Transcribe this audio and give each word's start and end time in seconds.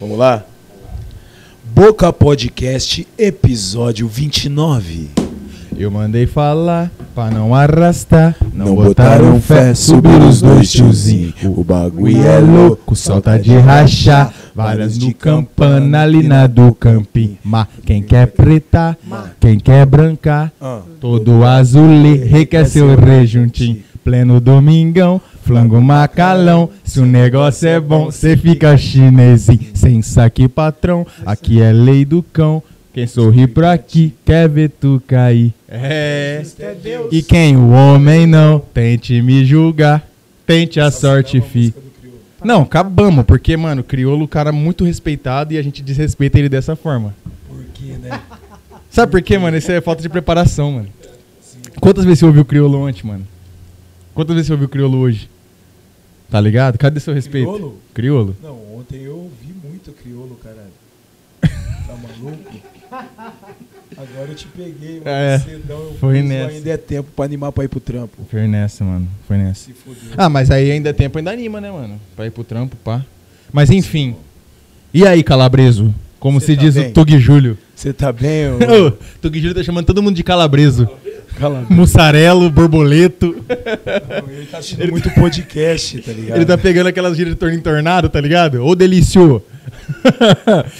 Vamos 0.00 0.16
lá? 0.16 0.42
Boca 1.74 2.10
Podcast, 2.10 3.06
episódio 3.18 4.08
29. 4.08 5.10
Eu 5.76 5.90
mandei 5.90 6.26
falar 6.26 6.90
pra 7.14 7.30
não 7.30 7.54
arrastar. 7.54 8.34
Não, 8.54 8.74
botaram 8.74 9.38
fé, 9.42 9.74
subiram 9.74 10.26
os 10.26 10.40
dois 10.40 10.72
tiozinhos. 10.72 11.34
O 11.44 11.62
bagulho 11.62 12.22
é 12.26 12.38
louco, 12.38 12.96
solta 12.96 13.38
de 13.38 13.54
rachar. 13.58 14.32
Várias 14.54 14.96
no 14.96 15.12
campana 15.12 16.00
ali 16.00 16.26
na 16.26 16.46
do 16.46 16.72
campim. 16.72 17.36
Mas 17.44 17.66
quem 17.84 18.02
quer 18.02 18.26
preta, 18.28 18.96
quem 19.38 19.58
quer 19.58 19.84
branca, 19.84 20.50
Ah, 20.58 20.80
todo 20.98 21.44
azul 21.44 21.88
requer 22.26 22.64
seu 22.64 22.96
rejuntim. 22.96 23.82
Pleno 24.02 24.40
domingão, 24.40 25.20
flango 25.42 25.80
macalão. 25.80 26.70
Se 26.84 27.00
o 27.00 27.06
negócio 27.06 27.68
é 27.68 27.80
bom, 27.80 28.10
cê 28.10 28.36
fica 28.36 28.76
chinesinho. 28.76 29.70
Sem 29.74 30.02
saque 30.02 30.48
patrão, 30.48 31.06
aqui 31.24 31.60
é 31.60 31.72
lei 31.72 32.04
do 32.04 32.22
cão. 32.22 32.62
Quem 32.92 33.06
sorri 33.06 33.46
por 33.46 33.64
aqui 33.64 34.12
quer 34.24 34.48
ver 34.48 34.70
tu 34.70 35.00
cair. 35.06 35.54
É. 35.68 36.42
E 37.12 37.22
quem 37.22 37.56
o 37.56 37.70
homem 37.70 38.26
não, 38.26 38.58
tente 38.58 39.20
me 39.22 39.44
julgar. 39.44 40.06
Tente 40.44 40.80
a 40.80 40.90
sorte, 40.90 41.40
fi. 41.40 41.72
Não, 42.42 42.62
acabamos, 42.62 43.24
porque, 43.24 43.56
mano, 43.56 43.84
crioulo, 43.84 44.24
o 44.24 44.28
cara 44.28 44.50
muito 44.50 44.84
respeitado 44.84 45.52
e 45.52 45.58
a 45.58 45.62
gente 45.62 45.82
desrespeita 45.82 46.38
ele 46.38 46.48
dessa 46.48 46.74
forma. 46.74 47.14
por 47.46 47.64
quê, 47.74 47.96
né? 48.02 48.20
Sabe 48.90 49.12
por 49.12 49.22
quê, 49.22 49.38
mano? 49.38 49.56
Isso 49.56 49.70
é 49.70 49.80
falta 49.80 50.02
de 50.02 50.08
preparação, 50.08 50.72
mano. 50.72 50.88
Quantas 51.80 52.04
vezes 52.04 52.18
você 52.18 52.26
ouviu 52.26 52.44
crioulo 52.44 52.88
ontem, 52.88 53.06
mano? 53.06 53.26
Quantas 54.14 54.34
vezes 54.34 54.46
você 54.48 54.52
ouviu 54.52 54.68
crioulo 54.68 54.98
hoje? 54.98 55.28
Tá 56.30 56.40
ligado? 56.40 56.78
Cadê 56.78 57.00
seu 57.00 57.12
respeito? 57.14 57.50
Crioulo? 57.50 57.78
Crioulo? 57.94 58.36
Não, 58.42 58.76
ontem 58.78 59.02
eu 59.02 59.16
ouvi 59.16 59.52
muito 59.64 59.92
crioulo, 59.92 60.38
caralho. 60.42 60.70
Tá 61.86 61.96
maluco? 61.96 62.60
Agora 63.96 64.28
eu 64.28 64.34
te 64.34 64.46
peguei, 64.46 65.00
mano. 65.00 65.02
É, 65.10 65.38
Cedão, 65.40 65.78
eu 65.78 65.94
foi 65.98 66.22
nessa. 66.22 66.54
Ainda 66.54 66.70
é 66.70 66.76
tempo 66.76 67.10
pra 67.14 67.24
animar 67.24 67.50
pra 67.52 67.64
ir 67.64 67.68
pro 67.68 67.80
trampo. 67.80 68.24
Foi 68.30 68.46
nessa, 68.46 68.84
mano. 68.84 69.08
Foi 69.26 69.36
nessa. 69.36 69.70
Ah, 70.16 70.28
mas 70.28 70.50
aí 70.50 70.70
ainda 70.70 70.90
é 70.90 70.92
tempo, 70.92 71.18
ainda 71.18 71.30
anima, 71.32 71.60
né, 71.60 71.70
mano? 71.70 72.00
Pra 72.14 72.26
ir 72.26 72.30
pro 72.30 72.44
trampo, 72.44 72.76
pá. 72.76 73.04
Mas 73.52 73.70
enfim. 73.70 74.14
E 74.94 75.04
aí, 75.06 75.22
Calabreso? 75.22 75.92
Como 76.20 76.38
Cê 76.40 76.46
se 76.46 76.56
tá 76.56 76.62
diz 76.62 76.74
bem? 76.74 76.88
o 76.88 76.92
Tug 76.92 77.18
Júlio. 77.18 77.58
Você 77.74 77.92
tá 77.92 78.12
bem? 78.12 78.48
Ô, 78.52 78.90
Tug 79.20 79.38
Júlio 79.40 79.54
tá 79.54 79.62
chamando 79.62 79.86
todo 79.86 80.02
mundo 80.02 80.14
de 80.14 80.22
Calabreso. 80.22 80.88
Cala 81.38 81.64
Mussarelo, 81.70 82.50
borboleto. 82.50 83.34
Ele 84.28 84.46
tá 84.46 84.58
assistindo 84.58 84.90
muito 84.90 85.10
podcast, 85.10 85.98
tá 86.00 86.12
ligado? 86.12 86.36
Ele 86.36 86.44
tá 86.44 86.58
pegando 86.58 86.88
aquelas 86.88 87.16
gírias 87.16 87.34
de 87.34 87.38
torno 87.40 87.56
em 87.56 87.60
tornado, 87.60 88.08
tá 88.08 88.20
ligado? 88.20 88.64
Ô, 88.64 88.74
delício. 88.74 89.42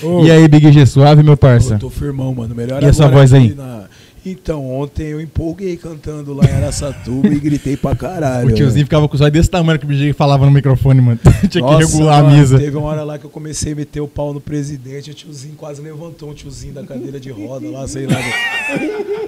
Ô. 0.02 0.24
E 0.24 0.30
aí, 0.30 0.46
Big 0.48 0.70
G, 0.72 0.84
suave, 0.86 1.22
meu 1.22 1.36
parça? 1.36 1.74
Eu 1.74 1.78
tô 1.78 1.90
firmão, 1.90 2.34
mano. 2.34 2.54
Melhor 2.54 2.82
E 2.82 2.86
essa 2.86 3.08
voz 3.08 3.32
aí? 3.32 3.54
na- 3.54 3.84
Então, 4.24 4.70
ontem 4.70 5.04
eu 5.08 5.20
empolguei 5.20 5.76
cantando 5.78 6.34
lá 6.34 6.44
em 6.44 6.52
Araçatuba 6.52 7.28
e 7.28 7.38
gritei 7.40 7.74
pra 7.76 7.96
caralho. 7.96 8.48
O 8.50 8.52
tiozinho 8.52 8.84
ficava 8.84 9.08
com 9.08 9.14
o 9.14 9.18
zóio 9.18 9.32
desse 9.32 9.48
tamanho 9.48 9.78
que 9.78 9.86
o 9.86 9.88
BG 9.88 10.12
falava 10.12 10.44
no 10.44 10.52
microfone, 10.52 11.00
mano. 11.00 11.18
Tinha 11.48 11.48
que 11.48 11.60
Nossa, 11.60 11.78
regular 11.86 12.22
mano, 12.22 12.34
a 12.34 12.38
mesa. 12.38 12.58
Teve 12.58 12.76
uma 12.76 12.86
hora 12.88 13.02
lá 13.02 13.18
que 13.18 13.24
eu 13.24 13.30
comecei 13.30 13.72
a 13.72 13.76
meter 13.76 14.00
o 14.00 14.06
pau 14.08 14.34
no 14.34 14.40
presidente, 14.40 15.10
o 15.10 15.14
tiozinho 15.14 15.54
quase 15.56 15.80
levantou 15.80 16.30
um 16.30 16.34
tiozinho 16.34 16.74
da 16.74 16.82
cadeira 16.82 17.18
de 17.18 17.30
roda 17.30 17.68
lá, 17.70 17.88
sei 17.88 18.06
lá. 18.06 18.16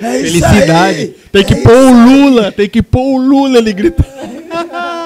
É 0.03 0.21
isso 0.21 0.41
Felicidade. 0.41 0.73
aí! 0.99 1.17
Tem 1.33 1.45
que 1.45 1.55
É 1.55 1.63
pôr 1.63 1.73
o! 1.73 2.05
Lula, 2.05 2.53
tem 2.53 2.69
que 2.69 2.83
pôr 2.83 3.15
o 3.15 3.17
Lula, 3.17 3.59
ele 3.59 3.73
grita. 3.73 4.05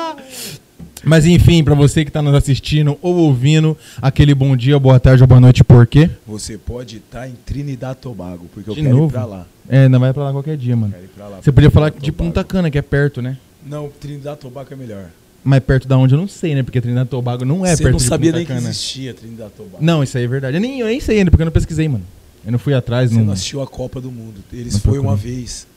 Mas 1.09 1.25
enfim, 1.25 1.62
pra 1.62 1.73
você 1.77 2.05
que 2.05 2.11
tá 2.11 2.21
nos 2.21 2.35
assistindo 2.35 2.99
ou 3.01 3.15
ouvindo, 3.15 3.77
aquele 4.03 4.35
bom 4.35 4.57
dia, 4.57 4.77
boa 4.77 4.98
tarde 4.98 5.23
ou 5.23 5.27
boa 5.29 5.41
noite, 5.41 5.63
por 5.63 5.86
quê? 5.86 6.11
Você 6.27 6.58
pode 6.58 6.97
estar 6.97 7.29
em 7.29 7.35
Trinidad 7.47 7.97
Tobago, 7.97 8.47
porque 8.53 8.69
eu 8.69 8.75
De 8.75 8.83
quero 8.83 8.92
ir 8.92 8.98
novo? 8.98 9.13
pra 9.13 9.25
lá. 9.25 9.47
É, 9.69 9.89
não 9.89 10.01
vai 10.01 10.13
pra 10.13 10.25
lá 10.25 10.33
qualquer 10.33 10.57
dia, 10.57 10.75
mano. 10.77 10.92
Quero 10.92 11.05
ir 11.05 11.30
lá. 11.30 11.39
Você 11.41 11.53
podia 11.53 11.70
falar 11.70 11.91
de. 11.91 12.11
Punta 12.11 12.42
Cana, 12.42 12.69
que 12.73 12.77
é 12.77 12.83
perto, 12.83 13.23
né? 13.23 13.39
Não, 13.64 13.89
Trinidad 13.89 14.36
Tobago 14.36 14.69
é 14.73 14.77
melhor. 14.77 15.05
Mas 15.45 15.61
perto 15.61 15.86
da 15.86 15.97
onde 15.97 16.13
eu 16.13 16.19
não 16.19 16.27
sei, 16.27 16.57
né? 16.57 16.64
Porque 16.64 16.80
Trinidad 16.80 17.07
Tobago 17.07 17.45
não 17.45 17.64
é 17.64 17.77
Você 17.77 17.85
perto 17.85 17.92
não 17.92 17.98
de 17.98 18.05
sabia 18.05 18.30
Punta 18.33 18.39
nem 18.39 18.47
que 18.47 18.53
Cana. 18.53 18.69
existia 18.69 19.14
Trinidad 19.14 19.51
Tobago. 19.57 19.79
Não, 19.80 20.03
isso 20.03 20.19
aí 20.19 20.25
é 20.25 20.27
verdade. 20.27 20.57
Eu 20.57 20.61
nem, 20.61 20.80
eu 20.80 20.89
nem 20.89 20.98
sei 20.98 21.19
ainda, 21.19 21.30
porque 21.30 21.42
eu 21.42 21.47
não 21.47 21.53
pesquisei, 21.53 21.86
mano. 21.89 22.05
Eu 22.45 22.51
não 22.51 22.59
fui 22.59 22.75
atrás, 22.75 23.11
Você 23.11 23.17
não. 23.17 23.27
não 23.27 23.33
assistiu 23.33 23.63
a 23.63 23.67
Copa 23.67 24.01
do 24.01 24.11
Mundo. 24.11 24.41
Eles 24.53 24.75
Não 24.75 24.80
foi 24.80 24.95
procurei. 24.95 25.09
uma 25.09 25.17
vez. 25.17 25.69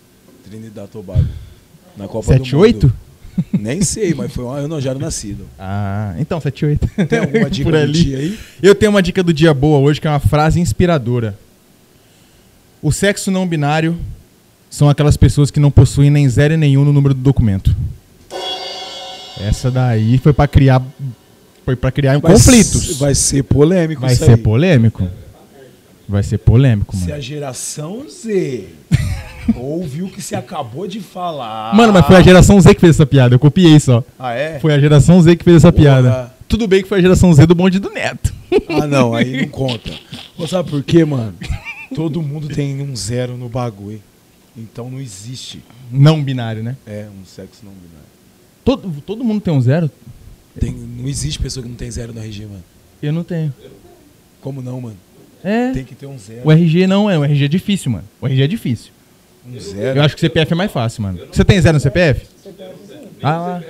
Trinidad 0.49 0.87
Tobago. 0.89 1.25
Na 1.95 2.07
Copa 2.07 2.25
7 2.33 2.49
do 2.49 2.57
8? 2.57 2.87
Mundo. 2.87 2.95
Nem 3.57 3.81
sei, 3.81 4.13
mas 4.13 4.31
foi 4.33 4.43
uma. 4.43 4.59
Eu 4.59 4.67
não 4.67 4.79
já 4.81 4.91
era 4.91 4.99
nascido. 4.99 5.45
Ah, 5.57 6.13
então, 6.19 6.39
7 6.39 6.65
8. 6.65 6.87
Tem 7.07 7.19
alguma 7.19 7.49
dica 7.51 7.69
Por 7.69 7.77
do 7.77 7.83
ali. 7.83 7.91
dia 8.03 8.17
aí? 8.17 8.39
Eu 8.61 8.73
tenho 8.75 8.91
uma 8.91 9.01
dica 9.01 9.21
do 9.23 9.33
dia 9.33 9.53
boa 9.53 9.79
hoje, 9.79 9.99
que 10.01 10.07
é 10.07 10.09
uma 10.09 10.19
frase 10.19 10.59
inspiradora. 10.59 11.37
O 12.81 12.91
sexo 12.91 13.29
não 13.31 13.47
binário 13.47 13.97
são 14.69 14.89
aquelas 14.89 15.17
pessoas 15.17 15.51
que 15.51 15.59
não 15.59 15.69
possuem 15.71 16.09
nem 16.09 16.29
zero 16.29 16.53
e 16.53 16.57
nenhum 16.57 16.85
no 16.85 16.93
número 16.93 17.13
do 17.13 17.21
documento. 17.21 17.75
Essa 19.41 19.71
daí 19.71 20.17
foi 20.17 20.33
pra 20.33 20.47
criar 20.47 20.81
foi 21.65 21.75
para 21.75 21.91
criar 21.91 22.17
um 22.17 22.21
Vai 22.21 22.33
conflitos. 22.33 22.97
Vai 22.97 23.13
ser 23.15 23.43
polêmico 23.43 24.01
Vai 24.01 24.15
ser 24.15 24.31
aí. 24.31 24.37
polêmico. 24.37 25.07
Vai 26.07 26.23
ser 26.23 26.39
polêmico, 26.39 26.95
Se 26.95 27.03
mano. 27.03 27.13
a 27.13 27.19
geração 27.19 28.05
Z 28.09 28.65
ouviu 29.55 30.05
o 30.05 30.09
que 30.09 30.21
você 30.21 30.35
acabou 30.35 30.87
de 30.87 30.99
falar. 30.99 31.75
Mano, 31.75 31.93
mas 31.93 32.05
foi 32.05 32.15
a 32.15 32.21
geração 32.21 32.59
Z 32.59 32.75
que 32.75 32.81
fez 32.81 32.95
essa 32.95 33.05
piada. 33.05 33.35
Eu 33.35 33.39
copiei 33.39 33.79
só. 33.79 34.03
Ah, 34.17 34.33
é? 34.33 34.59
Foi 34.59 34.73
a 34.73 34.79
geração 34.79 35.21
Z 35.21 35.35
que 35.35 35.43
fez 35.43 35.57
essa 35.57 35.71
Porra. 35.71 35.83
piada. 35.83 36.33
Tudo 36.47 36.67
bem 36.67 36.81
que 36.81 36.89
foi 36.89 36.99
a 36.99 37.01
geração 37.01 37.31
Z 37.33 37.45
do 37.45 37.55
bonde 37.55 37.79
do 37.79 37.89
Neto. 37.91 38.33
Ah, 38.67 38.87
não, 38.87 39.13
aí 39.15 39.41
não 39.41 39.47
conta. 39.49 39.91
Pô, 40.35 40.47
sabe 40.47 40.69
por 40.69 40.83
quê, 40.83 41.05
mano? 41.05 41.35
Todo 41.95 42.21
mundo 42.21 42.47
tem 42.47 42.81
um 42.81 42.95
zero 42.95 43.37
no 43.37 43.47
bagulho. 43.49 44.01
Então 44.57 44.89
não 44.89 44.99
existe. 44.99 45.63
Não 45.91 46.21
binário, 46.23 46.63
né? 46.63 46.75
É, 46.85 47.07
um 47.09 47.25
sexo 47.25 47.61
não 47.63 47.71
binário. 47.71 48.09
Todo, 48.65 49.01
todo 49.01 49.23
mundo 49.23 49.41
tem 49.41 49.53
um 49.53 49.61
zero? 49.61 49.89
Tem, 50.59 50.71
não 50.71 51.07
existe 51.07 51.39
pessoa 51.39 51.63
que 51.63 51.69
não 51.69 51.75
tem 51.75 51.89
zero 51.89 52.13
no 52.13 52.19
RG, 52.19 52.45
mano. 52.45 52.63
Eu 53.01 53.13
não 53.13 53.23
tenho. 53.23 53.53
Como 54.41 54.61
não, 54.61 54.81
mano? 54.81 54.97
É. 55.43 55.71
Tem 55.71 55.85
que 55.85 55.95
ter 55.95 56.05
um 56.05 56.17
zero. 56.17 56.41
O 56.43 56.51
RG 56.51 56.85
não 56.87 57.09
é. 57.09 57.17
O 57.17 57.23
RG 57.23 57.45
é 57.45 57.47
difícil, 57.47 57.91
mano. 57.91 58.03
O 58.19 58.27
RG 58.27 58.43
é 58.43 58.47
difícil. 58.47 58.91
Um 59.49 59.59
zero. 59.59 59.99
Eu 59.99 60.03
acho 60.03 60.15
que 60.15 60.19
o 60.21 60.25
CPF 60.27 60.53
é 60.53 60.55
mais 60.55 60.71
fácil, 60.71 61.03
mano. 61.03 61.19
Você 61.31 61.43
tem 61.43 61.59
zero 61.61 61.75
no 61.75 61.79
CPF? 61.79 62.25
Ah, 63.21 63.37
lá. 63.37 63.63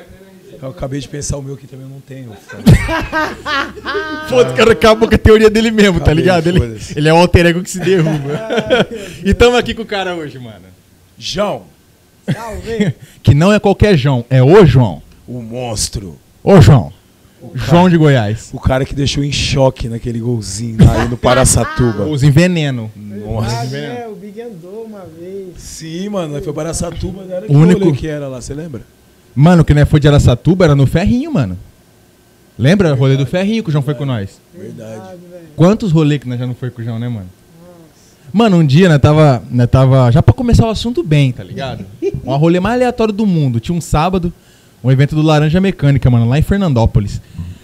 Eu 0.62 0.70
acabei 0.70 1.00
de 1.00 1.08
pensar 1.08 1.38
o 1.38 1.42
meu 1.42 1.54
aqui 1.54 1.66
também 1.68 1.88
não 1.88 2.02
tenho. 2.02 2.34
Foda-se, 4.28 4.54
o 4.54 4.58
cara 4.58 4.74
acabou 4.74 5.08
com 5.08 5.16
a 5.16 5.18
teoria 5.18 5.50
dele 5.50 5.72
mesmo, 5.72 6.00
tá 6.00 6.06
Acabei, 6.08 6.16
ligado? 6.22 6.48
Ele, 6.48 6.80
ele 6.96 7.08
é 7.08 7.14
o 7.14 7.18
alter 7.18 7.46
ego 7.46 7.64
que 7.64 7.70
se 7.70 7.80
derruba. 7.80 8.40
e 9.24 9.34
tamo 9.34 9.56
aqui 9.56 9.74
com 9.74 9.84
o 9.84 9.86
cara 9.86 10.16
hoje, 10.16 10.38
mano. 10.38 10.66
João, 11.18 11.64
Que 13.24 13.34
não 13.34 13.54
é 13.54 13.60
qualquer 13.60 13.98
João, 13.98 14.26
é 14.30 14.44
o 14.44 14.66
João. 14.66 15.02
o 15.28 15.42
monstro. 15.42 16.20
Ô 16.44 16.60
João. 16.62 16.92
João 17.56 17.90
de 17.90 17.98
Goiás. 17.98 18.50
O 18.54 18.60
cara 18.60 18.84
que 18.86 18.94
deixou 18.94 19.24
em 19.24 19.32
choque 19.32 19.88
naquele 19.88 20.20
golzinho 20.20 20.78
lá 20.84 21.06
no 21.06 21.18
Paraçatuba. 21.18 22.06
Os 22.06 22.22
enveneno. 22.24 22.92
Nossa. 22.96 23.60
Ah, 23.62 23.78
é, 23.78 24.08
o 24.08 24.16
Big 24.16 24.42
andou 24.42 24.84
uma 24.86 25.06
vez. 25.06 25.54
Sim, 25.58 26.10
mano, 26.10 26.42
foi 26.42 26.54
para 26.54 26.70
Araçatuba, 26.70 27.24
era 27.30 27.46
que 27.46 27.52
O 27.54 27.58
único- 27.58 27.86
rolê 27.86 27.96
que 27.98 28.08
era 28.08 28.28
lá, 28.28 28.42
você 28.42 28.54
lembra? 28.54 28.82
Mano, 29.36 29.64
que 29.64 29.74
não 29.74 29.82
é 29.82 29.86
foi 29.86 30.00
de 30.00 30.08
Araçatuba, 30.08 30.66
era 30.66 30.76
no 30.76 30.86
Ferrinho, 30.86 31.32
mano. 31.32 31.58
Lembra 32.58 32.94
o 32.94 32.96
rolê 32.98 33.16
do 33.16 33.26
Ferrinho 33.26 33.64
que 33.64 33.70
o 33.70 33.72
João 33.72 33.84
foi 33.84 33.94
com 33.96 34.06
nós? 34.06 34.42
Verdade. 34.54 35.16
velho. 35.32 35.44
Quantos 35.56 35.92
rolês 35.94 36.20
que 36.20 36.28
nós 36.28 36.38
já 36.38 36.46
não 36.46 36.54
foi 36.56 36.70
com 36.70 36.82
o 36.82 36.84
João, 36.84 37.00
né, 37.00 37.08
mano? 37.08 37.28
Mano, 38.34 38.58
um 38.58 38.66
dia, 38.66 38.90
né, 38.90 38.98
tava, 39.00 39.42
né, 39.50 39.66
tava. 39.66 40.12
Já 40.12 40.22
pra 40.22 40.34
começar 40.34 40.68
o 40.68 40.70
assunto 40.70 41.02
bem, 41.02 41.32
tá 41.32 41.44
ligado? 41.44 41.86
Um 42.26 42.36
rolê 42.36 42.60
mais 42.60 42.76
aleatório 42.76 43.14
do 43.14 43.26
mundo. 43.26 43.60
Tinha 43.60 43.76
um 43.76 43.82
sábado, 43.82 44.32
um 44.84 44.92
evento 44.92 45.16
do 45.16 45.22
Laranja 45.22 45.60
Mecânica, 45.60 46.10
mano, 46.10 46.28
lá 46.28 46.40
em 46.40 46.42
Fernandópolis. 46.42 47.22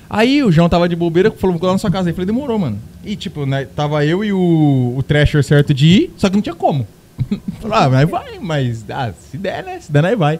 Aí 0.10 0.44
o 0.44 0.52
João 0.52 0.70
tava 0.70 0.88
de 0.88 0.96
bobeira, 0.96 1.32
falou, 1.32 1.58
vou 1.58 1.68
lá 1.68 1.74
na 1.74 1.80
sua 1.80 1.92
casa. 1.92 2.10
Aí 2.10 2.12
eu 2.12 2.16
falei, 2.16 2.26
demorou, 2.26 2.60
mano. 2.60 2.80
E 3.04 3.16
tipo, 3.16 3.46
né, 3.46 3.66
tava 3.66 4.06
eu 4.06 4.24
e 4.24 4.32
o, 4.32 4.94
o 4.98 5.04
Thrasher 5.04 5.44
certo 5.44 5.74
de 5.74 5.88
ir, 5.88 6.14
só 6.18 6.30
que 6.30 6.36
não 6.36 6.42
tinha 6.42 6.56
como. 6.56 6.88
Falei, 7.62 7.78
ah, 7.78 7.90
mas 7.90 8.10
vai, 8.10 8.40
mas 8.40 8.86
ah, 8.90 9.14
se 9.14 9.38
der, 9.38 9.64
né? 9.64 9.80
Se 9.80 9.92
der, 9.92 10.04
nós 10.04 10.18
vai. 10.18 10.40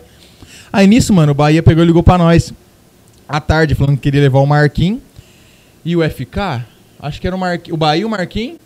Aí 0.72 0.86
nisso, 0.88 1.14
mano, 1.14 1.32
o 1.32 1.36
Bahia 1.36 1.64
pegou 1.64 1.84
e 1.84 1.88
ligou 1.88 2.04
pra 2.04 2.18
nós 2.18 2.54
à 3.28 3.40
tarde, 3.40 3.76
falando 3.76 3.96
que 3.96 4.04
queria 4.04 4.22
levar 4.22 4.40
o 4.40 4.46
Marquinhos 4.46 5.00
e 5.86 5.96
o 5.96 6.08
FK. 6.10 6.66
Acho 7.00 7.22
que 7.22 7.28
era 7.28 7.36
o, 7.36 7.40
Marqui, 7.40 7.72
o 7.72 7.78
Bahia 7.78 8.06
o 8.06 8.10
Marquinhos. 8.10 8.58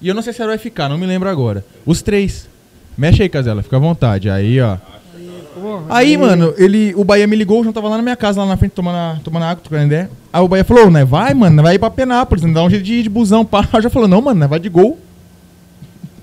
E 0.00 0.08
eu 0.08 0.14
não 0.14 0.20
sei 0.22 0.32
se 0.32 0.42
era 0.42 0.54
o 0.54 0.58
FK, 0.58 0.88
não 0.90 0.98
me 0.98 1.06
lembro 1.06 1.28
agora. 1.28 1.64
Os 1.84 2.02
três. 2.02 2.48
Mexe 2.96 3.22
aí, 3.22 3.28
Casela, 3.28 3.62
fica 3.62 3.76
à 3.76 3.80
vontade. 3.80 4.28
Aí, 4.28 4.60
ó. 4.60 4.76
Porra, 5.60 5.84
Aí, 5.88 6.16
mano, 6.18 6.52
ele, 6.58 6.92
o 6.94 7.02
Bahia 7.02 7.26
me 7.26 7.34
ligou, 7.34 7.60
o 7.60 7.62
João 7.62 7.72
tava 7.72 7.88
lá 7.88 7.96
na 7.96 8.02
minha 8.02 8.16
casa, 8.16 8.40
lá 8.40 8.46
na 8.46 8.56
frente, 8.58 8.72
tomando, 8.72 9.20
tomando 9.22 9.44
água, 9.44 9.62
trocando 9.62 9.86
ideia. 9.86 10.10
Aí 10.32 10.40
o 10.42 10.48
Bahia 10.48 10.64
falou, 10.64 10.90
né, 10.90 11.04
vai, 11.04 11.32
mano, 11.32 11.62
vai 11.62 11.76
ir 11.76 11.78
pra 11.78 11.88
Penápolis, 11.90 12.44
não 12.44 12.52
dá 12.52 12.62
um 12.62 12.68
jeito 12.70 12.84
de 12.84 12.94
ir 12.94 13.02
de 13.04 13.08
busão, 13.08 13.44
pá. 13.44 13.66
Eu 13.72 13.80
já 13.82 13.88
falou, 13.90 14.06
não, 14.06 14.20
mano, 14.20 14.38
nós 14.40 14.50
vai 14.50 14.60
de 14.60 14.68
gol. 14.68 14.98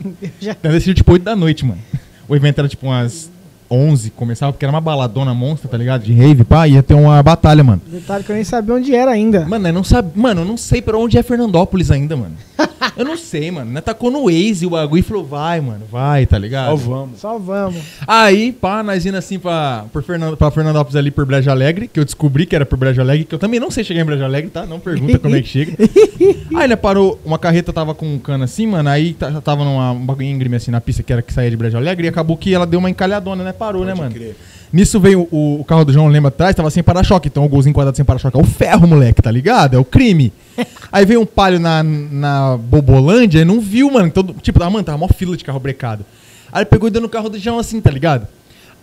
Já- 0.39 0.55
Nós 0.61 0.73
decidiu 0.73 0.93
tipo 0.93 1.11
8 1.13 1.23
da 1.23 1.35
noite, 1.35 1.65
mano. 1.65 1.79
O 2.27 2.35
evento 2.35 2.59
era 2.59 2.67
tipo 2.67 2.85
umas 2.87 3.31
11 3.69 4.11
começava, 4.11 4.51
porque 4.51 4.65
era 4.65 4.71
uma 4.71 4.81
baladona 4.81 5.33
monstra, 5.33 5.69
tá 5.69 5.77
ligado? 5.77 6.03
De 6.03 6.13
rave, 6.13 6.43
pá, 6.43 6.67
ia 6.67 6.83
ter 6.83 6.93
uma 6.93 7.21
batalha, 7.21 7.63
mano. 7.63 7.81
Detalhe 7.85 8.23
que 8.23 8.31
eu 8.31 8.35
nem 8.35 8.43
sabia 8.43 8.75
onde 8.75 8.95
era 8.95 9.11
ainda. 9.11 9.45
Mano, 9.45 9.67
eu 9.67 9.73
não 9.73 9.83
sabe, 9.83 10.11
mano, 10.15 10.41
eu 10.41 10.45
não 10.45 10.57
sei 10.57 10.81
pra 10.81 10.97
onde 10.97 11.17
é 11.17 11.23
Fernandópolis 11.23 11.91
ainda, 11.91 12.15
mano. 12.15 12.35
Eu 12.95 13.05
não 13.05 13.17
sei, 13.17 13.49
mano. 13.49 13.71
Né, 13.71 13.81
tacou 13.81 14.11
no 14.11 14.25
Waze 14.25 14.65
o 14.65 14.69
bagulho 14.69 14.99
e 14.99 15.03
falou, 15.03 15.25
vai, 15.25 15.59
mano, 15.59 15.83
vai, 15.89 16.25
tá 16.25 16.37
ligado? 16.37 16.73
Ó, 16.73 16.75
vamos. 16.75 17.19
Só 17.19 17.39
vamos. 17.39 17.81
Aí, 18.05 18.51
pá, 18.51 18.83
nós 18.83 19.05
indo 19.05 19.17
assim 19.17 19.39
pra, 19.39 19.85
por 19.91 20.03
Fernando, 20.03 20.37
pra 20.37 20.51
Fernandópolis 20.51 20.95
ali 20.95 21.09
por 21.09 21.25
Brejo 21.25 21.49
Alegre, 21.49 21.87
que 21.87 21.99
eu 21.99 22.05
descobri 22.05 22.45
que 22.45 22.55
era 22.55 22.65
por 22.65 22.77
Brejo 22.77 23.01
Alegre, 23.01 23.25
que 23.25 23.33
eu 23.33 23.39
também 23.39 23.59
não 23.59 23.71
sei 23.71 23.83
chegar 23.83 24.01
em 24.01 24.05
Brejo 24.05 24.23
Alegre, 24.23 24.49
tá? 24.51 24.65
Não 24.65 24.79
pergunta 24.79 25.17
como 25.17 25.35
é 25.35 25.41
que 25.41 25.47
chega. 25.47 25.73
Aí, 26.55 26.67
né, 26.67 26.75
parou, 26.75 27.19
uma 27.25 27.39
carreta 27.39 27.73
tava 27.73 27.95
com 27.95 28.05
um 28.05 28.19
cano 28.19 28.43
assim, 28.43 28.67
mano, 28.67 28.89
aí 28.89 29.13
tava 29.13 29.63
numa, 29.63 29.91
um 29.91 30.05
bagulho 30.05 30.27
íngreme 30.27 30.55
assim 30.55 30.71
na 30.71 30.79
pista 30.79 31.01
que 31.01 31.11
era 31.11 31.21
que 31.21 31.33
saía 31.33 31.49
de 31.49 31.57
Brejo 31.57 31.77
Alegre, 31.77 32.05
e 32.05 32.09
acabou 32.09 32.37
que 32.37 32.53
ela 32.53 32.65
deu 32.65 32.79
uma 32.79 32.89
encalhadona, 32.89 33.43
né? 33.43 33.53
Parou, 33.65 33.85
né, 33.85 33.91
Pode 33.91 34.01
mano? 34.01 34.13
crer. 34.13 34.35
Nisso 34.71 34.99
veio 34.99 35.27
o, 35.31 35.59
o 35.61 35.63
carro 35.63 35.85
do 35.85 35.93
João 35.93 36.07
Lembra 36.07 36.29
atrás, 36.29 36.55
tava 36.55 36.69
sem 36.69 36.81
para-choque, 36.81 37.27
então 37.27 37.45
o 37.45 37.49
golzinho 37.49 37.73
quadrado 37.75 37.95
sem 37.95 38.03
para-choque 38.03 38.35
é 38.35 38.41
o 38.41 38.43
ferro, 38.43 38.87
moleque, 38.87 39.21
tá 39.21 39.29
ligado? 39.29 39.75
É 39.75 39.77
o 39.77 39.85
crime. 39.85 40.33
Aí 40.91 41.05
veio 41.05 41.21
um 41.21 41.25
palio 41.25 41.59
na, 41.59 41.83
na 41.83 42.57
Bobolândia 42.57 43.41
e 43.41 43.45
não 43.45 43.61
viu, 43.61 43.91
mano. 43.91 44.09
Todo, 44.09 44.33
tipo, 44.41 44.57
tava, 44.59 44.71
mano, 44.71 44.83
tava 44.83 44.97
mó 44.97 45.07
fila 45.07 45.37
de 45.37 45.43
carro 45.43 45.59
brecado. 45.59 46.03
Aí 46.51 46.61
ele 46.61 46.65
pegou 46.65 46.87
e 46.87 46.91
deu 46.91 47.01
no 47.01 47.09
carro 47.09 47.29
do 47.29 47.37
João 47.37 47.59
assim, 47.59 47.79
tá 47.79 47.91
ligado? 47.91 48.27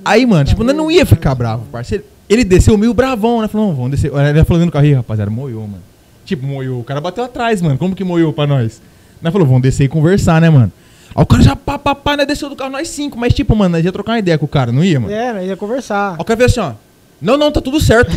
Aí, 0.04 0.24
mano, 0.24 0.44
tipo, 0.44 0.64
nós 0.64 0.74
não 0.76 0.90
ia 0.90 1.04
ficar 1.04 1.34
bravo, 1.34 1.64
parceiro. 1.72 2.04
Ele 2.28 2.44
desceu 2.44 2.78
meio 2.78 2.94
bravão, 2.94 3.42
né? 3.42 3.48
Falou, 3.48 3.68
não, 3.68 3.74
vamos 3.74 3.90
descer. 3.90 4.12
Ele 4.14 4.44
falou 4.44 4.60
dentro 4.60 4.66
do 4.66 4.72
carro 4.72 4.84
aí, 4.84 4.92
rapaziada, 4.92 5.30
moiou, 5.30 5.62
mano. 5.66 5.82
Tipo, 6.24 6.46
moiou. 6.46 6.80
O 6.80 6.84
cara 6.84 7.00
bateu 7.00 7.24
atrás, 7.24 7.60
mano. 7.60 7.76
Como 7.76 7.94
que 7.94 8.04
moiou 8.04 8.32
pra 8.32 8.46
nós? 8.46 8.80
Nós 9.20 9.32
falou, 9.32 9.46
vamos 9.46 9.62
descer 9.62 9.84
e 9.84 9.88
conversar, 9.88 10.40
né, 10.40 10.48
mano? 10.48 10.72
Aí 11.14 11.22
o 11.22 11.26
cara 11.26 11.42
já 11.42 11.56
pá, 11.56 11.78
pá, 11.78 11.94
pá, 11.94 12.16
né, 12.16 12.24
desceu 12.24 12.48
do 12.48 12.56
carro, 12.56 12.70
nós 12.70 12.88
cinco. 12.88 13.18
Mas, 13.18 13.34
tipo, 13.34 13.54
mano, 13.56 13.76
nós 13.76 13.84
ia 13.84 13.92
trocar 13.92 14.12
uma 14.12 14.18
ideia 14.18 14.38
com 14.38 14.44
o 14.46 14.48
cara, 14.48 14.70
não 14.72 14.82
ia, 14.84 14.98
mano? 15.00 15.12
É, 15.12 15.32
nós 15.32 15.44
ia 15.48 15.56
conversar. 15.56 16.10
Aí 16.12 16.16
o 16.20 16.24
cara 16.24 16.36
fez 16.36 16.50
assim, 16.52 16.60
ó. 16.60 16.72
Não, 17.20 17.36
não, 17.36 17.50
tá 17.52 17.60
tudo 17.60 17.78
certo. 17.80 18.10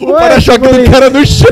o 0.00 0.06
Ué, 0.06 0.18
para-choque 0.18 0.66
tipo, 0.66 0.82
do 0.82 0.90
cara 0.90 1.10
no 1.10 1.24
chão. 1.26 1.46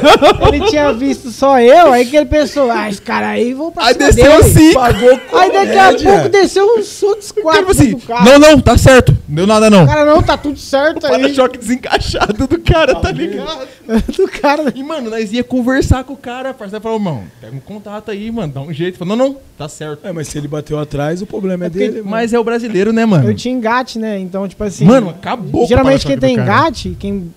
Ele 0.48 0.66
tinha 0.66 0.92
visto 0.92 1.30
só 1.30 1.60
eu, 1.60 1.92
aí 1.92 2.04
que 2.06 2.16
ele 2.16 2.26
pensou, 2.26 2.70
ah, 2.70 2.88
esse 2.88 3.00
cara 3.00 3.28
aí 3.28 3.54
vão 3.54 3.70
pra 3.70 3.84
Aí 3.86 3.94
cima 3.94 4.06
desceu 4.06 4.24
dele. 4.24 4.44
assim. 4.44 4.74
Pagou 4.74 5.20
Aí 5.34 5.52
daqui 5.52 5.78
a 5.78 5.92
pouco 6.12 6.28
desceu 6.28 6.64
uns 6.78 7.02
outros 7.02 7.30
quatro 7.32 7.60
Tipo 7.60 7.70
assim, 7.70 7.90
do 7.92 7.98
carro. 8.00 8.24
não, 8.24 8.38
não, 8.38 8.60
tá 8.60 8.76
certo. 8.76 9.11
Deu 9.32 9.46
nada 9.46 9.70
não. 9.70 9.84
O 9.84 9.86
cara, 9.86 10.04
não, 10.04 10.22
tá 10.22 10.36
tudo 10.36 10.58
certo 10.58 11.06
aí. 11.06 11.20
Para-choque 11.22 11.58
desencaixado 11.58 12.46
do 12.46 12.60
cara, 12.60 12.94
tá 12.96 13.10
ligado? 13.10 13.66
do 14.16 14.28
cara. 14.28 14.72
E, 14.74 14.82
mano, 14.82 15.08
nós 15.10 15.32
ia 15.32 15.42
conversar 15.42 16.04
com 16.04 16.12
o 16.12 16.16
cara, 16.16 16.52
parceiro. 16.52 16.82
Falou, 16.82 16.98
mano, 16.98 17.24
pega 17.40 17.56
um 17.56 17.60
contato 17.60 18.10
aí, 18.10 18.30
mano, 18.30 18.52
dá 18.52 18.60
um 18.60 18.72
jeito. 18.72 18.98
Falou, 18.98 19.16
não, 19.16 19.22
não, 19.28 19.36
tá 19.56 19.68
certo. 19.68 20.06
É, 20.06 20.12
mas 20.12 20.28
se 20.28 20.36
ele 20.36 20.48
bateu 20.48 20.78
atrás, 20.78 21.22
o 21.22 21.26
problema 21.26 21.64
é, 21.64 21.66
É 21.66 21.70
porque- 21.70 21.86
dele. 21.86 21.98
mano. 22.00 22.10
Mas 22.10 22.32
é 22.34 22.38
o 22.38 22.44
brasileiro, 22.44 22.92
né, 22.92 23.06
mano? 23.06 23.28
Eu 23.28 23.34
tinha 23.34 23.54
engate, 23.54 23.98
né? 23.98 24.18
Então, 24.18 24.46
tipo 24.46 24.62
assim. 24.64 24.84
Mano, 24.84 25.10
acabou 25.10 25.60
com 25.60 25.64
o 25.64 25.68
Geralmente 25.68 26.06
quem 26.06 26.18
tem 26.18 26.34
engate, 26.34 26.96
quem 26.98 27.32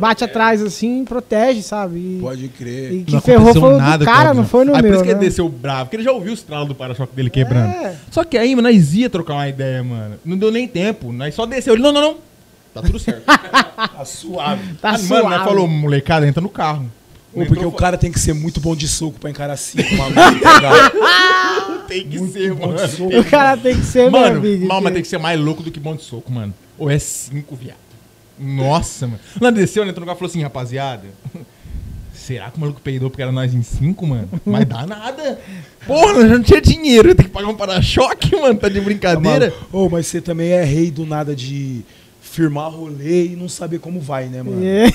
bate 0.00 0.24
atrás 0.24 0.62
assim, 0.62 1.04
protege, 1.04 1.62
sabe? 1.62 1.98
E, 1.98 2.18
Pode 2.20 2.48
crer. 2.48 2.92
e 2.92 3.04
que 3.04 3.12
Não 3.12 3.20
ferrou 3.20 3.50
aconteceu 3.50 3.60
foi 3.68 3.74
o 3.74 3.78
nada 3.78 3.98
do 3.98 4.04
com 4.06 4.10
cara, 4.12 4.34
não 4.34 4.44
foi 4.46 4.64
no 4.64 4.74
Aí 4.74 4.82
meu. 4.82 4.90
por 4.90 4.94
isso 4.96 5.04
que 5.04 5.08
né? 5.14 5.18
ele 5.20 5.28
desceu 5.28 5.48
bravo, 5.48 5.84
porque 5.84 5.96
ele 5.96 6.02
já 6.02 6.12
ouviu 6.12 6.30
o 6.30 6.34
estralo 6.34 6.64
do 6.66 6.74
para-choque 6.74 7.14
dele 7.14 7.30
quebrando. 7.30 7.70
É. 7.70 7.96
Só 8.10 8.24
que 8.24 8.36
aí, 8.38 8.56
mano, 8.56 8.68
nós 8.68 8.94
ia 8.94 9.08
trocar 9.10 9.34
uma 9.34 9.48
ideia, 9.48 9.82
mano. 9.82 10.16
Não 10.24 10.36
deu 10.36 10.50
nem 10.50 10.66
tempo. 10.66 11.12
Nós 11.12 11.34
só 11.34 11.46
desceu. 11.46 11.74
Ele, 11.74 11.82
não, 11.82 11.92
não, 11.92 12.00
não. 12.00 12.16
Tá 12.74 12.82
tudo 12.82 12.98
certo. 12.98 13.22
Tá 13.80 14.04
suave. 14.04 14.74
Tá 14.80 14.90
Ah, 14.90 14.92
mano, 14.92 15.08
nós 15.08 15.22
suave. 15.22 15.44
falou, 15.44 15.66
molecada, 15.68 16.26
entra 16.26 16.40
no 16.40 16.48
carro. 16.48 16.90
Ou 17.34 17.46
porque 17.46 17.64
o 17.64 17.72
cara 17.72 17.96
tem 17.96 18.10
que 18.12 18.18
ser 18.18 18.32
muito 18.32 18.60
bom 18.60 18.74
de 18.76 18.86
soco 18.88 19.18
pra 19.20 19.30
encarar 19.30 19.56
cinco 19.56 19.88
malucos. 19.96 20.40
tá 20.40 21.82
tem 21.88 22.06
que 22.08 22.18
Muito 22.18 22.32
ser, 22.32 22.52
bom 22.54 22.68
mano. 22.68 22.78
de 22.86 22.88
soco. 22.96 23.18
O 23.18 23.24
cara 23.24 23.56
tem 23.56 23.74
que 23.76 23.84
ser, 23.86 24.10
Mano, 24.10 24.40
mal, 24.66 24.80
mas 24.80 24.88
que- 24.90 24.94
tem 24.94 25.02
que 25.02 25.08
ser 25.08 25.18
mais 25.18 25.40
louco 25.40 25.62
do 25.62 25.70
que 25.70 25.80
bom 25.80 25.96
de 25.96 26.02
soco, 26.02 26.30
mano. 26.32 26.52
Ou 26.78 26.88
é 26.90 26.98
cinco, 26.98 27.56
viado. 27.56 27.76
Nossa, 28.40 29.06
mano. 29.06 29.20
Lá 29.40 29.50
desceu, 29.50 29.84
né? 29.84 29.90
Entrou 29.90 30.00
no 30.00 30.06
carro 30.06 30.16
e 30.16 30.20
falou 30.20 30.30
assim, 30.30 30.42
rapaziada. 30.42 31.08
Será 32.12 32.50
que 32.50 32.58
o 32.58 32.60
maluco 32.60 32.80
peidou 32.80 33.10
porque 33.10 33.22
era 33.22 33.32
nós 33.32 33.54
em 33.54 33.62
cinco, 33.62 34.06
mano? 34.06 34.28
Mas 34.44 34.64
dá 34.66 34.86
nada. 34.86 35.40
Porra, 35.86 36.12
nós 36.12 36.28
já 36.28 36.36
não 36.36 36.42
tinha 36.42 36.60
dinheiro. 36.60 37.14
Tem 37.14 37.26
que 37.26 37.32
pagar 37.32 37.48
um 37.48 37.56
para-choque, 37.56 38.36
mano. 38.36 38.58
Tá 38.58 38.68
de 38.68 38.80
brincadeira. 38.80 39.52
Ô, 39.72 39.88
mas 39.88 40.06
você 40.06 40.20
também 40.20 40.50
é 40.50 40.62
rei 40.62 40.90
do 40.90 41.06
nada 41.06 41.34
de 41.34 41.82
firmar 42.30 42.70
rolê 42.70 43.26
e 43.26 43.36
não 43.36 43.48
saber 43.48 43.80
como 43.80 44.00
vai, 44.00 44.26
né, 44.26 44.42
mano? 44.42 44.60
É. 44.64 44.86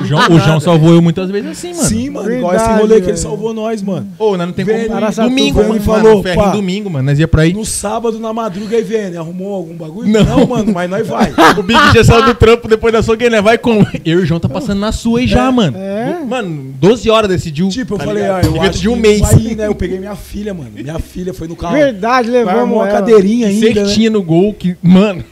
O 0.00 0.04
João, 0.06 0.22
o 0.30 0.40
João 0.40 0.58
salvou 0.58 0.94
eu 0.94 1.02
muitas 1.02 1.30
vezes 1.30 1.50
assim, 1.50 1.74
mano. 1.74 1.88
Sim, 1.88 2.10
mano. 2.10 2.32
igual 2.32 2.54
esse 2.54 2.64
rolê 2.64 2.86
que 2.86 2.94
ele 2.94 3.00
velho. 3.02 3.16
salvou 3.18 3.52
nós, 3.52 3.82
mano. 3.82 4.08
Ô, 4.18 4.36
nós 4.36 4.46
não 4.46 4.54
tem 4.54 4.64
Velho, 4.64 4.88
como. 4.88 5.28
Domingo, 5.28 5.60
ele 5.60 5.68
mano. 5.68 5.80
falou, 5.82 6.22
ferro 6.22 6.42
pá. 6.42 6.50
domingo, 6.50 6.88
mano. 6.88 7.04
Nós 7.04 7.18
ia 7.18 7.28
pra 7.28 7.42
aí. 7.42 7.52
No 7.52 7.64
sábado, 7.64 8.18
na 8.18 8.32
madruga, 8.32 8.76
aí 8.76 8.82
vem, 8.82 9.14
arrumou 9.16 9.54
algum 9.54 9.74
bagulho? 9.74 10.08
Não. 10.08 10.46
mano, 10.46 10.72
mas 10.72 10.88
nós 10.88 11.06
vai. 11.06 11.32
O 11.58 11.62
Big 11.62 11.78
já 11.94 12.02
saiu 12.02 12.24
do 12.24 12.34
trampo 12.34 12.66
depois 12.66 12.92
da 12.92 13.02
sua, 13.02 13.16
né? 13.16 13.42
Vai 13.42 13.58
com. 13.58 13.84
Eu 14.04 14.20
e 14.20 14.22
o 14.22 14.26
João 14.26 14.40
tá 14.40 14.48
passando 14.48 14.80
na 14.80 14.92
sua 14.92 15.20
aí 15.20 15.26
já, 15.26 15.52
mano. 15.52 15.76
É. 15.76 16.24
Mano, 16.24 16.72
12 16.80 17.10
horas 17.10 17.28
decidiu. 17.28 17.68
Tipo, 17.68 17.94
eu 17.94 17.98
tá 17.98 18.04
falei, 18.04 18.24
ah, 18.24 18.40
eu 18.42 18.56
Evento 18.56 18.70
acho 18.70 18.80
de 18.80 18.88
um 18.88 18.94
que 18.94 19.00
mês. 19.00 19.20
vai 19.20 19.34
né? 19.54 19.66
Eu 19.66 19.74
peguei 19.74 19.98
minha 19.98 20.16
filha, 20.16 20.54
mano. 20.54 20.70
Minha 20.74 20.98
filha 20.98 21.34
foi 21.34 21.46
no 21.46 21.54
carro. 21.54 21.74
Verdade, 21.74 22.30
levamos 22.30 22.74
uma 22.74 22.88
cadeirinha 22.88 23.48
ainda, 23.48 23.66
né? 23.66 23.74
Cestinha 23.74 24.08
no 24.08 24.22
gol 24.22 24.54
que. 24.54 24.76
Mano. 24.82 25.22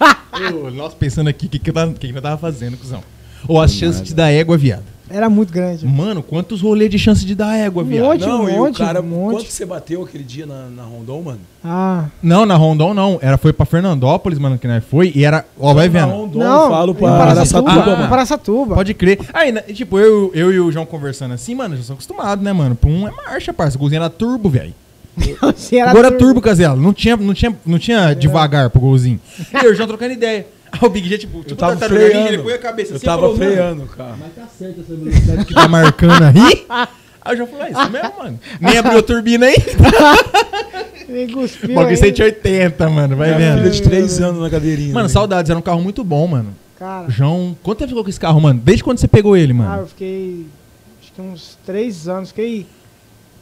Nossa, 0.74 0.96
pensando 0.96 1.28
aqui, 1.28 1.46
o 1.46 1.48
que, 1.48 1.58
que, 1.58 1.70
eu 1.70 1.74
tava- 1.74 1.92
que, 1.92 2.08
que 2.12 2.16
eu 2.18 2.22
tava 2.22 2.36
fazendo, 2.38 2.76
cuzão? 2.76 3.02
Ou 3.46 3.60
as 3.60 3.72
chances 3.72 4.02
de 4.02 4.14
dar 4.14 4.30
égua, 4.30 4.56
viado. 4.56 4.82
Era 5.10 5.28
muito 5.28 5.52
grande. 5.52 5.86
Mano, 5.86 6.22
quantos 6.22 6.62
rolês 6.62 6.90
de 6.90 6.98
chance 6.98 7.26
de 7.26 7.34
dar 7.34 7.54
égua, 7.58 7.82
Um 7.82 7.86
viado? 7.86 8.06
monte. 8.06 8.26
Não, 8.26 8.44
o 8.46 8.50
monte, 8.50 8.78
cara, 8.78 9.00
um 9.02 9.04
monte. 9.04 9.34
quanto 9.34 9.50
você 9.52 9.66
bateu 9.66 10.02
aquele 10.02 10.24
dia 10.24 10.46
na, 10.46 10.66
na 10.70 10.82
Rondon, 10.82 11.20
mano? 11.22 11.40
Ah. 11.62 12.06
Não, 12.22 12.46
na 12.46 12.56
Rondon 12.56 12.94
não. 12.94 13.18
Era, 13.20 13.36
foi 13.36 13.52
pra 13.52 13.66
Fernandópolis, 13.66 14.38
mano, 14.38 14.58
que 14.58 14.66
nós 14.66 14.82
foi. 14.82 15.12
E 15.14 15.22
era. 15.22 15.44
Ó, 15.60 15.74
vai 15.74 15.90
Na 15.90 16.00
vendo. 16.06 16.10
Rondon, 16.16 16.38
Não, 16.38 16.70
falo 16.70 16.94
pra 16.94 17.08
Paraçatuba. 17.18 17.70
Araçatuba, 17.70 17.92
Ah. 17.92 17.96
mano. 17.98 18.08
Paraçatuba. 18.08 18.74
Pode 18.76 18.94
crer. 18.94 19.18
Aí, 19.34 19.52
né, 19.52 19.60
tipo, 19.60 19.98
eu, 19.98 20.32
eu 20.34 20.50
e 20.50 20.58
o 20.58 20.72
João 20.72 20.86
conversando 20.86 21.34
assim, 21.34 21.54
mano, 21.54 21.76
já 21.76 21.82
sou 21.82 21.92
acostumado, 21.94 22.42
né, 22.42 22.52
mano? 22.54 22.74
Pum 22.74 23.06
é 23.06 23.10
marcha, 23.10 23.52
parça. 23.52 23.76
O 23.76 23.80
golzinho 23.80 24.00
era 24.00 24.08
turbo, 24.08 24.48
velho. 24.48 24.72
Agora 25.86 26.08
turbo. 26.08 26.18
turbo, 26.24 26.40
Casela. 26.40 26.76
Não 26.76 26.92
tinha, 26.92 27.16
não 27.16 27.34
tinha, 27.34 27.56
não 27.64 27.78
tinha 27.78 28.14
devagar 28.14 28.70
pro 28.70 28.80
golzinho. 28.80 29.20
E 29.52 29.64
eu 29.64 29.72
o 29.72 29.74
João 29.74 29.86
trocando 29.88 30.12
ideia. 30.12 30.46
Aí 30.72 30.78
o 30.82 30.88
Big 30.88 31.08
G, 31.08 31.18
tipo, 31.18 31.40
tipo 31.42 31.56
tava 31.56 31.76
tartaruga 31.76 32.00
ninja, 32.00 32.12
freando. 32.12 32.34
ele 32.34 32.42
põe 32.42 32.52
a 32.52 32.58
cabeça 32.58 32.92
Eu 32.92 32.96
assim. 32.96 33.06
tava 33.06 33.22
falou, 33.22 33.36
freando, 33.36 33.86
cara. 33.86 34.16
Mas 34.18 34.34
tá 34.34 34.46
certo 34.58 34.80
essa 34.80 34.94
velocidade 34.94 35.44
que 35.44 35.54
tá 35.54 35.68
marcando 35.68 36.22
aí. 36.24 36.66
Aí 37.26 37.32
o 37.32 37.36
João 37.38 37.48
falou, 37.48 37.64
é 37.64 37.70
isso 37.70 37.90
mesmo, 37.90 38.12
mano. 38.18 38.40
Nem 38.60 38.76
abriu 38.76 38.98
a 38.98 39.02
turbina 39.02 39.46
aí. 39.46 39.56
Ele 41.08 41.32
cuspiu 41.32 41.68
Bagulho 41.74 41.88
ainda. 41.88 41.96
180, 41.96 42.90
mano. 42.90 43.16
Vai 43.16 43.34
Minha 43.34 43.52
filha 43.52 43.62
vendo. 43.62 43.72
de 43.72 43.82
3 43.82 44.20
anos 44.20 44.42
na 44.42 44.50
cadeirinha. 44.50 44.92
Mano, 44.92 45.08
né? 45.08 45.12
saudades. 45.12 45.48
Era 45.48 45.58
um 45.58 45.62
carro 45.62 45.80
muito 45.80 46.04
bom, 46.04 46.26
mano. 46.26 46.54
Cara, 46.78 47.08
João, 47.08 47.56
quanto 47.62 47.78
tempo 47.78 47.88
ficou 47.88 48.04
com 48.04 48.10
esse 48.10 48.20
carro, 48.20 48.38
mano? 48.42 48.60
Desde 48.62 48.84
quando 48.84 48.98
você 48.98 49.08
pegou 49.08 49.34
ele, 49.38 49.52
ah, 49.52 49.54
mano? 49.54 49.82
eu 49.82 49.86
fiquei. 49.86 50.46
Acho 51.00 51.12
que 51.14 51.20
uns 51.22 51.58
três 51.64 52.08
anos. 52.08 52.28
Fiquei 52.28 52.66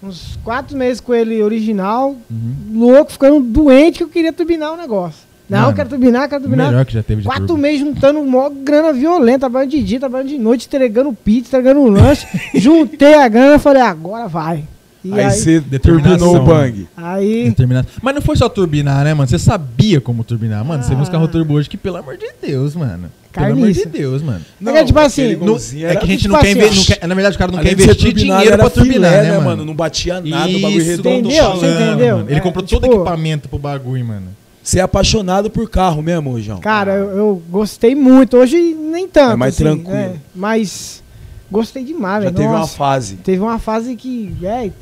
uns 0.02 0.38
quatro 0.42 0.76
meses 0.76 1.00
com 1.00 1.14
ele 1.14 1.42
original. 1.42 2.16
Uhum. 2.30 2.54
Louco, 2.73 3.12
ficando 3.12 3.40
doente 3.40 3.99
que 3.99 4.04
eu 4.04 4.09
queria 4.09 4.32
turbinar 4.32 4.73
o 4.73 4.76
negócio. 4.76 5.21
Não, 5.49 5.59
Mano, 5.59 5.71
eu 5.73 5.76
quero 5.76 5.88
turbinar, 5.90 6.28
quero 6.28 6.42
turbinar. 6.42 6.68
melhor 6.68 6.87
que 6.87 6.94
já 6.94 7.02
teve 7.02 7.23
de 7.23 7.28
Quatro 7.28 7.47
turbo. 7.47 7.61
meses 7.61 7.80
juntando 7.80 8.21
uma 8.21 8.49
grana 8.49 8.92
violenta, 8.92 9.40
trabalhando 9.40 9.71
de 9.71 9.82
dia, 9.82 10.00
trabalhando 10.00 10.28
de 10.28 10.38
noite, 10.38 10.66
entregando 10.66 11.12
pizza, 11.12 11.59
entregando 11.59 11.87
lanche. 11.88 12.26
Juntei 12.54 13.14
a 13.14 13.28
grana 13.28 13.56
e 13.56 13.59
falei, 13.59 13.82
agora 13.82 14.28
vai. 14.28 14.64
E 15.04 15.12
Aí 15.14 15.21
aí, 15.25 15.30
você 15.32 15.61
turbinou 15.82 16.37
o 16.37 16.44
bang. 16.44 16.87
aí 16.97 17.44
Determinado. 17.49 17.88
Mas 18.00 18.14
não 18.14 18.23
foi 18.23 18.37
só 18.37 18.49
turbinar, 18.49 19.02
né, 19.04 19.12
mano? 19.14 19.28
Você 19.28 19.38
sabia 19.38 20.00
como 20.00 20.23
turbinar. 20.23 20.64
Mano, 20.64 20.82
você 20.85 20.90
viu 20.90 20.99
uns 21.02 21.09
carros 21.09 21.28
turbo 21.30 21.54
hoje 21.54 21.68
que, 21.68 21.76
pelo 21.76 21.97
amor 21.97 22.16
de 22.16 22.26
Deus, 22.40 22.76
mano. 22.76 23.11
Pelo 23.32 23.47
amor 23.47 23.56
de 23.56 23.62
Carniça. 23.82 23.88
Deus, 23.88 24.23
mano. 24.23 24.40
É 24.64 24.73
que, 24.73 24.85
tipo 24.85 24.99
assim, 25.00 25.23
aquele 25.23 25.37
não- 25.38 25.47
golzinho 25.47 25.87
É 25.87 25.90
era- 25.90 25.99
que 26.00 26.04
a 26.04 26.09
gente 26.09 26.21
tipo 26.23 26.35
não 26.35 26.40
quer 26.40 26.49
assim, 26.50 26.59
investir. 26.59 26.78
não 26.78 26.97
quer- 27.00 27.06
Na 27.09 27.14
verdade, 27.16 27.35
o 27.35 27.38
cara 27.38 27.50
não 27.52 27.59
Além 27.59 27.75
quer 27.75 27.82
investir 27.82 28.12
dinheiro 28.12 28.56
pra 28.59 28.71
turbinar, 28.71 29.11
filé, 29.12 29.30
né, 29.32 29.38
mano? 29.40 29.64
Não 29.64 29.75
batia 29.75 30.14
nada, 30.21 30.49
o 30.49 30.61
bagulho 30.61 30.78
Isso, 30.80 30.90
redondo. 30.90 31.18
Entendeu? 31.28 31.44
falando. 31.44 31.61
Você 31.61 31.66
entendeu? 31.66 32.16
mano. 32.18 32.28
Ele 32.30 32.38
É, 32.38 32.40
comprou 32.40 32.64
todo 32.64 32.80
tipo- 32.82 32.94
equipamento 32.94 33.49
pro 33.49 33.59
bagulho, 33.59 34.04
mano. 34.04 34.26
Você 34.62 34.78
é 34.78 34.82
apaixonado 34.82 35.50
por 35.50 35.68
carro 35.68 36.00
mesmo, 36.00 36.40
João? 36.40 36.61
Cara, 36.61 36.92
eu, 36.92 37.11
eu 37.16 37.42
gostei 37.50 37.97
muito. 37.97 38.37
Hoje 38.37 38.56
nem 38.56 39.09
tanto. 39.09 39.32
É 39.32 39.37
mais 39.37 39.54
assim, 39.54 39.64
tranquilo. 39.64 39.90
né? 39.97 40.12
Mas 40.32 41.02
gostei 41.50 41.82
demais, 41.82 42.23
Já 42.23 42.30
teve 42.30 42.47
uma 42.47 42.59
Nossa, 42.61 42.76
fase. 42.76 43.16
Teve 43.16 43.40
uma 43.40 43.59
fase 43.59 43.97
que, 43.97 44.32
velho, 44.40 44.73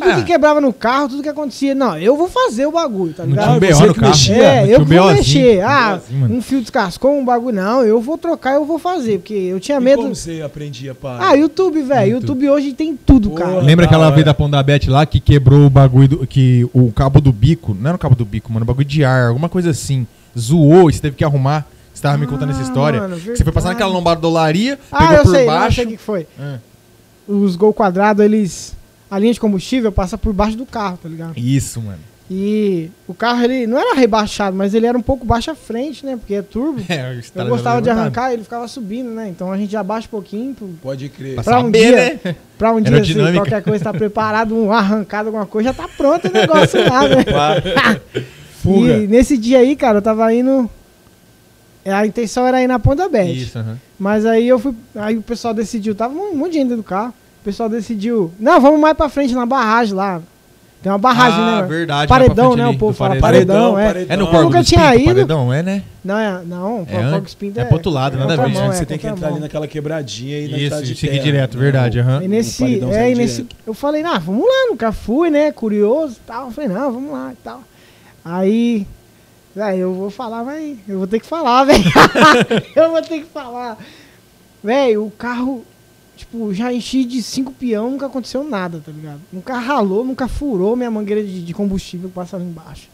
tudo 0.00 0.10
Ah. 0.10 0.14
que 0.16 0.24
quebrava 0.24 0.60
no 0.60 0.72
carro, 0.72 1.08
tudo 1.08 1.22
que 1.22 1.28
acontecia, 1.28 1.74
não, 1.74 1.98
eu 1.98 2.16
vou 2.16 2.28
fazer 2.28 2.66
o 2.66 2.72
bagulho, 2.72 3.12
tá 3.14 3.22
Não 3.24 3.30
ligado? 3.30 3.44
tinha 3.60 3.74
um 3.76 3.78
BO 3.80 3.86
no 3.86 3.94
que 3.94 4.00
carro. 4.00 4.12
mexia. 4.12 4.36
É, 4.36 4.60
Não 4.62 4.68
eu 4.68 4.80
um 4.80 4.84
vou 4.84 4.96
BOzinho, 4.98 5.16
mexer. 5.16 5.60
Ah, 5.64 5.96
BOzinho, 5.96 6.36
um 6.36 6.42
fio 6.42 6.60
descascou, 6.60 7.18
um 7.18 7.24
bagulho. 7.24 7.56
Não, 7.56 7.82
eu 7.84 8.00
vou 8.00 8.16
trocar, 8.18 8.54
eu 8.54 8.64
vou 8.64 8.78
fazer. 8.78 9.18
Porque 9.18 9.34
eu 9.34 9.58
tinha 9.60 9.78
E 9.78 9.80
medo. 9.80 10.02
como 10.02 10.14
você 10.14 10.42
aprendia 10.42 10.94
pra... 10.94 11.18
Ah, 11.20 11.34
YouTube, 11.34 11.82
velho. 11.82 12.12
YouTube. 12.12 12.28
YouTube 12.44 12.50
hoje 12.50 12.72
tem 12.72 12.96
tudo, 12.96 13.30
Pô, 13.30 13.36
cara. 13.36 13.60
Lembra 13.60 13.86
aquela 13.86 14.10
vez 14.10 14.24
da 14.24 14.34
Pondabete 14.34 14.90
lá 14.90 15.04
que 15.06 15.20
quebrou 15.20 15.66
o 15.66 15.70
bagulho 15.70 16.08
do, 16.08 16.26
que 16.26 16.68
o 16.72 16.90
cabo 16.92 17.20
do 17.20 17.32
bico, 17.32 17.74
não 17.78 17.88
era 17.88 17.96
o 17.96 17.98
cabo 17.98 18.14
do 18.14 18.24
bico, 18.24 18.52
mano, 18.52 18.64
o 18.64 18.66
bagulho 18.66 18.84
de 18.86 19.04
ar, 19.04 19.28
alguma 19.28 19.48
coisa 19.48 19.70
assim. 19.70 20.06
Zoou 20.38 20.90
e 20.90 20.92
você 20.92 21.00
teve 21.00 21.16
que 21.16 21.24
arrumar. 21.24 21.66
Você 21.92 22.02
tava 22.02 22.16
me 22.16 22.26
contando 22.28 22.50
essa 22.50 22.60
Ah, 22.60 22.62
história. 22.62 23.00
mano, 23.00 23.16
você 23.18 23.42
foi 23.42 23.52
passar 23.52 23.70
naquela 23.70 23.90
lombada 23.90 24.20
da 24.20 24.28
olaria, 24.28 24.78
Ah, 24.92 24.98
pegou 24.98 25.16
eu 25.16 25.22
por 25.24 25.30
sei, 25.34 25.46
não, 25.46 25.52
eu 25.54 25.58
baixo. 25.60 25.74
sei 25.76 25.84
o 25.84 25.88
que 25.88 25.96
que 25.96 26.02
foi. 26.02 26.26
É. 26.38 26.58
Os 27.26 27.56
gol 27.56 27.74
quadrado, 27.74 28.22
eles. 28.22 28.76
A 29.10 29.18
linha 29.18 29.32
de 29.32 29.40
combustível 29.40 29.90
passa 29.90 30.18
por 30.18 30.32
baixo 30.32 30.56
do 30.56 30.66
carro, 30.66 30.98
tá 31.02 31.08
ligado? 31.08 31.32
Isso, 31.36 31.80
mano. 31.80 31.98
E 32.30 32.90
o 33.06 33.14
carro, 33.14 33.42
ele 33.42 33.66
não 33.66 33.78
era 33.78 33.94
rebaixado, 33.94 34.54
mas 34.54 34.74
ele 34.74 34.84
era 34.86 34.98
um 34.98 35.00
pouco 35.00 35.24
baixo 35.24 35.50
à 35.50 35.54
frente, 35.54 36.04
né? 36.04 36.14
Porque 36.18 36.34
é 36.34 36.42
turbo. 36.42 36.82
É, 36.86 37.18
Eu 37.34 37.46
gostava 37.48 37.80
de 37.80 37.88
levantado. 37.88 37.98
arrancar, 38.00 38.32
ele 38.34 38.42
ficava 38.42 38.68
subindo, 38.68 39.08
né? 39.10 39.28
Então 39.30 39.50
a 39.50 39.56
gente 39.56 39.74
abaixa 39.74 40.06
um 40.06 40.10
pouquinho 40.10 40.54
pro, 40.54 40.68
Pode 40.82 41.08
crer. 41.08 41.36
Pra 41.36 41.42
Pra 41.44 41.58
um 41.60 41.62
saber, 41.64 41.78
dia. 41.78 42.20
né? 42.24 42.36
pra 42.58 42.72
um 42.74 42.80
dia, 42.82 42.88
se 42.90 42.94
Aerodinâmica. 43.12 43.38
qualquer 43.40 43.62
coisa 43.62 43.82
tá 43.84 43.94
preparado, 43.94 44.54
um 44.54 44.70
arrancado, 44.70 45.28
alguma 45.28 45.46
coisa, 45.46 45.70
já 45.70 45.74
tá 45.74 45.88
pronto 45.88 46.28
o 46.28 46.30
negócio 46.32 46.78
lá, 46.86 47.00
né? 47.08 48.00
Fuga. 48.62 48.98
E 48.98 49.06
nesse 49.06 49.38
dia 49.38 49.60
aí, 49.60 49.74
cara, 49.74 49.96
eu 49.98 50.02
tava 50.02 50.30
indo. 50.34 50.68
é, 51.82 51.92
A 51.94 52.06
intenção 52.06 52.46
era 52.46 52.62
ir 52.62 52.66
na 52.66 52.78
Ponta 52.78 53.08
Bet. 53.08 53.40
Isso, 53.42 53.58
aham. 53.58 53.78
Mas 53.98 54.26
aí 54.26 54.46
eu 54.46 54.58
fui. 54.58 54.74
Aí 54.94 55.16
o 55.16 55.22
pessoal 55.22 55.54
decidiu, 55.54 55.94
tava 55.94 56.12
um 56.14 56.34
monte 56.36 56.52
de 56.52 56.58
gente 56.58 56.64
dentro 56.68 56.82
do 56.82 56.86
carro. 56.86 57.14
O 57.48 57.50
pessoal 57.50 57.70
decidiu. 57.70 58.30
Não, 58.38 58.60
vamos 58.60 58.78
mais 58.78 58.94
pra 58.94 59.08
frente 59.08 59.32
na 59.34 59.46
barragem 59.46 59.94
lá. 59.94 60.20
Tem 60.82 60.92
uma 60.92 60.98
barragem, 60.98 61.40
ah, 61.40 61.62
né? 61.62 61.66
verdade. 61.66 62.06
Paredão, 62.06 62.54
né? 62.54 62.64
ali, 62.66 62.76
O 62.76 62.78
povo 62.78 62.92
fala 62.92 63.16
paredão. 63.16 63.72
paredão, 63.72 64.02
é. 64.02 64.06
É 64.12 64.16
no 64.18 64.24
Eu 64.24 64.30
Corgo 64.30 64.44
nunca 64.50 64.62
tinha 64.62 64.94
ido. 64.94 65.06
paredão, 65.06 65.50
é, 65.50 65.62
né? 65.62 65.82
Não, 66.04 66.18
é, 66.18 66.42
não, 66.44 66.78
É, 66.80 66.82
o 66.82 66.86
Fogo 67.04 67.16
an- 67.16 67.22
Espinto 67.26 67.58
é 67.58 67.64
pro 67.64 67.74
outro 67.76 67.90
lado, 67.90 68.18
nada 68.18 68.34
a 68.34 68.36
ver, 68.36 68.52
mão, 68.52 68.62
né? 68.64 68.68
é, 68.68 68.72
você 68.72 68.84
tem 68.84 68.98
que 68.98 69.06
entrar 69.06 69.28
ali 69.28 69.36
mão. 69.36 69.42
naquela 69.44 69.66
quebradinha 69.66 70.36
aí 70.36 70.42
na 70.50 70.56
Isso, 70.58 70.64
estrada 70.66 70.84
de 70.84 70.94
direto, 71.24 71.56
né? 71.56 71.62
verdade, 71.64 71.98
aham. 72.00 72.22
E 72.22 72.28
nesse, 72.28 72.84
é, 72.84 73.10
e 73.10 73.14
nesse, 73.14 73.46
eu 73.66 73.72
falei, 73.72 74.04
ah, 74.04 74.18
vamos 74.18 74.42
lá, 74.46 74.66
nunca 74.68 74.92
fui, 74.92 75.30
né? 75.30 75.50
Curioso 75.50 76.16
e 76.22 76.26
tal. 76.26 76.44
Eu 76.48 76.52
falei, 76.52 76.68
não, 76.68 76.92
vamos 76.92 77.10
lá 77.12 77.32
e 77.32 77.36
tal. 77.42 77.62
Aí, 78.22 78.86
velho, 79.56 79.78
eu 79.78 79.94
vou 79.94 80.10
falar, 80.10 80.44
mas 80.44 80.76
eu 80.86 80.98
vou 80.98 81.06
ter 81.06 81.18
que 81.18 81.26
falar, 81.26 81.64
velho. 81.64 81.82
eu 82.76 82.90
vou 82.90 83.00
ter 83.00 83.20
que 83.20 83.26
falar. 83.26 83.78
Velho, 84.62 85.06
o 85.06 85.10
carro, 85.10 85.64
tipo, 86.18 86.52
já 86.52 86.72
enchi 86.72 87.04
de 87.04 87.22
cinco 87.22 87.52
peão, 87.52 87.90
nunca 87.92 88.06
aconteceu 88.06 88.44
nada, 88.44 88.82
tá 88.84 88.92
ligado? 88.92 89.20
Nunca 89.32 89.56
ralou, 89.58 90.04
nunca 90.04 90.28
furou 90.28 90.76
minha 90.76 90.90
mangueira 90.90 91.22
de, 91.22 91.42
de 91.42 91.54
combustível 91.54 92.08
que 92.08 92.14
passa 92.14 92.36
lá 92.36 92.42
embaixo. 92.42 92.88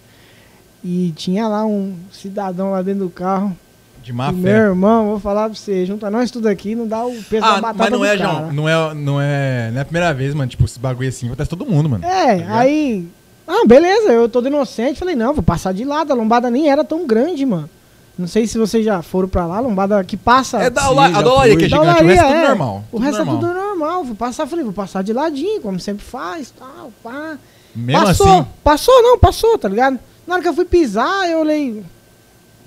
E 0.83 1.13
tinha 1.17 1.49
lá 1.49 1.65
um 1.65 1.95
cidadão 2.13 2.71
lá 2.71 2.83
dentro 2.83 3.05
do 3.05 3.11
carro. 3.11 3.57
De 4.03 4.13
má 4.13 4.27
fé. 4.27 4.33
meu 4.39 4.53
irmão, 4.55 5.07
vou 5.07 5.19
falar 5.19 5.49
pra 5.49 5.59
você, 5.59 5.87
junta 5.87 6.11
nós 6.11 6.31
tudo 6.31 6.47
aqui, 6.47 6.75
não 6.75 6.87
dá 6.87 7.07
o 7.07 7.15
peso 7.23 7.41
da 7.41 7.55
Ah, 7.55 7.61
batata 7.61 7.79
mas 7.79 7.91
não 7.91 8.05
é. 8.05 8.19
João. 8.19 8.53
Não 8.53 8.69
é, 8.69 8.95
não 8.95 9.21
é. 9.21 9.71
Não 9.71 9.79
é 9.79 9.81
a 9.81 9.85
primeira 9.85 10.13
vez, 10.13 10.35
mano. 10.35 10.51
Tipo, 10.51 10.67
esse 10.67 10.79
bagulho 10.79 11.09
assim 11.09 11.27
acontece 11.27 11.49
todo 11.49 11.65
mundo, 11.65 11.89
mano. 11.89 12.05
É, 12.05 12.37
ligado? 12.37 12.55
aí. 12.55 13.09
Ah, 13.49 13.67
beleza, 13.67 14.13
eu 14.13 14.29
tô 14.29 14.43
inocente. 14.43 14.99
Falei, 14.99 15.15
não, 15.17 15.33
vou 15.33 15.43
passar 15.43 15.73
de 15.73 15.85
lado. 15.85 16.13
A 16.13 16.15
lombada 16.15 16.51
nem 16.51 16.69
era 16.71 16.85
tão 16.85 17.07
grande, 17.07 17.47
mano. 17.47 17.69
Não 18.17 18.29
sei 18.29 18.47
se 18.47 18.57
vocês 18.57 18.85
já 18.85 19.03
foram 19.03 19.29
pra 19.29 19.45
lá, 19.45 19.59
lombada 19.59 20.03
que 20.05 20.17
passa. 20.17 20.63
É 20.63 20.71
da 20.71 20.83
Sim, 20.83 20.99
a 20.99 21.21
dolaria 21.21 21.57
que 21.57 21.65
é 21.65 21.69
gigante, 21.69 21.83
o 21.83 21.93
Dolaria, 21.93 22.15
resto 22.15 22.25
é 22.25 22.29
tudo 22.29 22.45
é. 22.45 22.49
normal. 22.49 22.85
O 22.93 22.97
tudo 22.97 23.03
resto 23.05 23.19
normal. 23.19 23.35
é 23.35 23.41
tudo 23.41 23.55
normal. 23.55 24.05
Vou 24.05 24.15
passar, 24.15 24.47
falei, 24.47 24.65
vou 24.65 24.73
passar 24.73 25.03
de 25.03 25.13
ladinho, 25.13 25.61
como 25.61 25.81
sempre 25.81 26.05
faz, 26.05 26.53
tal, 26.57 26.93
pá. 27.03 27.37
Mesmo 27.75 28.05
passou, 28.05 28.29
assim, 28.29 28.47
passou, 28.63 29.03
não, 29.03 29.19
passou, 29.19 29.59
tá 29.59 29.69
ligado? 29.69 29.99
Na 30.27 30.35
hora 30.35 30.43
que 30.43 30.49
eu 30.49 30.55
fui 30.55 30.65
pisar, 30.65 31.29
eu 31.29 31.41
olhei 31.41 31.83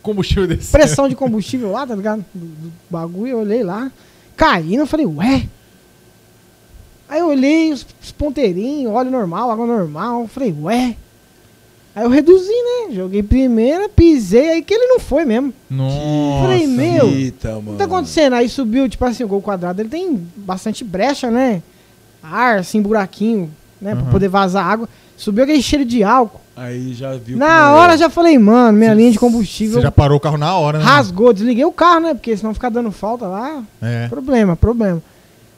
combustível 0.02 0.48
desse. 0.48 0.72
pressão 0.72 1.08
de 1.08 1.16
combustível 1.16 1.72
lá, 1.72 1.88
tá 1.88 1.96
ligado? 1.96 2.26
Do, 2.34 2.46
do 2.46 2.74
bagulho, 2.90 3.28
eu 3.30 3.40
olhei 3.40 3.64
lá, 3.64 3.90
caindo, 4.36 4.82
eu 4.82 4.88
falei, 4.88 5.06
ué. 5.06 5.48
Aí 7.08 7.22
eu 7.22 7.30
olhei 7.30 7.72
os, 7.72 7.86
os 8.04 8.12
ponteirinhos, 8.12 8.94
óleo 8.94 9.10
normal, 9.10 9.50
água 9.50 9.66
normal, 9.66 10.24
eu 10.24 10.28
falei, 10.28 10.54
ué. 10.62 10.98
Aí 11.98 12.04
eu 12.04 12.10
reduzi, 12.12 12.52
né? 12.52 12.94
Joguei 12.94 13.24
primeira, 13.24 13.90
pisei, 13.90 14.50
aí 14.52 14.62
que 14.62 14.72
ele 14.72 14.86
não 14.86 15.00
foi 15.00 15.26
mesmo. 15.26 15.52
Nossa. 15.68 16.42
Falei, 16.44 16.68
meu, 16.68 17.08
Eita, 17.08 17.54
mano. 17.56 17.70
O 17.70 17.72
que 17.72 17.78
tá 17.80 17.86
acontecendo? 17.86 18.34
Aí 18.34 18.48
subiu, 18.48 18.88
tipo 18.88 19.04
assim, 19.04 19.24
o 19.24 19.28
gol 19.28 19.42
quadrado, 19.42 19.82
ele 19.82 19.90
tem 19.90 20.28
bastante 20.36 20.84
brecha, 20.84 21.32
né? 21.32 21.64
Ar, 22.22 22.60
assim, 22.60 22.80
buraquinho, 22.84 23.50
né? 23.82 23.96
Pra 23.96 24.04
Uhum. 24.04 24.12
poder 24.12 24.28
vazar 24.28 24.64
água. 24.64 24.88
Subiu 25.16 25.44
aquele 25.44 25.60
cheiro 25.64 25.84
de 25.84 26.04
álcool. 26.04 26.40
Aí 26.56 26.94
já 26.94 27.14
viu. 27.16 27.36
Na 27.36 27.70
é. 27.70 27.74
hora 27.74 27.98
já 27.98 28.12
falei, 28.12 28.38
mano, 28.38 28.78
minha 28.78 28.92
Você- 28.92 28.96
linha 28.96 29.12
de 29.12 29.18
combustível 29.20 29.76
Você 29.78 29.82
já 29.82 29.92
parou 29.92 30.18
o 30.18 30.20
carro 30.20 30.38
na 30.38 30.56
hora, 30.56 30.78
né? 30.78 30.84
rasgou. 30.86 31.34
Desliguei 31.34 31.66
o 31.66 31.72
carro, 31.72 32.02
né? 32.02 32.14
Porque 32.14 32.38
senão 32.38 32.54
ficar 32.54 32.70
dando 32.70 32.92
falta 32.92 33.26
lá. 33.26 33.64
É. 33.82 34.08
Problema, 34.08 34.56
problema. 34.56 35.02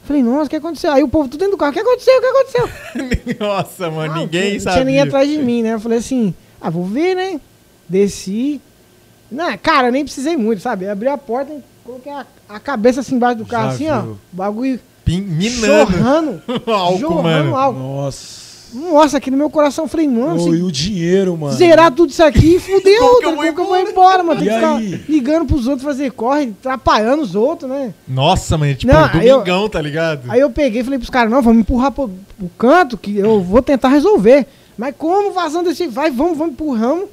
Falei, 0.04 0.22
nossa, 0.22 0.46
o 0.46 0.50
que 0.50 0.56
aconteceu? 0.56 0.92
Aí 0.92 1.02
o 1.02 1.08
povo 1.08 1.28
tudo 1.28 1.38
dentro 1.40 1.52
do 1.52 1.58
carro, 1.58 1.70
o 1.70 1.74
que 1.74 1.80
aconteceu? 1.80 2.16
O 2.16 2.20
que 2.20 2.26
aconteceu? 2.26 2.68
Nossa, 3.46 3.90
mano, 3.90 4.12
Ah, 4.14 4.16
ninguém 4.18 4.54
não 4.54 4.60
sabia. 4.60 4.72
tinha 4.72 4.84
ninguém 4.84 5.00
atrás 5.02 5.28
de 5.28 5.38
mim, 5.38 5.62
né? 5.62 5.74
Eu 5.74 5.80
falei 5.80 5.98
assim, 5.98 6.34
ah, 6.60 6.68
vou 6.70 6.84
ver, 6.84 7.14
né? 7.14 7.40
Desci. 7.88 8.60
Não, 9.30 9.56
cara, 9.58 9.90
nem 9.90 10.04
precisei 10.04 10.36
muito, 10.36 10.60
sabe? 10.62 10.88
Abri 10.88 11.08
a 11.08 11.16
porta 11.18 11.52
coloquei 11.84 12.12
a, 12.12 12.26
a 12.48 12.58
cabeça 12.60 13.00
assim 13.00 13.14
embaixo 13.16 13.38
do 13.38 13.46
carro, 13.46 13.68
Já 13.68 13.74
assim, 13.74 13.90
ó. 13.90 14.00
viu. 14.02 14.18
Bagulho 14.32 14.80
Pin- 15.04 15.20
Minando. 15.22 15.66
jorrando. 15.92 16.42
álcool, 16.66 16.98
jorrando 16.98 17.50
mano. 17.50 17.56
álcool. 17.56 17.78
Nossa. 17.78 18.49
Nossa, 18.74 19.16
aqui 19.18 19.30
no 19.30 19.36
meu 19.36 19.50
coração 19.50 19.84
eu 19.84 19.88
falei, 19.88 20.06
mano, 20.08 20.40
se 20.40 20.48
e 20.50 20.62
o 20.62 20.70
dinheiro, 20.70 21.36
mano? 21.36 21.56
zerar 21.56 21.90
tudo 21.92 22.10
isso 22.10 22.22
aqui, 22.22 22.58
fudeu, 22.60 23.00
Como 23.00 23.18
que 23.20 23.26
eu 23.26 23.36
vou 23.36 23.52
que 23.54 23.60
eu 23.60 23.66
vou 23.66 23.78
embora, 23.78 24.22
mano? 24.22 24.40
Tem 24.40 24.48
E 24.48 24.50
que 24.50 24.56
ficar 24.56 24.76
aí? 24.76 25.04
ligando 25.08 25.46
pros 25.46 25.66
outros 25.66 25.84
fazer 25.84 26.10
corre, 26.12 26.52
atrapalhando 26.60 27.22
os 27.22 27.34
outros, 27.34 27.70
né? 27.70 27.92
Nossa, 28.06 28.56
mano, 28.58 28.74
tipo, 28.74 28.92
Não, 28.92 29.04
aí 29.12 29.26
eu- 29.28 29.38
domingão, 29.38 29.68
tá 29.68 29.80
ligado? 29.80 30.30
Aí 30.30 30.40
eu 30.40 30.50
peguei 30.50 30.80
e 30.80 30.84
falei 30.84 30.98
pros 30.98 31.10
caras, 31.10 31.30
não, 31.30 31.42
vamos 31.42 31.60
empurrar 31.60 31.90
pro, 31.92 32.08
pro 32.38 32.48
canto 32.58 32.96
que 32.96 33.16
eu 33.18 33.40
vou 33.42 33.60
tentar 33.62 33.88
resolver. 33.88 34.46
Mas 34.78 34.94
como 34.96 35.32
vazando 35.32 35.68
esse. 35.70 35.86
Vai, 35.86 36.10
vamos, 36.10 36.38
vamos, 36.38 36.54
empurramos. 36.54 37.04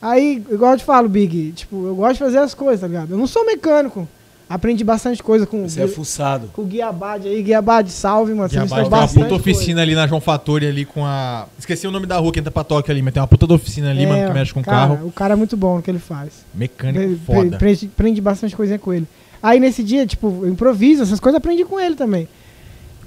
Aí, 0.00 0.42
igual 0.50 0.72
eu 0.72 0.78
te 0.78 0.84
falo, 0.84 1.08
Big, 1.08 1.52
tipo, 1.52 1.86
eu 1.86 1.94
gosto 1.94 2.12
de 2.14 2.18
fazer 2.20 2.38
as 2.38 2.54
coisas, 2.54 2.80
tá 2.80 2.86
ligado? 2.86 3.10
Eu 3.10 3.18
não 3.18 3.26
sou 3.26 3.44
mecânico. 3.44 4.06
Aprendi 4.52 4.82
bastante 4.82 5.22
coisa 5.22 5.46
com, 5.46 5.68
Você 5.68 5.82
é 5.82 5.86
fuçado. 5.86 6.48
com 6.52 6.62
o 6.62 6.64
Guia 6.64 6.88
Abad 6.88 7.24
aí. 7.24 7.40
Guia 7.40 7.58
Abad, 7.60 7.88
salve, 7.88 8.34
mano. 8.34 8.46
Ensinou 8.46 8.66
tem 8.66 8.84
uma 8.84 9.06
puta 9.06 9.34
oficina 9.36 9.80
ali 9.80 9.94
na 9.94 10.08
João 10.08 10.20
Fatori 10.20 10.66
ali 10.66 10.84
com 10.84 11.06
a. 11.06 11.46
Esqueci 11.56 11.86
o 11.86 11.90
nome 11.92 12.04
da 12.04 12.16
rua 12.18 12.32
que 12.32 12.40
entra 12.40 12.50
pra 12.50 12.64
Tóquio 12.64 12.90
ali, 12.90 13.00
mas 13.00 13.14
tem 13.14 13.20
uma 13.20 13.28
puta 13.28 13.46
da 13.46 13.54
oficina 13.54 13.90
ali, 13.90 13.98
coisa. 13.98 14.12
mano, 14.12 14.24
É, 14.24 14.26
que 14.26 14.34
mexe 14.34 14.52
com 14.52 14.60
cara, 14.60 14.76
carro. 14.96 15.06
O 15.06 15.12
cara 15.12 15.34
é 15.34 15.36
muito 15.36 15.56
bom 15.56 15.76
no 15.76 15.82
que 15.82 15.88
ele 15.88 16.00
faz. 16.00 16.44
Mecânico 16.52 16.98
Pre- 17.24 17.34
foda. 17.36 17.54
Aprendi, 17.54 17.90
aprendi 17.94 18.20
bastante 18.20 18.56
coisinha 18.56 18.76
com 18.78 18.92
ele. 18.92 19.06
Aí 19.40 19.60
nesse 19.60 19.84
dia, 19.84 20.04
tipo, 20.04 20.40
eu 20.42 20.48
improviso, 20.48 21.04
essas 21.04 21.20
coisas 21.20 21.36
aprendi 21.38 21.64
com 21.64 21.78
ele 21.78 21.94
também. 21.94 22.26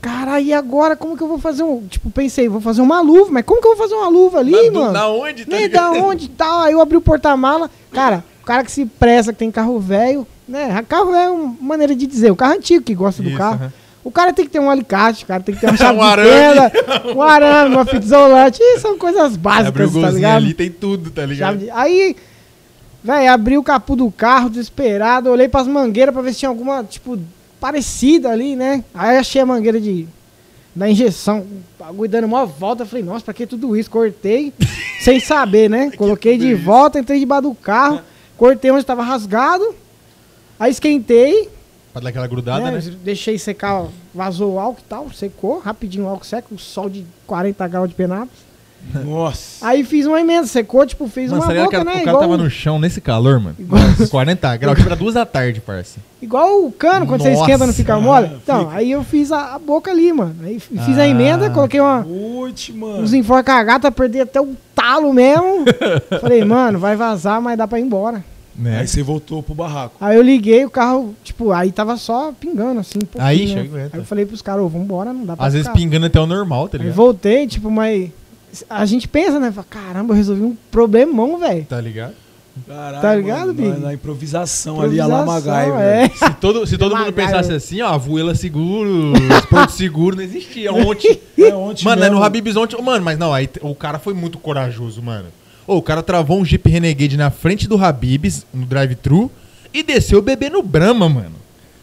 Cara, 0.02 0.40
e 0.40 0.52
agora 0.54 0.96
como 0.96 1.16
que 1.18 1.24
eu 1.24 1.28
vou 1.28 1.40
fazer 1.40 1.64
um. 1.64 1.86
Tipo, 1.88 2.10
pensei, 2.10 2.48
vou 2.50 2.62
fazer 2.62 2.82
uma 2.82 3.02
luva, 3.02 3.32
mas 3.32 3.46
como 3.46 3.62
que 3.62 3.68
eu 3.68 3.76
vou 3.76 3.84
fazer 3.84 3.96
uma 3.96 4.08
luva 4.10 4.40
ali, 4.40 4.52
Na- 4.52 4.62
do- 4.70 4.74
mano? 4.80 4.92
Na 4.94 5.08
onde, 5.10 5.46
tá 5.46 5.52
Nem 5.58 5.66
ligado? 5.68 5.94
da 5.94 6.00
onde 6.06 6.26
e 6.26 6.30
tal. 6.30 6.60
Aí 6.62 6.72
eu 6.74 6.80
abri 6.82 6.96
o 6.98 7.02
porta-mala. 7.02 7.70
Cara, 7.92 8.24
o 8.42 8.46
cara 8.46 8.64
que 8.64 8.72
se 8.72 8.86
pressa, 8.86 9.32
que 9.34 9.40
tem 9.40 9.52
carro 9.52 9.78
velho, 9.80 10.26
né? 10.48 10.84
Carro 10.88 11.14
é 11.14 11.30
uma 11.30 11.56
maneira 11.62 11.96
de 11.96 12.06
dizer. 12.08 12.32
O 12.32 12.36
carro 12.36 12.54
antigo 12.54 12.84
que 12.84 12.94
gosta 12.96 13.22
do 13.24 13.30
Isso, 13.30 13.38
carro. 13.38 13.56
aham. 13.56 13.74
O 14.04 14.12
cara 14.12 14.34
tem 14.34 14.44
que 14.44 14.52
ter 14.52 14.60
um 14.60 14.70
alicate, 14.70 15.24
o 15.24 15.28
cara 15.28 15.42
tem 15.42 15.56
que 15.56 15.62
ter 15.62 15.68
uma 15.72 15.78
chave 15.78 15.98
Um 15.98 16.02
de 16.02 16.06
arame. 16.06 16.30
fenda, 16.30 16.72
um 17.16 17.22
arame, 17.22 17.76
uma 17.76 17.86
fita 17.86 18.06
isolante. 18.06 18.60
Isso 18.62 18.82
são 18.82 18.98
coisas 18.98 19.38
básicas, 19.38 19.92
tá 19.94 20.10
ligado? 20.10 20.36
ali, 20.36 20.54
tem 20.54 20.70
tudo, 20.70 21.10
tá 21.10 21.26
ligado? 21.26 21.58
De- 21.60 21.72
Aí, 21.72 22.14
velho, 23.02 23.32
abri 23.32 23.58
o 23.58 23.64
capô 23.64 23.96
do 23.96 24.12
carro, 24.12 24.50
desesperado, 24.50 25.30
olhei 25.30 25.48
pras 25.48 25.68
mangueiras 25.68 26.14
pra 26.14 26.22
ver 26.22 26.34
se 26.34 26.40
tinha 26.40 26.50
alguma, 26.50 26.84
tipo, 26.84 27.18
parecida 27.62 28.30
ali, 28.30 28.58
né? 28.58 28.84
Aí 28.94 29.18
achei 29.18 29.42
a 29.42 29.46
mangueira 29.46 29.80
de 29.80 30.06
da 30.76 30.90
injeção, 30.90 31.46
bagulho 31.80 32.10
dando 32.10 32.26
uma 32.26 32.46
volta, 32.48 32.84
falei, 32.84 33.06
nossa, 33.06 33.24
pra 33.24 33.34
que 33.34 33.46
tudo 33.46 33.78
isso? 33.78 33.90
Cortei, 33.92 34.52
sem 35.02 35.20
saber, 35.20 35.70
né? 35.70 35.92
Coloquei 35.96 36.38
de 36.38 36.54
volta, 36.56 37.00
entrei 37.00 37.20
debaixo 37.20 37.44
do 37.44 37.54
carro, 37.56 38.02
cortei 38.36 38.72
onde 38.72 38.84
tava 38.84 39.04
rasgado, 39.04 39.64
aí 40.60 40.72
esquentei, 40.72 41.50
Pra 41.92 42.02
dar 42.02 42.10
aquela 42.10 42.26
grudada, 42.28 42.72
né? 42.72 42.72
né? 42.72 42.94
Deixei 43.04 43.38
secar, 43.38 43.86
vazou 44.16 44.54
o 44.54 44.60
álcool 44.60 44.82
e 44.84 44.90
tal, 44.90 45.12
secou, 45.12 45.60
rapidinho 45.60 46.06
o 46.06 46.10
álcool 46.10 46.26
seca, 46.26 46.48
o 46.52 46.58
sol 46.58 46.90
de 46.90 47.06
40 47.28 47.68
graus 47.68 47.88
de 47.88 47.94
Penápolis. 47.96 48.52
Nossa. 49.06 49.66
Aí 49.66 49.84
fiz 49.84 50.06
uma 50.06 50.20
emenda, 50.20 50.46
secou, 50.48 50.86
tipo, 50.86 51.08
fiz 51.08 51.32
Mano, 51.32 51.44
uma 51.44 51.54
boca, 51.54 51.84
né? 51.84 51.92
o 51.92 51.94
cara 51.94 52.02
igual, 52.02 52.20
tava 52.20 52.36
no 52.36 52.50
chão 52.50 52.80
nesse 52.80 53.00
calor, 53.00 53.40
mano. 53.40 53.56
Igual- 53.60 53.82
Nossa, 53.82 54.08
40 54.08 54.58
graus, 54.58 54.76
tipo, 54.78 54.90
era 54.90 54.96
duas 54.96 55.14
da 55.14 55.26
tarde, 55.26 55.62
parça. 55.62 56.00
igual 56.22 56.66
o 56.66 56.72
cano, 56.72 57.06
quando 57.06 57.22
você 57.22 57.30
Nossa, 57.30 57.42
esquenta 57.44 57.66
não 57.68 57.74
fica 57.74 57.98
mole. 58.00 58.26
fica. 58.28 58.40
Então, 58.44 58.70
aí 58.72 58.92
eu 58.92 59.04
fiz 59.04 59.32
a, 59.32 59.54
a 59.56 59.60
boca 59.60 59.90
ali, 59.92 60.12
mano. 60.12 60.36
Aí 60.44 60.60
fiz 60.60 60.98
a 60.98 61.04
Ah. 61.04 61.08
emenda, 61.08 61.50
coloquei 61.52 61.80
uma, 61.80 62.00
Ute, 62.06 62.74
mano. 62.74 63.04
uns 63.04 63.14
enforca-gata, 63.14 63.90
perder 63.92 64.22
até 64.22 64.42
o 64.42 64.54
talo 64.76 65.14
mesmo. 65.14 65.64
Falei, 66.20 66.44
mano, 66.44 66.78
vai 66.80 66.96
vazar, 66.98 67.40
mas 67.42 67.58
dá 67.58 67.66
pra 67.68 67.80
ir 67.80 67.84
embora. 67.84 68.26
Né? 68.56 68.80
Aí 68.80 68.88
você 68.88 69.02
voltou 69.02 69.42
pro 69.42 69.56
barraco. 69.56 69.96
Aí 70.00 70.16
eu 70.16 70.22
liguei 70.22 70.64
o 70.64 70.70
carro, 70.70 71.16
tipo, 71.24 71.52
aí 71.52 71.72
tava 71.72 71.98
só 71.98 72.32
pingando, 72.40 72.80
assim, 72.80 73.00
um 73.00 73.22
Aí, 73.22 73.48
né? 73.48 73.54
chega. 73.64 73.90
Aí 73.92 74.00
eu 74.00 74.06
falei 74.06 74.26
pros 74.26 74.42
caras, 74.42 74.64
ô, 74.64 74.70
vambora, 74.70 75.12
não 75.12 75.26
dá 75.26 75.36
pra 75.36 75.46
Às 75.48 75.54
vezes 75.54 75.68
ficar. 75.68 75.80
pingando 75.80 76.06
até 76.06 76.20
o 76.20 76.28
normal, 76.28 76.70
tá 76.70 76.78
Aí 76.78 76.84
ligado? 76.84 76.96
voltei, 76.96 77.48
tipo, 77.48 77.72
mas 77.72 78.12
a 78.70 78.86
gente 78.86 79.08
pensa, 79.08 79.40
né? 79.40 79.52
Fala, 79.52 79.66
Caramba, 79.70 80.14
eu 80.14 80.18
resolvi 80.18 80.44
um 80.44 80.56
problemão, 80.72 81.40
velho. 81.40 81.66
Tá 81.66 81.82
ligado? 81.82 82.14
Caralho, 82.68 83.02
Tá 83.02 83.16
ligado, 83.16 83.56
mano, 83.56 83.70
na, 83.70 83.78
na 83.88 83.94
improvisação, 83.96 84.80
ali, 84.80 85.00
a 85.00 85.08
lá 85.08 85.22
Improvisação, 85.24 85.52
Magai, 85.52 85.70
é. 85.72 86.08
velho. 86.08 86.18
Se 86.20 86.34
todo, 86.36 86.68
se 86.68 86.78
todo 86.78 86.96
mundo 86.96 87.12
pensasse 87.12 87.52
assim, 87.52 87.82
ó, 87.82 87.88
a 87.88 87.98
Vuela 87.98 88.36
Seguro, 88.36 89.14
Esporte 89.40 89.74
Seguro, 89.74 90.16
não 90.16 90.24
existia. 90.24 90.72
Ontem. 90.72 91.20
É, 91.36 91.54
ontem 91.56 91.84
mano, 91.84 92.04
é 92.04 92.10
no 92.12 92.24
Habib's 92.24 92.56
ontem. 92.56 92.80
Mano, 92.80 93.04
mas 93.04 93.18
não, 93.18 93.34
aí 93.34 93.50
o 93.62 93.74
cara 93.74 93.98
foi 93.98 94.14
muito 94.14 94.38
corajoso, 94.38 95.02
mano. 95.02 95.26
Ô, 95.66 95.78
o 95.78 95.82
cara 95.82 96.04
travou 96.04 96.40
um 96.40 96.46
Jeep 96.46 96.70
Renegade 96.70 97.16
na 97.18 97.30
frente 97.32 97.68
do 97.68 97.78
Habib's, 97.84 98.46
no 98.54 98.66
drive-thru, 98.66 99.32
e 99.74 99.82
desceu 99.82 100.20
o 100.20 100.22
bebê 100.22 100.50
no 100.50 100.62
Brahma, 100.62 101.08
mano. 101.08 101.36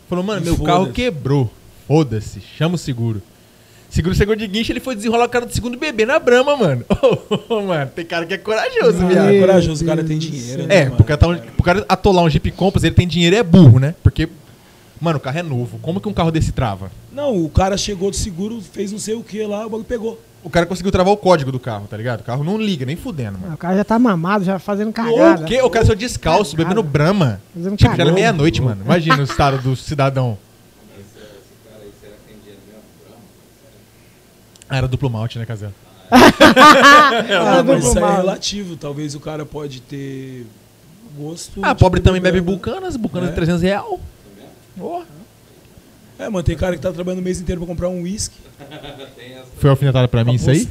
Falou, 0.09 0.25
mano, 0.25 0.45
meu 0.45 0.57
carro 0.59 0.93
quebrou. 0.93 1.51
Foda-se, 1.89 2.41
chama 2.59 2.75
o 2.75 2.79
seguro. 2.79 3.23
Segura 3.89 4.15
o 4.15 4.17
segundo 4.17 4.39
de 4.39 4.47
guincho, 4.47 4.71
ele 4.71 4.79
foi 4.79 4.95
desenrolar 4.95 5.25
o 5.25 5.29
cara 5.29 5.45
do 5.47 5.53
segundo 5.53 5.77
bebê 5.77 6.07
na 6.07 6.19
brama, 6.21 6.57
mano. 6.57 6.85
Ô, 7.49 7.63
mano, 7.63 7.91
tem 7.93 8.05
cara 8.05 8.25
que 8.25 8.35
é 8.35 8.39
corajoso, 8.39 9.05
viado. 9.09 9.31
É 9.31 9.41
corajoso, 9.41 9.83
o 9.83 9.87
cara 9.87 10.05
tem 10.05 10.17
dinheiro, 10.19 10.67
né, 10.67 10.77
É, 10.77 10.85
mano? 10.85 10.97
pro 10.97 11.05
cara, 11.05 11.19
tá 11.19 11.27
um- 11.27 11.37
pro 11.39 11.63
cara 11.65 11.85
atolar 11.89 12.25
um 12.25 12.31
Jeep 12.31 12.51
Compass, 12.53 12.85
ele 12.85 12.95
tem 12.95 13.09
dinheiro 13.09 13.35
e 13.35 13.39
é 13.39 13.43
burro, 13.43 13.81
né? 13.81 13.97
Porque, 14.01 14.29
mano, 15.01 15.17
o 15.19 15.21
carro 15.21 15.39
é 15.39 15.43
novo. 15.43 15.79
Como 15.83 16.01
que 16.01 16.09
um 16.09 16.13
carro 16.13 16.31
desse 16.31 16.53
trava? 16.53 16.93
Não, 17.13 17.45
o 17.45 17.49
cara 17.49 17.77
chegou 17.77 18.11
do 18.11 18.17
seguro, 18.17 18.61
fez 18.61 18.93
não 18.93 18.99
sei 19.01 19.15
o 19.15 19.25
que 19.25 19.43
lá, 19.43 19.61
o 19.67 19.71
bagulho 19.71 19.85
pegou. 19.85 20.21
O 20.43 20.49
cara 20.49 20.65
conseguiu 20.65 20.91
travar 20.91 21.13
o 21.13 21.17
código 21.19 21.53
do 21.53 21.61
carro, 21.61 21.87
tá 21.87 21.97
ligado? 21.97 22.21
O 22.21 22.25
carro 22.25 22.43
não 22.43 22.57
liga, 22.57 22.87
nem 22.87 22.97
fudendo, 22.97 23.39
mano. 23.39 23.55
O 23.55 23.59
cara 23.59 23.77
já 23.77 23.85
tá 23.85 23.99
mamado, 23.99 24.43
já 24.45 24.59
fazendo 24.59 24.89
O 24.89 24.93
cagada. 24.93 25.45
quê? 25.45 25.61
O 25.61 25.69
cara 25.69 25.85
saiu 25.85 25.97
descalço, 25.97 26.57
Cagada. 26.57 26.75
bebendo 26.75 26.83
brama. 26.89 27.41
Fazendo 27.55 27.77
Tipo, 27.77 27.83
já 27.83 27.89
era 27.95 27.97
cagada. 27.99 28.15
meia-noite, 28.15 28.63
mano. 28.63 28.83
Imagina 28.85 29.19
o 29.19 29.23
estado 29.25 29.59
do 29.59 29.77
cidadão. 29.77 30.39
Ah, 34.69 34.77
era 34.79 34.89
duplo 34.89 35.11
malte, 35.11 35.39
né, 35.39 35.45
Casel? 35.47 35.73
Ah, 36.11 36.19
Ah, 36.19 37.63
mas 37.65 37.83
duplo 37.85 37.91
isso 37.91 37.99
aí 37.99 38.05
é 38.05 38.17
relativo. 38.17 38.77
Talvez 38.77 39.15
o 39.15 39.21
cara 39.21 39.45
pode 39.45 39.81
ter 39.83 40.47
gosto. 41.19 41.61
Ah, 41.63 41.75
pobre 41.75 42.01
também 42.01 42.21
bebe 42.21 42.41
bucanas, 42.41 42.97
bucanas 42.97 43.29
É. 43.29 43.31
de 43.31 43.37
300 43.37 43.63
real. 43.63 44.01
Porra. 44.79 45.05
É, 46.21 46.29
mano, 46.29 46.43
tem 46.43 46.57
cara 46.57 46.77
que 46.77 46.83
tá 46.83 46.93
trabalhando 46.93 47.21
o 47.21 47.23
mês 47.23 47.41
inteiro 47.41 47.61
pra 47.61 47.67
comprar 47.69 47.89
um 47.89 48.03
uísque. 48.03 48.37
Foi 49.57 49.71
alfinetada 49.71 50.07
pra 50.07 50.23
mim 50.23 50.35
isso 50.35 50.51
aí? 50.51 50.67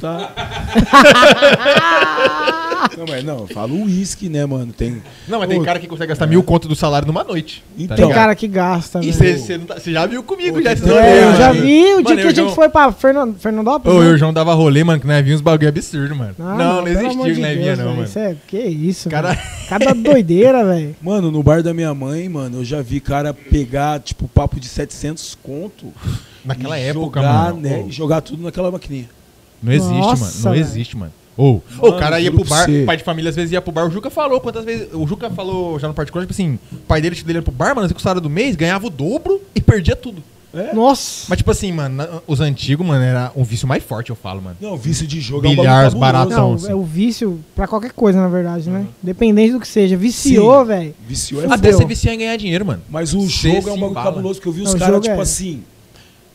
não, 2.96 3.04
mas 3.08 3.24
não, 3.24 3.38
eu 3.40 3.46
falo 3.48 3.74
uísque, 3.84 4.28
né, 4.28 4.44
mano? 4.46 4.72
Tem. 4.72 5.02
Não, 5.28 5.38
mas 5.38 5.48
tem 5.48 5.58
Ô, 5.60 5.62
cara 5.64 5.78
que 5.78 5.86
consegue 5.86 6.08
gastar 6.08 6.26
mil 6.26 6.42
conto 6.42 6.66
do 6.68 6.74
salário 6.74 7.06
numa 7.06 7.22
noite. 7.24 7.62
Então, 7.78 7.96
Tem 7.96 8.08
cara 8.10 8.34
que 8.34 8.46
gasta, 8.48 9.00
E 9.02 9.06
né? 9.06 9.12
você 9.12 9.92
já 9.92 10.06
viu 10.06 10.22
comigo, 10.22 10.58
Ô, 10.58 10.62
já 10.62 10.74
rolê, 10.74 10.92
É, 10.98 11.24
eu 11.24 11.36
já 11.36 11.52
vi 11.52 11.94
o 11.94 12.02
dia 12.02 12.02
Mano, 12.02 12.04
que 12.04 12.26
a 12.26 12.30
gente 12.30 12.48
já- 12.48 12.54
foi 12.54 12.68
pra 12.68 12.92
Fernan- 12.92 13.34
Fernandópolis. 13.34 13.96
Ô, 13.96 14.00
né? 14.00 14.06
eu 14.06 14.12
e 14.12 14.14
o 14.14 14.18
João 14.18 14.32
dava 14.32 14.54
rolê, 14.54 14.82
mano, 14.84 15.00
que 15.00 15.06
nós 15.06 15.24
vimos 15.24 15.40
uns 15.40 15.42
bagulho 15.42 15.68
absurdo, 15.68 16.14
mano. 16.14 16.34
Ah, 16.38 16.42
não, 16.42 16.56
não, 16.56 16.78
amor 16.78 16.86
existia 17.28 17.34
de 17.34 17.76
não, 17.76 17.90
mano. 17.90 18.04
Isso 18.04 18.18
é, 18.18 18.36
que 18.46 18.58
isso, 18.58 19.08
Cara- 19.08 19.34
cara. 19.34 19.60
Cada 19.68 19.94
doideira, 19.94 20.64
velho. 20.64 20.96
Mano, 21.02 21.30
no 21.30 21.42
bar 21.42 21.62
da 21.62 21.72
minha 21.72 21.94
mãe, 21.94 22.28
mano, 22.28 22.58
eu 22.58 22.64
já 22.64 22.82
vi 22.82 22.98
cara 23.00 23.32
pegar, 23.32 24.00
tipo, 24.00 24.26
papo 24.28 24.58
de 24.58 24.66
700 24.68 25.38
conto. 25.42 25.92
Naquela 26.44 26.78
e 26.78 26.82
época, 26.84 27.20
jogar, 27.20 27.44
mano. 27.52 27.60
né? 27.60 27.84
E 27.86 27.90
jogar 27.90 28.20
tudo 28.20 28.42
naquela 28.42 28.70
maquininha. 28.70 29.08
Não 29.62 29.72
existe, 29.72 29.92
Nossa, 29.94 30.24
mano. 30.24 30.34
Não 30.44 30.50
velho. 30.52 30.60
existe, 30.62 30.96
mano. 30.96 31.12
Ô, 31.36 31.60
ô, 31.80 31.88
o 31.88 31.98
cara 31.98 32.20
ia 32.20 32.30
pro 32.30 32.44
bar, 32.44 32.68
o 32.68 32.84
pai 32.86 32.96
de 32.96 33.04
família 33.04 33.30
às 33.30 33.36
vezes 33.36 33.52
ia 33.52 33.62
pro 33.62 33.72
bar. 33.72 33.86
O 33.86 33.90
Juca 33.90 34.10
falou 34.10 34.40
quantas 34.40 34.64
vezes. 34.64 34.88
O 34.92 35.06
Juca 35.06 35.30
falou 35.30 35.78
já 35.78 35.88
no 35.88 35.94
particular, 35.94 36.22
tipo 36.24 36.32
assim, 36.32 36.58
o 36.72 36.76
pai 36.76 37.00
dele, 37.00 37.16
dele 37.22 37.38
ia 37.38 37.42
pro 37.42 37.52
bar, 37.52 37.74
mano, 37.74 37.88
com 37.88 37.98
o 37.98 38.00
salário 38.02 38.20
do 38.20 38.28
mês, 38.28 38.56
ganhava 38.56 38.86
o 38.86 38.90
dobro 38.90 39.40
e 39.54 39.60
perdia 39.60 39.96
tudo. 39.96 40.22
É? 40.52 40.74
Nossa. 40.74 41.26
Mas, 41.28 41.38
tipo 41.38 41.50
assim, 41.50 41.70
mano, 41.70 42.22
os 42.26 42.40
antigos, 42.40 42.84
mano, 42.86 43.02
era 43.04 43.30
um 43.36 43.44
vício 43.44 43.68
mais 43.68 43.82
forte, 43.84 44.10
eu 44.10 44.16
falo, 44.16 44.42
mano. 44.42 44.56
Não, 44.60 44.76
vício 44.76 45.06
de 45.06 45.20
jogo 45.20 45.46
é 45.46 45.50
um 45.50 45.56
Bilhar, 45.56 45.64
bagulho 45.66 46.00
cabuloso. 46.00 46.00
barato. 46.00 46.30
Não, 46.30 46.54
assim. 46.54 46.70
é 46.72 46.74
o 46.74 46.82
vício 46.82 47.40
pra 47.54 47.68
qualquer 47.68 47.92
coisa, 47.92 48.20
na 48.20 48.28
verdade, 48.28 48.68
né? 48.68 48.86
Dependente 49.02 49.52
do 49.52 49.60
que 49.60 49.68
seja. 49.68 49.96
Viciou, 49.96 50.64
velho. 50.64 50.94
Viciou 51.06 51.42
é. 51.44 51.46
Até 51.52 51.70
você 51.72 51.84
viciar 51.84 52.14
em 52.14 52.18
ganhar 52.18 52.36
dinheiro, 52.36 52.66
mano. 52.66 52.82
Mas 52.88 53.14
o 53.14 53.20
Cê 53.30 53.52
jogo 53.52 53.68
é 53.68 53.72
um 53.72 53.78
bagulho 53.80 53.94
cabuloso, 54.02 54.34
porque 54.40 54.48
eu 54.48 54.52
vi 54.52 54.62
os 54.62 54.70
Não, 54.70 54.76
o 54.76 54.78
caras, 54.80 55.00
tipo 55.00 55.14
é- 55.16 55.20
assim. 55.22 55.62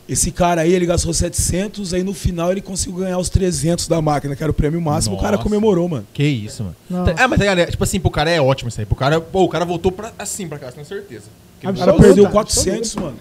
Esse 0.08 0.30
cara 0.30 0.60
aí, 0.60 0.72
ele 0.72 0.86
gastou 0.86 1.12
700, 1.12 1.92
aí 1.92 2.04
no 2.04 2.14
final 2.14 2.52
ele 2.52 2.60
conseguiu 2.60 3.00
ganhar 3.00 3.18
os 3.18 3.28
300 3.28 3.88
da 3.88 4.00
máquina, 4.00 4.36
que 4.36 4.42
era 4.42 4.52
o 4.52 4.54
prêmio 4.54 4.80
máximo. 4.80 5.16
O 5.16 5.20
cara 5.20 5.32
Nossa. 5.32 5.42
comemorou, 5.42 5.88
mano. 5.88 6.06
Que 6.14 6.22
isso, 6.22 6.62
mano. 6.62 6.76
Nossa. 6.88 7.14
Ah, 7.18 7.26
mas 7.26 7.40
galera, 7.40 7.68
tipo 7.68 7.82
assim, 7.82 7.98
pro 7.98 8.08
cara 8.08 8.30
é 8.30 8.40
ótimo 8.40 8.68
isso 8.68 8.78
aí. 8.80 8.86
Pro 8.86 8.94
cara, 8.94 9.20
pô, 9.20 9.42
o 9.42 9.48
cara 9.48 9.64
voltou 9.64 9.90
pra, 9.90 10.12
assim 10.16 10.46
pra 10.46 10.60
cá, 10.60 10.70
tenho 10.70 10.86
certeza. 10.86 11.24
Porque 11.60 11.66
O 11.66 11.74
cara 11.80 11.92
perdeu 11.94 12.26
absoluta. 12.26 12.30
400, 12.30 12.94
mano. 12.94 13.16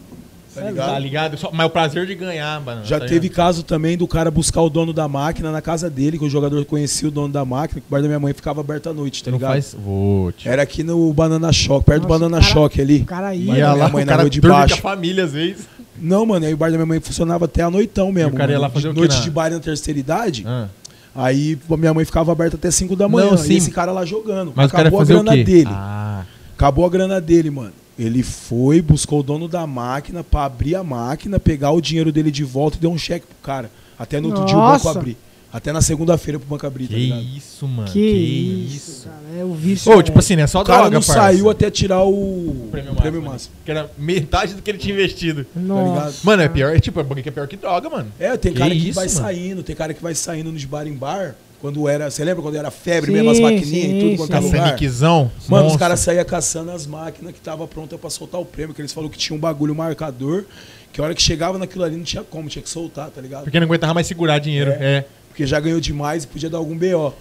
Tá 0.56 0.62
Tá 0.62 0.70
ligado? 0.70 0.90
Tá 0.94 1.00
ligado? 1.00 1.38
Só- 1.38 1.52
mas 1.54 1.68
o 1.68 1.70
prazer 1.70 2.06
de 2.08 2.16
ganhar, 2.16 2.60
mano. 2.62 2.84
Já 2.86 3.00
tá 3.00 3.06
teve 3.06 3.22
ligado? 3.28 3.36
caso 3.36 3.64
também 3.64 3.98
do 3.98 4.08
cara 4.08 4.32
buscar 4.32 4.62
o 4.62 4.70
dono 4.70 4.94
da 4.94 5.08
máquina 5.08 5.52
na 5.52 5.62
casa 5.62 5.90
dele, 5.90 6.18
que 6.18 6.26
o 6.26 6.30
jogador 6.30 6.64
conhecia 6.66 7.08
o 7.08 7.12
dono 7.12 7.32
da 7.34 7.44
máquina, 7.46 7.82
que 7.82 7.88
o 7.88 7.92
bar 7.92 8.02
da 8.02 8.08
minha 8.08 8.20
mãe 8.20 8.34
ficava 8.34 8.62
aberto 8.62 8.90
à 8.90 8.94
noite, 8.94 9.24
tá 9.24 9.32
Não 9.32 9.38
ligado? 9.38 9.52
faz. 9.52 9.76
Vou. 9.78 10.34
Era 10.46 10.62
aqui 10.62 10.84
no 10.84 11.14
Banana 11.14 11.52
Shock, 11.52 11.86
perto 11.86 12.04
do 12.04 12.08
Nossa, 12.08 12.20
Banana 12.20 12.38
o 12.38 12.42
cara- 12.42 12.54
Shock 12.54 12.82
ali. 12.82 13.02
O 13.02 13.06
cara 13.06 13.36
ia. 13.36 13.42
a 13.42 13.46
Ia 13.46 13.54
minha 13.54 13.74
lá, 13.74 13.90
mãe 13.90 14.04
o 14.04 14.06
na 14.08 14.16
rua 14.16 14.30
de 14.30 14.40
dorme 14.42 14.56
com 14.56 14.62
a 14.64 14.68
baixo. 14.68 14.82
família 14.82 15.24
às 15.26 15.34
vezes. 15.34 15.68
Não, 16.00 16.26
mano, 16.26 16.46
aí 16.46 16.54
o 16.54 16.58
bar 16.58 16.72
da 16.72 16.78
minha 16.78 16.86
mãe 16.86 17.00
funcionava 17.00 17.46
até 17.46 17.62
a 17.62 17.70
noitão 17.70 18.12
mesmo. 18.12 18.32
E 18.32 18.34
o 18.34 18.38
cara 18.38 18.52
ia 18.52 18.58
mano. 18.58 18.68
lá 18.68 18.70
fazer 18.70 18.88
de 18.88 18.90
o 18.90 18.94
quê 18.94 19.00
noite 19.00 19.16
na- 19.18 19.22
de 19.24 19.30
bar 19.32 19.50
na 19.52 19.60
terceira 19.60 20.00
idade. 20.00 20.44
Ah. 20.48 20.68
Aí 21.16 21.58
a 21.72 21.78
minha 21.78 21.94
mãe 21.94 22.04
ficava 22.04 22.32
aberta 22.32 22.58
até 22.58 22.70
5 22.70 22.96
da 22.96 23.08
manhã. 23.08 23.28
Não, 23.28 23.36
e 23.36 23.38
sim. 23.38 23.56
esse 23.56 23.72
cara 23.72 23.92
lá 23.94 24.04
jogando. 24.06 24.52
Mas 24.54 24.68
o 24.68 24.72
cara 24.72 24.84
ia 24.84 24.88
Acabou 24.90 25.00
fazer 25.00 25.14
a 25.14 25.20
o 25.20 25.24
grana 25.24 25.38
quê? 25.38 25.44
dele. 25.44 25.70
Ah. 25.72 26.24
Acabou 26.58 26.86
a 26.86 26.90
grana 26.90 27.22
dele, 27.22 27.50
mano. 27.50 27.72
Ele 27.98 28.22
foi, 28.24 28.82
buscou 28.82 29.22
o 29.22 29.24
dono 29.24 29.48
da 29.48 29.66
máquina 29.66 30.24
pra 30.24 30.46
abrir 30.46 30.76
a 30.76 30.84
máquina, 30.84 31.40
pegar 31.40 31.72
o 31.72 31.80
dinheiro 31.80 32.12
dele 32.12 32.30
de 32.30 32.44
volta 32.44 32.78
e 32.78 32.80
deu 32.82 32.92
um 32.92 32.98
cheque 32.98 33.26
pro 33.26 33.38
cara. 33.42 33.72
Até 33.98 34.20
no 34.20 34.28
outro 34.30 34.46
dia 34.46 34.58
o 34.58 34.60
banco 34.62 34.72
Nossa. 34.86 35.00
abrir. 35.00 35.18
Até 35.54 35.72
na 35.72 35.82
segunda-feira 35.82 36.38
pro 36.38 36.50
banco 36.50 36.68
abrir, 36.68 36.88
tá 36.90 36.96
Que 36.96 37.38
isso, 37.38 37.66
mano. 37.66 37.90
Que, 37.90 38.68
isso, 38.76 39.06
cara. 39.06 39.40
É 39.40 39.46
o 39.46 39.54
vício. 39.54 39.90
Ô, 39.90 40.04
tipo 40.04 40.20
assim, 40.20 40.36
né? 40.36 40.46
Só 40.48 40.60
O 40.62 40.66
cara 40.66 40.80
droga, 40.80 40.96
não 40.96 41.02
parça. 41.02 41.14
saiu 41.14 41.50
até 41.50 41.72
tirar 41.72 42.04
o 42.04 42.10
o 42.10 42.68
prêmio, 42.70 42.94
prêmio 42.94 43.22
máximo. 43.22 43.32
máximo. 43.32 43.56
Que 43.64 43.72
era 43.72 43.90
metade 43.98 44.54
do 44.56 44.62
que 44.62 44.70
ele 44.70 44.78
tinha 44.78 44.94
investido. 44.94 45.46
Nossa. 45.56 45.90
ligado? 45.90 46.16
Mano, 46.24 46.42
é 46.42 46.50
pior. 46.50 46.76
É 46.76 46.80
tipo, 46.82 47.00
é 47.00 47.22
que 47.22 47.30
é 47.30 47.32
pior 47.32 47.48
que 47.48 47.56
droga, 47.56 47.90
mano. 47.90 48.12
É, 48.20 48.36
tem 48.36 48.52
Que 48.52 48.60
cara 48.60 48.72
que 48.76 48.90
isso, 48.90 48.96
vai 48.96 49.08
mano? 49.08 49.18
saindo, 49.18 49.64
tem 49.64 49.74
cara 49.74 49.94
que 49.94 50.04
vai 50.04 50.14
saindo 50.14 50.52
nos 50.52 50.66
bar 50.66 50.86
em 50.88 50.94
bar. 50.94 51.36
Quando 51.62 51.88
era. 51.88 52.10
Você 52.12 52.24
lembra 52.24 52.42
quando 52.42 52.56
era 52.56 52.70
febre 52.70 53.12
Sim, 53.12 53.14
mesmo, 53.14 53.32
as 53.32 53.40
maquininhas 53.40 53.88
sim, 53.88 53.98
e 53.98 54.02
tudo 54.02 54.18
quanto 54.18 54.36
é 54.36 54.42
sim. 54.42 54.48
lugar? 54.48 55.32
Mano, 55.48 55.68
os 55.68 55.78
caras 55.78 56.00
saíam 56.00 56.26
caçando 56.26 56.72
as 56.72 56.86
máquinas 56.86 57.34
que 57.34 57.40
tava 57.40 57.68
pronta 57.68 57.98
pra 57.98 58.10
soltar 58.10 58.40
o 58.40 58.46
prêmio, 58.46 58.74
que 58.74 58.82
eles 58.82 58.94
falaram 58.94 59.12
que 59.12 59.18
tinha 59.18 59.36
um 59.36 59.40
bagulho 59.40 59.74
marcador, 59.74 60.46
que 60.92 61.02
a 61.02 61.04
hora 61.04 61.16
que 61.16 61.22
chegava 61.22 61.58
naquilo 61.58 61.84
ali 61.84 61.96
não 61.96 62.04
tinha 62.04 62.24
como, 62.24 62.50
tinha 62.50 62.62
que 62.62 62.70
soltar, 62.70 63.10
tá 63.10 63.22
ligado? 63.22 63.44
Porque 63.44 63.60
não 63.60 63.66
aguentava 63.66 63.94
mais 63.94 64.08
segurar 64.08 64.40
dinheiro. 64.40 64.72
É. 64.72 64.98
É. 64.98 65.06
Porque 65.30 65.46
já 65.46 65.60
ganhou 65.60 65.82
demais 65.82 66.24
e 66.24 66.28
podia 66.28 66.50
dar 66.50 66.58
algum 66.58 66.78
BO. 66.78 67.14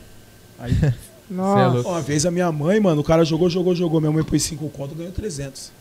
Aí, 0.58 0.72
Nossa. 1.30 1.60
é 1.60 1.66
louco. 1.66 1.88
uma 1.90 2.00
vez 2.00 2.26
a 2.26 2.30
minha 2.30 2.50
mãe, 2.52 2.78
mano, 2.80 3.00
o 3.00 3.04
cara 3.04 3.24
jogou, 3.24 3.48
jogou, 3.48 3.74
jogou. 3.74 4.00
Minha 4.00 4.12
mãe 4.12 4.22
pôs 4.22 4.42
5 4.42 4.68
conto, 4.70 4.94
ganhou 4.94 5.12
300. 5.12 5.72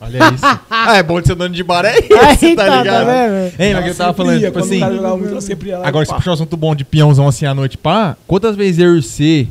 Olha 0.00 0.18
isso. 0.32 0.44
ah, 0.70 0.96
é 0.96 1.02
bom 1.02 1.20
de 1.20 1.26
ser 1.26 1.34
dono 1.34 1.52
de 1.54 1.62
bar, 1.62 1.84
é 1.84 1.94
Aí 1.98 2.34
isso, 2.34 2.56
tá, 2.56 2.64
tá 2.64 2.70
tá 2.70 2.82
ligado? 2.82 3.06
vendo? 3.06 3.52
Ei, 3.60 3.74
mas 3.74 3.84
que 3.84 3.90
eu 3.90 3.94
tava 3.94 4.12
falando, 4.14 4.40
ia, 4.40 4.46
tipo 4.46 4.58
assim. 4.60 4.80
Muito, 4.80 5.28
ela 5.28 5.40
sempre 5.40 5.68
ia 5.70 5.78
lá. 5.78 5.88
Agora, 5.88 6.06
se 6.06 6.14
puxar 6.14 6.30
um 6.30 6.34
assunto 6.34 6.56
bom 6.56 6.74
de 6.74 6.84
peãozão 6.84 7.26
assim 7.28 7.46
à 7.46 7.54
noite, 7.54 7.76
pá, 7.76 8.16
quantas 8.26 8.54
vezes 8.56 8.78
eu 8.78 8.96
e 8.96 9.02
você, 9.02 9.48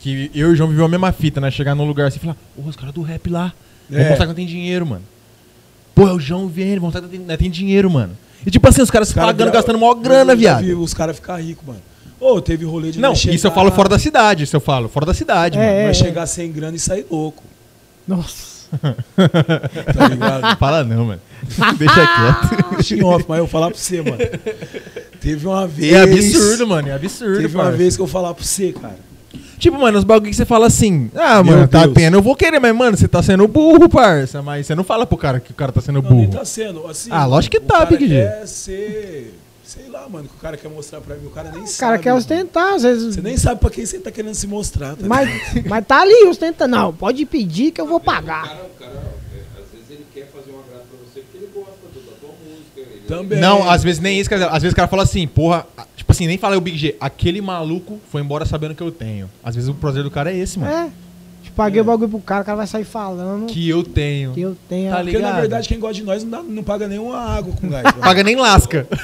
que 0.00 0.30
eu 0.34 0.48
e 0.48 0.52
o 0.52 0.56
João 0.56 0.70
viveu 0.70 0.84
a 0.84 0.88
mesma 0.88 1.12
fita, 1.12 1.40
né? 1.40 1.50
Chegar 1.50 1.74
num 1.74 1.84
lugar 1.86 2.06
assim 2.08 2.16
e 2.16 2.20
falar, 2.20 2.36
ô, 2.56 2.62
os 2.68 2.76
caras 2.76 2.94
do 2.94 3.02
rap 3.02 3.28
lá, 3.28 3.52
É. 3.92 4.08
mostrar 4.08 4.24
que 4.24 4.28
não 4.28 4.34
tem 4.34 4.46
dinheiro, 4.46 4.86
mano. 4.86 5.02
Pô, 5.94 6.08
é 6.08 6.12
o 6.12 6.18
João 6.18 6.48
vem, 6.48 6.74
vão 6.76 6.84
mostrar 6.84 7.02
que 7.02 7.06
não 7.06 7.10
tem, 7.18 7.20
não 7.26 7.36
tem 7.36 7.50
dinheiro, 7.50 7.90
mano. 7.90 8.16
E 8.46 8.50
tipo 8.50 8.66
assim, 8.66 8.80
os 8.80 8.90
caras 8.90 9.08
Os 9.08 9.14
cara 9.14 9.26
pagando, 9.26 9.48
vira- 9.48 9.58
gastando 9.58 9.78
maior 9.78 9.94
grana, 9.94 10.32
já 10.34 10.56
vi 10.58 10.64
viado. 10.66 10.82
Os 10.82 10.94
caras 10.94 11.16
ficar 11.16 11.36
ricos, 11.42 11.66
mano. 11.66 11.80
Ô, 12.20 12.40
teve 12.40 12.64
rolê 12.64 12.90
de 12.90 12.98
Não, 13.00 13.14
chegar- 13.14 13.34
isso 13.34 13.46
eu 13.46 13.50
falo 13.52 13.70
fora 13.72 13.88
da 13.88 13.98
cidade, 13.98 14.44
isso 14.44 14.54
eu 14.54 14.60
falo, 14.60 14.88
fora 14.88 15.06
da 15.06 15.14
cidade, 15.14 15.56
É, 15.58 15.60
mano. 15.60 15.72
é. 15.72 15.86
Nós 15.86 15.96
chegar 15.96 16.26
sem 16.26 16.52
grana 16.52 16.76
e 16.76 16.80
sair 16.80 17.06
louco, 17.10 17.42
Nossa. 18.06 18.50
tá 19.94 20.06
ligado? 20.08 20.56
Fala 20.58 20.84
não, 20.84 21.06
mano. 21.06 21.20
Deixa 21.76 21.94
quieto. 21.94 22.74
Deixa 22.76 22.94
em 22.94 23.02
off, 23.02 23.24
mas 23.28 23.38
eu 23.38 23.44
vou 23.46 23.50
falar 23.50 23.70
pra 23.70 23.78
você, 23.78 24.00
mano. 24.02 24.18
Teve 25.20 25.46
uma 25.46 25.66
vez. 25.66 25.92
É 25.92 26.00
absurdo, 26.02 26.66
mano, 26.68 26.88
é 26.88 26.92
absurdo, 26.92 27.40
Teve 27.40 27.54
uma 27.56 27.70
vez 27.72 27.96
que 27.96 28.02
eu 28.02 28.06
vou 28.06 28.12
falar 28.12 28.32
pra 28.34 28.44
você, 28.44 28.72
cara. 28.72 28.96
Tipo, 29.58 29.78
mano, 29.78 29.98
os 29.98 30.04
bagulho 30.04 30.30
que 30.30 30.36
você 30.36 30.44
fala 30.46 30.66
assim, 30.68 31.10
ah, 31.16 31.42
Meu 31.42 31.54
mano, 31.54 31.68
tá 31.68 31.82
Deus. 31.82 31.94
tendo, 31.94 32.16
eu 32.16 32.22
vou 32.22 32.34
querer, 32.36 32.58
mas, 32.60 32.74
mano, 32.74 32.96
você 32.96 33.06
tá 33.08 33.22
sendo 33.22 33.46
burro, 33.48 33.88
parça. 33.88 34.40
Mas 34.40 34.66
você 34.66 34.74
não 34.74 34.84
fala 34.84 35.04
pro 35.04 35.18
cara 35.18 35.38
que 35.40 35.50
o 35.50 35.54
cara 35.54 35.70
tá 35.72 35.80
sendo 35.80 36.00
Não, 36.00 36.08
burro. 36.08 36.30
tá 36.30 36.44
sendo. 36.44 36.86
Assim, 36.86 37.10
Ah, 37.12 37.26
lógico 37.26 37.56
que 37.58 37.62
o 37.62 37.66
tá, 37.66 37.84
Big 37.84 38.06
G. 38.08 38.14
quer 38.14 38.46
ser. 38.46 39.34
Sei 39.70 39.88
lá, 39.88 40.08
mano, 40.08 40.28
que 40.28 40.34
o 40.34 40.38
cara 40.40 40.56
quer 40.56 40.68
mostrar 40.68 41.00
pra 41.00 41.14
mim. 41.14 41.26
O 41.26 41.30
cara 41.30 41.50
nem 41.52 41.62
O 41.62 41.66
sabe. 41.66 41.78
cara 41.78 41.98
quer 41.98 42.08
mano. 42.10 42.18
ostentar, 42.18 42.74
às 42.74 42.82
vezes. 42.82 43.14
Você 43.14 43.20
nem 43.20 43.36
sabe 43.36 43.60
pra 43.60 43.70
quem 43.70 43.86
você 43.86 44.00
tá 44.00 44.10
querendo 44.10 44.34
se 44.34 44.46
mostrar, 44.48 44.96
tá 44.96 45.06
Mas, 45.06 45.28
mas 45.64 45.86
tá 45.86 46.00
ali 46.00 46.26
ostentando. 46.26 46.74
Não, 46.76 46.92
pode 46.92 47.24
pedir 47.24 47.70
que 47.70 47.80
eu 47.80 47.86
vou 47.86 48.00
pagar. 48.00 48.44
O 48.44 48.48
cara, 48.48 48.64
o 48.64 48.78
cara, 48.80 48.92
é, 48.92 49.60
às 49.62 49.70
vezes 49.72 49.90
ele 49.90 50.06
quer 50.12 50.26
fazer 50.32 50.50
uma 50.50 50.62
graça 50.62 50.84
pra 50.90 50.98
você 51.06 51.20
porque 51.20 51.36
ele 51.38 51.50
gosta 51.54 51.72
do- 51.94 52.00
da 52.00 52.12
tua 52.16 52.30
música. 52.30 52.80
Ele, 52.80 53.02
Também. 53.06 53.38
Não, 53.40 53.70
às 53.70 53.84
vezes 53.84 54.00
nem 54.00 54.18
isso, 54.18 54.28
quer 54.28 54.36
dizer, 54.40 54.48
às 54.48 54.60
vezes 54.62 54.72
o 54.72 54.76
cara 54.76 54.88
fala 54.88 55.04
assim, 55.04 55.26
porra, 55.28 55.64
tipo 55.94 56.10
assim, 56.10 56.26
nem 56.26 56.36
fala 56.36 56.56
o 56.56 56.60
Big 56.60 56.76
G, 56.76 56.96
aquele 57.00 57.40
maluco 57.40 58.00
foi 58.10 58.22
embora 58.22 58.44
sabendo 58.44 58.74
que 58.74 58.82
eu 58.82 58.90
tenho. 58.90 59.30
Às 59.42 59.54
vezes 59.54 59.70
o 59.70 59.74
prazer 59.74 60.02
do 60.02 60.10
cara 60.10 60.32
é 60.32 60.36
esse, 60.36 60.58
mano. 60.58 60.72
É. 60.72 60.90
Tipo, 61.50 61.56
paguei 61.56 61.80
o 61.80 61.84
bagulho 61.84 62.08
pro 62.08 62.18
cara, 62.20 62.42
o 62.42 62.44
cara 62.44 62.56
vai 62.56 62.66
sair 62.66 62.84
falando 62.84 63.46
que, 63.46 63.54
Que 63.54 63.68
eu 63.68 63.82
tenho. 63.82 64.32
eu 64.36 64.56
tenho. 64.68 64.90
Tá 64.90 64.98
a- 64.98 65.02
Porque 65.02 65.12
na 65.18 65.26
ligado? 65.26 65.40
verdade 65.40 65.68
quem 65.68 65.78
gosta 65.80 65.94
de 65.94 66.02
nós 66.04 66.22
não, 66.22 66.30
dá- 66.30 66.42
não 66.42 66.62
paga 66.62 66.86
nenhuma 66.88 67.18
água 67.18 67.52
com 67.60 67.68
gás. 67.68 67.82
mano. 67.84 67.96
Paga 67.98 68.22
nem 68.22 68.36
lasca. 68.36 68.86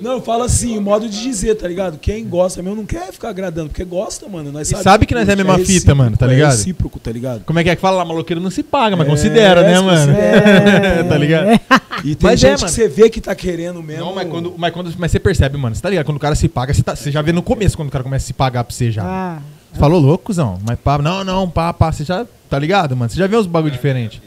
não 0.00 0.20
fala 0.22 0.46
assim, 0.46 0.78
o 0.78 0.80
modo 0.80 1.06
de 1.08 1.22
dizer, 1.22 1.54
tá 1.56 1.68
ligado? 1.68 1.98
Quem 1.98 2.24
gosta 2.26 2.62
mesmo 2.62 2.76
não 2.76 2.86
quer 2.86 3.12
ficar 3.12 3.28
agradando, 3.28 3.68
porque 3.68 3.84
gosta, 3.84 4.26
mano. 4.28 4.50
Nós 4.50 4.70
E 4.72 4.76
sabe 4.82 5.04
que 5.04 5.14
nós 5.14 5.28
é 5.28 5.32
a 5.34 5.36
mesma 5.36 5.56
curte, 5.56 5.72
fita, 5.72 5.94
mano, 5.94 6.16
tá 6.16 6.24
recíproco, 6.26 6.34
ligado? 6.34 6.52
É 6.52 6.56
recíproco, 6.56 6.98
tá 6.98 7.12
ligado? 7.12 7.44
Como 7.44 7.58
é 7.58 7.62
que 7.64 7.68
é 7.70 7.76
que 7.76 7.82
fala 7.82 7.98
lá? 7.98 8.04
Maloqueiro 8.04 8.40
não 8.40 8.50
se 8.50 8.62
paga, 8.62 8.96
mas 8.96 9.06
É, 9.06 9.10
considera, 9.10 9.62
né, 9.62 9.76
se 9.76 9.82
mano? 9.82 10.12
É. 10.16 11.02
tá 11.02 11.18
ligado? 11.18 11.60
E 12.02 12.14
tem 12.14 12.30
Mas 12.30 12.42
é, 12.42 12.48
gente 12.48 12.60
mano. 12.62 12.72
que 12.72 12.80
você 12.80 12.88
vê 12.88 13.10
que 13.10 13.20
tá 13.20 13.34
querendo 13.34 13.82
mesmo. 13.82 14.06
Não, 14.06 14.14
mas 14.14 14.26
quando, 14.28 14.54
mas 14.56 14.72
quando. 14.72 14.90
Mas 14.98 15.10
você 15.10 15.20
percebe, 15.20 15.58
mano. 15.58 15.74
Você 15.76 15.82
tá 15.82 15.90
ligado? 15.90 16.06
Quando 16.06 16.16
o 16.16 16.20
cara 16.20 16.34
se 16.34 16.48
paga, 16.48 16.72
você, 16.72 16.82
tá- 16.82 16.96
você 16.96 17.10
já 17.12 17.20
vê 17.20 17.30
no 17.30 17.42
começo 17.42 17.76
quando 17.76 17.88
o 17.90 17.92
cara 17.92 18.02
começa 18.02 18.24
a 18.24 18.26
se 18.28 18.32
pagar 18.32 18.64
pra 18.64 18.74
você 18.74 18.90
já. 18.90 19.02
Ah, 19.04 19.38
falou 19.74 20.00
louco, 20.00 20.24
cuzão? 20.24 20.58
Mas 20.66 20.78
pá, 20.78 20.98
não, 20.98 21.24
não, 21.24 21.48
pá, 21.48 21.72
pá, 21.72 21.92
você 21.92 22.04
já. 22.04 22.26
Tá 22.48 22.58
ligado, 22.58 22.96
mano? 22.96 23.10
Você 23.10 23.16
já 23.16 23.26
vê 23.26 23.36
uns 23.36 23.46
bagulho 23.46 23.72
diferente. 23.72 24.20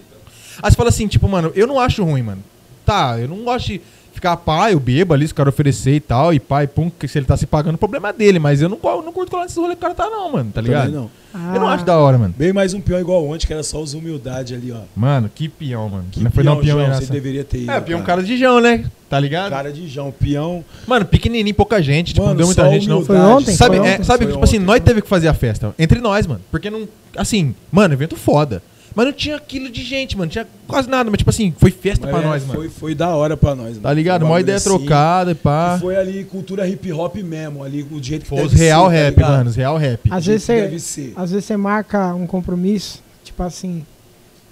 Aí 0.61 0.71
você 0.71 0.77
fala 0.77 0.89
assim, 0.89 1.07
tipo, 1.07 1.27
mano, 1.27 1.51
eu 1.55 1.67
não 1.67 1.79
acho 1.79 2.03
ruim, 2.03 2.21
mano. 2.21 2.43
Tá, 2.85 3.19
eu 3.19 3.27
não 3.27 3.43
gosto 3.43 3.67
de 3.67 3.81
ficar 4.13 4.37
pá, 4.37 4.71
eu 4.71 4.79
bebo 4.79 5.13
ali, 5.13 5.25
se 5.27 5.33
o 5.33 5.35
cara 5.35 5.49
oferecer 5.49 5.95
e 5.95 5.99
tal, 5.99 6.33
e 6.33 6.39
pá, 6.39 6.63
e 6.63 6.67
pum, 6.67 6.89
que 6.89 7.07
se 7.07 7.17
ele 7.17 7.25
tá 7.25 7.35
se 7.35 7.45
pagando, 7.45 7.75
o 7.75 7.77
problema 7.77 8.09
é 8.09 8.13
dele, 8.13 8.39
mas 8.39 8.61
eu 8.61 8.69
não, 8.69 8.77
eu 8.83 9.01
não 9.01 9.11
curto 9.11 9.31
colar 9.31 9.43
nesses 9.43 9.57
rolês 9.57 9.73
que 9.73 9.79
o 9.79 9.81
cara 9.81 9.93
tá, 9.93 10.09
não, 10.09 10.31
mano, 10.31 10.51
tá 10.53 10.61
ligado? 10.61 10.85
Também 10.85 10.95
não. 11.01 11.23
Eu 11.55 11.59
não 11.59 11.67
Ah, 11.67 11.73
acho 11.73 11.83
da 11.83 11.97
hora, 11.97 12.15
mano. 12.15 12.33
Bem 12.37 12.53
mais 12.53 12.75
um 12.75 12.79
peão 12.79 12.99
igual 12.99 13.25
ontem, 13.27 13.47
que 13.47 13.53
era 13.53 13.63
só 13.63 13.81
os 13.81 13.95
humildade 13.95 14.53
ali, 14.53 14.71
ó. 14.71 14.81
Mano, 14.95 15.29
que 15.33 15.49
peão, 15.49 15.89
mano. 15.89 16.05
Que 16.11 16.19
não 16.23 16.29
foi 16.29 16.43
dar 16.43 16.53
um 16.53 16.61
peão 16.61 16.77
João, 16.77 16.87
nessa. 16.89 17.07
você 17.07 17.11
deveria 17.11 17.43
ter 17.43 17.61
ido. 17.63 17.71
É, 17.71 17.81
peão 17.81 18.03
cara 18.03 18.21
de 18.21 18.37
Jão, 18.37 18.61
né? 18.61 18.85
Tá 19.09 19.19
ligado? 19.19 19.49
Cara 19.49 19.71
de 19.71 19.87
João, 19.87 20.11
peão. 20.11 20.63
Mano, 20.85 21.05
pequenininho, 21.05 21.55
pouca 21.55 21.81
gente, 21.81 22.09
tipo, 22.13 22.19
não 22.21 22.27
Mano, 22.27 22.37
deu 22.37 22.45
muita 22.45 22.69
gente, 22.69 22.87
não. 22.87 23.03
Foi 23.03 23.15
humildade. 23.15 23.41
ontem? 23.41 23.55
Sabe, 23.55 23.77
Foi 23.77 23.87
é, 23.87 23.93
ontem? 23.93 24.03
sabe 24.03 24.23
Foi 24.25 24.33
tipo 24.33 24.43
assim, 24.43 24.57
ontem. 24.57 24.65
nós 24.67 24.79
teve 24.81 25.01
que 25.01 25.07
fazer 25.09 25.27
a 25.27 25.33
festa. 25.33 25.73
Entre 25.79 25.99
nós, 25.99 26.27
mano. 26.27 26.41
Porque 26.51 26.69
não. 26.69 26.87
Assim, 27.17 27.55
mano, 27.71 27.95
evento 27.95 28.15
foda. 28.15 28.61
Mas 28.95 29.05
não 29.05 29.13
tinha 29.13 29.35
aquilo 29.35 29.69
de 29.69 29.81
gente, 29.83 30.15
mano. 30.17 30.29
Tinha 30.29 30.45
quase 30.67 30.87
nada. 30.89 31.09
Mas, 31.09 31.17
tipo 31.17 31.29
assim, 31.29 31.53
foi 31.57 31.71
festa 31.71 32.07
pra 32.07 32.19
É, 32.19 32.23
nós, 32.23 32.43
foi, 32.43 32.57
mano. 32.57 32.69
Foi 32.69 32.93
da 32.95 33.09
hora 33.15 33.35
pra 33.35 33.55
nós, 33.55 33.69
mano. 33.69 33.81
Tá 33.81 33.93
ligado? 33.93 34.21
Uma 34.21 34.29
bagulho 34.29 34.41
ideia 34.43 34.57
assim. 34.57 34.69
trocada 34.69 35.31
e 35.31 35.35
pá. 35.35 35.75
E 35.77 35.81
Foi 35.81 35.95
ali 35.95 36.23
cultura 36.25 36.67
hip 36.67 36.91
hop 36.91 37.15
mesmo, 37.17 37.63
ali 37.63 37.81
o 37.89 38.01
jeito 38.03 38.23
que 38.23 38.29
Foi 38.29 38.43
os 38.43 38.51
deve 38.51 38.63
real 38.63 38.85
ser, 38.89 38.91
tá 38.95 39.01
rap, 39.01 39.15
ligado? 39.15 39.31
mano. 39.31 39.49
Os 39.49 39.55
real 39.55 39.77
rap. 39.77 39.99
Às 40.11 40.25
vezes 40.25 40.43
você, 40.43 40.61
deve 40.61 40.79
ser. 40.79 41.13
às 41.15 41.31
vezes 41.31 41.45
você 41.45 41.57
marca 41.57 42.13
um 42.13 42.27
compromisso, 42.27 43.01
tipo 43.23 43.41
assim, 43.41 43.83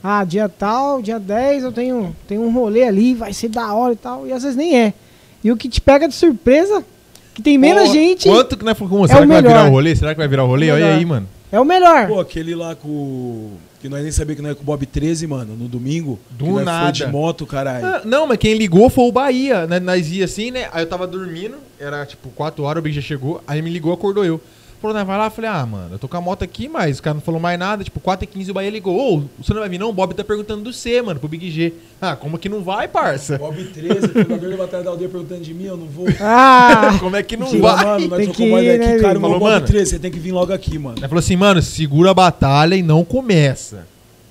ah, 0.04 0.24
dia 0.24 0.50
tal, 0.50 1.02
dia 1.02 1.20
10 1.20 1.64
eu 1.64 1.72
tenho, 1.72 2.16
tenho 2.28 2.42
um 2.42 2.52
rolê 2.52 2.84
ali, 2.84 3.14
vai 3.14 3.34
ser 3.34 3.50
da 3.50 3.72
hora 3.74 3.94
e 3.94 3.98
tal, 3.98 4.26
e 4.26 4.34
às 4.34 4.42
vezes 4.42 4.58
nem 4.58 4.76
é. 4.80 4.94
E 5.44 5.52
o 5.52 5.58
que 5.58 5.70
te 5.70 5.80
pega 5.80 6.08
de 6.08 6.16
surpresa, 6.16 6.84
que 7.36 7.42
tem 7.44 7.58
menos 7.60 7.88
Pô, 7.88 7.94
gente, 7.94 8.28
Quanto 8.28 8.58
que 8.58 8.66
falamos? 8.76 9.10
é 9.12 9.14
Será 9.14 9.20
o 9.20 9.28
que 9.28 9.28
vai 9.34 9.42
virar 9.44 9.54
melhor. 9.56 9.68
o 9.68 9.72
rolê? 9.72 9.96
Será 9.96 10.12
que 10.14 10.18
vai 10.18 10.28
virar 10.28 10.44
o 10.44 10.48
rolê? 10.48 10.68
É 10.68 10.74
Olha 10.74 10.84
melhor. 10.86 10.98
aí, 10.98 11.06
mano. 11.06 11.28
é 11.52 11.60
o 11.60 11.66
melhor. 11.66 12.08
Pô, 12.08 12.20
aquele 12.20 12.56
lá 12.56 12.76
com. 12.76 13.52
Que 13.82 13.90
nós 13.90 14.04
nem 14.04 14.12
sabia 14.12 14.36
que 14.36 14.42
não 14.44 14.52
é 14.52 14.54
com 14.54 14.62
o 14.62 14.66
Bob 14.66 14.86
13, 14.86 15.26
mano, 15.26 15.56
no 15.56 15.68
domingo. 15.68 16.20
Do 16.30 16.64
nada. 16.64 16.84
Foi 16.84 16.92
de 16.92 17.12
moto, 17.12 17.48
caralho. 17.48 17.84
Ah, 17.84 18.02
não, 18.06 18.28
mas 18.28 18.38
quem 18.38 18.54
ligou 18.54 18.90
foi 18.92 19.06
o 19.06 19.12
Bahia, 19.12 19.66
né? 19.66 19.80
Nós 19.80 20.12
ia 20.12 20.26
assim, 20.26 20.52
né? 20.52 20.70
Aí 20.72 20.84
eu 20.84 20.88
tava 20.88 21.08
dormindo, 21.08 21.56
era 21.80 22.06
tipo 22.06 22.30
4 22.30 22.64
horas, 22.64 22.80
o 22.80 22.84
Big 22.84 22.96
já 22.96 23.02
chegou, 23.02 23.44
aí 23.48 23.60
me 23.60 23.72
ligou, 23.72 23.92
acordou 23.92 24.24
eu. 24.24 24.40
Falou, 24.82 24.98
né, 24.98 25.04
vai 25.04 25.16
lá, 25.16 25.26
eu 25.26 25.32
falei, 25.32 25.48
ah, 25.48 25.64
mano, 25.64 25.90
eu 25.92 26.00
tô 26.00 26.08
com 26.08 26.18
a 26.18 26.22
moto 26.22 26.44
aqui, 26.44 26.68
mas 26.68 26.98
o 26.98 27.04
cara 27.04 27.14
não 27.14 27.22
falou 27.22 27.40
mais 27.40 27.60
nada, 27.60 27.84
tipo, 27.84 28.00
4 28.00 28.24
e 28.24 28.28
15 28.28 28.50
o 28.50 28.54
Bahia 28.56 28.70
ligou, 28.72 28.98
ô, 28.98 29.24
você 29.40 29.54
não 29.54 29.60
vai 29.60 29.70
vir 29.70 29.78
não? 29.78 29.90
O 29.90 29.94
Bob 29.94 30.16
tá 30.16 30.24
perguntando 30.24 30.64
do 30.64 30.74
C, 30.74 31.00
mano, 31.04 31.20
pro 31.20 31.30
Big 31.30 31.52
G. 31.52 31.72
Ah, 32.02 32.16
como 32.16 32.40
que 32.40 32.50
não 32.50 32.64
vai, 32.64 32.88
parça? 32.88 33.38
Bob 33.38 33.64
13, 33.64 34.08
fundador 34.08 34.50
da 34.50 34.58
Batalha 34.58 34.84
da 34.84 34.90
Aldeia 34.90 35.08
perguntando 35.08 35.42
de 35.42 35.54
mim, 35.54 35.66
eu 35.66 35.78
não 35.78 35.86
vou. 35.86 36.08
Ah, 36.20 36.98
como 37.00 37.16
é 37.16 37.22
que 37.22 37.38
não 37.38 37.48
vai? 37.60 37.86
Mano, 37.86 38.08
nós 38.08 38.18
Tem 38.18 38.26
trocou 38.26 38.34
que 38.34 38.44
ir, 38.44 38.80
né, 38.80 38.86
aqui, 38.94 39.02
cara, 39.04 39.20
Falou, 39.20 39.40
Bob 39.40 39.52
mano. 39.52 39.66
13, 39.68 39.86
você 39.92 40.00
tem 40.00 40.10
que 40.10 40.20
vir 40.20 40.32
logo 40.32 40.52
aqui, 40.52 40.80
mano. 40.80 40.98
Aí 41.00 41.08
falou 41.08 41.20
assim, 41.20 41.36
mano, 41.36 41.62
segura 41.62 42.10
a 42.10 42.14
batalha 42.16 42.74
e 42.74 42.82
não 42.82 43.06
começa. 43.06 43.86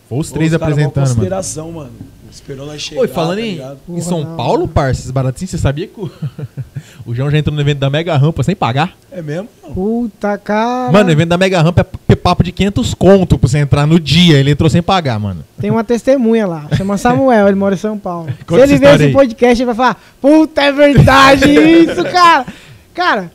Foi 0.09 0.19
os 0.19 0.33
três 0.33 0.53
Os 0.53 0.59
cara, 0.59 0.71
mó 0.71 0.73
apresentando, 0.73 1.05
mano. 1.05 1.15
consideração, 1.15 1.71
mano. 1.71 1.93
Esperou 2.31 2.67
nós 2.67 2.81
chegar, 2.81 3.01
Oi, 3.01 3.09
falando 3.09 3.39
tá 3.39 3.45
em, 3.45 3.61
em 3.97 4.01
São 4.01 4.23
não. 4.23 4.37
Paulo, 4.37 4.69
parça, 4.69 5.01
esses 5.01 5.11
baratinhos, 5.11 5.51
você 5.51 5.59
sabia 5.59 5.87
que 5.89 6.01
o, 6.01 6.11
o 7.05 7.15
João 7.15 7.31
já 7.31 7.39
entrou 7.39 7.55
no 7.55 7.61
evento 7.61 7.79
da 7.79 7.91
Mega 7.91 8.17
Rampa 8.17 8.43
sem 8.43 8.55
pagar? 8.55 8.97
É 9.11 9.21
mesmo? 9.21 9.49
Não. 9.63 9.73
puta 9.73 10.39
cara. 10.39 10.93
Mano, 10.93 11.09
o 11.09 11.13
evento 11.13 11.29
da 11.31 11.37
Mega 11.39 11.61
Rampa 11.61 11.87
é 12.09 12.15
papo 12.17 12.43
de 12.45 12.53
500 12.53 12.95
conto 12.95 13.37
pra 13.39 13.49
você 13.49 13.59
entrar 13.59 13.87
no 13.87 13.99
dia. 13.99 14.39
Ele 14.39 14.51
entrou 14.53 14.71
sem 14.71 14.83
pagar, 14.83 15.19
mano. 15.19 15.45
Tem 15.61 15.71
uma 15.71 15.83
testemunha 15.83 16.47
lá, 16.47 16.69
chama 16.77 16.97
Samuel, 16.99 17.49
ele 17.49 17.57
mora 17.57 17.75
em 17.75 17.79
São 17.79 17.99
Paulo. 17.99 18.33
Conta 18.47 18.67
Se 18.67 18.73
ele 18.75 18.79
ver 18.79 18.95
esse 18.95 19.05
aí. 19.05 19.13
podcast, 19.13 19.61
ele 19.63 19.67
vai 19.67 19.75
falar, 19.75 20.03
puta, 20.21 20.63
é 20.63 20.71
verdade 20.73 21.51
isso, 21.51 22.03
cara. 22.05 22.47
Cara, 22.95 23.33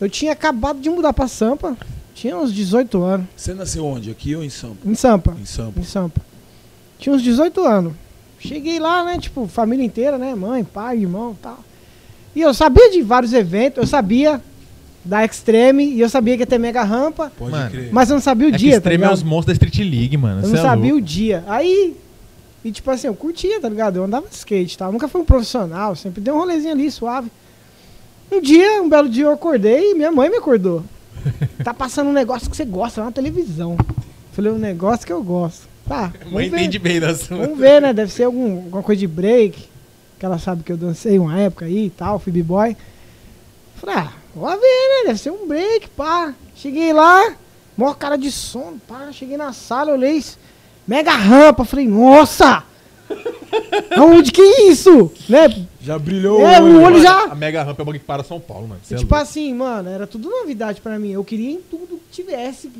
eu 0.00 0.08
tinha 0.08 0.32
acabado 0.32 0.80
de 0.80 0.88
mudar 0.88 1.12
pra 1.12 1.28
Sampa, 1.28 1.76
tinha 2.14 2.36
uns 2.36 2.52
18 2.52 3.02
anos, 3.02 3.26
Você 3.36 3.52
nasceu 3.52 3.84
onde? 3.84 4.10
Aqui 4.10 4.34
ou 4.34 4.42
em 4.44 4.50
Sampa? 4.50 4.76
em 4.86 4.94
Sampa. 4.94 5.36
Em 5.40 5.44
Sampa. 5.44 5.80
em 5.80 5.84
Sampa. 5.84 6.20
Tinha 6.98 7.14
uns 7.14 7.22
18 7.22 7.60
anos. 7.66 7.92
Cheguei 8.42 8.78
lá, 8.80 9.04
né? 9.04 9.18
Tipo, 9.18 9.46
família 9.46 9.84
inteira, 9.84 10.18
né? 10.18 10.34
Mãe, 10.34 10.64
pai, 10.64 10.98
irmão 10.98 11.32
e 11.38 11.42
tal. 11.42 11.58
E 12.34 12.40
eu 12.40 12.52
sabia 12.52 12.90
de 12.90 13.02
vários 13.02 13.32
eventos, 13.32 13.78
eu 13.78 13.86
sabia 13.86 14.40
da 15.04 15.24
Extreme 15.24 15.84
e 15.84 16.00
eu 16.00 16.08
sabia 16.08 16.36
que 16.36 16.42
ia 16.42 16.46
ter 16.46 16.58
mega 16.58 16.82
rampa, 16.82 17.30
Pode 17.36 17.50
Mano, 17.50 17.70
crer. 17.70 17.88
mas 17.92 18.08
eu 18.08 18.14
não 18.14 18.20
sabia 18.20 18.46
o 18.46 18.50
É 18.50 18.52
que 18.52 18.58
dia, 18.58 18.70
tá 18.72 18.76
extreme 18.78 18.94
é 19.02 19.06
ligado? 19.06 19.14
os 19.16 19.22
monstros 19.22 19.46
da 19.58 19.64
Street 19.66 19.78
League, 19.90 20.16
mano. 20.16 20.40
Eu 20.40 20.44
Cê 20.46 20.52
não 20.54 20.58
é 20.58 20.62
sabia 20.62 20.92
louco. 20.92 20.98
o 20.98 21.00
dia. 21.06 21.44
Aí, 21.46 21.96
e 22.64 22.70
tipo 22.72 22.90
assim, 22.90 23.06
eu 23.08 23.14
curtia, 23.14 23.60
tá 23.60 23.68
ligado? 23.68 23.96
Eu 23.96 24.04
andava 24.04 24.26
de 24.28 24.34
skate, 24.34 24.78
tá? 24.78 24.86
Eu 24.86 24.92
nunca 24.92 25.08
fui 25.08 25.20
um 25.20 25.24
profissional, 25.24 25.94
sempre 25.96 26.20
dei 26.20 26.32
um 26.32 26.38
rolezinho 26.38 26.72
ali, 26.72 26.90
suave. 26.90 27.30
Um 28.30 28.40
dia, 28.40 28.80
um 28.82 28.88
belo 28.88 29.08
dia 29.08 29.24
eu 29.24 29.32
acordei 29.32 29.90
e 29.90 29.94
minha 29.94 30.10
mãe 30.10 30.30
me 30.30 30.36
acordou. 30.36 30.82
Tá 31.62 31.72
passando 31.74 32.08
um 32.08 32.12
negócio 32.12 32.50
que 32.50 32.56
você 32.56 32.64
gosta 32.64 33.00
lá 33.00 33.06
na 33.06 33.12
televisão. 33.12 33.76
Falei, 34.32 34.50
um 34.50 34.58
negócio 34.58 35.06
que 35.06 35.12
eu 35.12 35.22
gosto. 35.22 35.68
Tá, 35.92 36.00
Mãe 36.02 36.10
vamos 36.24 36.50
ver. 36.50 36.56
entende 36.58 36.78
bem 36.78 37.00
da 37.00 37.14
sua. 37.14 37.36
Vamos 37.36 37.58
ver, 37.58 37.80
né? 37.82 37.92
Deve 37.92 38.10
ser 38.12 38.24
algum, 38.24 38.56
alguma 38.64 38.82
coisa 38.82 38.98
de 39.00 39.06
break. 39.06 39.68
Que 40.18 40.24
ela 40.26 40.38
sabe 40.38 40.62
que 40.62 40.70
eu 40.72 40.76
dancei 40.76 41.18
uma 41.18 41.38
época 41.38 41.64
aí 41.64 41.86
e 41.86 41.90
tal, 41.90 42.18
fui 42.18 42.32
b-boy. 42.32 42.76
Falei, 43.76 43.96
ah, 43.96 44.12
vamos 44.34 44.60
ver, 44.60 44.66
né? 45.02 45.06
Deve 45.08 45.18
ser 45.18 45.30
um 45.30 45.46
break, 45.48 45.88
pá. 45.90 46.32
Cheguei 46.54 46.92
lá, 46.92 47.34
maior 47.76 47.94
cara 47.94 48.16
de 48.16 48.30
sono, 48.30 48.80
pá. 48.86 49.08
Cheguei 49.12 49.36
na 49.36 49.52
sala, 49.52 49.92
olhei, 49.92 50.22
mega 50.86 51.10
rampa. 51.12 51.64
Falei, 51.64 51.88
nossa! 51.88 52.62
Aonde 53.96 54.32
que 54.32 54.40
é 54.40 54.62
isso? 54.70 55.12
Né? 55.28 55.66
Já 55.80 55.98
brilhou 55.98 56.40
É, 56.40 56.60
o 56.62 56.82
olho 56.82 57.02
já- 57.02 57.24
A 57.24 57.34
Mega 57.34 57.62
Rampa 57.62 57.82
é 57.82 57.82
o 57.82 57.84
bagulho 57.84 58.00
que 58.00 58.06
para 58.06 58.22
São 58.24 58.40
Paulo, 58.40 58.68
mano. 58.68 58.80
É 58.90 58.96
tipo 58.96 59.00
louco. 59.12 59.14
assim, 59.16 59.52
mano, 59.52 59.90
era 59.90 60.06
tudo 60.06 60.30
novidade 60.30 60.80
pra 60.80 60.98
mim. 60.98 61.10
Eu 61.10 61.22
queria 61.24 61.50
em 61.50 61.60
tudo 61.60 62.00
que 62.10 62.22
tivesse. 62.22 62.70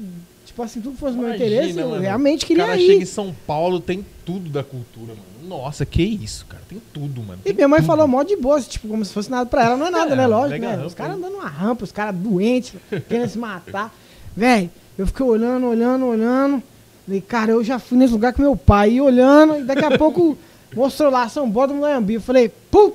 Tipo 0.52 0.62
assim, 0.64 0.80
tudo 0.82 0.96
fosse 0.98 1.16
meu 1.16 1.28
Imagina, 1.28 1.46
interesse, 1.46 1.78
eu 1.78 1.88
mano. 1.88 2.02
realmente 2.02 2.44
O 2.44 2.46
queria 2.46 2.66
cara 2.66 2.76
ir. 2.78 2.86
chega 2.86 3.02
em 3.02 3.06
São 3.06 3.34
Paulo, 3.46 3.80
tem 3.80 4.04
tudo 4.24 4.50
da 4.50 4.62
cultura, 4.62 5.14
mano. 5.14 5.48
Nossa, 5.48 5.86
que 5.86 6.02
isso, 6.02 6.44
cara. 6.46 6.62
Tem 6.68 6.80
tudo, 6.92 7.22
mano. 7.22 7.38
E 7.40 7.44
Tem 7.46 7.54
minha 7.54 7.68
mãe 7.68 7.78
tudo. 7.80 7.86
falou 7.86 8.06
mó 8.06 8.22
de 8.22 8.36
boa, 8.36 8.60
tipo, 8.60 8.86
como 8.86 9.02
se 9.04 9.12
fosse 9.14 9.30
nada 9.30 9.46
pra 9.48 9.64
ela. 9.64 9.76
Não 9.78 9.86
é 9.86 9.90
nada, 9.90 10.12
É, 10.12 10.16
né? 10.16 10.26
Lógico, 10.26 10.60
né? 10.60 10.72
rampa, 10.74 10.86
Os 10.86 10.94
caras 10.94 11.16
andando 11.16 11.34
uma 11.36 11.48
rampa, 11.48 11.84
os 11.84 11.92
caras 11.92 12.14
doentes, 12.14 12.74
querendo 13.08 13.28
se 13.28 13.38
matar. 13.38 13.94
Véi, 14.36 14.68
eu 14.98 15.06
fiquei 15.06 15.24
olhando, 15.24 15.66
olhando, 15.66 16.04
olhando. 16.06 16.62
Falei, 17.06 17.20
cara, 17.22 17.52
eu 17.52 17.64
já 17.64 17.78
fui 17.78 17.96
nesse 17.96 18.12
lugar 18.12 18.34
com 18.34 18.42
meu 18.42 18.54
pai, 18.54 18.92
e 18.92 19.00
olhando, 19.00 19.56
e 19.58 19.64
daqui 19.64 19.84
a 19.86 19.96
pouco 19.96 20.36
mostrou 20.76 21.10
lá 21.10 21.28
São 21.30 21.48
Bódromo 21.50 21.80
do 21.80 21.86
Anhembi. 21.86 22.14
Eu 22.14 22.20
falei, 22.20 22.50
put! 22.70 22.94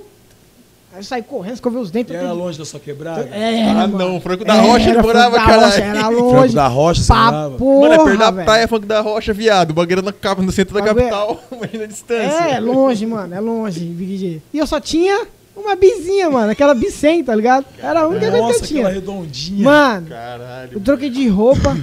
Aí 0.93 0.99
eu 0.99 1.03
saí 1.03 1.21
correndo, 1.21 1.53
escovei 1.55 1.81
os 1.81 1.91
dentes. 1.91 2.13
E 2.13 2.17
era 2.17 2.31
longe 2.31 2.57
da 2.57 2.65
sua 2.65 2.79
quebrada? 2.79 3.27
É, 3.31 3.69
Ah, 3.69 3.87
mano. 3.87 3.97
não. 3.97 4.21
Franco 4.21 4.43
da 4.45 4.53
Rocha 4.55 4.89
ele 4.89 5.01
morava, 5.01 5.35
Franco 5.35 5.45
caralho. 5.51 5.83
Era 5.83 5.99
Franco 6.05 6.21
longe. 6.23 6.55
da 6.55 6.67
Rocha, 6.67 7.01
você 7.01 7.13
morava? 7.13 7.57
porra, 7.57 7.89
Mano, 7.89 7.93
é 7.93 8.05
perto 8.05 8.17
da 8.19 8.31
velho. 8.31 8.45
praia, 8.45 8.67
Franco 8.67 8.85
da 8.85 9.01
Rocha, 9.01 9.33
viado. 9.33 9.71
O 9.71 9.73
bagulho 9.73 10.01
na 10.01 10.13
capa, 10.13 10.41
no 10.41 10.51
centro 10.51 10.73
da 10.73 10.79
Bagulho 10.81 11.05
é- 11.05 11.09
capital. 11.09 11.43
Imagina 11.51 11.83
a 11.83 11.87
distância. 11.87 12.37
É, 12.49 12.59
longe, 12.59 13.05
mano, 13.05 13.35
é 13.35 13.39
longe, 13.39 13.79
Big 13.81 14.17
G. 14.17 14.41
E 14.53 14.57
eu 14.57 14.65
só 14.65 14.79
tinha 14.79 15.27
uma 15.55 15.75
bizinha, 15.75 16.29
mano, 16.29 16.51
aquela 16.51 16.73
bicem, 16.73 17.23
tá 17.23 17.35
ligado? 17.35 17.65
Era 17.79 18.01
a 18.01 18.07
única 18.07 18.27
coisa 18.31 18.37
Nossa, 18.47 18.59
que 18.59 18.63
eu 18.63 18.67
tinha. 18.67 18.81
aquela 18.87 18.93
redondinha. 18.95 19.63
Mano, 19.65 20.07
Caralho. 20.07 20.69
eu 20.73 20.79
troquei 20.79 21.09
de 21.09 21.27
roupa, 21.27 21.77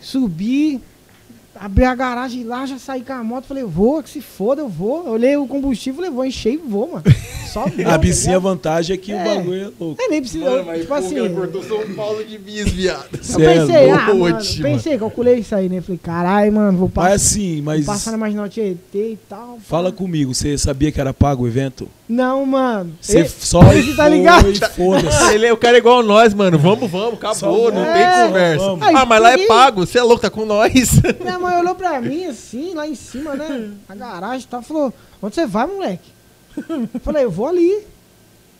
subi, 0.00 0.80
abri 1.60 1.84
a 1.84 1.94
garagem 1.94 2.44
lá, 2.44 2.66
já 2.66 2.78
saí 2.78 3.02
com 3.02 3.12
a 3.12 3.22
moto, 3.24 3.44
falei, 3.46 3.64
vou, 3.64 4.02
que 4.02 4.10
se 4.10 4.20
foda, 4.20 4.62
eu 4.62 4.68
vou. 4.68 5.06
Eu 5.06 5.12
olhei 5.12 5.36
o 5.36 5.46
combustível, 5.46 5.96
falei, 5.96 6.10
vou 6.10 6.24
encher 6.24 6.54
e 6.54 6.56
vou, 6.56 6.88
mano. 6.92 7.04
Só 7.52 7.66
vou. 7.66 7.86
A 7.88 7.96
bicinha, 7.98 8.36
a 8.36 8.40
tá 8.40 8.40
ligado? 8.40 8.42
vantagem 8.42 8.94
é 8.94 8.96
que 8.98 9.12
o 9.12 9.16
É. 9.16 9.24
bagulho 9.24 9.60
é 9.62 9.70
louco. 9.78 10.02
É, 10.02 10.08
nem 10.08 10.20
precisa, 10.20 10.44
Mano, 10.50 10.64
mas 10.64 10.76
tipo 10.80 10.88
pô, 10.88 10.94
assim... 10.94 11.18
ela 11.18 11.30
cortou 11.30 11.62
São 11.62 11.94
Paulo 11.94 12.24
de 12.24 12.38
bis, 12.38 12.68
viado. 12.70 13.08
Eu 13.12 13.40
é 13.40 13.54
pensei, 13.54 13.90
ah, 13.90 14.06
louco, 14.06 14.18
mano, 14.20 14.34
mano. 14.36 14.62
pensei, 14.62 14.98
calculei 14.98 15.34
isso 15.36 15.54
aí, 15.54 15.68
né? 15.68 15.80
Falei, 15.80 16.00
caralho, 16.02 16.52
mano, 16.52 16.78
vou 16.78 16.90
Mas 16.94 16.94
passar, 16.94 17.14
assim, 17.14 17.54
vou 17.56 17.64
mas 17.64 17.86
passar 17.86 18.10
na 18.10 18.18
Marginal 18.18 18.48
Tietê 18.48 19.12
e 19.12 19.18
tal. 19.28 19.58
fala 19.62 19.90
comigo, 19.92 20.34
você 20.34 20.56
sabia 20.58 20.92
que 20.92 21.00
era 21.00 21.14
pago 21.14 21.44
o 21.44 21.48
evento? 21.48 21.88
Não, 22.08 22.46
mano. 22.46 22.92
Você 23.00 23.18
Ele- 23.18 23.28
só 23.28 23.72
ele 23.72 23.94
tá 23.94 24.08
ligado? 24.08 24.46
foda-se. 24.76 25.34
Ele 25.34 25.46
é 25.46 25.52
o 25.52 25.56
cara 25.56 25.76
igual 25.78 26.02
nós, 26.04 26.32
mano. 26.32 26.56
Vamos, 26.58 26.88
vamos, 26.90 27.14
acabou, 27.14 27.34
Só 27.34 27.46
não 27.72 27.82
vamos. 27.84 27.92
tem 27.92 28.02
É, 28.02 28.26
conversa. 28.26 28.64
vamos. 28.64 28.86
Ah, 28.94 29.04
mas 29.04 29.22
lá 29.22 29.32
é 29.32 29.46
pago, 29.46 29.84
você 29.86 29.98
é 29.98 30.02
louco, 30.02 30.22
tá 30.22 30.30
com 30.30 30.44
nós. 30.46 31.00
Minha 31.20 31.38
mãe 31.38 31.56
olhou 31.58 31.74
pra 31.74 32.00
mim 32.00 32.26
assim, 32.26 32.74
lá 32.74 32.86
em 32.86 32.94
cima, 32.94 33.34
né? 33.34 33.70
Na 33.88 33.94
garagem 33.96 34.40
e 34.46 34.48
tal. 34.48 34.62
Falou: 34.62 34.94
Onde 35.20 35.34
você 35.34 35.46
vai, 35.46 35.66
moleque? 35.66 36.10
Eu 36.68 37.00
falei: 37.02 37.24
Eu 37.24 37.30
vou 37.30 37.48
ali. 37.48 37.78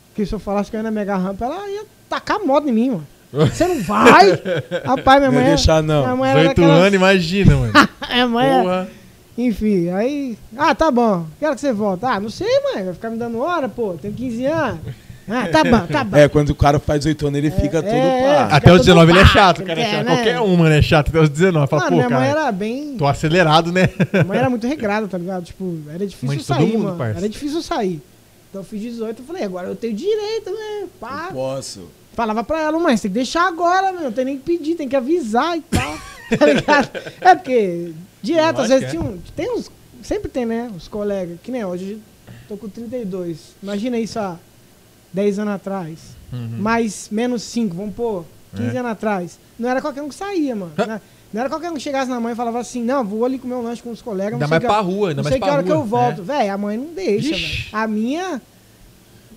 Porque 0.08 0.26
se 0.26 0.34
eu 0.34 0.38
falasse 0.38 0.70
que 0.70 0.76
eu 0.76 0.80
ia 0.80 0.82
na 0.82 0.90
mega 0.90 1.14
rampa, 1.16 1.44
ela 1.44 1.68
ia 1.70 1.84
tacar 2.08 2.40
moto 2.40 2.68
em 2.68 2.72
mim, 2.72 2.90
mano. 2.90 3.06
Você 3.32 3.66
não 3.66 3.82
vai? 3.82 4.30
Rapaz, 4.84 5.18
minha 5.18 5.30
Não 5.30 5.32
mãe. 5.38 5.42
ia 5.44 5.48
deixar, 5.56 5.82
não. 5.82 6.02
Minha 6.02 6.16
mãe 6.16 6.30
era 6.30 6.40
18 6.40 6.56
daquelas- 6.56 6.80
anos, 6.80 6.94
imagina, 6.94 7.56
mano. 7.56 7.72
Minha 8.10 8.26
mãe 8.28 8.46
era- 8.48 8.62
Porra. 8.62 8.88
Enfim, 9.36 9.90
aí. 9.90 10.38
Ah, 10.56 10.74
tá 10.74 10.90
bom. 10.90 11.26
Quero 11.38 11.54
que 11.54 11.60
você 11.60 11.72
volta. 11.72 12.08
Ah, 12.08 12.20
não 12.20 12.30
sei, 12.30 12.48
mãe. 12.72 12.84
Vai 12.84 12.94
ficar 12.94 13.10
me 13.10 13.18
dando 13.18 13.38
hora, 13.38 13.68
pô. 13.68 13.94
Tenho 14.00 14.14
15 14.14 14.46
anos. 14.46 14.80
Ah, 15.28 15.48
tá 15.48 15.64
bom, 15.64 15.86
tá 15.86 16.04
bom. 16.04 16.16
É, 16.16 16.28
quando 16.28 16.50
o 16.50 16.54
cara 16.54 16.78
faz 16.78 17.00
18 17.00 17.26
anos, 17.26 17.38
ele 17.38 17.50
fica 17.50 17.82
todo 17.82 17.92
é. 17.92 18.22
pá. 18.22 18.56
Até 18.56 18.70
os 18.70 18.78
todo 18.78 18.86
19 18.86 19.12
ele 19.12 19.18
é 19.18 19.26
chato, 19.26 19.62
cara. 19.64 19.80
É 19.80 19.90
chato. 19.90 20.04
né? 20.04 20.14
Qualquer 20.14 20.40
um, 20.40 20.56
mano, 20.56 20.74
é 20.74 20.80
chato 20.82 21.08
até 21.08 21.20
os 21.20 21.28
19. 21.28 21.66
Fala, 21.66 21.82
Mano, 21.82 21.90
pô, 21.90 21.96
minha 21.96 22.10
mãe 22.10 22.28
cara, 22.28 22.40
era 22.42 22.52
bem. 22.52 22.96
tô 22.96 23.06
acelerado, 23.06 23.72
né? 23.72 23.88
Minha 24.12 24.24
mãe 24.24 24.38
era 24.38 24.48
muito 24.48 24.66
regrada, 24.66 25.08
tá 25.08 25.18
ligado? 25.18 25.44
Tipo, 25.44 25.78
era 25.88 26.06
difícil 26.06 26.28
Mãe 26.28 26.38
de 26.38 26.46
todo 26.46 26.56
sair, 26.56 26.72
mundo, 26.72 26.96
mano. 26.96 27.16
Era 27.16 27.28
difícil 27.28 27.60
sair. 27.60 28.00
Então 28.48 28.60
eu 28.60 28.64
fiz 28.64 28.80
18 28.80 29.20
eu 29.20 29.26
falei, 29.26 29.42
agora 29.42 29.66
eu 29.66 29.74
tenho 29.74 29.94
direito, 29.94 30.50
né? 30.50 30.86
Pá. 31.00 31.30
Posso. 31.32 31.88
Falava 32.16 32.42
pra 32.42 32.60
ela, 32.62 32.78
mas 32.80 33.00
tem 33.00 33.10
que 33.10 33.14
deixar 33.14 33.46
agora, 33.46 33.92
meu. 33.92 34.02
Não 34.04 34.12
tem 34.12 34.24
nem 34.24 34.38
que 34.38 34.42
pedir, 34.42 34.74
tem 34.74 34.88
que 34.88 34.96
avisar 34.96 35.56
e 35.56 35.60
tal. 35.60 35.98
tá 36.38 36.46
ligado? 36.46 36.90
É 37.20 37.34
porque, 37.34 37.92
direto, 38.22 38.62
às 38.62 38.68
vezes 38.68 38.84
é. 38.84 38.90
tinha 38.90 39.02
um, 39.02 39.18
tem 39.36 39.52
uns. 39.52 39.70
Sempre 40.02 40.28
tem, 40.30 40.46
né? 40.46 40.70
Os 40.76 40.88
colegas, 40.88 41.38
que 41.42 41.52
nem 41.52 41.64
hoje, 41.64 42.00
tô 42.48 42.56
com 42.56 42.68
32. 42.68 43.54
Imagina 43.62 43.98
isso 43.98 44.18
há 44.18 44.36
10 45.12 45.38
anos 45.40 45.54
atrás. 45.54 45.98
Uhum. 46.32 46.56
Mais 46.58 47.08
menos 47.10 47.42
5, 47.42 47.74
vamos 47.76 47.94
pôr, 47.94 48.24
15 48.56 48.74
É. 48.76 48.78
anos 48.80 48.92
atrás. 48.92 49.38
Não 49.58 49.68
era 49.68 49.80
qualquer 49.82 50.02
um 50.02 50.08
que 50.08 50.14
saía, 50.14 50.56
mano. 50.56 50.72
Hã? 50.78 50.86
Não- 50.86 51.00
Não 51.32 51.40
era 51.40 51.50
qualquer 51.50 51.70
um 51.70 51.74
que 51.74 51.80
chegasse 51.80 52.08
na 52.08 52.18
mãe 52.20 52.32
e 52.32 52.36
falava 52.36 52.58
assim, 52.60 52.82
não, 52.82 53.04
vou 53.04 53.24
ali 53.24 53.38
comer 53.38 53.54
um 53.56 53.62
lanche 53.62 53.82
com 53.82 53.90
os 53.90 54.00
colegas. 54.00 54.34
Ainda 54.34 54.44
não 54.46 54.50
mais 54.50 54.60
que 54.62 54.66
pra 54.68 54.80
rua, 54.80 55.08
ainda 55.10 55.22
Não 55.22 55.24
mais 55.24 55.32
sei 55.34 55.40
que 55.40 55.44
pra 55.46 55.54
hora 55.54 55.62
que 55.62 55.68
rua. 55.70 55.78
eu 55.80 55.84
volto. 55.84 56.20
É. 56.20 56.24
Velho, 56.24 56.54
a 56.54 56.58
mãe 56.58 56.76
não 56.78 56.86
deixa, 56.94 57.30
velho. 57.34 57.64
A 57.72 57.86
minha... 57.86 58.40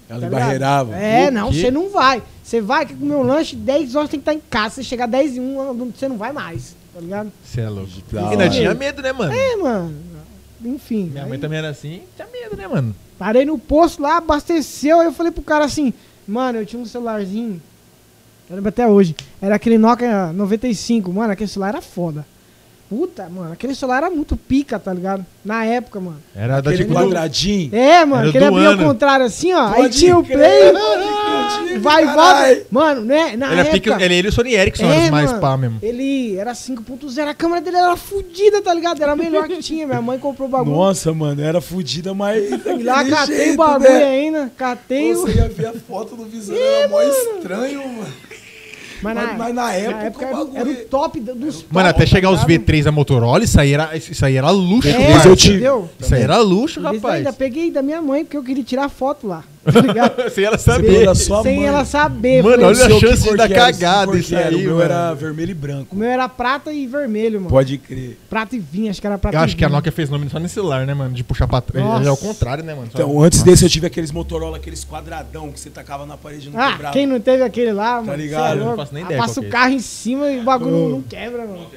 Ela 0.10 0.22
tá 0.22 0.28
embarreirava. 0.28 0.96
ligado? 0.96 1.04
É, 1.04 1.28
O 1.28 1.32
não, 1.32 1.54
você 1.54 1.70
não 1.72 1.90
vai. 1.90 2.24
Você 2.44 2.60
vai 2.60 2.86
quer 2.86 2.96
comer 2.98 3.16
um 3.16 3.22
lanche, 3.22 3.56
10 3.56 3.96
horas 3.96 4.10
tem 4.10 4.20
que 4.20 4.30
estar 4.30 4.34
em 4.34 4.42
casa. 4.50 4.76
Você 4.76 4.84
chegar 4.84 5.06
10 5.06 5.36
e 5.36 5.40
1, 5.40 5.92
você 5.96 6.08
não 6.10 6.18
vai 6.18 6.32
mais, 6.32 6.76
tá 6.94 7.00
ligado? 7.00 7.32
Você 7.44 7.62
é 7.62 7.70
louco. 7.70 7.92
E 8.12 8.18
ainda 8.18 8.50
tinha 8.50 8.74
medo, 8.74 9.02
né, 9.04 9.14
mano? 9.14 9.32
É, 9.34 9.56
mano. 9.56 9.96
Enfim. 10.66 11.06
Minha 11.06 11.24
aí 11.24 11.30
mãe 11.30 11.40
também 11.40 11.60
era 11.60 11.70
assim, 11.70 12.02
tinha 12.16 12.28
medo, 12.28 12.58
né, 12.58 12.68
mano? 12.68 12.96
Parei 13.18 13.46
no 13.46 13.58
posto 13.60 14.02
lá, 14.02 14.18
abasteceu. 14.18 15.00
Aí 15.00 15.06
eu 15.08 15.14
falei 15.14 15.32
pro 15.32 15.44
cara 15.44 15.64
assim, 15.66 15.94
mano, 16.28 16.60
eu 16.60 16.66
tinha 16.66 16.82
um 16.82 16.86
celularzinho. 16.86 17.62
Eu 18.50 18.56
lembro 18.56 18.70
até 18.70 18.88
hoje. 18.88 19.16
Era 19.40 19.56
aquele 19.56 19.78
Nokia 19.78 20.34
95. 20.34 21.14
Mano, 21.14 21.32
aquele 21.32 21.48
celular 21.50 21.70
era 21.70 21.82
foda. 21.82 22.26
Puta, 22.90 23.30
mano, 23.30 23.54
aquele 23.54 23.76
celular 23.76 23.98
era 23.98 24.10
muito 24.10 24.36
pica, 24.36 24.80
tá 24.80 24.92
ligado? 24.92 25.24
Na 25.46 25.64
época, 25.64 26.00
mano. 26.00 26.18
Era 26.36 26.60
da 26.60 26.72
Aquele 26.72 26.86
tipo. 26.86 26.96
quadradinho. 27.00 27.70
É, 27.76 28.04
mano, 28.04 28.24
Era 28.24 28.32
que 28.32 28.38
ele 28.40 28.50
do 28.50 28.56
abria 28.56 28.70
ao 28.70 28.78
contrário 28.78 29.26
assim, 29.28 29.54
ó. 29.54 29.68
aí 29.68 29.82
Pode 29.84 29.98
tinha 30.00 30.18
o 30.18 30.24
play, 30.26 30.72
crer, 30.74 31.80
vai 31.80 32.04
e 32.04 32.08
volta. 32.08 32.66
Mano, 32.72 33.02
né? 33.02 33.36
Na 33.38 33.52
Ele, 33.52 33.56
é 33.56 33.60
época. 33.62 33.74
pica, 33.80 34.04
ele, 34.04 34.16
ele 34.16 34.28
e 34.28 34.30
o 34.30 34.34
Sony 34.34 34.54
Ericsson 34.56 34.86
É, 34.86 34.90
eram 34.96 35.04
os 35.04 35.10
mais 35.12 35.30
mano. 35.30 35.40
pá 35.42 35.56
mesmo. 35.58 35.78
Ele 35.84 36.36
era 36.36 36.54
5.0, 36.54 37.28
a 37.28 37.34
câmera 37.36 37.62
dele 37.62 37.78
era 37.78 37.96
fodida, 37.96 38.60
tá 38.62 38.74
ligado? 38.74 39.02
Era 39.04 39.12
a 39.12 39.16
melhor 39.16 39.48
que 39.48 39.58
tinha. 39.60 39.86
Minha 39.86 40.02
mãe 40.02 40.18
comprou 40.18 40.48
o 40.48 40.52
bagulho. 40.52 40.76
Nossa, 40.76 41.14
mano, 41.14 41.42
era 41.44 41.62
fodida, 41.62 42.14
mas. 42.16 42.50
Fui 42.64 42.82
lá, 42.84 43.06
catei 43.06 43.36
jeito, 43.38 43.54
o 43.54 43.58
bagulho 43.58 43.90
né? 43.90 44.04
ainda, 44.04 44.52
catei 44.58 45.14
o. 45.14 45.22
Você 45.22 45.34
ia 45.36 45.48
ver 45.48 45.68
a 45.68 45.74
foto 45.74 46.16
do 46.16 46.26
visor, 46.26 46.58
era 46.58 46.88
mó 46.88 47.02
estranho, 47.04 47.88
mano. 47.88 48.14
Mas 49.02 49.16
Mas, 49.16 49.38
mas 49.38 49.56
na 49.56 49.74
época, 49.74 50.26
o 50.26 50.28
era, 50.28 50.38
bagulho. 50.38 50.58
era 50.58 50.70
o 50.70 50.76
top 50.86 51.20
do- 51.20 51.36
dos 51.36 51.66
Mano, 51.72 51.88
top, 51.88 51.90
até 51.90 52.06
chegar 52.06 52.30
tá 52.30 52.36
os 52.36 52.44
ligado? 52.46 52.66
V3 52.66 52.84
da 52.84 52.92
Motorola, 52.92 53.44
isso 53.44 53.60
aí 53.60 53.74
era, 53.74 53.96
isso 53.96 54.26
aí 54.26 54.36
era 54.36 54.50
luxo, 54.52 54.88
É, 54.90 55.14
Mas 55.14 55.26
eu 55.26 55.36
tive- 55.36 55.54
entendeu? 55.56 55.90
Isso 56.00 56.14
aí 56.16 56.22
era 56.22 56.38
luxo, 56.40 56.82
rapaz. 56.82 57.16
Ainda 57.16 57.34
peguei 57.34 57.72
da 57.72 57.82
minha 57.82 58.02
mãe, 58.02 58.24
porque 58.26 58.38
eu 58.38 58.44
queria 58.44 58.64
tirar 58.64 58.90
foto 58.90 59.28
lá. 59.28 59.44
Tá 59.64 59.72
era 60.42 60.58
Pegou 60.58 60.58
saber. 60.58 61.06
da 61.06 61.16
Sem 61.16 61.58
mãe. 61.58 61.66
ela 61.66 61.86
saber. 61.86 62.44
Mano, 62.44 62.62
Falei, 62.64 62.66
olha 62.84 62.96
a 62.96 63.00
chance 63.00 63.30
era? 63.30 63.48
Que 63.48 63.54
cagada 63.54 64.18
isso 64.18 64.36
era? 64.36 64.50
aí, 64.50 64.56
O 64.56 64.60
meu 64.60 64.72
mano. 64.72 64.84
era 64.84 65.14
vermelho 65.14 65.52
e 65.52 65.54
branco. 65.54 65.96
O 65.96 66.00
meu 66.00 66.10
era 66.10 66.30
prata 66.30 66.72
e 66.72 66.88
vermelho, 66.88 67.40
mano. 67.40 67.50
Pode 67.50 67.78
crer. 67.78 68.18
Prata 68.30 68.56
e 68.56 68.60
vinho, 68.60 68.90
acho 68.90 69.02
que 69.02 69.08
era 69.08 69.18
prata 69.18 69.36
Eu 69.38 69.42
e 69.42 69.44
acho 69.44 69.56
que 69.58 69.66
a. 69.66 69.70
Nokia 69.70 69.92
fez 69.92 70.10
nome 70.10 70.30
só 70.30 70.40
no 70.40 70.48
celular, 70.50 70.86
né, 70.86 70.94
mano? 70.94 71.14
De 71.14 71.24
puxar 71.24 71.48
pra 71.48 71.62
trás. 71.62 71.86
Nossa. 71.86 72.08
É 72.08 72.12
o 72.12 72.18
contrário, 72.18 72.64
né, 72.64 72.74
mano? 72.74 72.88
Só- 72.92 72.98
Então, 73.00 73.22
antes 73.22 73.44
desse 73.44 73.66
eu 73.66 73.70
tive 73.70 73.86
aqueles 73.88 74.12
Motorola, 74.12 74.58
aqueles 74.58 74.84
quadradão 74.86 75.52
que 75.52 75.60
você 75.60 75.70
tacava 75.70 76.06
na 76.06 76.16
parede 76.18 76.48
e 76.48 76.52
não 76.52 76.60
Ah, 76.60 76.72
quebrava. 76.72 76.94
quem 76.94 77.06
não 77.06 77.20
teve 77.20 77.44
aquele 77.44 77.72
lá, 77.74 77.96
mano? 78.02 78.12
cê 78.12 78.18
ligado? 78.18 78.58
é 78.58 78.62
Eu 78.62 78.66
não 78.66 78.76
faço 78.76 78.94
nem 78.94 79.04
ideia 79.04 79.20
Passa 79.20 79.42
o 79.42 79.46
é 79.46 79.50
carro 79.50 79.74
em 79.74 79.80
cima 79.80 80.30
e 80.32 80.40
o 80.40 80.44
bagulho 80.44 80.76
Oh. 80.86 80.90
não 80.90 81.02
quebra, 81.02 81.46
mano. 81.46 81.68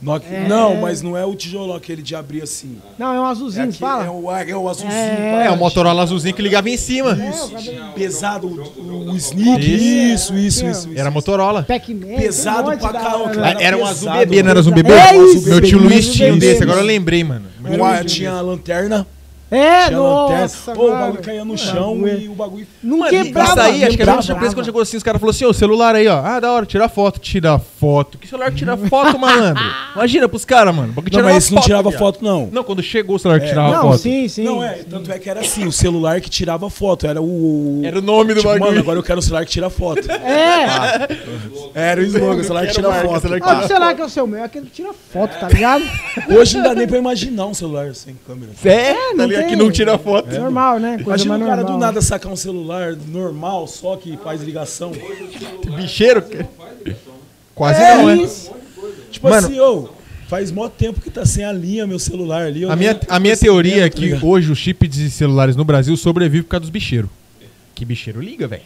Nokia- 0.00 0.28
É. 0.30 0.46
Não, 0.48 0.76
mas 0.76 1.00
não 1.00 1.16
é 1.16 1.24
o 1.24 1.34
tijolão, 1.34 1.74
aquele 1.74 2.02
de 2.02 2.14
abrir 2.14 2.42
assim. 2.42 2.76
Não, 2.98 3.14
é 3.14 3.20
um 3.20 3.26
É, 3.26 3.30
azulzinho, 3.30 3.64
aquele- 3.64 3.78
fala. 3.78 4.04
é 4.04 4.10
o, 4.10 4.30
é 4.30 4.56
o 4.56 4.68
azulzinho. 4.68 4.92
É. 4.92 5.46
É, 5.46 5.50
o 5.50 5.56
Motorola 5.56 6.02
azulzinho 6.02 6.34
que 6.34 6.42
ligava 6.42 6.68
em 6.68 6.76
cima. 6.76 7.12
Isso, 7.12 7.52
É, 7.70 7.84
o 7.90 7.92
pesado, 7.94 8.46
o, 8.46 9.10
o 9.10 9.16
sneak, 9.16 9.60
Isso. 9.64 10.34
isso, 10.34 10.36
isso, 10.36 10.64
É, 10.66 10.70
isso. 10.70 10.88
Era 10.94 11.02
isso. 11.04 11.10
Motorola. 11.10 11.62
Pesado 12.18 12.76
pra 12.76 12.92
caramba? 12.92 13.56
Era 13.60 13.76
um 13.78 13.86
azul 13.86 14.12
bebê, 14.12 14.42
não 14.42 14.50
era 14.50 14.58
azul 14.60 14.72
bebê? 14.74 14.92
É 14.92 15.10
azul 15.10 15.24
isso, 15.34 15.46
Meu 15.48 15.54
bebê, 15.56 15.66
tio 15.68 15.78
Luiz 15.78 16.12
tinha 16.12 16.28
um 16.28 16.38
bebê. 16.38 16.52
desse, 16.52 16.62
agora 16.62 16.80
eu 16.80 16.84
lembrei, 16.86 17.24
mano. 17.24 17.46
Ar- 17.82 18.04
tinha 18.04 18.32
a 18.32 18.40
lanterna, 18.40 19.06
É, 19.48 19.86
tinha 19.86 19.98
a 19.98 20.00
lanterna. 20.02 20.40
nossa, 20.42 20.72
Pô, 20.72 20.88
o 20.88 20.90
bagulho 20.92 21.22
caía 21.22 21.44
no 21.44 21.56
chão 21.56 21.94
bagulho. 21.96 22.20
e 22.20 22.28
o 22.28 22.32
bagulho. 22.34 22.66
Não 22.82 22.98
Mano, 22.98 23.10
quebrava. 23.10 23.50
isso 23.50 23.60
aí, 23.60 23.68
acho 23.68 23.78
que 23.78 23.84
era 23.84 23.96
quebrava. 23.96 24.16
uma 24.18 24.22
surpresa 24.22 24.54
quando 24.54 24.64
chegou 24.66 24.82
assim, 24.82 24.96
os 24.96 25.02
caras 25.04 25.20
falaram 25.20 25.36
assim, 25.36 25.44
ô, 25.44 25.52
celular 25.52 25.94
aí, 25.94 26.08
ó. 26.08 26.20
Ah, 26.24 26.40
da 26.40 26.52
hora, 26.52 26.66
tira 26.66 26.88
foto, 26.88 27.20
tira 27.20 27.56
foto. 27.58 28.18
Que 28.18 28.26
celular 28.26 28.50
que 28.50 28.56
tira 28.56 28.76
foto, 28.88 29.16
malandro? 29.18 29.62
Imagina 29.94 30.28
pros 30.28 30.44
caras, 30.44 30.74
mano. 30.74 30.92
Não, 31.12 31.22
mas 31.22 31.36
esse 31.44 31.54
não 31.54 31.62
tirava 31.62 31.90
viado. 31.90 31.98
foto, 32.00 32.24
não. 32.24 32.48
Não, 32.50 32.64
quando 32.64 32.82
chegou 32.82 33.14
o 33.14 33.18
celular 33.20 33.38
que 33.38 33.46
É, 33.46 33.48
tirava 33.50 33.70
Não, 33.70 33.82
foto. 33.82 33.98
sim, 33.98 34.26
sim. 34.26 34.44
Não, 34.44 34.64
é, 34.64 34.80
tanto 34.88 35.12
é 35.12 35.18
que 35.20 35.30
era 35.30 35.40
assim, 35.40 35.64
o 35.64 35.70
celular 35.70 36.20
que 36.20 36.28
tirava 36.28 36.68
foto, 36.68 37.06
era 37.06 37.22
o... 37.22 37.82
Era 37.84 38.00
o 38.00 38.02
nome 38.02 38.34
do 38.34 38.40
tipo, 38.40 38.48
bagulho. 38.48 38.64
mano, 38.70 38.80
agora 38.80 38.98
eu 38.98 39.02
quero 39.04 39.20
o 39.20 39.22
celular 39.22 39.44
que 39.44 39.52
tira 39.52 39.70
foto. 39.70 40.00
É. 40.26 41.06
Era 41.74 42.00
o 42.00 42.04
slogan, 42.04 42.40
o 42.40 42.44
celular 42.44 42.66
que 42.66 42.72
tira 42.72 42.92
foto. 42.92 43.20
celular 43.20 43.40
que 43.40 43.46
Olha 43.48 43.58
o 43.64 43.66
celular 43.68 43.94
que 43.94 44.00
é 44.00 44.04
o 44.04 44.08
seu 44.08 44.26
meu, 44.26 44.40
é 44.40 44.44
aquele 44.44 44.66
que 44.66 44.72
tira 44.72 44.92
foto, 45.12 45.38
tá 45.38 45.48
ligado? 45.48 45.84
Hoje 46.36 46.56
não 46.56 46.64
dá 46.64 46.74
nem 46.74 46.86
pra 46.86 46.98
imaginar 46.98 47.46
um 47.46 47.54
celular 47.54 47.94
sem 47.94 48.16
câmera. 48.26 48.52
É, 48.64 48.94
tá 48.94 48.98
não 49.14 49.28
tem. 49.40 49.48
Que 49.48 49.56
não 49.56 49.70
tira 49.70 49.98
foto. 49.98 50.28
Normal, 50.38 50.78
né? 50.78 50.98
Coisa 51.02 51.24
Imagina 51.24 51.36
o 51.36 51.48
cara 51.48 51.56
normal. 51.62 51.72
do 51.78 51.80
nada 51.80 52.02
sacar 52.02 52.30
um 52.32 52.36
celular 52.36 52.96
normal, 53.08 53.66
só 53.66 53.96
que 53.96 54.16
faz 54.22 54.42
ligação. 54.42 54.92
Bicheiro. 55.76 56.24
Quase 57.54 57.80
É 57.80 57.96
não, 57.96 58.10
é. 58.10 58.16
isso. 58.16 58.50
Tipo 59.10 59.28
Mano- 59.30 59.46
assim, 59.46 59.58
ô, 59.60 59.88
faz 60.28 60.50
mó 60.52 60.68
tempo 60.68 61.00
que 61.00 61.10
tá 61.10 61.24
sem 61.24 61.44
a 61.44 61.52
linha 61.52 61.86
meu 61.86 61.98
celular 61.98 62.46
ali. 62.46 62.64
A 62.66 62.76
minha, 62.76 62.98
a 63.08 63.18
minha 63.18 63.36
teoria 63.36 63.86
é 63.86 63.88
tá 63.88 63.96
que 63.96 64.14
hoje 64.22 64.50
o 64.52 64.54
chip 64.56 64.86
de 64.86 65.10
celulares 65.10 65.56
no 65.56 65.64
Brasil 65.64 65.96
sobrevive 65.96 66.42
por 66.44 66.50
causa 66.50 66.62
dos 66.62 66.70
bicheiros. 66.70 67.08
Que 67.74 67.84
bicheiro 67.84 68.20
liga, 68.20 68.46
velho. 68.46 68.62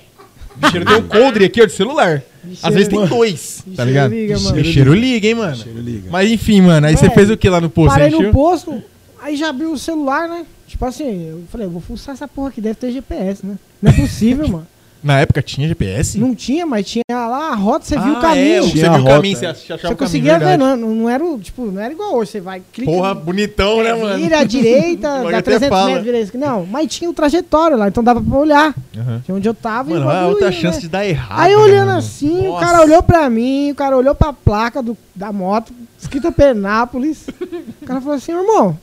Bicheiro 0.57 0.85
tem 0.85 0.97
um 0.97 1.07
coldre 1.09 1.45
aqui, 1.45 1.63
ó, 1.63 1.67
de 1.67 1.73
celular. 1.73 2.23
Às 2.63 2.75
vezes 2.75 2.89
tem 2.89 2.99
liga. 3.01 3.15
dois, 3.15 3.59
tá 3.59 3.85
Bicheiro 3.85 3.89
ligado? 3.89 4.11
liga, 4.13 4.39
mano. 4.41 4.57
Bicheiro 4.57 4.95
liga, 4.95 5.29
hein, 5.29 5.35
mano. 5.35 5.57
Bicheiro 5.57 5.81
liga. 5.81 6.09
Mas 6.11 6.31
enfim, 6.31 6.61
mano, 6.61 6.87
aí 6.87 6.97
você 6.97 7.09
fez 7.11 7.31
o 7.31 7.37
que 7.37 7.49
lá 7.49 7.61
no 7.61 7.71
posto? 7.71 7.91
Parei 7.93 8.11
no 8.11 8.33
posto, 8.33 8.83
aí 9.23 9.37
já 9.37 9.51
abriu 9.51 9.73
o 9.73 9.79
celular, 9.79 10.29
né? 10.29 10.45
Tipo 10.71 10.85
assim, 10.85 11.29
eu 11.31 11.43
falei, 11.51 11.67
eu 11.67 11.71
vou 11.71 11.81
fuçar 11.81 12.15
essa 12.15 12.29
porra 12.29 12.49
aqui, 12.51 12.61
deve 12.61 12.77
ter 12.77 12.93
GPS, 12.93 13.45
né? 13.45 13.57
Não 13.83 13.91
é 13.91 13.95
possível, 13.95 14.47
mano. 14.49 14.67
Na 15.03 15.19
época 15.19 15.41
tinha 15.43 15.67
GPS? 15.67 16.19
Não 16.19 16.35
tinha, 16.35 16.65
mas 16.67 16.87
tinha 16.87 17.03
lá 17.11 17.53
a 17.53 17.55
rota, 17.55 17.87
você 17.87 17.99
viu 17.99 18.13
o 18.13 18.17
Ah, 18.19 18.21
caminho. 18.21 18.55
É, 18.57 18.61
você 18.61 18.71
Tinha 18.71 18.93
viu 18.93 19.01
o 19.03 19.05
caminho, 19.07 19.37
você 19.37 19.47
é. 19.47 19.49
achava 19.49 19.65
Você 19.67 19.73
o 19.75 19.81
caminho, 19.81 19.97
conseguia 19.97 20.39
ver, 20.39 20.59
não, 20.59 20.77
não 20.77 21.09
era, 21.09 21.25
o- 21.25 21.39
tipo, 21.41 21.65
não 21.73 21.81
era 21.81 21.91
igual 21.93 22.15
hoje, 22.15 22.31
você 22.33 22.41
vai, 22.41 22.63
clica, 22.71 22.93
Porra, 22.93 23.15
bonitão, 23.15 23.83
né, 23.83 23.95
mano? 23.95 24.19
vira 24.23 24.41
à 24.41 24.45
direita, 24.45 25.09
dá 25.25 25.39
até 25.39 25.43
300 25.43 25.69
fala. 25.71 25.87
metros, 25.87 26.05
vira 26.05 26.19
à 26.19 26.21
esquerda. 26.21 26.47
Não, 26.47 26.67
mas 26.67 26.95
tinha 26.95 27.09
o 27.11 27.15
trajetório 27.15 27.79
lá, 27.79 27.89
então 27.89 28.05
dava 28.05 28.21
pra 28.21 28.39
olhar 28.39 28.75
Aham. 28.97 29.23
de 29.25 29.33
onde 29.33 29.49
eu 29.49 29.55
tava 29.55 29.91
e 29.91 29.95
Mano, 29.95 30.07
o 30.07 30.11
é 30.11 30.13
bagulho 30.13 30.31
outra 30.33 30.47
ia, 30.49 30.53
chance 30.53 30.77
né? 30.77 30.83
de 30.83 30.89
dar 30.89 31.07
errado. 31.07 31.41
Aí 31.41 31.57
olhando 31.57 31.87
mano. 31.89 31.99
assim, 31.99 32.47
o 32.47 32.51
Nossa. 32.53 32.67
cara 32.67 32.83
olhou 32.83 33.03
pra 33.03 33.29
mim, 33.31 33.71
o 33.73 33.75
cara 33.75 33.97
olhou 33.97 34.15
pra 34.15 34.33
placa 34.35 34.83
do, 34.83 34.97
da 35.17 35.33
moto, 35.33 35.73
escrita 35.99 36.31
Penápolis. 36.31 37.27
o 37.83 37.87
cara 37.87 38.01
falou 38.03 38.17
assim, 38.17 38.33
irmão, 38.33 38.79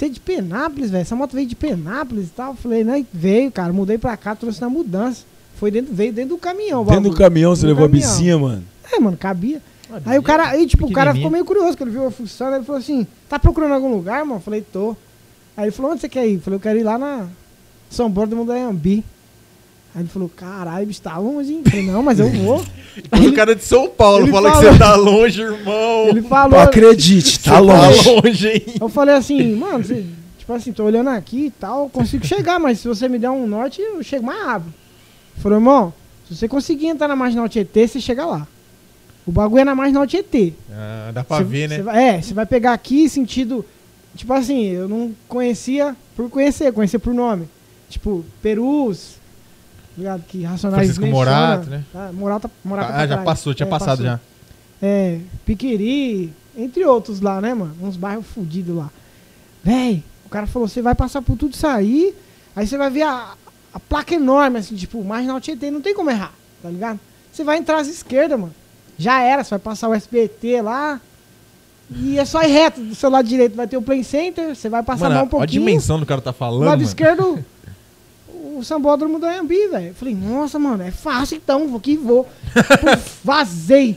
você 0.00 0.06
é 0.06 0.08
de 0.08 0.20
Penápolis, 0.20 0.90
velho? 0.90 1.02
Essa 1.02 1.14
moto 1.14 1.34
veio 1.34 1.46
de 1.46 1.54
Penápolis 1.54 2.28
e 2.28 2.30
tal. 2.30 2.52
Eu 2.52 2.56
falei, 2.56 2.82
não, 2.82 3.04
veio, 3.12 3.52
cara, 3.52 3.70
mudei 3.72 3.98
pra 3.98 4.16
cá, 4.16 4.34
trouxe 4.34 4.60
na 4.60 4.68
mudança. 4.68 5.24
Foi 5.56 5.70
dentro, 5.70 5.94
veio 5.94 6.10
dentro 6.10 6.30
do 6.30 6.38
caminhão. 6.38 6.84
Dentro 6.84 7.10
do 7.10 7.16
caminhão 7.16 7.54
você 7.54 7.66
levou 7.66 7.84
a 7.84 7.88
caminhão. 7.88 8.10
bicinha, 8.10 8.38
mano. 8.38 8.64
É, 8.90 8.98
mano, 8.98 9.16
cabia. 9.16 9.60
Aí 10.06 10.18
o 10.18 10.22
cara, 10.22 10.48
aí, 10.48 10.66
tipo, 10.66 10.86
o 10.86 10.92
cara 10.92 11.12
ficou 11.12 11.30
meio 11.30 11.44
curioso, 11.44 11.76
que 11.76 11.82
ele 11.82 11.90
viu 11.90 12.04
eu 12.04 12.10
fuçando, 12.10 12.56
ele 12.56 12.64
falou 12.64 12.78
assim, 12.78 13.06
tá 13.28 13.38
procurando 13.38 13.74
algum 13.74 13.92
lugar, 13.92 14.24
mano? 14.24 14.36
Eu 14.36 14.40
falei, 14.40 14.62
tô. 14.62 14.96
Aí 15.56 15.64
ele 15.64 15.72
falou, 15.72 15.92
onde 15.92 16.00
você 16.00 16.08
quer 16.08 16.26
ir? 16.26 16.36
Eu 16.36 16.40
falei, 16.40 16.56
eu 16.56 16.60
quero 16.60 16.78
ir 16.78 16.84
lá 16.84 16.96
na 16.96 17.26
São 17.90 18.08
Bordo 18.08 18.30
do 18.30 18.36
Mudaiambi. 18.36 19.04
Aí 19.94 20.02
ele 20.02 20.08
falou, 20.08 20.28
caralho, 20.28 20.86
bicho, 20.86 21.02
tá 21.02 21.18
longe, 21.18 21.52
hein? 21.52 21.62
Eu 21.64 21.70
falei, 21.70 21.86
não, 21.86 22.02
mas 22.02 22.20
eu 22.20 22.30
vou. 22.30 22.64
Quando 23.10 23.28
o 23.28 23.32
cara 23.32 23.56
de 23.56 23.64
São 23.64 23.88
Paulo 23.88 24.24
Ele 24.24 24.30
fala 24.32 24.50
que 24.50 24.56
falou- 24.58 24.72
você 24.72 24.78
tá 24.78 24.94
longe, 24.96 25.40
irmão. 25.42 26.08
Ele 26.08 26.22
falou, 26.22 26.60
acredite, 26.60 27.40
tá 27.40 27.52
Tá 27.54 27.58
longe. 27.58 28.08
longe, 28.08 28.48
hein? 28.48 28.64
eu 28.80 28.88
falei 28.88 29.14
assim, 29.16 29.54
mano, 29.56 29.82
você, 29.84 30.04
tipo 30.38 30.52
assim, 30.52 30.72
tô 30.72 30.84
olhando 30.84 31.10
aqui 31.10 31.46
e 31.46 31.50
tal, 31.50 31.84
eu 31.84 31.88
consigo 31.88 32.24
chegar, 32.24 32.58
mas 32.60 32.78
se 32.78 32.86
você 32.88 33.08
me 33.08 33.18
der 33.18 33.30
um 33.30 33.46
norte, 33.48 33.80
eu 33.80 34.00
chego 34.02 34.24
mais 34.26 34.40
rápido. 34.44 34.72
Ele 35.34 35.42
falou, 35.42 35.58
irmão, 35.58 35.94
se 36.28 36.36
você 36.36 36.46
conseguir 36.46 36.86
entrar 36.86 37.08
na 37.08 37.16
Marginal 37.16 37.48
Tietê, 37.48 37.88
você 37.88 38.00
chega 38.00 38.24
lá. 38.24 38.46
O 39.26 39.32
bagulho 39.32 39.60
é 39.60 39.64
na 39.64 39.74
Marginal 39.74 40.06
Tietê. 40.06 40.52
Ah, 40.72 41.10
dá 41.12 41.24
pra 41.24 41.38
Cê- 41.38 41.44
ver, 41.44 41.68
né? 41.68 41.82
vai- 41.82 42.04
é, 42.16 42.22
você 42.22 42.32
vai 42.32 42.46
pegar 42.46 42.72
aqui 42.72 43.08
sentido. 43.08 43.64
Tipo 44.14 44.32
assim, 44.32 44.66
eu 44.66 44.88
não 44.88 45.12
conhecia 45.28 45.94
por 46.16 46.28
conhecer, 46.30 46.72
conhecer 46.72 46.98
por 47.00 47.12
nome. 47.14 47.48
Tipo, 47.88 48.24
Perus. 48.42 49.19
Ligado? 49.96 50.22
Que 50.26 50.42
Racionais 50.44 50.78
Francisco 50.86 51.04
menciona. 51.04 51.24
Morato, 51.32 51.70
né? 51.70 51.84
Ah, 51.94 52.10
Morato, 52.12 52.50
Morato 52.64 52.88
Ah, 52.90 52.92
pra 52.94 53.06
já 53.06 53.14
trás. 53.14 53.24
passou, 53.24 53.54
tinha 53.54 53.66
É, 53.66 53.70
passado 53.70 53.98
passou. 53.98 54.04
já. 54.06 54.20
É, 54.82 55.18
Piqueri, 55.44 56.32
entre 56.56 56.84
outros 56.84 57.20
lá, 57.20 57.40
né, 57.40 57.52
mano? 57.54 57.74
Uns 57.82 57.96
bairros 57.96 58.26
fudidos 58.26 58.74
lá. 58.76 58.90
Véi, 59.62 60.02
o 60.24 60.28
cara 60.28 60.46
falou: 60.46 60.66
você 60.68 60.80
vai 60.80 60.94
passar 60.94 61.20
por 61.22 61.36
tudo 61.36 61.52
isso 61.54 61.66
aí, 61.66 62.14
aí 62.56 62.66
você 62.66 62.78
vai 62.78 62.88
ver 62.90 63.02
a, 63.02 63.34
a 63.74 63.80
placa 63.80 64.14
enorme, 64.14 64.58
assim, 64.58 64.74
tipo, 64.74 65.02
Marginal 65.04 65.40
Tietê, 65.40 65.70
não 65.70 65.80
tem 65.82 65.94
como 65.94 66.08
errar, 66.10 66.32
tá 66.62 66.70
ligado? 66.70 66.98
Você 67.32 67.44
vai 67.44 67.58
entrar 67.58 67.78
às 67.78 67.88
esquerdas, 67.88 68.38
mano. 68.40 68.54
Já 68.96 69.20
era, 69.22 69.42
você 69.44 69.50
vai 69.50 69.58
passar 69.58 69.88
o 69.88 69.94
SBT 69.94 70.62
lá. 70.62 71.00
E 71.92 72.18
é 72.18 72.24
só 72.24 72.42
ir 72.42 72.48
reto. 72.52 72.80
Do 72.80 72.94
seu 72.94 73.10
lado 73.10 73.26
direito 73.28 73.56
vai 73.56 73.66
ter 73.66 73.76
o 73.76 73.82
Play 73.82 74.04
Center, 74.04 74.54
você 74.54 74.68
vai 74.68 74.82
passar 74.82 75.04
Mano, 75.08 75.14
mal 75.16 75.24
um 75.24 75.26
olha 75.26 75.28
a 75.28 75.30
pouquinho. 75.40 75.60
dimensão 75.64 75.98
do 75.98 76.06
cara 76.06 76.20
tá 76.20 76.30
do 76.30 76.36
falando, 76.36 76.60
lado 76.60 76.70
mano. 76.78 76.82
esquerdo, 76.82 77.44
o 78.60 78.64
Sambódromo 78.64 79.18
do 79.18 79.26
Anhembi, 79.26 79.68
velho. 79.68 79.88
Eu 79.88 79.94
Falei, 79.94 80.14
nossa, 80.14 80.58
mano, 80.58 80.82
é 80.82 80.90
fácil 80.90 81.36
então, 81.36 81.68
vou 81.68 81.80
que 81.80 81.96
vou. 81.96 82.24
Puf, 82.54 83.10
Vazei. 83.24 83.96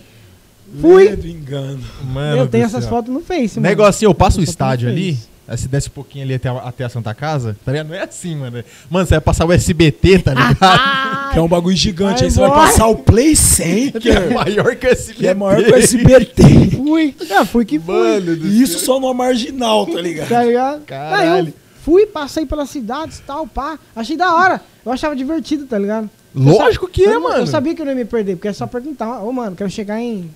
Fui. 0.82 1.10
Medo, 1.10 1.28
engano. 1.28 1.84
Mano 2.04 2.38
eu 2.38 2.48
tenho 2.48 2.66
essas 2.66 2.84
céu. 2.84 2.90
fotos 2.90 3.14
no 3.14 3.22
Face, 3.22 3.60
mano. 3.60 3.70
Negocinho, 3.70 4.10
eu 4.10 4.14
passo 4.16 4.38
o 4.38 4.40
foto 4.40 4.46
no 4.46 4.50
estádio 4.50 4.90
ali. 4.90 5.18
Aí 5.46 5.58
você 5.58 5.68
desce 5.68 5.90
um 5.90 5.92
pouquinho 5.92 6.24
ali 6.24 6.36
até 6.36 6.48
a, 6.48 6.54
até 6.54 6.86
a 6.86 6.90
Santa 6.90 7.14
Casa, 7.14 7.56
tá 7.66 7.72
ligado? 7.74 7.90
Não 7.90 7.96
é 7.96 8.04
assim, 8.04 8.34
mano. 8.34 8.64
Mano, 8.90 9.06
você 9.06 9.16
vai 9.16 9.22
passar 9.22 9.46
o 9.46 9.52
SBT, 9.52 10.20
tá 10.20 10.32
ligado? 10.34 11.34
Que 11.34 11.38
é 11.38 11.42
um 11.42 11.50
bagulho 11.50 11.76
gigante. 11.76 12.20
Vai 12.20 12.24
aí 12.24 12.32
você 12.32 12.40
vai 12.40 12.50
passar 12.50 12.88
o 12.88 12.96
Play 12.96 13.36
Center, 13.36 14.02
que 14.02 14.10
é 14.10 14.30
maior 14.30 14.76
que 14.78 14.88
o 14.88 14.90
SBT. 14.90 15.20
que 15.20 15.28
é 15.28 15.34
maior 15.34 15.62
que 15.64 15.72
o 15.72 15.76
SBT. 15.76 16.44
Fui. 16.78 17.16
Ah, 17.30 17.46
fui 17.46 17.66
que 17.66 17.78
fui. 17.78 17.94
Mano 17.94 18.36
do 18.38 18.48
E 18.48 18.62
isso 18.62 18.80
só 18.80 19.00
numa 19.00 19.14
marginal, 19.14 19.86
tá 19.86 20.00
ligado? 20.00 20.30
Tá 20.30 20.44
ligado? 20.46 20.82
Caralho. 20.86 21.32
Aí 21.32 21.40
eu 21.48 21.54
fui, 21.84 22.06
passei 22.06 22.46
pelas 22.46 22.70
cidades 22.70 23.20
e 23.20 23.24
tal, 23.24 23.46
pá. 23.46 23.78
Achei 23.96 24.16
da 24.16 24.34
hora. 24.34 24.62
Eu 24.86 24.92
achava 24.92 25.16
divertido, 25.16 25.66
tá 25.66 25.78
ligado? 25.78 26.10
Lógico 26.34 26.88
que 26.88 27.04
é, 27.04 27.16
eu, 27.16 27.22
mano. 27.22 27.40
Eu 27.40 27.48
sabia 27.48 27.76
que 27.76 27.82
eu 27.82 27.86
não 27.86 27.92
ia 27.92 27.98
me 27.98 28.06
perder, 28.06 28.36
porque 28.36 28.48
é 28.48 28.54
só 28.54 28.66
perguntar, 28.66 29.22
ô 29.22 29.32
mano, 29.32 29.56
quero 29.56 29.70
chegar 29.70 30.00
em 30.00 30.32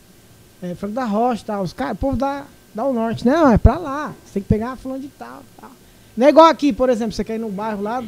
é, 0.62 0.76
Franco 0.76 0.94
da 0.94 1.06
Rocha 1.06 1.42
e 1.42 1.46
tal. 1.46 1.64
Os 1.64 1.74
caras, 1.74 1.94
o 1.94 2.00
povo 2.00 2.18
da, 2.18 2.44
da 2.76 2.84
o 2.84 2.94
norte. 2.94 3.26
Não, 3.26 3.52
é 3.52 3.58
pra 3.58 3.78
lá. 3.78 4.14
Você 4.26 4.34
tem 4.34 4.44
que 4.44 4.50
pegar 4.50 4.76
fulano 4.76 5.02
de 5.02 5.08
tal, 5.08 5.42
tal. 5.60 5.72
Não 6.16 6.28
é 6.28 6.30
igual 6.30 6.48
aqui, 6.48 6.74
por 6.74 6.90
exemplo, 6.90 7.14
você 7.14 7.24
quer 7.24 7.36
ir 7.36 7.40
num 7.40 7.50
bairro 7.50 7.82
lá, 7.82 8.04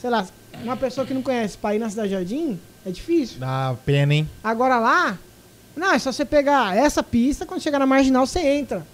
sei 0.00 0.08
lá, 0.08 0.26
uma 0.62 0.76
pessoa 0.76 1.06
que 1.06 1.12
não 1.12 1.22
conhece 1.22 1.58
pra 1.58 1.74
ir 1.74 1.78
na 1.78 1.90
Cidade 1.90 2.10
Jardim, 2.10 2.58
é 2.86 2.90
difícil. 2.90 3.38
Dá 3.38 3.74
pena, 3.84 4.14
hein? 4.14 4.30
Agora 4.42 4.78
lá, 4.78 5.18
não, 5.76 5.92
é 5.92 5.98
só 5.98 6.12
você 6.12 6.24
pegar 6.24 6.76
essa 6.76 7.02
pista, 7.02 7.44
quando 7.44 7.60
chegar 7.60 7.78
na 7.78 7.86
marginal, 7.86 8.26
você 8.26 8.40
entra. 8.40 8.86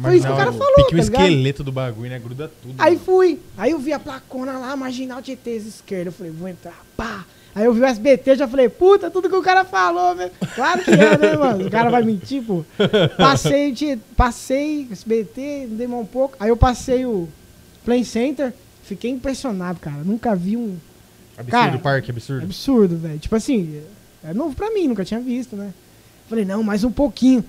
Foi 0.00 0.16
isso 0.16 0.26
que 0.26 0.32
o 0.32 0.36
cara 0.36 0.52
falou, 0.52 0.74
Pique 0.76 0.94
o 0.94 0.98
tá 0.98 1.04
ligado? 1.04 1.22
esqueleto 1.22 1.64
do 1.64 1.72
bagulho, 1.72 2.10
né? 2.10 2.18
Gruda 2.18 2.50
tudo. 2.62 2.74
Aí 2.78 2.94
mano. 2.94 3.04
fui. 3.04 3.40
Aí 3.58 3.72
eu 3.72 3.78
vi 3.78 3.92
a 3.92 3.98
placona 3.98 4.58
lá, 4.58 4.74
marginal 4.74 5.20
de 5.20 5.32
ETs 5.32 5.66
esquerda. 5.66 6.08
Eu 6.08 6.12
falei, 6.12 6.32
vou 6.32 6.48
entrar, 6.48 6.82
pá. 6.96 7.24
Aí 7.54 7.66
eu 7.66 7.74
vi 7.74 7.80
o 7.80 7.84
SBT, 7.84 8.36
já 8.36 8.48
falei, 8.48 8.70
puta, 8.70 9.10
tudo 9.10 9.28
que 9.28 9.36
o 9.36 9.42
cara 9.42 9.62
falou, 9.64 10.16
velho. 10.16 10.30
Claro 10.54 10.82
que 10.82 10.90
é, 10.90 11.18
né, 11.18 11.36
mano? 11.36 11.66
O 11.66 11.70
cara 11.70 11.90
vai 11.90 12.02
mentir, 12.02 12.42
pô. 12.42 12.64
Passei, 13.18 13.72
de, 13.72 13.98
passei 14.16 14.88
SBT, 14.90 15.68
demorou 15.70 16.02
um 16.04 16.06
pouco. 16.06 16.34
Aí 16.40 16.48
eu 16.48 16.56
passei 16.56 17.04
o 17.04 17.28
Play 17.84 18.04
Center, 18.04 18.54
fiquei 18.84 19.10
impressionado, 19.10 19.78
cara. 19.80 19.98
Nunca 20.02 20.34
vi 20.34 20.56
um 20.56 20.78
Absurdo 21.36 21.50
Cara, 21.50 21.76
o 21.76 21.80
parque, 21.80 22.10
absurdo. 22.10 22.44
absurdo, 22.44 22.96
velho. 22.96 23.18
Tipo 23.18 23.36
assim, 23.36 23.82
é 24.24 24.32
novo 24.34 24.54
pra 24.54 24.70
mim, 24.70 24.88
nunca 24.88 25.04
tinha 25.04 25.20
visto, 25.20 25.56
né? 25.56 25.72
Falei, 26.28 26.44
não, 26.44 26.62
mais 26.62 26.84
um 26.84 26.90
pouquinho. 26.90 27.44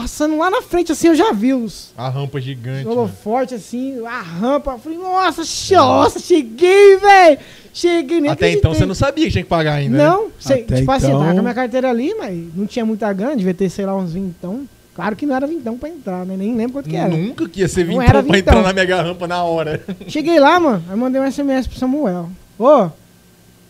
Passando 0.00 0.38
lá 0.38 0.50
na 0.50 0.62
frente, 0.62 0.90
assim, 0.92 1.08
eu 1.08 1.14
já 1.14 1.30
vi 1.30 1.52
os 1.52 1.92
A 1.94 2.08
rampa 2.08 2.40
gigante. 2.40 2.84
Rolou 2.86 3.04
mano. 3.04 3.16
forte 3.22 3.54
assim, 3.54 4.02
a 4.06 4.22
rampa. 4.22 4.78
Falei, 4.78 4.96
nossa, 4.96 5.42
nossa, 5.76 6.18
cheguei, 6.18 6.96
velho. 6.96 7.38
Cheguei, 7.70 8.18
nem 8.18 8.30
Até 8.30 8.50
então 8.50 8.72
você 8.72 8.86
não 8.86 8.94
sabia 8.94 9.26
que 9.26 9.32
tinha 9.32 9.44
que 9.44 9.48
pagar 9.50 9.74
ainda. 9.74 9.98
né? 9.98 10.04
Não, 10.06 10.28
sei, 10.38 10.62
Até 10.62 10.76
tipo 10.76 10.90
assim, 10.90 11.08
então- 11.08 11.20
tava 11.20 11.32
com 11.34 11.38
a 11.38 11.42
minha 11.42 11.54
carteira 11.54 11.90
ali, 11.90 12.14
mas 12.14 12.34
não 12.56 12.66
tinha 12.66 12.86
muita 12.86 13.12
grana, 13.12 13.36
devia 13.36 13.52
ter, 13.52 13.68
sei 13.68 13.84
lá, 13.84 13.94
uns 13.94 14.14
vintão. 14.14 14.66
Claro 14.94 15.14
que 15.14 15.26
não 15.26 15.36
era 15.36 15.46
vintão 15.46 15.76
pra 15.76 15.90
entrar, 15.90 16.24
né? 16.24 16.34
Nem 16.34 16.56
lembro 16.56 16.72
quanto 16.72 16.88
que 16.88 16.96
era. 16.96 17.14
Nunca 17.14 17.46
que 17.46 17.60
ia 17.60 17.68
ser 17.68 17.84
vintão 17.84 18.00
era 18.00 18.12
pra 18.12 18.22
vintão. 18.22 18.38
entrar 18.38 18.62
na 18.62 18.72
mega 18.72 19.02
rampa 19.02 19.28
na 19.28 19.44
hora. 19.44 19.84
Cheguei 20.08 20.40
lá, 20.40 20.58
mano, 20.58 20.82
aí 20.88 20.96
mandei 20.96 21.20
um 21.20 21.30
SMS 21.30 21.66
pro 21.68 21.78
Samuel. 21.78 22.30
Ô, 22.58 22.88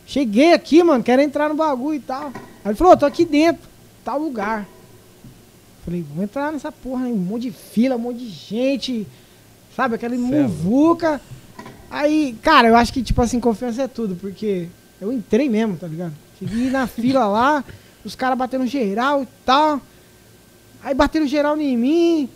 cheguei 0.06 0.52
aqui, 0.52 0.80
mano, 0.84 1.02
quero 1.02 1.20
entrar 1.22 1.48
no 1.48 1.56
bagulho 1.56 1.96
e 1.96 2.00
tal. 2.00 2.26
Aí 2.64 2.70
ele 2.70 2.74
falou, 2.76 2.96
tô 2.96 3.04
aqui 3.04 3.24
dentro, 3.24 3.62
tal 4.04 4.16
lugar. 4.18 4.64
Falei, 5.90 6.06
vou 6.14 6.22
entrar 6.22 6.52
nessa 6.52 6.70
porra, 6.70 7.06
aí, 7.06 7.12
um 7.12 7.16
monte 7.16 7.42
de 7.42 7.50
fila, 7.50 7.96
um 7.96 7.98
monte 7.98 8.18
de 8.18 8.28
gente, 8.28 9.04
sabe, 9.74 9.96
aquela 9.96 10.14
muvuca. 10.14 11.20
Aí, 11.90 12.38
cara, 12.40 12.68
eu 12.68 12.76
acho 12.76 12.92
que, 12.92 13.02
tipo 13.02 13.20
assim, 13.20 13.40
confiança 13.40 13.82
é 13.82 13.88
tudo, 13.88 14.14
porque 14.14 14.68
eu 15.00 15.12
entrei 15.12 15.48
mesmo, 15.48 15.76
tá 15.76 15.88
ligado? 15.88 16.12
Cheguei 16.38 16.70
na 16.70 16.86
fila 16.86 17.26
lá, 17.26 17.64
os 18.04 18.14
caras 18.14 18.38
batendo 18.38 18.68
geral 18.68 19.24
e 19.24 19.28
tal. 19.44 19.80
Aí 20.80 20.94
bateram 20.94 21.26
geral 21.26 21.60
em 21.60 21.76
mim. 21.76 22.28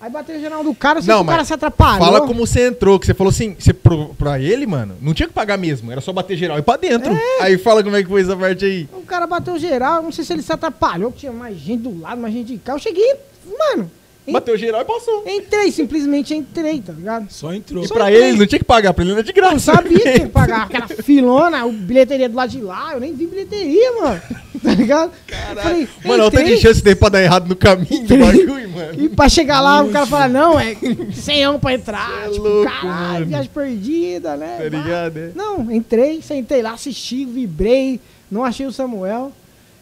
Aí 0.00 0.08
bateram 0.10 0.40
geral 0.40 0.64
do 0.64 0.74
cara, 0.74 1.00
Não, 1.02 1.20
o 1.20 1.26
cara 1.26 1.44
se 1.44 1.52
atrapalhou. 1.52 1.98
Fala 1.98 2.26
como 2.26 2.46
você 2.46 2.68
entrou, 2.68 2.98
que 2.98 3.04
você 3.04 3.12
falou 3.12 3.30
assim, 3.30 3.54
você 3.58 3.74
pro, 3.74 4.14
pra 4.14 4.40
ele, 4.40 4.66
mano, 4.66 4.96
não 5.02 5.12
tinha 5.12 5.28
que 5.28 5.34
pagar 5.34 5.58
mesmo, 5.58 5.92
era 5.92 6.00
só 6.00 6.10
bater 6.10 6.38
geral 6.38 6.56
e 6.56 6.60
ir 6.60 6.62
pra 6.62 6.78
dentro. 6.78 7.12
Aí 7.40 7.58
fala 7.58 7.84
como 7.84 7.94
é 7.94 8.02
que 8.02 8.08
foi 8.08 8.22
essa 8.22 8.34
parte 8.34 8.64
aí. 8.64 8.88
O 8.94 9.02
cara 9.02 9.26
bateu 9.26 9.58
geral, 9.58 10.02
não 10.02 10.10
sei 10.10 10.24
se 10.24 10.32
ele 10.32 10.40
se 10.40 10.50
atrapalhou, 10.50 11.12
que 11.12 11.18
tinha 11.18 11.32
mais 11.32 11.58
gente 11.58 11.82
do 11.82 12.00
lado, 12.00 12.18
mais 12.18 12.32
gente 12.32 12.46
de 12.46 12.58
cá. 12.58 12.72
Eu 12.72 12.78
cheguei, 12.78 13.14
mano, 13.58 13.90
Bateu 14.32 14.56
geral 14.56 14.82
e 14.82 14.84
passou. 14.84 15.24
entrei, 15.26 15.70
simplesmente 15.72 16.34
entrei, 16.34 16.80
tá 16.80 16.92
ligado? 16.92 17.26
Só 17.30 17.52
entrou. 17.52 17.84
E 17.84 17.88
Só 17.88 17.94
pra 17.94 18.10
entrei. 18.10 18.28
ele 18.28 18.38
não 18.38 18.46
tinha 18.46 18.58
que 18.58 18.64
pagar, 18.64 18.92
pra 18.94 19.04
ele 19.04 19.12
era 19.12 19.22
de 19.22 19.32
graça. 19.32 19.54
Eu 19.54 19.60
sabia 19.60 19.98
que 19.98 20.12
tinha 20.12 20.20
que 20.20 20.32
pagar 20.32 20.62
aquela 20.70 20.88
filona, 20.88 21.64
o 21.66 21.72
bilheteria 21.72 22.28
do 22.28 22.36
lado 22.36 22.50
de 22.50 22.60
lá, 22.60 22.90
eu 22.94 23.00
nem 23.00 23.14
vi 23.14 23.26
bilheteria, 23.26 23.92
mano. 24.00 24.20
Tá 24.62 24.74
ligado? 24.74 25.10
Caralho. 25.26 25.88
Mano, 26.04 26.22
olha 26.22 26.26
o 26.26 26.30
tanto 26.30 26.44
de 26.44 26.58
chance 26.58 26.82
tem 26.82 26.94
pra 26.94 27.08
dar 27.08 27.22
errado 27.22 27.48
no 27.48 27.56
caminho 27.56 27.88
do 28.06 28.14
Entrei. 28.14 28.18
bagulho, 28.18 28.68
mano. 28.68 29.02
E 29.04 29.08
pra 29.08 29.26
chegar 29.28 29.60
lá, 29.62 29.82
o 29.82 29.88
cara 29.90 30.04
fala, 30.04 30.28
não, 30.28 30.60
é 30.60 30.76
100 31.14 31.58
pra 31.58 31.72
entrar. 31.72 32.26
é 32.26 32.30
tipo, 32.30 32.46
louco, 32.46 32.70
caralho, 32.70 33.12
mano. 33.14 33.26
viagem 33.26 33.50
perdida, 33.54 34.36
né? 34.36 34.56
Tá 34.58 34.64
ligado, 34.68 35.16
é? 35.16 35.30
Não, 35.34 35.70
entrei, 35.72 36.20
sentei 36.20 36.60
lá, 36.60 36.72
assisti, 36.72 37.24
vibrei, 37.24 37.98
não 38.30 38.44
achei 38.44 38.66
o 38.66 38.72
Samuel. 38.72 39.32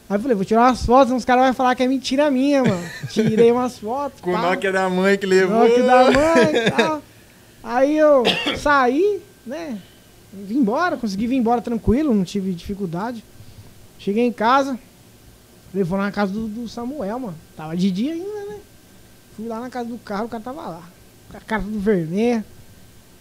Aí 0.09 0.17
eu 0.17 0.21
falei, 0.21 0.35
vou 0.35 0.45
tirar 0.45 0.63
umas 0.63 0.87
fotos, 0.87 1.13
uns 1.13 1.25
caras 1.25 1.45
vão 1.45 1.55
falar 1.55 1.75
que 1.75 1.83
é 1.83 1.87
mentira 1.87 2.31
minha, 2.31 2.65
mano. 2.65 2.83
Tirei 3.11 3.53
umas 3.53 3.79
fotos. 3.79 4.21
Com 4.21 4.33
o. 4.33 4.39
Nokia 4.39 4.73
da 4.73 4.89
mãe 4.89 5.19
que 5.19 5.27
levou. 5.27 5.59
Nokia 5.59 5.83
da 5.83 6.11
mãe 6.11 6.67
e 6.67 6.71
tal. 6.71 7.03
Aí 7.63 7.99
eu 7.99 8.23
saí, 8.57 9.21
né? 9.45 9.79
Vim 10.33 10.59
embora, 10.59 10.97
consegui 10.97 11.27
vir 11.27 11.37
embora 11.37 11.61
tranquilo, 11.61 12.15
não 12.15 12.25
tive 12.25 12.53
dificuldade. 12.53 13.23
Cheguei 13.99 14.25
em 14.25 14.33
casa, 14.33 14.79
levou 15.75 15.99
na 15.99 16.11
casa 16.11 16.33
do, 16.33 16.49
do 16.49 16.69
Samuel, 16.69 17.19
mano. 17.19 17.37
Tava 17.55 17.77
de 17.77 17.91
dia 17.91 18.15
ainda, 18.15 18.45
né? 18.47 18.57
Fui 19.37 19.47
lá 19.47 19.61
na 19.61 19.69
casa 19.69 19.89
do 19.89 19.99
carro, 19.99 20.25
o 20.25 20.29
cara 20.29 20.43
tava 20.43 20.63
lá. 20.63 20.83
Com 21.31 21.37
a 21.37 21.41
cara 21.41 21.63
do 21.63 21.79
vermelho. 21.79 22.45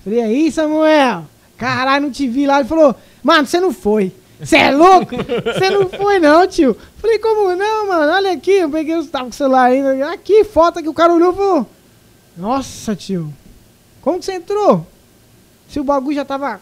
Falei, 0.03 0.21
aí, 0.21 0.51
Samuel? 0.51 1.25
Caralho, 1.57 2.05
não 2.05 2.11
te 2.11 2.27
vi 2.27 2.45
lá. 2.45 2.59
Ele 2.59 2.69
falou, 2.69 2.95
mano, 3.21 3.45
você 3.45 3.59
não 3.59 3.73
foi. 3.73 4.13
Você 4.39 4.57
é 4.57 4.71
louco? 4.71 5.15
Você 5.15 5.69
não 5.69 5.89
foi, 5.89 6.19
não, 6.19 6.47
tio. 6.47 6.77
Falei, 6.97 7.17
como 7.17 7.55
não, 7.55 7.87
mano? 7.87 8.11
Olha 8.11 8.33
aqui, 8.33 8.51
eu 8.51 8.69
peguei, 8.69 8.95
eu 8.95 9.05
tava 9.07 9.25
com 9.25 9.31
o 9.31 9.33
celular 9.33 9.65
ainda. 9.65 10.11
Aqui, 10.11 10.43
foto 10.43 10.81
que 10.81 10.89
o 10.89 10.93
cara 10.93 11.13
olhou 11.13 11.33
e 11.33 11.35
falou. 11.35 11.69
Nossa, 12.37 12.95
tio. 12.95 13.33
Como 14.01 14.19
que 14.19 14.25
você 14.25 14.33
entrou? 14.33 14.85
Se 15.67 15.79
o 15.79 15.83
bagulho 15.83 16.15
já 16.15 16.23
tava. 16.23 16.61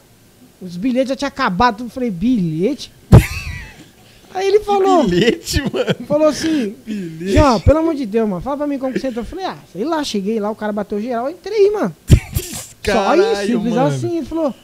Os 0.61 0.77
bilhetes 0.77 1.09
já 1.09 1.15
tinham 1.15 1.27
acabado. 1.27 1.83
Eu 1.83 1.89
falei, 1.89 2.09
bilhete? 2.09 2.91
Aí 4.33 4.47
ele 4.47 4.61
falou. 4.61 5.03
Bilhete, 5.03 5.61
mano. 5.61 6.07
Falou 6.07 6.27
assim, 6.29 6.75
João, 7.21 7.59
pelo 7.59 7.79
amor 7.79 7.95
de 7.95 8.05
Deus, 8.05 8.27
mano, 8.27 8.41
fala 8.41 8.57
pra 8.57 8.67
mim 8.67 8.79
como 8.79 8.93
que 8.93 8.99
você 8.99 9.07
entrou. 9.07 9.23
Eu 9.23 9.29
falei, 9.29 9.45
ah, 9.45 9.57
sei 9.73 9.83
lá, 9.83 10.03
cheguei 10.03 10.39
lá, 10.39 10.49
o 10.49 10.55
cara 10.55 10.71
bateu 10.71 10.99
geral, 11.01 11.25
eu 11.25 11.31
entrei, 11.31 11.69
mano. 11.71 11.95
Só 12.85 13.15
isso, 13.15 13.47
simples 13.47 13.73
mano. 13.73 13.87
assim. 13.87 14.17
Ele 14.17 14.25
falou, 14.25 14.55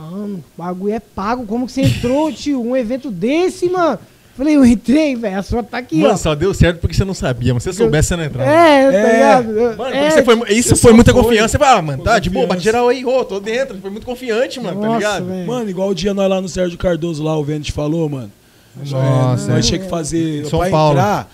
mano, 0.00 0.44
o 0.56 0.62
bagulho 0.62 0.94
é 0.94 1.00
pago, 1.00 1.44
como 1.46 1.66
que 1.66 1.72
você 1.72 1.82
entrou, 1.82 2.30
tio? 2.32 2.62
Um 2.62 2.76
evento 2.76 3.10
desse, 3.10 3.68
mano. 3.68 3.98
Falei, 4.36 4.54
eu 4.54 4.66
entrei, 4.66 5.16
velho, 5.16 5.38
a 5.38 5.42
sua 5.42 5.62
tá 5.62 5.78
aqui, 5.78 5.96
Mano, 6.02 6.12
ó. 6.12 6.16
só 6.18 6.34
deu 6.34 6.52
certo 6.52 6.78
porque 6.78 6.94
você 6.94 7.06
não 7.06 7.14
sabia, 7.14 7.54
mas 7.54 7.62
se 7.62 7.72
você 7.72 7.78
soubesse, 7.78 8.08
você 8.08 8.16
não 8.16 8.24
entrava. 8.24 8.50
É, 8.50 8.90
tá 8.92 8.98
É. 8.98 9.12
ligado? 9.14 9.46
Mano, 9.78 9.94
é, 9.94 9.98
porque 10.02 10.10
você 10.10 10.22
foi, 10.24 10.52
isso 10.52 10.76
foi 10.76 10.92
muita 10.92 11.10
foi. 11.12 11.22
confiança. 11.22 11.48
Você 11.48 11.56
vai, 11.58 11.70
ah, 11.74 11.80
mano, 11.80 12.02
Foi 12.02 12.12
tá 12.12 12.18
de 12.18 12.28
boa, 12.28 12.46
bate 12.46 12.62
geral 12.62 12.86
aí, 12.88 13.02
ô, 13.02 13.24
tô 13.24 13.40
dentro. 13.40 13.78
Foi 13.78 13.88
muito 13.90 14.04
confiante, 14.04 14.60
mano, 14.60 14.78
tá 14.78 14.86
Nossa, 14.88 14.98
ligado? 14.98 15.24
velho. 15.24 15.46
Mano, 15.46 15.70
igual 15.70 15.88
o 15.88 15.94
dia 15.94 16.12
nós 16.12 16.28
lá 16.28 16.38
no 16.38 16.50
Sérgio 16.50 16.76
Cardoso, 16.76 17.24
lá 17.24 17.34
o 17.38 17.42
Vente 17.42 17.72
falou, 17.72 18.10
mano. 18.10 18.30
Nossa, 18.76 19.48
nós 19.52 19.64
é. 19.64 19.68
tinha 19.68 19.78
que 19.80 19.88
fazer. 19.88 20.44
São 20.46 20.58
pra 20.58 20.68
Paulo. 20.68 20.98
entrar, 20.98 21.30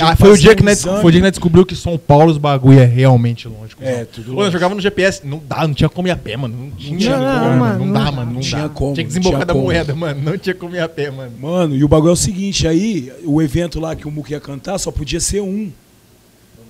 Ah, 0.00 0.12
que 0.12 0.18
foi 0.18 0.28
o, 0.28 0.32
fazer 0.32 0.42
dia 0.42 0.52
um 0.52 0.54
que 0.56 0.62
nós, 0.62 0.82
foi 0.82 0.92
o 1.04 1.10
dia 1.10 1.12
que 1.12 1.22
nós 1.22 1.32
descobriu 1.32 1.64
que 1.66 1.74
São 1.74 1.96
Paulo 1.96 2.30
os 2.30 2.36
bagulho 2.38 2.78
é 2.78 2.84
realmente 2.84 3.48
longe. 3.48 3.74
É, 3.80 4.04
tudo 4.04 4.24
Quando 4.26 4.28
eu 4.38 4.44
longe. 4.44 4.52
jogava 4.52 4.74
no 4.74 4.80
GPS, 4.80 5.26
não 5.26 5.42
dá, 5.46 5.66
não 5.66 5.74
tinha 5.74 5.88
como 5.88 6.06
ir 6.06 6.10
a 6.10 6.16
pé, 6.16 6.36
mano. 6.36 6.54
Não 6.56 6.70
tinha 6.72 6.98
tinha 6.98 7.12
como, 7.16 7.56
mano. 7.58 7.78
Não 7.78 7.86
não 7.86 7.92
dá, 7.92 8.12
mano. 8.12 8.26
Não 8.26 8.32
Não 8.34 8.40
tinha 8.40 8.62
dá. 8.62 8.68
como, 8.68 8.94
Tinha 8.94 9.06
que 9.06 9.12
não 9.14 9.20
desembocar 9.20 9.38
tinha 9.40 9.46
da 9.46 9.52
como. 9.54 9.64
moeda, 9.64 9.94
mano. 9.94 10.20
Não 10.22 10.36
tinha 10.38 10.54
como 10.54 10.76
ir 10.76 10.80
a 10.80 10.88
pé, 10.88 11.10
mano. 11.10 11.32
Mano, 11.40 11.74
e 11.74 11.82
o 11.82 11.88
bagulho 11.88 12.10
é 12.10 12.12
o 12.12 12.16
seguinte, 12.16 12.68
aí, 12.68 13.10
o 13.24 13.40
evento 13.40 13.80
lá 13.80 13.96
que 13.96 14.06
o 14.06 14.10
Muque 14.10 14.32
ia 14.32 14.40
cantar 14.40 14.78
só 14.78 14.90
podia 14.90 15.18
ser 15.20 15.40
um. 15.40 15.70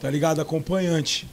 Tá 0.00 0.08
ligado? 0.08 0.40
Acompanhante. 0.40 1.26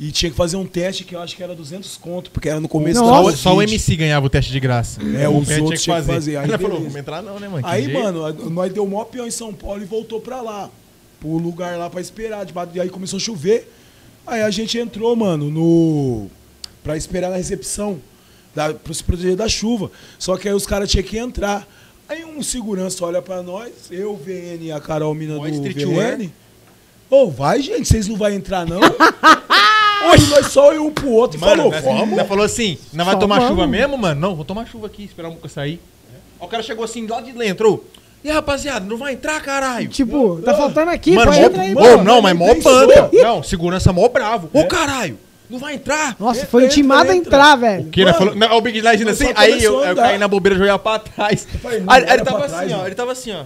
E 0.00 0.10
tinha 0.10 0.30
que 0.30 0.36
fazer 0.36 0.56
um 0.56 0.64
teste 0.66 1.04
que 1.04 1.14
eu 1.14 1.20
acho 1.20 1.36
que 1.36 1.42
era 1.42 1.54
200 1.54 1.96
conto, 1.96 2.30
porque 2.32 2.48
era 2.48 2.58
no 2.58 2.68
começo 2.68 3.00
Nossa. 3.00 3.30
da 3.30 3.36
Só, 3.36 3.54
o 3.54 3.60
20. 3.60 3.70
MC 3.70 3.94
ganhava 3.96 4.26
o 4.26 4.28
teste 4.28 4.50
de 4.50 4.58
graça. 4.58 5.00
É, 5.16 5.28
O 5.28 5.38
os 5.38 5.48
outros 5.58 5.80
tinha 5.82 6.00
que 6.00 6.06
fazer. 6.06 6.36
Aí 6.38 6.44
Aí 6.44 6.50
ele 6.50 6.58
falou, 6.58 6.70
beleza. 6.78 6.84
vamos 6.88 6.96
entrar 6.96 7.22
não, 7.22 7.38
né, 7.38 7.46
mano? 7.48 7.62
Que 7.62 7.68
Aí, 7.70 7.84
jeito. 7.84 8.00
mano, 8.02 8.50
nós 8.50 8.72
deu 8.72 8.84
o 8.84 8.88
maior 8.90 9.04
peão 9.04 9.26
em 9.26 9.30
São 9.30 9.52
Paulo 9.52 9.80
e 9.80 9.84
voltou 9.84 10.20
pra 10.20 10.40
lá. 10.40 10.70
Pro 11.22 11.38
lugar 11.38 11.78
lá 11.78 11.88
pra 11.88 12.00
esperar. 12.00 12.44
debaixo- 12.44 12.72
E 12.74 12.80
aí 12.80 12.90
começou 12.90 13.16
a 13.16 13.20
chover. 13.20 13.72
Aí 14.26 14.42
a 14.42 14.50
gente 14.50 14.76
entrou, 14.76 15.14
mano, 15.14 15.50
no. 15.50 16.26
Pra 16.82 16.96
esperar 16.96 17.30
na 17.30 17.36
recepção. 17.36 18.00
Da, 18.54 18.74
pra 18.74 18.92
se 18.92 19.02
proteger 19.04 19.36
da 19.36 19.48
chuva. 19.48 19.90
Só 20.18 20.36
que 20.36 20.48
aí 20.48 20.54
os 20.54 20.66
caras 20.66 20.90
tinham 20.90 21.04
que 21.04 21.16
entrar. 21.16 21.66
Aí 22.08 22.24
um 22.24 22.42
segurança 22.42 23.04
olha 23.06 23.22
pra 23.22 23.40
nós, 23.42 23.72
eu, 23.90 24.12
o 24.12 24.16
VN 24.16 24.58
e 24.66 24.72
a 24.72 24.78
Carol, 24.80 25.14
mina 25.14 25.38
Ó, 25.38 25.48
do. 25.48 25.62
VN. 25.62 26.30
Ô, 27.08 27.30
vai, 27.30 27.62
gente, 27.62 27.86
vocês 27.88 28.06
não 28.08 28.16
vão 28.16 28.28
entrar, 28.30 28.66
não? 28.66 28.80
Hoje 30.12 30.26
nós 30.28 30.46
só 30.48 30.68
olhamos 30.68 30.88
um 30.88 30.92
pro 30.92 31.08
outro 31.10 31.38
e 31.38 31.40
Mano, 31.40 31.56
falou, 31.56 31.72
nós, 31.72 31.84
vamos. 31.84 32.16
nós 32.16 32.28
falou 32.28 32.44
assim, 32.44 32.76
não 32.92 33.04
vai 33.04 33.14
Só 33.14 33.20
tomar 33.20 33.36
vamos. 33.36 33.50
chuva 33.50 33.66
mesmo, 33.66 33.96
mano? 33.96 34.20
Não, 34.20 34.34
vou 34.34 34.44
tomar 34.44 34.66
chuva 34.66 34.88
aqui, 34.88 35.04
esperar 35.04 35.28
um 35.28 35.32
pouco 35.32 35.48
sair. 35.48 35.78
Aí 36.12 36.18
o 36.40 36.48
cara 36.48 36.62
chegou 36.62 36.84
assim, 36.84 37.06
lá 37.06 37.20
de 37.20 37.26
dentro. 37.32 37.44
entrou. 37.46 37.84
E 38.24 38.28
aí, 38.28 38.34
rapaziada, 38.34 38.86
não 38.86 38.96
vai 38.96 39.14
entrar, 39.14 39.40
caralho? 39.42 39.88
Tipo, 39.88 40.40
tá 40.44 40.54
faltando 40.54 40.90
aqui, 40.92 41.12
mano, 41.12 41.26
pode 41.32 41.40
mó, 41.40 41.46
entrar 41.48 41.62
aí, 41.62 41.74
mano. 41.74 42.04
não, 42.04 42.22
mas 42.22 42.36
mó 42.36 42.54
panca. 42.54 43.10
Não, 43.22 43.42
segurança 43.42 43.92
mó 43.92 44.08
bravo. 44.08 44.48
Ô, 44.52 44.64
caralho, 44.66 45.18
não 45.50 45.58
vai 45.58 45.74
entrar. 45.74 46.14
Nossa, 46.20 46.38
Entra, 46.40 46.50
foi 46.50 46.64
intimado 46.66 47.10
a 47.10 47.16
entra, 47.16 47.28
entrar, 47.36 47.56
velho. 47.56 47.88
Que 47.90 48.00
ele 48.02 48.12
falou, 48.14 48.34
não, 48.34 48.56
o 48.56 48.60
Big 48.60 48.80
Legend 48.80 49.04
mas 49.04 49.20
assim, 49.20 49.32
aí 49.36 49.62
eu, 49.62 49.80
a 49.82 49.88
eu 49.88 49.96
caí 49.96 50.16
na 50.18 50.28
bobeira, 50.28 50.56
joguei 50.56 50.78
pra 50.78 50.98
trás. 51.00 51.46
falei, 51.60 51.82
aí 51.86 52.02
ele 52.10 52.24
tava 52.24 52.44
assim, 52.46 52.54
trás, 52.54 52.72
ó, 52.72 52.76
mano. 52.76 52.88
ele 52.88 52.94
tava 52.94 53.12
assim, 53.12 53.32
ó. 53.32 53.42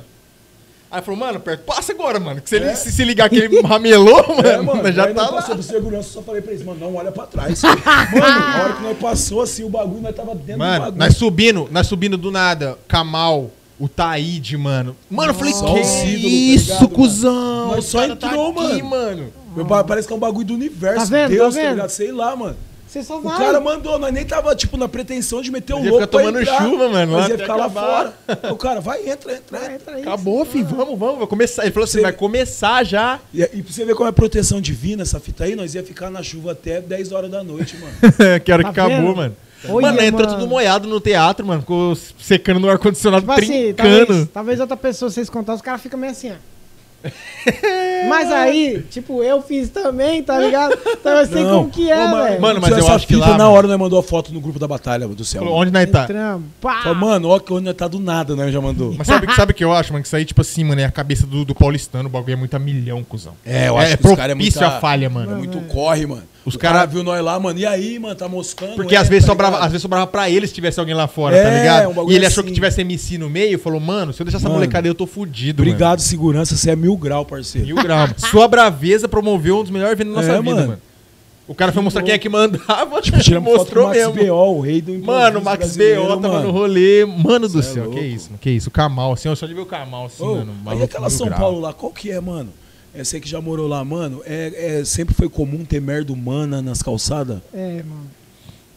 Aí 0.89 1.03
falou, 1.03 1.19
mano, 1.19 1.41
perto, 1.41 1.63
passa 1.65 1.93
agora, 1.93 2.21
mano. 2.21 2.41
Que 2.41 2.49
se 2.49 2.57
ele 2.57 2.67
É. 2.67 2.75
se, 2.77 2.93
se 2.93 3.03
ligar 3.05 3.29
que 3.29 3.37
ele 3.37 3.61
ramelou, 3.67 4.25
mano, 4.37 4.47
É, 4.49 4.61
mano, 4.61 4.93
já 4.93 5.13
tá 5.13 5.23
lá. 5.23 5.33
passou 5.33 5.55
do 5.57 5.63
segurança, 5.65 6.11
só 6.11 6.23
falei 6.23 6.41
pra 6.43 6.53
eles, 6.53 6.65
mano, 6.65 6.79
não 6.79 6.95
olha 6.95 7.11
pra 7.11 7.27
trás. 7.27 7.61
mano, 7.65 7.81
a 7.85 8.63
hora 8.63 8.73
que 8.75 8.83
nós 8.83 8.99
passou 8.99 9.41
assim, 9.43 9.65
o 9.65 9.69
bagulho, 9.69 10.03
nós 10.03 10.15
tava 10.15 10.33
dentro 10.35 10.53
do 10.53 10.59
Mano, 10.59 10.79
bagulho. 10.85 10.99
nós 10.99 11.17
subindo, 11.17 11.69
nós 11.73 11.87
subindo 11.89 12.17
do 12.17 12.31
nada, 12.31 12.79
Kamal, 12.87 13.51
o 13.79 13.89
Taíde, 13.89 14.57
mano. 14.57 14.97
Mano, 15.11 15.31
eu 15.31 15.35
falei, 15.35 15.53
Nossa, 15.53 15.65
que 15.67 15.77
tá 15.77 16.05
isso, 16.29 16.73
ligado, 16.73 16.89
cuzão? 16.89 17.69
Nós 17.69 17.85
O 17.85 17.89
só 17.89 17.99
cara 18.01 18.13
entrou, 18.13 18.51
aqui, 18.51 18.83
mano. 18.83 18.91
mano. 18.91 19.33
Meu 19.55 19.67
pai 19.67 19.85
parece 19.85 20.07
que 20.07 20.13
é 20.13 20.17
um 20.17 20.21
bagulho 20.21 20.47
do 20.47 20.55
universo. 20.55 20.99
Tá 20.99 21.05
vendo, 21.05 21.31
Deus, 21.31 21.55
tá 21.55 21.61
tá 21.61 21.67
vendo? 21.67 21.75
ligado? 21.77 21.91
Sei 21.91 22.13
lá, 22.13 22.35
mano. 22.37 22.57
Você 22.87 23.03
só 23.03 23.19
O 23.19 23.21
vai. 23.23 23.37
cara 23.37 23.61
mandou, 23.61 23.99
nós 23.99 24.15
nem 24.15 24.25
tava, 24.25 24.55
tipo, 24.55 24.77
na 24.77 24.89
pretensão 24.89 25.43
de 25.43 25.51
meter 25.51 25.75
o 25.75 25.79
ia 25.81 25.91
louco 25.91 26.07
ficar 26.07 26.19
tomando 26.19 26.41
entrar. 26.41 26.63
chuva, 26.63 26.89
mano, 26.89 27.13
lá 27.13 27.21
Nós 27.23 27.29
ia 27.31 27.39
ficar 27.39 27.57
lá 27.57 27.65
acabar. 27.67 28.15
fora. 28.27 28.53
O 28.53 28.57
cara, 28.57 28.81
vai, 28.81 29.01
entra, 29.11 29.33
entra, 29.35 29.59
Vai, 29.59 29.75
entra. 29.75 29.95
aí. 29.97 30.03
Acabou, 30.03 30.45
filho. 30.47 30.65
Vamos, 30.67 30.99
vamos. 30.99 31.19
Vai 31.19 31.27
começar. 31.27 31.65
Ele 31.65 31.73
falou 31.73 31.85
assim: 31.85 31.99
Você- 31.99 32.03
vai 32.03 32.13
começar 32.13 32.85
já. 32.85 33.19
E, 33.35 33.43
e 33.43 33.63
pra 33.63 33.73
você 33.73 33.85
ver 33.85 33.95
como 33.97 34.09
é 34.09 34.13
proteção 34.13 34.61
divina 34.61 35.03
essa 35.03 35.19
fita 35.19 35.45
aí, 35.45 35.57
nós 35.57 35.75
ia 35.75 35.83
ficar 35.83 36.11
na 36.11 36.23
chuva 36.23 36.53
até 36.53 36.81
10 36.81 37.13
horas 37.13 37.31
da 37.31 37.43
noite, 37.43 37.77
mano. 37.77 37.93
que 38.43 38.53
hora 38.53 38.63
Tá 38.63 38.73
que 38.73 38.81
acabou, 38.81 38.97
vendo? 39.09 39.17
mano. 39.17 39.37
Olha, 39.69 39.87
mano, 39.89 40.03
entrou 40.03 40.27
mano. 40.27 40.39
tudo 40.39 40.49
molhado 40.49 40.89
no 40.89 41.01
teatro, 41.01 41.47
mano. 41.47 41.61
Ficou 41.61 41.95
secando 41.95 42.61
no 42.61 42.69
ar-condicionado, 42.71 43.23
Tipo 43.23 43.33
assim, 43.33 43.75
trincando. 43.75 44.07
talvez, 44.07 44.29
talvez 44.33 44.61
outra 44.61 44.77
pessoa, 44.77 45.11
vocês 45.11 45.31
contarem, 45.31 45.57
os 45.57 45.63
caras 45.63 45.81
ficam 45.81 45.99
meio 45.99 46.13
assim, 46.13 46.33
ó. 46.33 46.35
Mas 48.09 48.31
aí, 48.33 48.85
tipo, 48.91 49.23
eu 49.23 49.41
fiz 49.43 49.69
também, 49.69 50.23
tá 50.23 50.39
ligado? 50.39 50.77
Então 50.87 51.13
eu 51.13 51.27
sei 51.27 51.45
como 51.45 51.71
que 51.71 51.91
é, 51.91 52.05
Ô, 52.05 52.09
mano, 52.09 52.25
velho. 52.25 52.41
Mano, 52.41 52.61
mas 52.61 52.79
eu 52.79 52.89
acho 52.89 53.07
que 53.07 53.17
lá, 53.17 53.37
na 53.37 53.49
hora 53.49 53.69
nós 53.69 53.79
mandou 53.79 53.99
a 53.99 54.03
foto 54.03 54.33
no 54.33 54.41
grupo 54.41 54.59
da 54.59 54.67
batalha 54.67 55.07
do 55.07 55.25
céu. 55.25 55.45
Onde 55.45 55.71
nós 55.71 55.89
tá? 55.91 56.05
Entramos. 56.05 56.47
Pá. 56.61 56.83
Falou, 56.83 56.97
mano, 56.97 57.29
ó 57.29 57.39
que 57.39 57.53
onde 57.53 57.65
nós 57.65 57.75
tá 57.75 57.87
do 57.87 58.01
nada, 58.01 58.35
né? 58.35 58.51
Já 58.51 58.61
mandou. 58.61 58.95
Mas 58.97 59.07
sabe, 59.07 59.27
sabe 59.35 59.53
o 59.53 59.55
que 59.55 59.65
eu 59.65 59.73
acho, 59.73 59.93
mano? 59.93 60.03
Que 60.03 60.09
isso 60.09 60.17
aí, 60.17 60.25
tipo 60.25 60.41
assim, 60.41 60.65
mano, 60.65 60.81
é 60.81 60.85
a 60.85 60.91
cabeça 60.91 61.27
do, 61.27 61.45
do 61.45 61.55
paulistano. 61.55 62.09
O 62.09 62.11
bagulho 62.13 62.33
é 62.33 62.37
muito 62.37 62.55
a 62.55 62.59
milhão, 62.59 63.05
cuzão. 63.05 63.35
É, 63.45 63.69
eu 63.69 63.79
é, 63.79 63.85
acho 63.85 63.99
que 63.99 64.07
os 64.07 64.15
caras 64.17 64.33
é 64.33 64.35
propício 64.35 64.61
muita- 64.61 64.77
a 64.77 64.81
falha, 64.81 65.11
mano. 65.11 65.33
É 65.33 65.35
muito 65.35 65.59
é. 65.59 65.61
corre, 65.73 66.07
mano. 66.07 66.25
Os 66.47 66.55
Os 66.55 66.61
cara- 66.61 66.79
caras 66.79 66.95
viu 66.95 67.03
nós 67.03 67.23
lá, 67.25 67.39
mano. 67.41 67.59
E 67.59 67.67
aí, 67.67 67.99
mano, 67.99 68.15
tá 68.15 68.29
moscando? 68.29 68.77
Porque 68.77 68.95
é, 68.95 68.99
às 68.99 69.09
vezes 69.09 69.25
tá 69.27 69.33
sobrava, 69.33 69.55
ligado? 69.57 69.67
às 69.67 69.73
vezes 69.73 69.83
sobrava 69.83 70.07
pra 70.07 70.31
eles 70.31 70.49
se 70.51 70.55
tivesse 70.55 70.79
alguém 70.79 70.95
lá 70.95 71.09
fora, 71.09 71.35
tá 71.37 71.43
É, 71.49 71.59
ligado? 71.59 72.01
um 72.01 72.11
e 72.11 72.15
ele 72.15 72.25
achou 72.25 72.41
assim. 72.43 72.49
que 72.51 72.55
tivesse 72.55 72.81
MC 72.83 73.19
no 73.19 73.29
meio 73.29 73.55
e 73.57 73.59
falou, 73.59 73.81
mano, 73.81 74.13
se 74.13 74.23
eu 74.23 74.25
deixar 74.25 74.39
essa 74.39 74.45
Mano, 74.49 74.61
molecada 74.61 74.87
aí, 74.87 74.91
eu 74.91 74.95
tô 74.95 75.07
fudido, 75.09 75.61
Obrigado, 75.63 75.99
segurança. 76.01 76.57
Você 76.57 76.71
é 76.71 76.77
mil 76.77 76.97
grau, 76.97 77.25
parceiro. 77.27 77.67
mano. 77.67 77.77
Mil 77.81 77.85
graus. 77.85 78.11
Sua 78.31 78.47
braveza 78.47 79.09
promoveu 79.09 79.59
um 79.59 79.63
dos 79.63 79.73
melhores 79.73 79.93
eventos 79.95 80.15
da 80.15 80.21
nossa 80.23 80.33
É, 80.35 80.41
vida, 80.41 80.55
mano. 80.55 80.69
mano. 80.69 80.81
O 81.49 81.55
cara 81.55 81.71
foi 81.73 81.81
mostrar 81.83 82.03
quem 82.03 82.13
é 82.15 82.19
que 82.19 82.29
mandava, 82.29 83.01
Tipo, 83.03 83.19
tiramos 83.21 83.51
foto 83.55 83.73
com 83.73 83.79
o 83.81 83.83
mostrou 83.83 83.87
Max 83.89 83.99
mesmo. 83.99 84.13
B.O., 84.15 84.57
o 84.57 84.61
rei 84.61 84.81
do 84.83 84.93
Mano, 85.05 85.39
o 85.41 85.45
Max 85.45 85.77
B.O. 85.77 86.07
tava 86.09 86.21
mano. 86.29 86.43
no 86.45 86.51
rolê. 86.53 87.05
Mano 87.05 87.49
do 87.49 87.59
é 87.59 87.63
céu, 87.63 87.85
que 87.91 87.91
louco. 87.91 88.05
isso, 88.05 88.27
mano, 88.31 88.39
que 88.41 88.51
isso. 88.51 88.69
O 88.69 88.73
Kamal, 88.73 89.13
assim, 89.13 89.29
eu 89.29 89.35
só 89.37 89.47
de 89.47 89.55
ver 89.55 89.61
o 89.61 89.67
Kamal, 89.67 90.07
assim, 90.07 90.23
Ô, 90.25 90.37
mano. 90.37 90.53
aí 90.67 90.83
aquela 90.83 91.09
São 91.11 91.27
grau. 91.27 91.39
Paulo 91.41 91.61
lá, 91.61 91.73
qual 91.73 91.93
que 91.93 92.11
é, 92.11 92.21
mano? 92.21 92.51
É, 92.97 93.05
você 93.05 93.21
que 93.21 93.29
já 93.29 93.41
morou 93.41 93.67
lá, 93.69 93.85
mano, 93.85 94.23
é, 94.25 94.79
é- 94.81 94.85
sempre 94.85 95.15
foi 95.15 95.29
comum 95.29 95.65
ter 95.65 95.81
merda 95.81 96.13
humana 96.13 96.63
nas 96.63 96.83
calçadas? 96.83 97.39
É, 97.53 97.83
mano. 97.89 98.07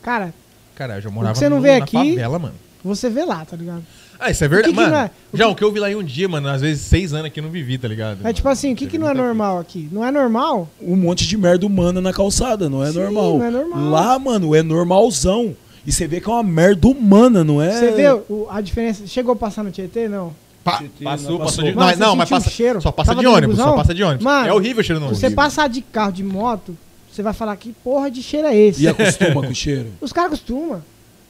Cara, 0.02 0.34
Cara, 0.76 0.96
eu 0.98 1.02
já 1.02 1.10
morava 1.10 1.36
você 1.36 1.50
não 1.50 1.58
no- 1.58 1.62
vê 1.64 1.78
na 1.78 1.84
aqui- 1.84 1.98
favela, 1.98 2.40
mano. 2.40 2.56
você 2.84 3.10
vê 3.10 3.24
lá, 3.26 3.44
tá 3.46 3.56
ligado? 3.56 3.84
Ah, 4.20 4.30
isso 4.32 4.44
é 4.44 4.48
verdade, 4.50 4.74
que 4.74 4.76
que 4.76 4.82
mano. 4.82 4.92
não 4.94 5.02
é? 5.04 5.12
O 5.32 5.38
Já, 5.38 5.48
o 5.48 5.56
que 5.56 5.64
eu 5.64 5.72
vi 5.72 5.80
lá 5.80 5.90
em 5.90 5.96
um 5.96 6.04
dia, 6.04 6.28
mano, 6.28 6.50
às 6.50 6.60
vezes 6.62 6.82
seis 6.84 7.14
anos 7.14 7.28
aqui 7.28 7.40
eu 7.40 7.44
não 7.46 7.50
vivi, 7.52 7.78
tá 7.78 7.88
ligado? 7.88 8.26
É 8.28 8.34
tipo 8.34 8.50
assim, 8.50 8.74
o 8.74 8.76
que, 8.76 8.86
que 8.88 8.98
não 8.98 9.10
é 9.10 9.14
normal 9.14 9.60
aqui? 9.60 9.88
Não 9.92 10.04
é 10.06 10.12
normal? 10.12 10.68
Um 10.82 10.98
monte 10.98 11.26
de 11.26 11.38
merda 11.38 11.66
humana 11.66 12.02
na 12.02 12.12
calçada, 12.12 12.70
não 12.70 12.84
é 12.84 12.92
Sim, 12.92 13.00
normal. 13.00 13.38
não 13.38 13.46
é 13.46 13.50
normal. 13.52 13.90
Lá, 13.90 14.20
mano, 14.20 14.54
é 14.54 14.62
normalzão. 14.62 15.56
E 15.86 15.92
você 15.94 16.06
vê 16.08 16.20
que 16.20 16.30
é 16.30 16.34
uma 16.34 16.44
merda 16.44 16.88
humana, 16.90 17.44
não 17.46 17.62
é? 17.62 17.72
Você 17.72 17.92
vê 17.92 18.10
o- 18.12 18.48
a 18.50 18.60
diferença? 18.60 19.08
Chegou 19.08 19.32
a 19.34 19.36
passar 19.38 19.64
no 19.64 19.72
Tietê? 19.72 20.10
Não. 20.10 20.34
Pa- 20.72 20.78
Tietê, 20.78 21.04
passou, 21.04 21.30
não 21.32 21.38
passou 21.38 21.46
passou. 21.48 21.64
de. 21.66 21.76
Mano, 21.76 21.88
Não, 21.88 21.94
você 21.98 22.00
não, 22.04 22.16
mas 22.16 22.32
um 22.32 22.36
passa, 22.36 22.50
cheiro? 22.50 22.82
só 22.82 22.92
passa 22.92 23.12
Tava 23.12 23.22
de 23.22 23.28
ônibus, 23.28 23.58
só 23.58 23.76
passa 23.76 23.94
de 23.94 24.04
ônibus. 24.04 24.24
Mano, 24.24 24.48
é 24.48 24.54
horrível 24.54 24.82
o 24.82 24.84
cheiro 24.84 25.00
no 25.00 25.08
Você 25.10 25.26
ônibus. 25.28 25.36
passar 25.44 25.68
de 25.70 25.82
carro, 25.82 26.12
de 26.12 26.24
moto, 26.24 26.78
você 27.12 27.22
vai 27.24 27.34
falar 27.34 27.56
que 27.58 27.72
porra 27.84 28.10
de 28.12 28.22
cheiro 28.24 28.48
é 28.48 28.56
esse? 28.56 28.84
E 28.84 28.88
acostuma 28.88 29.42
com 29.42 29.50
o 29.52 29.56
cheiro. 29.56 29.90
Os 30.02 30.12
caras 30.14 30.32
costumam. 30.32 30.82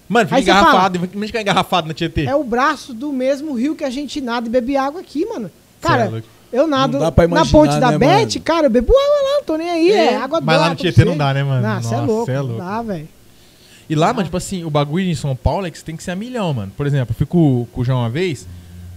Mano, 0.08 0.26
fica 0.28 0.38
Aí 0.38 0.44
você 0.44 0.50
engarrafado, 0.50 0.96
imagina 0.98 1.28
ficar 1.28 1.42
engarrafado 1.42 1.88
na 1.88 1.94
Tietê. 1.94 2.24
É 2.26 2.36
o 2.36 2.44
braço 2.44 2.94
do 2.94 3.12
mesmo 3.14 3.54
rio 3.54 3.76
que 3.76 3.84
a 3.84 3.90
gente 3.92 4.20
nada 4.20 4.48
e 4.48 4.50
bebe 4.50 4.76
água 4.76 5.02
aqui, 5.02 5.24
mano. 5.26 5.52
Cara, 5.80 6.06
é 6.06 6.10
louco. 6.10 6.28
eu 6.52 6.66
nado 6.68 6.98
Não 6.98 7.12
pra 7.12 7.28
na 7.28 7.36
imaginar, 7.36 7.52
ponte 7.60 7.80
da 7.80 7.92
né, 7.92 7.98
mano? 8.00 8.42
cara, 8.44 8.66
eu 8.66 8.70
bebo 8.72 8.92
água 8.92 9.30
lá, 9.30 9.36
não 9.38 9.44
tô 9.44 9.56
nem 9.56 9.70
aí. 9.70 9.92
É, 9.92 10.14
É, 10.14 10.16
água 10.18 10.42
mas 10.42 10.60
lá 10.60 10.70
no 10.70 10.76
Tietê 10.76 11.06
não 11.06 11.12
você. 11.14 11.18
dá, 11.20 11.34
né, 11.34 11.44
mano? 11.44 11.62
Não, 11.62 11.82
você 11.82 11.94
é 11.94 11.98
Nossa, 11.98 12.06
louco. 12.12 12.26
cê 12.26 12.32
é 12.32 12.36
Não 12.38 12.44
louco. 12.46 12.62
dá, 12.64 12.82
velho. 12.82 13.08
E 13.88 13.96
lá, 13.96 14.08
mano, 14.14 14.24
tipo 14.24 14.38
assim, 14.38 14.64
o 14.64 14.70
bagulho 14.70 15.06
em 15.06 15.16
São 15.16 15.36
Paulo 15.36 15.66
é 15.68 15.72
que 15.72 15.78
você 15.78 15.86
tem 15.86 15.96
que 15.96 16.04
ser 16.04 16.12
a 16.12 16.16
milhão, 16.16 16.54
mano. 16.54 16.72
Por 16.76 16.86
exemplo, 16.88 17.12
eu 17.12 17.16
fui 17.16 17.26
com, 17.28 17.68
com 17.72 17.82
o 17.82 17.86
João 17.86 18.00
uma 18.00 18.10
vez, 18.10 18.48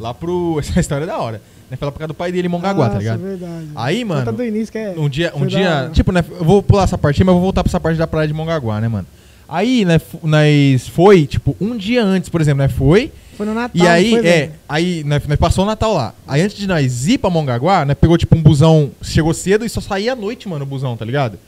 lá 0.02 0.12
pro. 0.12 0.58
Essa 0.60 0.80
história 0.80 1.04
é 1.04 1.06
da 1.06 1.18
hora. 1.18 1.40
Né? 1.70 1.78
Lá 1.80 1.90
por 1.90 1.98
causa 1.98 2.08
do 2.08 2.14
pai 2.14 2.30
dele 2.30 2.48
em 2.48 2.50
Mongaguá, 2.50 2.88
tá 2.88 2.94
Nossa, 2.94 2.98
ligado? 2.98 3.20
verdade. 3.20 3.68
Aí, 3.74 4.04
mano, 4.04 4.20
Conta 4.20 4.36
do 4.36 4.44
início 4.44 4.72
que 4.72 4.78
é. 4.78 4.94
Um 4.96 5.08
dia, 5.08 5.32
um 5.34 5.46
dia. 5.46 5.90
Tipo, 5.92 6.12
né? 6.12 6.22
Eu 6.28 6.44
vou 6.44 6.62
pular 6.62 6.84
essa 6.84 6.98
parte 6.98 7.22
aí, 7.22 7.26
mas 7.26 7.32
vou 7.32 7.42
voltar 7.42 7.62
pra 7.62 7.70
essa 7.70 7.80
parte 7.80 7.96
da 7.96 8.06
praia 8.06 8.28
de 8.28 8.34
Mongaguá, 8.34 8.80
né, 8.80 8.88
mano? 8.88 9.06
Aí, 9.48 9.84
né, 9.84 10.00
nós 10.22 10.88
foi, 10.88 11.26
tipo, 11.26 11.54
um 11.60 11.76
dia 11.76 12.02
antes, 12.02 12.30
por 12.30 12.40
exemplo, 12.40 12.62
nós 12.62 12.72
foi. 12.72 13.12
Foi 13.36 13.44
no 13.44 13.52
Natal. 13.52 13.70
E 13.74 13.86
aí, 13.86 14.14
é, 14.26 14.50
aí 14.66 15.04
nós, 15.04 15.26
nós 15.26 15.38
passou 15.38 15.64
o 15.64 15.66
Natal 15.66 15.92
lá. 15.92 16.14
Aí 16.26 16.40
antes 16.40 16.56
de 16.56 16.66
nós 16.66 17.06
ir 17.06 17.18
pra 17.18 17.28
Mongaguá, 17.28 17.84
né, 17.84 17.94
pegou 17.94 18.16
tipo 18.16 18.34
um 18.34 18.42
busão, 18.42 18.90
chegou 19.02 19.34
cedo 19.34 19.64
e 19.64 19.68
só 19.68 19.80
saía 19.80 20.12
à 20.14 20.16
noite, 20.16 20.48
mano, 20.48 20.64
o 20.64 20.66
busão, 20.66 20.96
tá 20.96 21.04
ligado? 21.04 21.38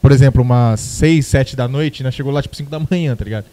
Por 0.00 0.12
exemplo, 0.12 0.40
umas 0.42 0.78
6, 0.78 1.26
7 1.26 1.56
da 1.56 1.66
noite, 1.66 2.04
né, 2.04 2.12
chegou 2.12 2.32
lá 2.32 2.40
tipo 2.42 2.54
5 2.54 2.70
da 2.70 2.78
manhã, 2.78 3.16
tá 3.16 3.24
ligado? 3.24 3.46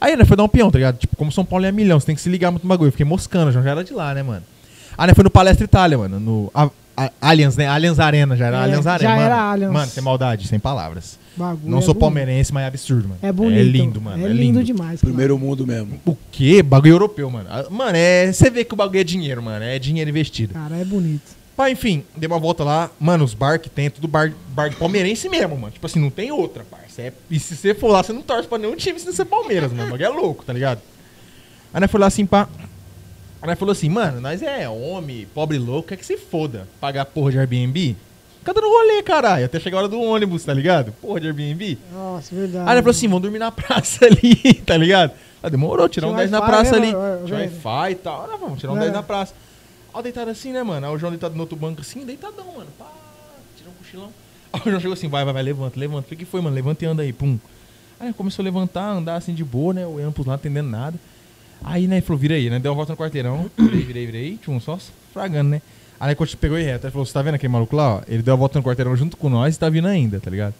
Aí, 0.00 0.16
né, 0.16 0.24
foi 0.24 0.36
dar 0.36 0.44
um 0.44 0.48
peão, 0.48 0.70
tá 0.70 0.78
ligado? 0.78 0.96
Tipo, 0.98 1.16
como 1.16 1.32
São 1.32 1.44
Paulo 1.44 1.64
é 1.64 1.72
milhão, 1.72 1.98
você 1.98 2.06
tem 2.06 2.14
que 2.14 2.20
se 2.20 2.28
ligar 2.28 2.50
muito 2.50 2.62
no 2.64 2.68
bagulho. 2.68 2.88
Eu 2.88 2.92
fiquei 2.92 3.06
moscando, 3.06 3.50
já 3.52 3.60
era 3.60 3.82
de 3.84 3.92
lá, 3.92 4.14
né, 4.14 4.22
mano? 4.22 4.42
Aí, 4.96 5.06
né, 5.06 5.14
foi 5.14 5.24
no 5.24 5.30
Palestra 5.30 5.64
Itália, 5.64 5.96
mano, 5.96 6.18
no 6.20 6.50
a, 6.54 6.68
a- 6.96 7.10
Allianz, 7.20 7.56
né, 7.56 7.66
Allianz 7.68 7.98
Arena, 8.00 8.36
já 8.36 8.46
era 8.46 8.56
É, 8.58 8.62
Allianz 8.64 8.84
já 8.84 8.92
Arena, 8.92 9.10
mano. 9.10 9.22
era 9.24 9.36
Allianz. 9.40 9.72
Mano, 9.72 9.90
sem 9.90 10.02
maldade, 10.02 10.46
sem 10.48 10.58
palavras. 10.58 11.18
Bagulho 11.36 11.70
Não 11.70 11.78
é 11.78 11.82
sou 11.82 11.94
bonito. 11.94 12.00
palmeirense, 12.00 12.52
mas 12.52 12.64
é 12.64 12.66
absurdo, 12.66 13.08
mano. 13.10 13.20
É 13.22 13.30
bonito. 13.32 13.58
É 13.58 13.62
lindo, 13.62 14.00
mano, 14.00 14.26
É, 14.26 14.28
lindo, 14.28 14.64
demais. 14.64 15.00
cara. 15.00 15.12
Primeiro 15.12 15.38
mundo 15.38 15.64
mesmo. 15.64 16.00
o 16.04 16.16
quê? 16.32 16.62
Bagulho 16.64 16.94
europeu, 16.94 17.30
mano. 17.30 17.46
Ah, 17.48 17.64
Mano, 17.70 17.92
é. 17.96 18.32
Você 18.32 18.50
vê 18.50 18.64
que 18.64 18.74
o 18.74 18.76
bagulho 18.76 18.98
é 19.00 19.04
dinheiro, 19.04 19.40
mano. 19.40 19.64
É 19.64 19.78
dinheiro 19.78 20.10
investido. 20.10 20.52
Cara, 20.54 20.76
é 20.76 20.84
bonito. 20.84 21.37
Pá, 21.58 21.68
enfim, 21.72 22.04
dei 22.16 22.28
uma 22.28 22.38
volta 22.38 22.62
lá. 22.62 22.88
Mano, 23.00 23.24
os 23.24 23.34
bar 23.34 23.58
que 23.58 23.68
tem, 23.68 23.86
é 23.86 23.90
tudo 23.90 24.06
bar, 24.06 24.32
bar 24.50 24.70
de 24.70 24.76
palmeirense 24.76 25.28
mesmo, 25.28 25.58
mano. 25.58 25.72
Tipo 25.72 25.86
assim, 25.86 25.98
não 25.98 26.08
tem 26.08 26.30
outra, 26.30 26.62
parça. 26.62 27.02
É, 27.02 27.12
e 27.28 27.40
se 27.40 27.56
você 27.56 27.74
for 27.74 27.88
lá, 27.88 28.00
você 28.00 28.12
não 28.12 28.22
torce 28.22 28.46
pra 28.46 28.58
nenhum 28.58 28.76
time 28.76 28.96
se 28.96 29.04
não 29.04 29.12
ser 29.12 29.24
Palmeiras, 29.24 29.72
mano. 29.72 29.92
O 29.92 30.00
é 30.00 30.08
louco, 30.08 30.44
tá 30.44 30.52
ligado? 30.52 30.80
Aí 31.74 31.80
nós 31.80 31.90
foi 31.90 31.98
lá 31.98 32.06
assim, 32.06 32.24
pá. 32.24 32.48
Aí 33.42 33.48
nós 33.48 33.58
falou 33.58 33.72
assim, 33.72 33.88
mano, 33.88 34.20
nós 34.20 34.40
é 34.40 34.68
homem, 34.68 35.26
pobre 35.34 35.58
louco, 35.58 35.88
quer 35.88 35.96
que 35.96 36.06
se 36.06 36.16
foda. 36.16 36.68
Pagar 36.80 37.06
porra 37.06 37.32
de 37.32 37.40
Airbnb? 37.40 37.96
Fica 38.38 38.54
dando 38.54 38.68
rolê, 38.68 39.02
caralho. 39.02 39.44
Até 39.44 39.58
chegar 39.58 39.78
a 39.78 39.80
hora 39.80 39.88
do 39.88 40.00
ônibus, 40.00 40.44
tá 40.44 40.54
ligado? 40.54 40.92
Porra 41.02 41.18
de 41.18 41.26
Airbnb. 41.26 41.76
Nossa, 41.92 42.32
verdade. 42.36 42.70
Aí 42.70 42.74
ele 42.76 42.82
falou 42.82 42.92
assim, 42.92 43.08
vamos 43.08 43.22
dormir 43.22 43.40
na 43.40 43.50
praça 43.52 44.04
ali, 44.04 44.54
tá 44.64 44.76
ligado? 44.76 45.10
Ah, 45.42 45.48
demorou, 45.48 45.88
tirar 45.88 46.06
um 46.06 46.10
Tinha 46.10 46.18
10 46.18 46.30
na 46.30 46.40
praça 46.40 46.78
né, 46.78 46.94
ali. 46.94 47.32
Wi-Fi 47.32 47.90
e 47.90 47.94
tal. 47.96 48.30
Ah, 48.32 48.36
vamos 48.36 48.60
tirar 48.60 48.74
um 48.74 48.76
É. 48.76 48.80
10 48.82 48.92
na 48.92 49.02
praça. 49.02 49.34
Ó, 49.98 50.02
deitado 50.02 50.30
assim, 50.30 50.52
né, 50.52 50.62
mano? 50.62 50.86
Aí 50.86 50.94
o 50.94 50.96
João 50.96 51.10
deitado 51.10 51.34
no 51.34 51.40
outro 51.40 51.56
banco 51.56 51.80
assim, 51.80 52.06
deitadão, 52.06 52.46
mano. 52.56 52.70
Pá, 52.78 52.86
tirou 53.56 53.72
um 53.72 53.76
cochilão. 53.78 54.10
Aí 54.52 54.60
o 54.60 54.70
João 54.70 54.80
chegou 54.80 54.92
assim, 54.92 55.08
vai, 55.08 55.24
vai, 55.24 55.34
vai, 55.34 55.42
levanta, 55.42 55.78
levanta. 55.78 56.14
O 56.14 56.16
que 56.16 56.24
foi, 56.24 56.40
mano? 56.40 56.54
Levanta 56.54 56.84
e 56.84 56.88
anda 56.88 57.02
aí, 57.02 57.12
pum. 57.12 57.36
Aí 57.98 58.12
começou 58.12 58.42
a 58.42 58.44
levantar, 58.44 58.92
andar 58.92 59.16
assim 59.16 59.34
de 59.34 59.42
boa, 59.42 59.74
né? 59.74 59.84
Olhando 59.84 60.12
pros 60.12 60.24
lados, 60.24 60.40
entendendo 60.44 60.68
nada. 60.68 60.96
Aí, 61.64 61.88
né, 61.88 61.96
ele 61.96 62.06
falou, 62.06 62.16
vira 62.16 62.36
aí, 62.36 62.48
né? 62.48 62.60
Deu 62.60 62.70
uma 62.70 62.76
volta 62.76 62.92
no 62.92 62.96
quarteirão. 62.96 63.50
Virei, 63.58 63.82
virei, 63.82 64.06
virei. 64.06 64.36
Tchum, 64.36 64.60
só 64.60 64.78
fragando, 65.12 65.50
né? 65.50 65.60
Aí 65.98 66.14
quando 66.14 66.36
pegou 66.36 66.56
e 66.56 66.62
reto, 66.62 66.86
ele 66.86 66.92
falou, 66.92 67.04
você 67.04 67.12
tá 67.12 67.20
vendo 67.20 67.34
aquele 67.34 67.52
maluco 67.52 67.74
lá, 67.74 67.96
ó? 67.96 68.02
Ele 68.06 68.22
deu 68.22 68.34
a 68.34 68.36
volta 68.36 68.56
no 68.56 68.64
quarteirão 68.64 68.94
junto 68.94 69.16
com 69.16 69.28
nós 69.28 69.56
e 69.56 69.58
tá 69.58 69.68
vindo 69.68 69.88
ainda, 69.88 70.20
tá 70.20 70.30
ligado? 70.30 70.54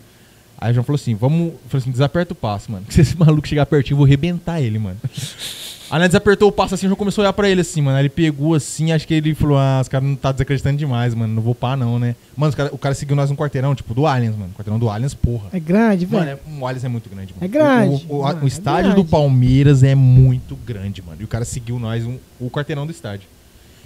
Aí 0.60 0.72
o 0.72 0.74
João 0.74 0.84
falou 0.84 0.96
assim, 0.96 1.14
vamos. 1.14 1.54
Falou 1.68 1.80
assim, 1.80 1.92
desaperta 1.92 2.32
o 2.32 2.36
passo, 2.36 2.72
mano. 2.72 2.84
Que 2.90 2.92
se 2.92 3.02
esse 3.02 3.16
maluco 3.16 3.46
chegar 3.46 3.66
pertinho, 3.66 3.92
eu 3.92 3.98
vou 3.98 4.06
arrebentar 4.06 4.60
ele, 4.60 4.80
mano. 4.80 4.98
Aí 5.90 5.98
nós 5.98 6.08
desapertou 6.08 6.48
o 6.48 6.52
passo 6.52 6.74
assim, 6.74 6.86
o 6.86 6.88
João 6.90 6.96
começou 6.96 7.22
a 7.22 7.24
olhar 7.24 7.32
pra 7.32 7.48
ele 7.48 7.62
assim, 7.62 7.80
mano. 7.80 7.96
Aí 7.96 8.02
ele 8.02 8.08
pegou 8.10 8.54
assim, 8.54 8.92
acho 8.92 9.06
que 9.08 9.14
ele 9.14 9.34
falou, 9.34 9.56
ah, 9.56 9.78
os 9.80 9.88
caras 9.88 10.06
não 10.06 10.14
tá 10.16 10.30
desacreditando 10.32 10.76
demais, 10.76 11.14
mano. 11.14 11.32
Não 11.34 11.42
vou 11.42 11.54
pá, 11.54 11.76
não, 11.76 11.98
né? 11.98 12.14
Mano, 12.36 12.52
cara- 12.54 12.68
o 12.72 12.76
cara 12.78 12.94
seguiu 12.94 13.16
nós 13.16 13.30
no 13.30 13.36
quarteirão, 13.36 13.74
tipo, 13.74 13.94
do 13.94 14.06
Aliens, 14.06 14.36
mano. 14.36 14.52
Quarteirão 14.54 14.78
do 14.78 14.90
Aliens, 14.90 15.14
porra. 15.14 15.48
É 15.52 15.58
grande, 15.58 16.04
velho. 16.04 16.24
Mano, 16.26 16.38
é, 16.58 16.60
o 16.60 16.66
Aliens 16.66 16.84
é 16.84 16.88
muito 16.88 17.08
grande, 17.08 17.32
mano. 17.32 17.44
É 17.44 17.48
grande, 17.48 18.04
O, 18.08 18.16
o- 18.16 18.18
o- 18.20 18.22
mano, 18.24 18.40
o 18.42 18.44
é 18.44 18.48
estádio 18.48 18.90
grande. 18.90 19.02
do 19.02 19.04
Palmeiras 19.08 19.82
é 19.82 19.94
muito 19.94 20.54
grande, 20.56 21.00
mano. 21.02 21.18
E 21.20 21.24
o 21.24 21.28
cara 21.28 21.44
seguiu 21.46 21.78
nós, 21.78 22.04
um- 22.04 22.18
o 22.38 22.50
quarteirão 22.50 22.84
do 22.86 22.92
estádio. 22.92 23.26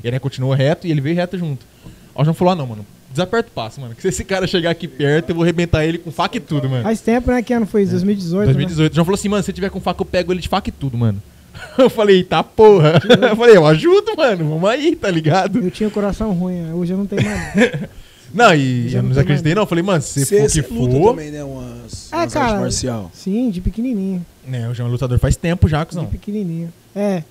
E 0.03 0.09
aí 0.09 0.13
né, 0.13 0.19
continuou 0.19 0.53
reto 0.55 0.87
e 0.87 0.91
ele 0.91 1.01
veio 1.01 1.15
reto 1.15 1.39
junto. 1.39 1.65
Aí 1.85 1.91
o 2.21 2.25
João 2.25 2.35
falou, 2.35 2.53
ah, 2.53 2.57
não, 2.57 2.67
mano. 2.67 2.85
Desaperta 3.13 3.49
o 3.49 3.53
passo, 3.53 3.81
mano. 3.81 3.95
Que 3.95 4.01
se 4.03 4.09
esse 4.09 4.25
cara 4.25 4.47
chegar 4.47 4.71
aqui 4.71 4.89
perto, 4.89 5.29
eu 5.31 5.35
vou 5.37 5.45
arrebentar 5.45 5.85
ele 5.85 5.99
com 5.99 6.11
faca 6.11 6.37
e 6.37 6.41
tudo, 6.41 6.69
mano. 6.69 6.83
Faz 6.83 7.01
tempo, 7.01 7.31
né? 7.31 7.43
Que 7.43 7.53
ano 7.53 7.67
foi 7.67 7.83
isso? 7.83 7.91
2018. 7.93 8.47
2018. 8.47 8.93
O 8.93 8.95
João 8.97 9.05
falou 9.05 9.15
assim, 9.19 9.29
mano, 9.29 9.43
se 9.45 9.53
tiver 9.53 9.69
com 9.71 9.81
faca, 9.81 10.01
eu 10.01 10.07
pego 10.07 10.33
ele 10.33 10.41
de 10.41 10.49
faca 10.49 10.69
e 10.71 10.73
tudo, 10.73 10.97
mano. 10.99 11.23
Eu 11.79 11.89
falei, 11.91 12.23
tá 12.25 12.43
porra. 12.43 13.01
Eu 13.31 13.37
falei, 13.37 13.57
eu 13.57 13.67
ajudo, 13.67 14.17
mano. 14.17 14.49
Vamos 14.49 14.69
aí, 14.71 14.95
tá 14.97 15.11
ligado? 15.11 15.59
Eu 15.61 15.71
tinha 15.71 15.89
o 15.89 15.93
coração 15.93 16.33
ruim, 16.33 16.55
né? 16.61 16.75
hoje 16.75 16.93
eu 16.93 16.99
não 16.99 17.07
tenho 17.07 17.23
mais. 17.25 17.55
não. 18.35 18.55
E 18.55 18.89
Já 18.89 18.99
eu 18.99 19.03
não 19.03 19.09
não 19.09 19.15
tem 19.15 19.23
acreditei, 19.23 19.55
não. 19.55 19.63
Eu 19.63 19.67
falei, 19.67 19.83
mano, 19.85 20.03
se 20.03 20.25
Você 20.25 20.39
for 20.41 20.49
você 20.51 20.63
que 20.63 20.73
luta 20.75 20.93
for. 20.97 21.11
também, 21.11 21.31
né? 21.31 21.45
Umas, 21.45 22.13
É, 22.13 22.17
umas 22.17 22.33
cara. 22.33 22.47
artes 22.47 22.61
marcial. 22.61 23.11
Sim, 23.15 23.51
de 23.51 23.61
pequenininho. 23.61 24.25
Né, 24.47 24.69
o 24.69 24.75
João 24.75 24.89
é 24.89 24.93
lutador 24.93 25.19
faz 25.19 25.37
tempo 25.37 25.69
já, 25.69 25.81
De 25.81 25.87
cuzão. 25.87 26.07
pequenininho. 26.07 26.73
É. 26.97 27.23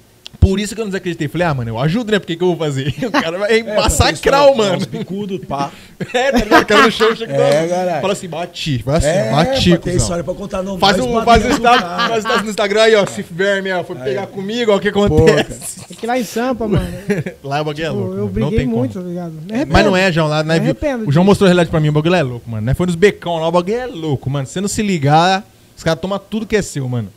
Por 0.41 0.59
isso 0.59 0.73
que 0.73 0.81
eu 0.81 0.85
não 0.85 0.89
desacreditei. 0.89 1.27
Falei, 1.27 1.45
ah, 1.45 1.53
mano, 1.53 1.69
eu 1.69 1.79
ajudo, 1.79 2.11
né? 2.11 2.17
Porque 2.17 2.35
que 2.35 2.43
eu 2.43 2.47
vou 2.47 2.57
fazer? 2.57 2.93
O 3.07 3.11
cara 3.11 3.37
vai 3.37 3.59
É, 3.59 3.75
massacrar 3.75 4.47
o 4.47 4.57
mano. 4.57 4.79
Os 4.79 4.85
bicudos, 4.85 5.39
pá. 5.47 5.71
É, 6.13 6.31
tá 6.31 6.37
ligado? 6.39 6.63
O 6.63 6.65
cara 6.65 6.81
no 6.81 6.91
show 6.91 7.15
chega 7.15 7.31
É, 7.31 7.67
caralho. 7.67 8.01
fala 8.01 8.13
assim, 8.13 8.27
bate. 8.27 8.81
Vai 8.83 8.97
assim, 8.97 9.07
É, 9.07 9.31
bate, 9.31 9.69
pra 9.69 9.77
ter 9.77 9.77
cuzão. 9.77 9.95
história 9.97 10.23
pra 10.23 10.33
contar. 10.33 10.63
Não, 10.63 10.79
Faz 10.79 10.99
um, 10.99 11.21
faz 11.23 11.45
um 11.45 11.61
cara. 11.61 12.07
faz 12.09 12.25
um 12.25 12.43
no 12.43 12.49
Instagram 12.49 12.81
aí, 12.81 12.95
ó. 12.95 13.05
Se 13.05 13.21
verme, 13.21 13.71
ó, 13.71 13.83
foi 13.83 13.95
pegar 13.97 14.25
comigo, 14.27 14.71
ó, 14.71 14.77
o 14.77 14.79
que 14.79 14.91
Pô, 14.91 15.03
acontece? 15.05 15.81
É 15.91 15.93
que 15.93 16.07
lá 16.07 16.17
em 16.19 16.23
Sampa, 16.23 16.67
mano. 16.67 16.87
Lá 17.43 17.61
o 17.61 17.65
bagulho 17.65 17.85
é 17.85 17.89
pô, 17.89 17.95
louco. 17.95 18.09
eu 18.09 18.15
mano. 18.15 18.25
não 18.25 18.33
briguei 18.33 18.57
tem 18.57 18.67
muito, 18.67 18.99
tá 18.99 19.07
ligado? 19.07 19.33
Mas 19.69 19.85
não 19.85 19.95
é, 19.95 20.11
João, 20.11 20.27
lá, 20.27 20.43
né? 20.43 20.59
O 21.05 21.11
João 21.11 21.23
mostrou 21.23 21.45
a 21.45 21.49
realidade 21.49 21.69
pra 21.69 21.79
mim, 21.79 21.89
o 21.89 21.91
bagulho 21.91 22.15
é 22.15 22.23
louco, 22.23 22.49
mano. 22.49 22.65
Né? 22.65 22.73
Foi 22.73 22.87
nos 22.87 22.95
becão 22.95 23.37
lá, 23.37 23.47
o 23.47 23.51
bagulho 23.51 23.75
é 23.75 23.85
louco, 23.85 24.27
mano. 24.27 24.47
Se 24.47 24.53
você 24.53 24.61
não 24.61 24.67
se 24.67 24.81
ligar, 24.81 25.45
os 25.77 25.83
caras 25.83 26.01
tomam 26.01 26.17
tudo 26.17 26.47
que 26.47 26.55
é 26.55 26.61
seu, 26.63 26.89
mano. 26.89 27.09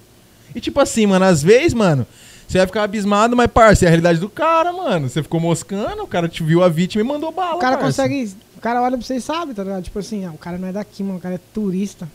E 0.55 0.61
tipo 0.61 0.79
assim, 0.79 1.07
mano, 1.07 1.25
às 1.25 1.43
vezes, 1.43 1.73
mano, 1.75 2.07
você 2.49 2.59
vai 2.59 2.67
ficar 2.67 2.83
abismado, 2.85 3.37
mas, 3.37 3.47
parça, 3.51 3.85
é 3.85 3.89
a 3.89 3.91
realidade 3.91 4.19
do 4.19 4.29
cara, 4.29 4.73
mano. 4.73 5.09
Você 5.09 5.23
ficou 5.23 5.41
moscando, 5.41 6.03
o 6.03 6.07
cara 6.07 6.29
te 6.29 6.43
viu 6.43 6.63
a 6.63 6.69
vítima 6.69 7.03
e 7.03 7.07
mandou 7.07 7.33
bala, 7.33 7.57
O 7.57 7.59
cara 7.59 7.77
parça. 7.79 8.03
consegue. 8.03 8.35
O 8.57 8.61
cara 8.61 8.81
olha 8.81 8.97
pra 8.97 9.07
você 9.07 9.17
e 9.17 9.21
sabe, 9.21 9.53
tá 9.55 9.63
ligado? 9.63 9.83
Tipo 9.83 9.99
assim, 9.99 10.25
ah, 10.25 10.31
o 10.33 10.39
cara 10.39 10.57
não 10.59 10.69
é 10.69 10.73
daqui, 10.73 11.03
mano, 11.03 11.19
o 11.19 11.21
cara 11.21 11.35
é 11.35 11.41
turista. 11.53 12.09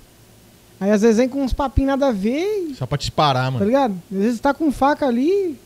Aí 0.80 0.89
às 0.91 1.01
vezes 1.01 1.17
vem 1.17 1.27
com 1.27 1.43
uns 1.43 1.51
papinhos 1.53 1.89
nada 1.89 2.07
a 2.07 2.11
ver, 2.11 2.69
e- 2.69 2.75
Só 2.75 2.86
pra 2.86 2.97
te 2.97 3.11
parar, 3.11 3.45
tá 3.45 3.51
mano. 3.51 3.65
ligado? 3.65 3.93
Às 4.11 4.17
vezes 4.17 4.39
tá 4.39 4.53
com 4.53 4.71
faca 4.71 5.05
ali. 5.07 5.59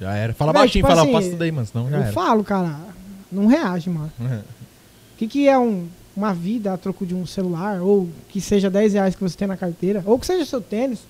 Já 0.00 0.14
era. 0.14 0.32
Fala 0.32 0.52
baixinho, 0.52 0.84
tipo 0.84 0.88
fala, 0.88 1.02
assim, 1.02 1.12
passa 1.12 1.30
tudo 1.30 1.42
aí, 1.42 1.52
mano. 1.52 1.66
Senão 1.66 1.90
já 1.90 1.96
eu 1.96 2.02
era. 2.04 2.12
falo, 2.12 2.42
cara, 2.44 2.76
não 3.30 3.46
reage, 3.46 3.90
mano. 3.90 4.12
O 5.14 5.18
que, 5.20 5.28
que 5.28 5.46
é 5.46 5.58
um, 5.58 5.86
uma 6.16 6.32
vida 6.32 6.72
a 6.72 6.78
troco 6.78 7.04
de 7.04 7.14
um 7.14 7.26
celular? 7.26 7.82
Ou 7.82 8.08
que 8.30 8.40
seja 8.40 8.70
10 8.70 8.94
reais 8.94 9.14
que 9.14 9.20
você 9.22 9.36
tem 9.36 9.46
na 9.46 9.54
carteira? 9.56 10.02
Ou 10.06 10.18
que 10.18 10.24
seja 10.24 10.46
seu 10.46 10.62
tênis? 10.62 11.00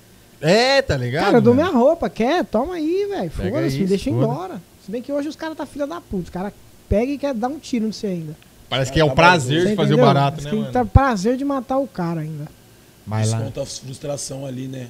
É, 0.41 0.81
tá 0.83 0.97
ligado? 0.97 1.25
cara, 1.25 1.37
eu 1.39 1.43
dou 1.43 1.55
minha 1.55 1.69
roupa, 1.69 2.09
quer? 2.09 2.45
Toma 2.45 2.75
aí, 2.75 3.07
velho. 3.09 3.31
Pega 3.31 3.51
Foda-se, 3.57 3.77
me 3.77 3.83
isso, 3.85 3.89
deixa 3.89 4.11
foda. 4.11 4.23
embora. 4.25 4.63
Se 4.85 4.91
bem 4.91 5.03
que 5.03 5.13
hoje 5.13 5.29
os 5.29 5.37
caras 5.37 5.57
tá 5.57 5.67
filha 5.67 5.87
da 5.87 6.01
puta. 6.01 6.25
Os 6.25 6.31
caras 6.31 6.53
pegam 6.89 7.15
e 7.15 7.19
quer 7.19 7.35
dar 7.35 7.49
um 7.49 7.59
tiro 7.59 7.87
no 7.87 7.93
você 7.93 8.07
ainda. 8.07 8.35
Parece 8.69 8.91
que 8.93 9.01
é 9.01 9.05
o 9.05 9.09
Tá 9.09 9.15
prazer 9.15 9.67
de 9.67 9.75
fazer 9.77 9.95
o 9.95 9.99
barato, 9.99 10.37
Diz 10.37 10.45
né, 10.47 10.51
que 10.51 10.57
mano? 10.57 10.73
Tá 10.73 10.85
prazer 10.85 11.37
de 11.37 11.45
matar 11.45 11.79
o 11.79 11.87
cara 11.87 12.21
ainda. 12.21 12.47
Mas 13.07 13.31
lá... 13.31 13.39
Desconta 13.39 13.63
a 13.63 13.67
frustração 13.67 14.47
ali, 14.47 14.67
né? 14.69 14.87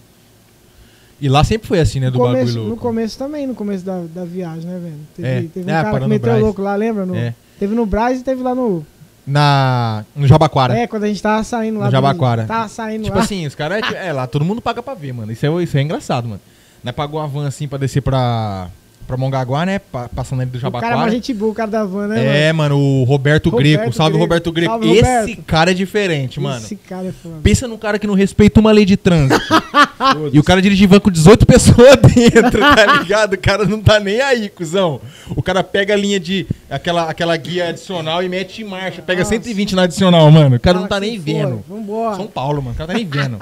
E 1.21 1.29
lá 1.29 1.43
sempre 1.45 1.67
foi 1.69 1.81
assim, 1.81 1.99
né, 2.01 2.07
No 2.07 2.13
do 2.13 2.19
começo, 2.19 2.45
bagulho 2.47 2.61
no 2.63 2.69
louco. 2.69 2.83
começo 2.83 3.19
também, 3.19 3.47
no 3.47 3.55
começo 3.55 3.85
da, 3.85 4.01
da 4.15 4.25
viagem, 4.25 4.65
né, 4.65 4.79
velho? 4.79 4.99
Teve, 5.15 5.29
É. 5.29 5.43
teve 5.53 5.71
É, 5.71 5.79
um 5.79 5.83
cara 5.83 5.95
que 5.97 6.01
no 6.01 6.09
meteu 6.09 6.39
louco 6.41 6.63
lá, 6.63 6.75
lembra? 6.77 7.05
No, 7.05 7.15
É. 7.15 7.35
Teve 7.59 7.75
no 7.75 7.85
Braz 7.85 8.21
e 8.21 8.25
teve 8.25 8.43
lá 8.43 8.55
no. 8.55 8.87
Na... 9.27 10.05
No 10.17 10.27
Jabaquara. 10.27 10.77
É, 10.77 10.87
quando 10.87 11.05
a 11.05 11.09
gente 11.09 11.23
tava 11.23 11.43
saindo 11.45 11.79
lá. 11.79 11.87
No 11.87 11.91
Jabaquara. 11.93 12.45
Tava 12.47 12.69
saindo 12.69 13.05
Tipo 13.05 13.17
lá. 13.17 13.23
assim, 13.23 13.47
os 13.47 13.55
caras. 13.55 13.81
É, 13.93 14.09
é, 14.09 14.13
lá 14.13 14.27
todo 14.27 14.45
mundo 14.45 14.61
paga 14.61 14.83
pra 14.83 14.95
ver, 14.95 15.13
mano. 15.13 15.31
Isso 15.31 15.45
é, 15.47 15.63
isso 15.63 15.77
é 15.77 15.83
engraçado, 15.83 16.27
mano. 16.29 16.41
Nós 16.83 16.95
pagou 16.95 17.21
a 17.21 17.27
van 17.27 17.47
assim 17.47 17.69
pra 17.69 17.79
descer 17.79 18.01
pra. 18.01 18.69
Pra 19.11 19.17
Mongaguá, 19.19 19.67
né? 19.67 19.79
pa- 19.79 20.09
Passando 20.15 20.41
ali 20.43 20.51
do 20.51 20.59
o 20.59 20.61
cara 20.61 20.77
é 20.79 20.81
Jabaquara. 20.91 21.11
gente 21.11 21.35
boa, 21.35 21.51
o 21.51 21.55
cara 21.55 21.71
da 21.71 21.85
van, 21.85 22.07
né, 22.07 22.49
é, 22.49 22.53
mano, 22.53 22.79
o 22.79 23.03
Roberto, 23.05 23.51
Roberto 23.51 23.51
Greco. 23.77 23.93
Salve, 23.93 24.13
Greco. 24.13 24.25
Roberto 24.25 24.53
Greco. 24.53 24.71
Salve, 24.73 24.91
Esse 24.91 25.03
Roberto. 25.21 25.43
cara 25.47 25.71
é 25.71 25.75
diferente, 25.75 26.39
mano? 26.39 26.55
mano. 26.55 26.65
Esse 26.65 26.77
cara 26.77 27.07
é 27.09 27.13
foda. 27.13 27.37
Pensa 27.43 27.67
num 27.67 27.77
cara 27.77 27.99
que 27.99 28.07
não 28.07 28.15
respeita 28.15 28.61
uma 28.61 28.71
lei 28.71 28.85
de 28.85 28.97
trânsito. 28.97 29.41
e 30.33 30.39
o 30.39 30.45
cara 30.45 30.63
dirige 30.63 30.87
van 30.87 31.01
com 31.01 31.11
18 31.11 31.45
pessoas 31.45 31.97
dentro, 32.15 32.61
tá 32.61 32.97
ligado? 33.03 33.35
O 33.35 33.39
cara 33.39 33.65
não 33.65 33.81
tá 33.83 33.99
nem 33.99 34.21
aí, 34.21 34.49
cuzão. 34.49 35.01
O 35.37 35.43
cara 35.43 35.63
pega 35.65 35.95
a 35.95 35.97
linha 35.97 36.21
de. 36.21 36.47
aquela, 36.71 37.11
aquela 37.11 37.37
guia 37.37 37.69
adicional 37.71 38.23
e 38.23 38.29
mete 38.29 38.63
em 38.63 38.65
marcha. 38.65 39.03
Pega 39.03 39.21
Nossa. 39.21 39.31
120 39.31 39.75
na 39.75 39.83
adicional, 39.83 40.31
mano. 40.31 40.57
O 40.57 40.61
cara 40.61 40.79
não 40.79 40.87
tá 40.87 41.01
nem 41.01 41.19
vendo. 41.19 41.65
Vambora. 41.69 42.17
São 42.17 42.27
Paulo, 42.27 42.63
mano. 42.63 42.75
O 42.75 42.79
cara 42.79 42.89
tá 42.89 42.95
nem 42.95 43.07
vendo. 43.07 43.39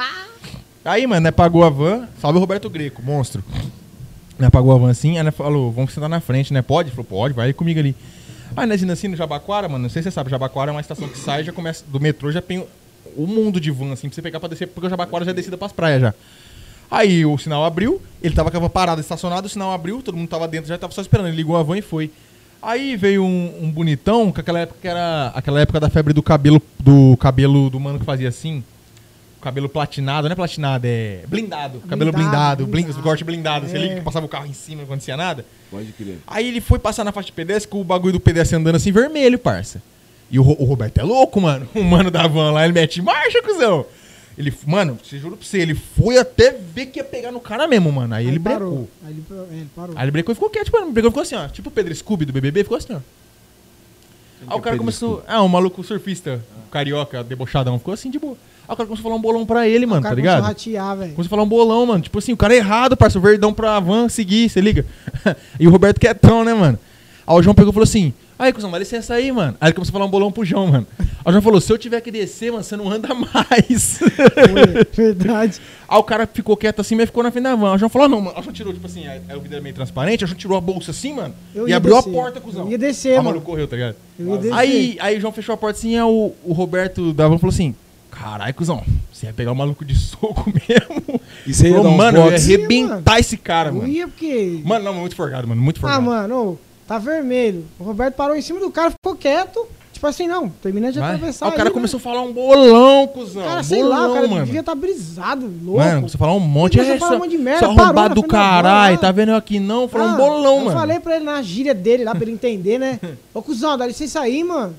Aí, 0.84 1.06
mano, 1.06 1.20
né, 1.20 1.30
pagou 1.30 1.64
a 1.64 1.68
van. 1.68 2.08
Salve 2.20 2.38
o 2.38 2.40
Roberto 2.40 2.70
Greco, 2.70 3.02
monstro. 3.02 3.42
Né, 4.38 4.48
pagou 4.50 4.72
a 4.72 4.78
van 4.78 4.90
assim, 4.90 5.18
aí 5.18 5.24
né, 5.24 5.30
falou, 5.30 5.72
vamos 5.72 5.92
sentar 5.92 6.08
na 6.08 6.20
frente, 6.20 6.52
né? 6.52 6.62
Pode? 6.62 6.90
Falou, 6.90 7.04
pode, 7.04 7.34
vai 7.34 7.52
comigo 7.52 7.80
ali. 7.80 7.94
Aí 8.56 8.82
indo 8.82 8.92
assim 8.92 9.08
no 9.08 9.16
Jabaquara, 9.16 9.68
mano, 9.68 9.82
não 9.82 9.90
sei 9.90 10.02
se 10.02 10.10
você 10.10 10.14
sabe, 10.14 10.30
Jabaquara 10.30 10.70
é 10.70 10.72
uma 10.72 10.80
estação 10.80 11.08
que 11.08 11.18
sai, 11.18 11.44
já 11.44 11.52
começa, 11.52 11.84
do 11.86 12.00
metrô 12.00 12.30
já 12.30 12.40
tem 12.40 12.64
o 13.16 13.26
mundo 13.26 13.60
de 13.60 13.70
van, 13.70 13.92
assim, 13.92 14.08
pra 14.08 14.14
você 14.14 14.22
pegar 14.22 14.40
pra 14.40 14.48
descer, 14.48 14.68
porque 14.68 14.86
o 14.86 14.90
Jabaquara 14.90 15.24
já 15.24 15.32
é 15.32 15.34
descida 15.34 15.56
pras 15.58 15.72
praias 15.72 16.00
já. 16.00 16.14
Aí 16.90 17.26
o 17.26 17.36
sinal 17.36 17.64
abriu, 17.64 18.00
ele 18.22 18.34
tava 18.34 18.50
com 18.50 18.56
a 18.56 18.60
van 18.60 18.68
parada, 18.68 19.00
estacionado, 19.00 19.46
o 19.46 19.50
sinal 19.50 19.72
abriu, 19.72 20.02
todo 20.02 20.16
mundo 20.16 20.28
tava 20.28 20.48
dentro, 20.48 20.68
já 20.68 20.78
tava 20.78 20.92
só 20.92 21.02
esperando, 21.02 21.26
ele 21.26 21.36
ligou 21.36 21.56
a 21.56 21.62
van 21.62 21.76
e 21.76 21.82
foi. 21.82 22.10
Aí 22.62 22.96
veio 22.96 23.22
um, 23.22 23.64
um 23.64 23.70
bonitão, 23.70 24.32
que 24.32 24.40
aquela 24.40 24.60
época 24.60 24.78
que 24.80 24.88
era 24.88 25.28
aquela 25.34 25.60
época 25.60 25.78
da 25.78 25.90
febre 25.90 26.12
do 26.12 26.22
cabelo, 26.22 26.60
do 26.78 27.16
cabelo 27.18 27.70
do 27.70 27.78
mano 27.78 27.98
que 27.98 28.04
fazia 28.04 28.28
assim, 28.28 28.64
cabelo 29.40 29.68
platinado, 29.68 30.28
não 30.28 30.32
é 30.32 30.36
platinado, 30.36 30.86
é 30.86 31.22
blindado, 31.28 31.80
cabelo 31.80 32.10
Blindado, 32.12 32.12
blindado, 32.12 32.66
blindado, 32.66 32.66
blindado. 32.66 33.02
corte 33.02 33.24
blindado, 33.24 33.66
você 33.68 33.76
É. 33.76 33.80
liga 33.80 33.94
que 33.96 34.00
passava 34.02 34.26
o 34.26 34.28
carro 34.28 34.46
em 34.46 34.52
cima, 34.52 34.78
não 34.78 34.84
acontecia 34.84 35.16
nada. 35.16 35.44
Pode 35.70 35.92
crer. 35.92 36.18
Aí 36.26 36.48
ele 36.48 36.60
foi 36.60 36.78
passar 36.78 37.04
na 37.04 37.12
faixa 37.12 37.26
de 37.26 37.32
pedestre 37.32 37.68
com 37.70 37.80
o 37.80 37.84
bagulho 37.84 38.14
do 38.14 38.20
pedestre 38.20 38.56
andando 38.56 38.76
assim 38.76 38.90
vermelho, 38.92 39.38
parça. 39.38 39.80
E 40.30 40.38
o, 40.38 40.42
o 40.42 40.64
Roberto 40.64 40.98
é 40.98 41.02
louco, 41.02 41.40
mano. 41.40 41.68
O 41.74 41.82
mano 41.84 42.10
da 42.10 42.26
van 42.26 42.50
lá, 42.52 42.64
ele 42.64 42.72
mete 42.74 43.00
marcha, 43.00 43.40
cuzão. 43.42 43.86
Ele, 44.36 44.54
mano, 44.66 44.96
você 45.02 45.18
juro 45.18 45.36
pra 45.36 45.44
você, 45.44 45.58
ele 45.58 45.74
foi 45.74 46.16
até 46.16 46.52
ver 46.52 46.86
que 46.86 47.00
ia 47.00 47.04
pegar 47.04 47.32
no 47.32 47.40
cara 47.40 47.66
mesmo, 47.66 47.90
mano. 47.90 48.14
Aí, 48.14 48.26
ele 48.28 48.38
parou. 48.38 48.70
brecou. 48.70 48.88
Aí 49.04 49.10
ele, 49.12 49.24
é, 49.30 49.56
ele 49.56 49.68
parou. 49.74 49.96
Aí 49.96 50.04
ele 50.04 50.10
brecou 50.12 50.32
e 50.32 50.34
ficou 50.36 50.48
quieto, 50.50 50.70
mano. 50.72 50.92
Brecou 50.92 51.08
e 51.08 51.10
ficou 51.10 51.22
assim, 51.22 51.34
ó. 51.34 51.48
Tipo 51.48 51.68
o 51.70 51.72
Pedro 51.72 51.92
Scooby 51.94 52.24
do 52.24 52.32
BBB, 52.32 52.62
ficou 52.62 52.76
assim, 52.78 52.92
ó. 52.92 52.96
Aí 52.96 54.46
o 54.46 54.48
cara 54.60 54.60
Pedro 54.62 54.78
começou. 54.78 55.24
Ah, 55.26 55.42
um 55.42 55.48
maluco 55.48 55.82
surfista, 55.82 56.40
carioca, 56.70 57.24
debochadão, 57.24 57.78
ficou 57.78 57.92
assim 57.94 58.10
de 58.10 58.18
boa. 58.18 58.36
Aí 58.68 58.74
o 58.74 58.76
cara 58.76 58.86
começou 58.86 59.00
a 59.00 59.02
falar 59.04 59.14
um 59.16 59.20
bolão 59.20 59.46
pra 59.46 59.66
ele, 59.66 59.86
mano, 59.86 60.00
o 60.00 60.02
cara 60.02 60.14
tá 60.14 60.20
começou 60.20 60.36
ligado? 60.36 60.44
a 60.44 60.48
ratear, 60.48 60.96
velho. 60.96 61.12
Começou 61.14 61.28
a 61.28 61.30
falar 61.30 61.42
um 61.42 61.48
bolão, 61.48 61.86
mano. 61.86 62.02
Tipo 62.02 62.18
assim, 62.18 62.32
o 62.34 62.36
cara 62.36 62.52
é 62.52 62.58
errado, 62.58 62.96
parça. 62.98 63.18
O 63.18 63.22
verdão 63.22 63.52
pra 63.54 63.80
van 63.80 64.08
seguir, 64.10 64.50
você 64.50 64.60
liga. 64.60 64.84
e 65.58 65.66
o 65.66 65.70
Roberto 65.70 65.98
quietão, 65.98 66.44
né, 66.44 66.52
mano? 66.52 66.78
Aí 67.26 67.34
o 67.34 67.42
João 67.42 67.54
pegou 67.54 67.70
e 67.70 67.74
falou 67.74 67.84
assim: 67.84 68.12
Aí, 68.38 68.52
cuzão, 68.52 68.70
dá 68.70 68.78
licença 68.78 69.14
aí, 69.14 69.32
mano. 69.32 69.56
Aí 69.60 69.68
ele 69.68 69.74
começou 69.74 69.90
a 69.90 69.94
falar 69.94 70.04
um 70.04 70.10
bolão 70.10 70.30
pro 70.30 70.44
João, 70.44 70.66
mano. 70.66 70.86
Aí 70.98 71.06
o 71.26 71.30
João 71.30 71.42
falou: 71.42 71.60
Se 71.60 71.72
eu 71.72 71.78
tiver 71.78 72.00
que 72.02 72.10
descer, 72.10 72.52
mano, 72.52 72.62
você 72.62 72.76
não 72.76 72.90
anda 72.90 73.08
mais. 73.14 73.98
Foi, 74.04 74.84
verdade. 75.04 75.60
aí 75.88 75.98
o 75.98 76.02
cara 76.02 76.26
ficou 76.26 76.56
quieto 76.56 76.80
assim, 76.80 76.94
mas 76.94 77.06
ficou 77.06 77.22
na 77.22 77.30
frente 77.30 77.44
da 77.44 77.54
van. 77.54 77.70
Aí 77.70 77.76
o 77.76 77.78
João 77.78 77.88
falou: 77.88 78.04
ah, 78.04 78.08
Não, 78.08 78.20
mano. 78.20 78.36
Aí 78.36 78.40
o 78.40 78.44
João 78.44 78.54
tirou, 78.54 78.72
tipo 78.72 78.86
assim, 78.86 79.06
aí 79.06 79.20
aí 79.28 79.36
o 79.36 79.40
vidro 79.40 79.56
é 79.56 79.60
meio 79.60 79.74
transparente. 79.74 80.22
Aí 80.22 80.26
o 80.26 80.28
João 80.28 80.38
tirou 80.38 80.56
a 80.56 80.60
bolsa 80.60 80.90
assim, 80.90 81.14
mano. 81.14 81.34
Eu 81.54 81.66
e 81.68 81.72
abriu 81.72 81.96
descer. 81.96 82.10
a 82.10 82.12
porta, 82.12 82.40
cuzão. 82.40 82.64
Eu 82.66 82.70
ia 82.72 82.78
descer, 82.78 83.08
Aí 83.08 83.14
o 83.14 83.16
mano. 83.18 83.28
maluco 83.30 83.46
correu, 83.46 83.66
tá 83.66 83.76
ligado? 83.76 83.96
Eu 84.18 84.26
ia 84.28 84.38
descer. 84.38 84.54
Aí, 84.54 84.96
aí 85.00 85.16
o 85.18 85.20
João 85.20 85.32
fechou 85.32 85.54
a 85.54 85.58
porta 85.58 85.78
assim, 85.78 85.96
aí 85.96 86.02
o, 86.02 86.32
o 86.44 86.52
Roberto 86.52 87.12
da 87.12 87.26
van 87.28 87.38
falou 87.38 87.52
assim: 87.52 87.74
Caralho, 88.10 88.54
cuzão, 88.54 88.82
você 89.12 89.26
ia 89.26 89.32
pegar 89.32 89.52
o 89.52 89.56
maluco 89.56 89.84
de 89.84 89.94
soco 89.98 90.44
mesmo. 90.52 91.20
E 91.46 91.54
você 91.54 91.68
ia 91.68 91.76
Falou, 91.76 91.92
mano, 91.92 92.18
eu 92.18 92.30
ia 92.30 92.36
arrebentar 92.36 93.18
esse 93.20 93.36
cara, 93.36 93.68
eu 93.70 93.74
mano. 93.74 93.88
ia 93.88 94.08
porque. 94.08 94.60
Mano, 94.64 94.84
não, 94.84 94.94
muito 94.94 95.14
forgado, 95.14 95.46
mano, 95.46 95.60
muito 95.60 95.78
Ah, 95.78 95.80
forgado. 95.80 96.02
mano, 96.02 96.34
ô, 96.52 96.56
tá 96.86 96.98
vermelho. 96.98 97.64
O 97.78 97.84
Roberto 97.84 98.14
parou 98.14 98.34
em 98.36 98.42
cima 98.42 98.58
do 98.60 98.70
cara, 98.70 98.90
ficou 98.90 99.14
quieto. 99.16 99.66
Tipo 99.92 100.06
assim, 100.06 100.28
não, 100.28 100.48
termina 100.48 100.92
de 100.92 101.00
Vai. 101.00 101.14
atravessar. 101.14 101.46
Aí 101.46 101.52
o 101.52 101.54
cara 101.56 101.70
aí, 101.70 101.72
começou 101.72 101.98
a 101.98 102.00
falar 102.00 102.22
um 102.22 102.32
bolão, 102.32 103.08
cuzão. 103.08 103.42
Cara, 103.42 103.60
um 103.60 103.64
sei 103.64 103.82
bolão, 103.82 103.98
lá, 103.98 104.08
o 104.10 104.14
cara 104.14 104.28
mano. 104.28 104.44
devia 104.44 104.60
estar 104.60 104.74
brisado, 104.76 105.52
louco. 105.64 105.80
Mano, 105.80 105.96
começou 105.96 106.16
a 106.16 106.20
falar 106.20 106.34
um 106.34 106.40
monte. 106.40 106.78
É, 106.78 106.98
falar 106.98 107.16
um 107.16 107.26
de 107.26 107.36
merda, 107.36 107.60
só 107.60 107.66
parou 107.74 107.82
arrombado 107.84 108.14
do 108.14 108.22
caralho, 108.22 108.96
tá 108.98 109.10
vendo 109.10 109.30
eu 109.30 109.36
aqui 109.36 109.58
não? 109.58 109.88
Falou 109.88 110.06
um 110.06 110.10
Ah, 110.10 110.16
bolão, 110.16 110.58
eu 110.58 110.64
mano. 110.66 110.78
falei 110.78 111.00
pra 111.00 111.16
ele 111.16 111.24
na 111.24 111.42
gíria 111.42 111.74
dele 111.74 112.04
lá, 112.04 112.14
pra 112.14 112.22
ele 112.22 112.30
entender, 112.30 112.78
né? 112.78 113.00
Ô, 113.34 113.42
cuzão, 113.42 113.76
dá 113.76 113.86
licença 113.88 114.20
aí, 114.20 114.44
mano. 114.44 114.76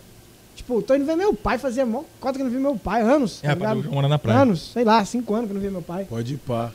Tipo, 0.70 0.84
tô 0.84 0.94
indo 0.94 1.04
ver 1.04 1.16
meu 1.16 1.34
pai, 1.34 1.58
fazia 1.58 1.84
mó 1.84 2.04
cota 2.20 2.36
que 2.36 2.42
eu 2.42 2.46
não 2.46 2.52
vi 2.52 2.60
meu 2.60 2.76
pai, 2.76 3.02
anos. 3.02 3.40
É, 3.44 3.56
tá 3.56 3.70
rapaz, 3.70 3.86
mora 3.88 4.08
na 4.08 4.20
praia. 4.20 4.42
Anos, 4.42 4.72
sei 4.72 4.84
lá, 4.84 5.04
cinco 5.04 5.34
anos 5.34 5.48
que 5.48 5.52
eu 5.52 5.56
não 5.56 5.62
vi 5.64 5.72
meu 5.72 5.82
pai. 5.82 6.06
Pode 6.08 6.36
ir 6.36 6.38
pá. 6.38 6.70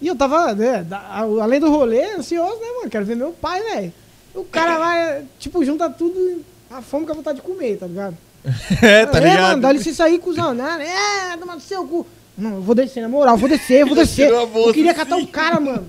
E 0.00 0.06
eu 0.06 0.14
tava, 0.14 0.54
né, 0.54 0.84
da- 0.84 1.00
a- 1.00 1.42
além 1.42 1.58
do 1.58 1.68
rolê, 1.68 2.14
ansioso, 2.14 2.60
né, 2.60 2.68
mano? 2.78 2.88
Quero 2.88 3.04
ver 3.04 3.16
meu 3.16 3.32
pai, 3.32 3.60
velho. 3.60 3.92
O 4.36 4.44
cara 4.44 4.78
vai, 4.78 5.24
tipo, 5.40 5.64
junta 5.64 5.90
tudo, 5.90 6.44
a 6.70 6.80
fome 6.80 7.04
com 7.04 7.10
a 7.10 7.14
vontade 7.16 7.40
de 7.40 7.42
comer, 7.44 7.76
tá 7.76 7.88
ligado? 7.88 8.16
é, 8.80 9.04
tá 9.06 9.18
é, 9.18 9.20
ligado? 9.20 9.40
mano, 9.42 9.62
dá 9.62 9.72
licença 9.72 10.04
aí, 10.04 10.20
cuzão. 10.20 10.54
Né? 10.54 10.86
É, 11.32 11.36
toma 11.36 11.56
no 11.56 11.60
seu 11.60 11.84
cu. 11.88 12.06
Não, 12.38 12.54
eu 12.54 12.62
vou 12.62 12.76
descer, 12.76 13.00
na 13.02 13.08
moral, 13.08 13.34
eu 13.34 13.38
vou 13.38 13.48
descer, 13.48 13.80
eu 13.80 13.88
vou 13.88 13.96
descer. 13.98 14.30
Eu 14.30 14.72
queria 14.72 14.94
catar 14.94 15.16
o 15.16 15.26
cara, 15.26 15.58
mano. 15.58 15.88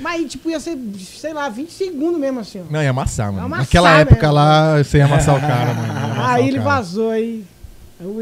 Mas, 0.00 0.30
tipo, 0.30 0.50
ia 0.50 0.60
ser, 0.60 0.76
sei 0.98 1.32
lá, 1.32 1.48
20 1.48 1.70
segundos 1.72 2.20
mesmo, 2.20 2.40
assim, 2.40 2.60
ó. 2.60 2.72
Não, 2.72 2.82
ia 2.82 2.90
amassar, 2.90 3.32
mano. 3.32 3.44
Amassar 3.46 3.64
Naquela 3.64 3.98
época 3.98 4.20
mesmo. 4.22 4.34
lá, 4.34 4.82
você 4.82 4.98
ia 4.98 5.04
amassar 5.04 5.36
o 5.36 5.40
cara, 5.40 5.74
mano. 5.74 5.86
ia 5.92 6.00
amassar 6.04 6.30
Aí 6.30 6.48
ele 6.48 6.58
cara. 6.58 6.70
vazou 6.70 7.10
aí. 7.10 7.44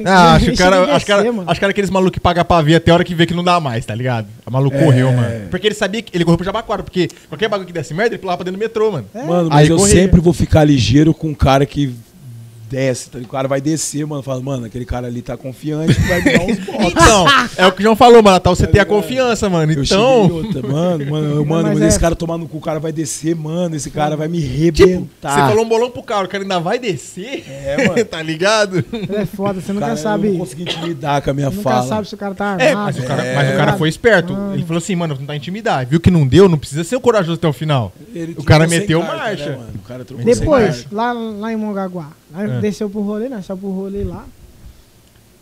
Ah, 0.07 0.35
acho 0.37 0.47
que 0.53 0.57
cara, 0.57 0.95
acho 0.97 1.05
que 1.05 1.13
era, 1.13 1.21
descer, 1.21 1.35
mano. 1.37 1.51
acho 1.51 1.61
que 1.61 1.65
era 1.67 1.71
aqueles 1.71 1.91
malucos 1.91 2.15
que 2.15 2.21
pagam 2.21 2.43
pra 2.47 2.63
ver 2.63 2.77
até 2.77 2.91
a 2.91 2.95
hora 2.95 3.05
que 3.05 3.15
vê 3.15 3.27
que 3.27 3.35
não 3.35 3.45
dá 3.45 3.61
mais, 3.61 3.85
tá 3.85 3.95
ligado? 3.95 4.27
O 4.47 4.51
maluco 4.51 4.75
É. 4.75 4.83
correu, 4.83 5.13
mano. 5.13 5.49
Porque 5.51 5.67
ele 5.67 5.75
sabia 5.75 6.01
que 6.01 6.17
ele 6.17 6.25
correu 6.25 6.39
pro 6.39 6.47
Jabaquara, 6.47 6.83
porque 6.83 7.09
qualquer 7.29 7.47
bagulho 7.47 7.67
que 7.67 7.75
desse 7.75 7.93
merda, 7.93 8.15
ele 8.15 8.19
pulava 8.23 8.39
pra 8.39 8.45
dentro 8.45 8.59
do 8.59 8.63
metrô, 8.63 8.91
mano. 8.91 9.07
É. 9.15 9.23
Mano, 9.23 9.49
Aí 9.51 9.65
mas 9.65 9.69
eu 9.69 9.77
corria. 9.77 9.95
sempre 9.95 10.19
vou 10.19 10.33
ficar 10.33 10.65
ligeiro 10.65 11.13
com 11.13 11.29
um 11.29 11.35
cara 11.35 11.67
que 11.67 11.95
desce, 12.69 13.11
tá? 13.11 13.19
o 13.19 13.27
cara 13.29 13.47
vai 13.49 13.61
descer, 13.61 14.07
mano, 14.07 14.23
fala, 14.23 14.41
mano, 14.41 14.67
aquele 14.67 14.85
cara 14.85 15.07
ali 15.07 15.23
tá 15.23 15.37
confiante, 15.37 15.93
vai 16.03 16.23
dar 16.23 16.41
uns 16.43 16.59
botes. 16.67 16.91
Então, 16.93 17.27
é 17.57 17.67
o 17.67 17.73
que 17.73 17.81
o 17.81 17.83
João 17.83 17.97
falou, 17.97 18.23
mano. 18.23 18.37
Natal 18.37 18.55
você 18.55 18.67
Tá 18.67 18.73
tem 18.73 18.81
a 18.81 18.85
confiança, 18.85 19.49
mano. 19.49 19.73
Eu 19.73 19.83
Então. 19.85 20.31
outra, 20.31 20.63
mano, 20.63 21.07
mano, 21.11 21.27
eu- 21.37 21.45
mano, 21.45 21.63
mas 21.69 21.73
quando 21.77 21.85
é- 21.85 21.89
esse 21.89 21.99
cara 22.01 22.15
tomar 22.15 22.37
no 22.39 22.47
cu, 22.49 22.59
o 22.59 22.61
cara 22.61 22.79
vai 22.79 22.93
descer, 22.93 23.35
mano, 23.35 23.75
esse 23.77 23.91
cara 23.91 24.17
vai 24.17 24.29
me 24.29 24.41
Tipo, 24.41 24.59
rebentar. 24.87 25.33
você 25.33 25.41
falou 25.49 25.65
um 25.65 25.69
bolão 25.69 25.91
pro 25.91 26.03
cara, 26.03 26.27
o 26.27 26.29
cara 26.29 26.43
ainda 26.45 26.59
vai 26.61 26.79
descer. 26.79 27.45
É, 27.49 27.89
mano. 27.89 28.05
tá 28.05 28.21
ligado? 28.23 28.85
É 29.11 29.25
foda, 29.25 29.61
você 29.61 29.73
nunca 29.73 29.87
Cara, 29.87 29.97
sabe. 29.97 30.27
Eu 30.29 30.33
não 30.33 30.41
consegui 30.41 30.63
intimidar 30.63 31.23
com 31.23 31.31
a 31.31 31.35
minha 31.35 31.51
Nunca 31.51 31.63
fala. 31.63 31.87
sabe 31.87 32.09
se 32.09 32.15
o 32.15 32.19
cara 32.19 32.35
tá 32.35 32.45
armado. 32.47 32.63
É, 32.63 32.75
mas 32.75 32.99
o 32.99 33.03
cara, 33.05 33.25
É. 33.25 33.35
mas 33.35 33.55
o 33.55 33.57
cara 33.57 33.73
foi 33.79 33.89
esperto. 33.89 34.37
Ele 34.53 34.63
falou 34.65 34.79
assim, 34.79 34.95
mano, 34.97 35.17
não 35.19 35.27
tá 35.27 35.35
intimidar. 35.37 35.87
Viu 35.87 36.01
que 36.01 36.11
não 36.11 36.27
deu, 36.27 36.49
não 36.49 36.59
precisa 36.59 36.85
ser 36.85 36.99
corajoso 37.01 37.35
até 37.39 37.49
o 37.49 37.53
final. 37.53 37.93
Ele 38.15 38.35
O 38.39 38.45
cara 38.45 38.67
meteu 38.67 39.03
marcha. 39.03 39.51
né, 39.51 39.57
mano? 39.57 39.71
O 39.77 39.89
cara 39.89 40.05
Depois, 40.25 40.87
lá, 40.91 41.13
lá 41.13 41.53
em 41.53 41.57
Mongaguá, 41.57 42.09
lá 42.33 42.43
É. 42.45 42.61
desceu 42.61 42.89
pro 42.91 43.01
rolê, 43.01 43.29
né? 43.29 43.41
Saiu 43.43 43.59
pro 43.59 43.71
rolê 43.71 44.05
lá. 44.05 44.27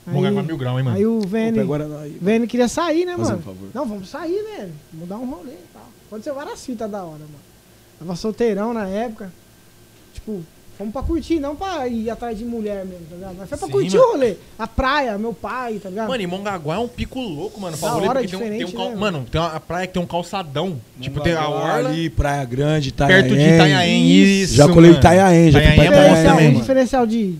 Mongaguá 0.07 0.43
mil 0.43 0.57
grau, 0.59 0.79
hein, 0.79 0.85
mano? 0.85 0.97
Aí 0.97 1.07
o 1.07 1.21
Vene, 1.21 1.61
aí. 1.61 2.19
Vene 2.21 2.47
queria 2.47 2.69
sair, 2.69 3.07
né, 3.07 3.17
um 3.17 3.21
mano? 3.21 3.39
favor. 3.41 3.69
Não, 3.73 3.87
vamos 3.87 4.09
sair, 4.11 4.43
velho. 4.57 4.73
Vamos 4.93 5.09
dar 5.09 5.17
um 5.19 5.31
rolê 5.31 5.53
e 5.53 5.67
tal. 5.73 5.89
Aconteceu 6.09 6.35
várias 6.35 6.65
fitas 6.65 6.91
da 6.91 7.03
hora, 7.03 7.21
mano. 7.21 7.41
Tava 7.99 8.15
solteirão 8.17 8.75
na 8.75 8.87
época. 8.87 9.33
Tipo, 10.13 10.43
fomos 10.79 10.93
pra 10.93 11.03
curtir, 11.03 11.39
não 11.41 11.55
pra 11.57 11.87
ir 11.89 12.11
atrás 12.11 12.37
de 12.39 12.45
mulher 12.45 12.85
mesmo, 12.85 13.05
tá 13.09 13.15
ligado? 13.17 13.37
Mas 13.39 13.49
foi 13.49 13.59
pra 13.59 13.67
Sim, 13.67 13.73
curtir 13.73 13.97
mano. 13.97 14.09
o 14.09 14.13
rolê. 14.13 14.35
A 14.59 14.67
praia, 14.67 15.19
meu 15.19 15.33
pai, 15.33 15.81
tá 15.83 15.89
ligado? 15.89 16.09
Mano, 16.09 16.23
e 16.23 16.27
Mongaguá 16.27 16.75
é 16.77 16.79
um 16.79 16.89
pico 16.89 17.21
louco, 17.21 17.61
mano. 17.61 17.77
Pra 17.79 17.91
rolê, 17.91 18.09
hora, 18.09 18.21
porque 18.21 18.37
tem 18.37 18.47
um, 18.47 18.51
tem 18.59 18.65
um 18.67 18.71
cal- 18.73 18.91
né, 18.91 18.97
Mano, 18.97 19.27
tem 19.31 19.41
uma 19.41 19.51
a 19.55 19.61
praia 19.61 19.87
que 19.87 19.93
tem 19.95 20.03
um 20.03 20.07
calçadão. 20.07 20.81
tipo, 21.01 21.21
tem 21.21 21.33
a 21.35 21.43
Mongaguá 21.43 21.75
orla. 21.77 21.89
ali, 21.91 22.11
Praia 22.11 22.45
Grande, 22.45 22.89
Itanhaém. 22.91 23.23
Perto 23.23 23.35
de 23.37 23.43
Itanhaém, 23.55 24.11
isso. 24.11 24.55
Já 24.55 24.69
colei 24.69 24.91
mano. 24.91 25.01
Itanhaém, 25.01 25.51
já 25.51 25.61
fui 25.61 25.69
Itanhaém 25.71 25.91
pra 25.93 26.01
é 26.03 26.09
bom 26.25 26.29
também, 26.31 26.49
o 26.57 26.61
diferencial 26.61 27.07
de 27.07 27.39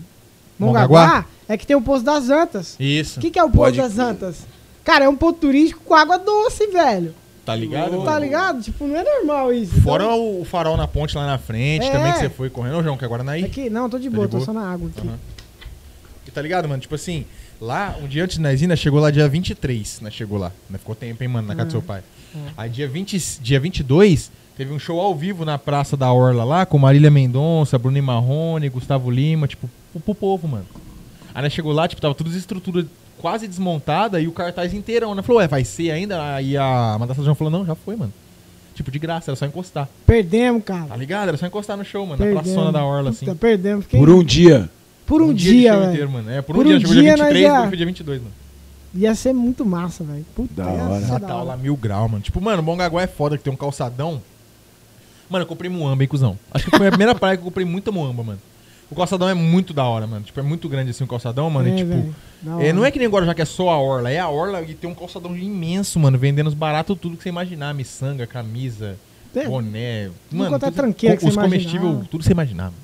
Mongaguá? 0.57 1.01
Mongaguá 1.05 1.25
é 1.47 1.57
que 1.57 1.67
tem 1.67 1.75
o 1.75 1.81
Poço 1.81 2.03
das 2.03 2.29
Antas. 2.29 2.75
Isso. 2.79 3.19
O 3.19 3.21
que, 3.21 3.29
que 3.31 3.37
é 3.39 3.43
o 3.43 3.47
Poço 3.49 3.57
Pode 3.57 3.77
das. 3.77 3.99
Antas? 3.99 4.37
Cara, 4.83 5.05
é 5.05 5.09
um 5.09 5.15
ponto 5.15 5.39
turístico 5.39 5.81
com 5.83 5.93
água 5.95 6.17
doce, 6.17 6.67
velho. 6.67 7.13
Tá 7.45 7.55
ligado? 7.55 8.03
Tá 8.03 8.17
ligado? 8.17 8.61
Tipo, 8.63 8.87
não 8.87 8.95
é 8.95 9.03
normal 9.03 9.53
isso. 9.53 9.79
Fora 9.81 10.03
Então, 10.03 10.41
o 10.41 10.45
farol 10.45 10.75
na 10.75 10.87
ponte 10.87 11.15
lá 11.15 11.27
na 11.27 11.37
frente 11.37 11.85
É. 11.85 11.91
também 11.91 12.11
que 12.13 12.19
você 12.19 12.29
foi 12.29 12.49
correndo. 12.49 12.77
Ô, 12.79 12.83
João, 12.83 12.97
que 12.97 13.05
agora 13.05 13.23
não 13.23 13.31
é 13.33 13.39
é 13.39 13.43
aí. 13.43 13.49
que, 13.49 13.69
não, 13.69 13.87
tô 13.89 13.99
de 13.99 14.09
Tá 14.09 14.15
boa, 14.15 14.25
de 14.27 14.31
tô 14.31 14.37
boa? 14.37 14.45
só 14.45 14.51
na 14.53 14.67
água 14.71 14.89
aqui. 14.95 15.07
Aham. 15.07 15.19
E 16.27 16.31
tá 16.31 16.41
ligado, 16.41 16.67
mano? 16.67 16.81
Tipo 16.81 16.95
assim, 16.95 17.23
lá, 17.61 17.95
um 18.01 18.07
dia 18.07 18.23
antes 18.23 18.37
de 18.37 18.41
nós 18.41 18.59
ir, 18.61 18.67
nós 18.67 18.79
chegou 18.79 18.99
lá 18.99 19.11
dia 19.11 19.27
23, 19.29 20.01
nós 20.01 20.13
chegou 20.13 20.39
lá. 20.39 20.51
Nós 20.69 20.79
ficou 20.81 20.95
tempo, 20.95 21.21
hein, 21.23 21.29
mano, 21.29 21.47
na 21.47 21.53
casa 21.55 21.67
do 21.67 21.71
seu 21.71 21.81
pai. 21.83 22.01
Aí 22.57 22.67
dia, 22.69 22.87
20, 22.87 23.39
dia 23.41 23.59
22, 23.59 24.31
teve 24.57 24.73
um 24.73 24.79
show 24.79 24.99
ao 24.99 25.15
vivo 25.15 25.45
na 25.45 25.57
Praça 25.59 25.95
da 25.95 26.11
Orla 26.11 26.43
lá, 26.43 26.65
com 26.65 26.79
Marília 26.79 27.11
Mendonça, 27.11 27.77
Bruno 27.77 28.01
Marrone, 28.01 28.67
Gustavo 28.69 29.11
Lima, 29.11 29.47
tipo, 29.47 29.69
pro, 29.93 30.01
pro 30.01 30.15
povo, 30.15 30.47
mano. 30.47 30.65
Aí 31.33 31.43
nós 31.43 31.53
chegou 31.53 31.71
lá, 31.71 31.87
tipo, 31.87 32.01
tava 32.01 32.15
todas 32.15 32.33
as 32.33 32.39
estruturas 32.39 32.85
quase 33.21 33.47
desmontada 33.47 34.19
e 34.19 34.27
o 34.27 34.31
cartaz 34.31 34.73
inteirão, 34.73 35.15
né? 35.15 35.21
Falou, 35.21 35.39
ué, 35.41 35.47
vai 35.47 35.63
ser 35.63 35.91
ainda? 35.91 36.35
Aí 36.35 36.55
a 36.57 36.97
Madassa 36.99 37.23
João 37.23 37.35
falou, 37.35 37.51
não, 37.51 37.65
já 37.65 37.75
foi, 37.75 37.95
mano. 37.95 38.13
Tipo, 38.73 38.91
de 38.91 38.99
graça, 38.99 39.31
era 39.31 39.35
só 39.37 39.45
encostar. 39.45 39.87
Perdemos, 40.05 40.63
cara. 40.63 40.85
Tá 40.87 40.95
ligado? 40.97 41.29
Era 41.29 41.37
só 41.37 41.45
encostar 41.47 41.77
no 41.77 41.85
show, 41.85 42.05
mano, 42.05 42.19
na 42.19 42.25
Perdemos. 42.25 42.43
praçona 42.51 42.71
da 42.71 42.83
Orla, 42.85 43.11
assim. 43.11 43.25
Puta, 43.25 43.37
perdemos. 43.37 43.85
Fiquei... 43.85 43.99
Por 43.99 44.09
um 44.09 44.23
dia. 44.23 44.69
Por 45.05 45.21
um 45.21 45.33
de 45.33 45.43
dia, 45.51 45.71
show 45.71 45.79
velho. 45.79 45.91
inteiro, 45.91 46.11
mano. 46.11 46.29
É, 46.31 46.41
por, 46.41 46.55
Por 46.55 46.65
um 46.65 46.67
dia, 46.67 46.77
um 46.77 46.79
chegou 46.81 46.93
dia 46.93 47.03
dia, 47.03 47.11
nós 47.11 47.19
23, 47.27 47.41
ia- 47.43 47.51
depois 47.53 47.67
foi 47.69 47.77
dia 47.77 47.85
22, 47.85 48.21
mano. 48.21 48.33
Ia 48.95 49.15
ser 49.15 49.33
muito 49.33 49.65
massa, 49.65 50.03
velho. 50.03 50.25
Puta, 50.35 50.53
Da 50.63 50.67
hora. 50.67 50.99
Natal 51.07 51.37
hora. 51.37 51.45
lá, 51.49 51.57
mil 51.57 51.75
grau, 51.77 52.09
mano. 52.09 52.21
Tipo, 52.23 52.41
mano, 52.41 52.61
Mongaguá 52.63 53.01
é 53.03 53.07
foda 53.07 53.37
que 53.37 53.43
tem 53.43 53.51
um 53.53 53.55
calçadão. 53.57 54.21
Mano, 55.29 55.43
eu 55.43 55.47
comprei 55.47 55.69
muamba, 55.69 56.03
hein, 56.03 56.07
cuzão. 56.07 56.37
Acho 56.53 56.69
que 56.69 56.77
foi 56.77 56.87
a 56.87 56.91
primeira 56.91 57.13
praia 57.15 57.35
que 57.37 57.41
eu 57.41 57.45
comprei 57.45 57.65
muita 57.65 57.91
muamba, 57.91 58.23
mano. 58.23 58.39
O 58.89 58.95
calçadão 58.95 59.27
é 59.27 59.33
muito 59.33 59.73
da 59.73 59.83
hora, 59.83 60.05
mano. 60.05 60.23
Tipo, 60.23 60.39
é 60.39 60.43
muito 60.43 60.69
grande 60.69 60.91
assim 60.91 61.03
o 61.03 61.07
calçadão, 61.07 61.49
mano. 61.49 61.67
É, 61.67 61.71
e 61.71 61.75
tipo, 61.77 62.13
é, 62.61 62.71
não 62.71 62.85
é 62.85 62.91
que 62.91 62.99
nem 62.99 63.07
agora 63.07 63.25
já 63.25 63.33
que 63.33 63.41
é 63.41 63.45
só 63.45 63.69
a 63.69 63.79
orla. 63.81 64.11
É 64.11 64.19
a 64.19 64.29
orla 64.29 64.61
e 64.61 64.73
tem 64.75 64.89
um 64.89 64.93
calçadão 64.93 65.35
imenso, 65.35 65.99
mano. 65.99 66.17
Vendendo 66.17 66.47
os 66.47 66.53
baratos, 66.53 66.97
tudo 66.99 67.17
que 67.17 67.23
você 67.23 67.29
imaginar. 67.29 67.73
Miçanga, 67.73 68.27
camisa, 68.27 68.95
É, 69.35 69.45
boné. 69.47 70.09
tudo 70.29 70.37
Mano, 70.37 70.55
é 70.55 70.59
tudo- 70.59 70.71
tranqueira 70.71 71.15
co- 71.17 71.21
que 71.23 71.27
os 71.29 71.35
comestíveis, 71.35 72.07
tudo 72.09 72.19
que 72.19 72.25
você 72.25 72.31
imaginar. 72.31 72.65
mano. 72.65 72.75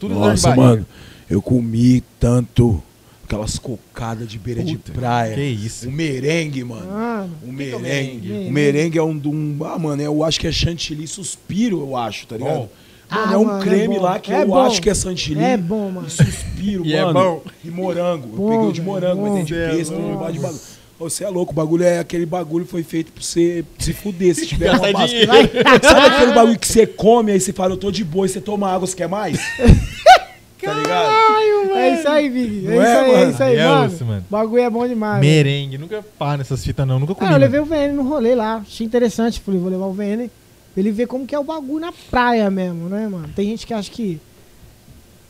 Tudo 0.00 0.14
de 0.14 0.20
Nossa, 0.20 0.54
mano, 0.56 0.86
eu 1.28 1.40
comi 1.42 2.02
tanto 2.20 2.82
aquelas 3.24 3.58
cocadas 3.58 4.28
de 4.28 4.38
beira 4.38 4.62
de 4.62 4.76
Puta, 4.78 4.92
praia. 4.92 5.34
que 5.34 5.42
isso. 5.42 5.88
O 5.88 5.92
merengue, 5.92 6.62
mano. 6.64 6.86
Mano, 6.86 7.32
O 7.42 7.54
que 7.56 7.70
é 7.70 7.76
o 7.76 7.80
merengue. 7.80 8.28
merengue? 8.28 8.48
O 8.48 8.52
merengue 8.52 8.98
é 8.98 9.02
um, 9.02 9.18
de 9.18 9.28
um. 9.28 9.58
Ah, 9.64 9.78
mano, 9.78 10.00
eu 10.02 10.22
acho 10.24 10.38
que 10.40 10.46
é 10.46 10.52
chantilly 10.52 11.06
suspiro, 11.06 11.80
eu 11.80 11.96
acho, 11.96 12.26
tá 12.26 12.36
ligado? 12.36 12.54
Bom. 12.60 12.68
Mano, 13.10 13.22
Ah, 13.28 13.32
é 13.32 13.36
um 13.36 13.44
mano, 13.44 13.60
é 13.60 13.64
creme 13.64 13.96
bom. 13.96 14.02
lá 14.02 14.18
que 14.18 14.32
É 14.32 14.42
eu 14.42 14.46
bom. 14.48 14.58
acho 14.62 14.82
que 14.82 14.90
é 14.90 14.94
chantilly. 14.94 15.42
é 15.42 15.56
bom, 15.56 15.90
mano. 15.90 16.06
E 16.08 16.10
suspiro, 16.10 16.84
E 16.86 16.94
é 16.94 17.04
mano. 17.04 17.14
bom. 17.20 17.42
E 17.64 17.70
morango. 17.70 18.26
Bom, 18.28 18.44
eu 18.44 18.50
peguei 18.50 18.68
o 18.68 18.72
de 18.72 18.82
morango, 18.82 19.22
mas 19.22 19.30
bom. 19.30 19.36
tem 19.36 19.44
de 19.44 19.54
é 19.54 19.68
pêssego, 19.70 20.00
tem 20.02 20.16
vários 20.16 20.42
bagulho. 20.42 20.60
Você 20.98 21.24
é 21.24 21.28
louco, 21.28 21.52
o 21.52 21.54
bagulho 21.54 21.84
é 21.84 21.98
aquele 21.98 22.24
bagulho 22.24 22.64
foi 22.64 22.82
feito 22.82 23.12
pra 23.12 23.22
você 23.22 23.62
se 23.78 23.92
fuder. 23.92 24.34
Se 24.34 24.46
tiver 24.46 24.70
uma 24.74 24.90
basta. 24.92 25.06
dinheiro. 25.08 25.30
Sabe 25.82 26.06
aquele 26.06 26.32
bagulho 26.32 26.58
que 26.58 26.66
você 26.66 26.86
come, 26.86 27.32
aí 27.32 27.38
você 27.40 27.52
fala, 27.52 27.74
eu 27.74 27.76
tô 27.76 27.90
de 27.90 28.02
boa, 28.02 28.24
e 28.26 28.28
você 28.30 28.40
toma 28.40 28.68
água, 28.72 28.86
você 28.86 28.96
quer 28.96 29.06
mais? 29.08 29.38
tá 30.62 30.72
ligado? 30.72 31.12
É 31.76 31.94
isso 32.00 32.08
aí, 32.08 32.28
Vig. 32.30 32.66
É 32.66 32.70
Não 32.70 32.82
isso 32.82 32.82
é, 32.82 32.96
aí, 32.98 33.10
é 33.10 33.18
mano? 33.18 33.30
isso 33.30 33.42
aí, 33.42 33.56
É 33.56 33.64
mano. 33.68 33.86
osso, 33.94 34.04
mano. 34.06 34.24
O 34.28 34.32
bagulho 34.32 34.62
é 34.62 34.70
bom 34.70 34.88
demais. 34.88 35.20
Merengue. 35.20 35.76
Nunca 35.78 36.04
pá 36.18 36.36
nessas 36.36 36.64
fitas, 36.64 36.86
não. 36.86 36.98
Nunca 36.98 37.14
comi. 37.14 37.26
Ah, 37.26 37.34
eu 37.34 37.40
mano. 37.40 37.44
levei 37.44 37.60
o 37.60 37.64
VN 37.66 37.92
no 37.94 38.02
rolê 38.08 38.34
lá. 38.34 38.62
Achei 38.66 38.86
interessante. 38.86 39.38
Falei, 39.40 39.60
vou 39.60 39.70
levar 39.70 39.84
o 39.86 39.92
VN. 39.92 40.30
Pra 40.76 40.82
Ele 40.82 40.90
ver 40.92 41.06
como 41.06 41.26
que 41.26 41.34
é 41.34 41.38
o 41.38 41.42
bagulho 41.44 41.80
na 41.80 41.92
praia 42.10 42.50
mesmo, 42.50 42.86
né, 42.90 43.08
mano? 43.08 43.30
Tem 43.34 43.48
gente 43.48 43.66
que 43.66 43.72
acha 43.72 43.90
que. 43.90 44.20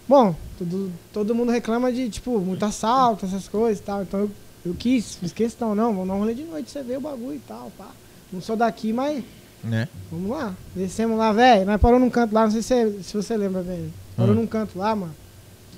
Bom, 0.08 0.34
todo, 0.58 0.92
todo 1.12 1.34
mundo 1.34 1.52
reclama 1.52 1.92
de, 1.92 2.08
tipo, 2.10 2.38
muito 2.40 2.64
assalto, 2.64 3.24
essas 3.26 3.46
coisas 3.46 3.78
e 3.78 3.82
tal. 3.82 4.02
Então 4.02 4.20
eu, 4.20 4.30
eu 4.66 4.74
quis, 4.74 5.14
fiz 5.16 5.32
questão, 5.32 5.72
não, 5.74 5.92
vamos 5.92 6.08
dar 6.08 6.14
um 6.14 6.18
rolê 6.18 6.34
de 6.34 6.42
noite, 6.42 6.68
você 6.70 6.82
vê 6.82 6.96
o 6.96 7.00
bagulho 7.00 7.36
e 7.36 7.40
tal, 7.46 7.70
pá. 7.78 7.90
Não 8.32 8.40
sou 8.40 8.56
daqui, 8.56 8.92
mas 8.92 9.22
Né? 9.62 9.88
vamos 10.10 10.30
lá. 10.30 10.52
Descemos 10.74 11.16
lá, 11.16 11.32
velho. 11.32 11.64
Nós 11.64 11.80
parou 11.80 11.98
num 12.00 12.10
canto 12.10 12.32
lá, 12.34 12.42
não 12.44 12.50
sei 12.50 12.62
se, 12.62 12.68
você- 12.84 13.02
se 13.02 13.16
você 13.16 13.36
lembra, 13.36 13.62
velho. 13.62 13.92
Parou 14.16 14.32
Ah. 14.32 14.34
num 14.34 14.46
canto 14.46 14.76
lá, 14.78 14.94
mano. 14.96 15.14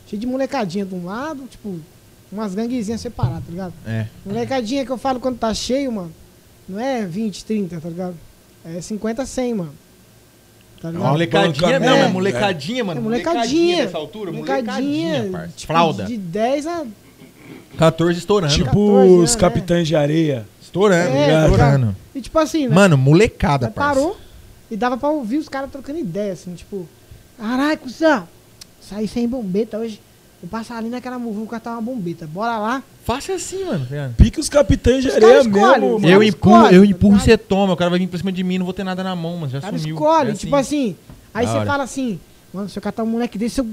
Cheio 0.06 0.20
de 0.20 0.26
molecadinha 0.26 0.84
de 0.86 0.94
um 0.94 1.04
lado, 1.04 1.44
tipo, 1.50 1.78
umas 2.32 2.54
ganguezinhas 2.54 3.00
separadas, 3.02 3.44
tá 3.44 3.50
ligado? 3.50 3.72
É. 3.86 4.06
Molecadinha 4.24 4.84
que 4.86 4.90
eu 4.92 4.96
falo 4.98 5.20
quando 5.20 5.38
tá 5.38 5.52
cheio, 5.52 5.92
mano. 5.92 6.12
Não 6.68 6.78
é 6.80 7.04
20, 7.06 7.44
30, 7.44 7.80
tá 7.80 7.88
ligado? 7.88 8.14
É 8.76 8.80
50, 8.80 9.24
100, 9.26 9.54
mano. 9.54 9.74
Tá 10.80 10.88
ligado? 10.90 11.02
Uma 11.02 11.10
Molecadinha, 11.12 11.80
não, 11.80 11.86
mesmo. 11.92 12.04
é 12.04 12.08
molecadinha, 12.08 12.84
mano. 12.84 13.00
É 13.00 13.02
molecadinha. 13.02 13.84
nessa 13.84 13.98
altura, 13.98 14.30
molecadinha, 14.30 15.18
molecadinha. 15.24 15.48
tipo, 15.56 15.66
Fralda. 15.66 16.04
De 16.04 16.16
10 16.16 16.66
a. 16.66 16.86
14 17.76 18.18
estourando. 18.18 18.52
Tipo 18.54 18.66
14 18.70 19.08
os 19.12 19.18
anos, 19.18 19.36
capitães 19.36 19.88
de 19.88 19.96
areia. 19.96 20.46
estourando, 20.62 21.16
É, 21.16 21.42
estourando. 21.44 21.96
E 22.14 22.20
tipo 22.20 22.38
assim, 22.38 22.68
né? 22.68 22.74
Mano, 22.74 22.96
molecada, 22.96 23.70
parça. 23.70 24.00
parou 24.00 24.16
e 24.70 24.76
dava 24.76 24.96
pra 24.96 25.08
ouvir 25.08 25.38
os 25.38 25.48
caras 25.48 25.70
trocando 25.70 25.98
ideia, 25.98 26.32
assim, 26.32 26.54
tipo. 26.54 26.88
Caralho, 27.38 27.78
cuzão, 27.78 28.28
saí 28.80 29.06
sem 29.08 29.28
bombeta 29.28 29.78
hoje. 29.78 30.00
Vou 30.41 30.49
passar 30.49 30.76
ali 30.78 30.89
naquela 30.89 31.18
muvuca 31.18 31.57
catar 31.57 31.72
uma 31.72 31.82
bombeta. 31.82 32.26
Bora 32.26 32.59
lá. 32.59 32.82
Faça 33.05 33.32
assim, 33.32 33.64
mano. 33.64 33.84
viado. 33.84 34.14
Pique 34.14 34.39
os 34.39 34.49
capitães 34.49 35.03
de 35.03 35.11
areia 35.11 35.43
mesmo, 35.43 35.59
mano. 35.61 36.09
Eu 36.09 36.22
empurro, 36.22 36.66
eu 36.68 36.82
tá 36.82 36.86
empurro 36.86 37.16
e 37.16 37.20
você 37.20 37.36
toma. 37.36 37.72
O 37.72 37.76
cara 37.76 37.91
vai 37.91 37.99
vir 37.99 38.07
pra 38.07 38.18
cima 38.18 38.30
de 38.30 38.45
mim, 38.45 38.59
não 38.59 38.64
vou 38.64 38.72
ter 38.72 38.84
nada 38.84 39.03
na 39.03 39.16
mão, 39.16 39.36
mas 39.39 39.51
já 39.51 39.59
O 39.59 39.62
cara 39.62 39.76
sumiu. 39.78 39.97
escolhe, 39.97 40.30
É 40.30 40.34
tipo 40.34 40.55
assim. 40.55 40.95
Aí 41.34 41.45
Da 41.45 41.53
você 41.53 41.59
hora. 41.59 41.66
fala 41.66 41.82
assim, 41.84 42.20
mano, 42.55 42.68
se 42.68 42.78
eu 42.78 42.82
catar 42.82 43.03
um 43.03 43.07
moleque 43.07 43.36
desse, 43.36 43.61
eu 43.61 43.66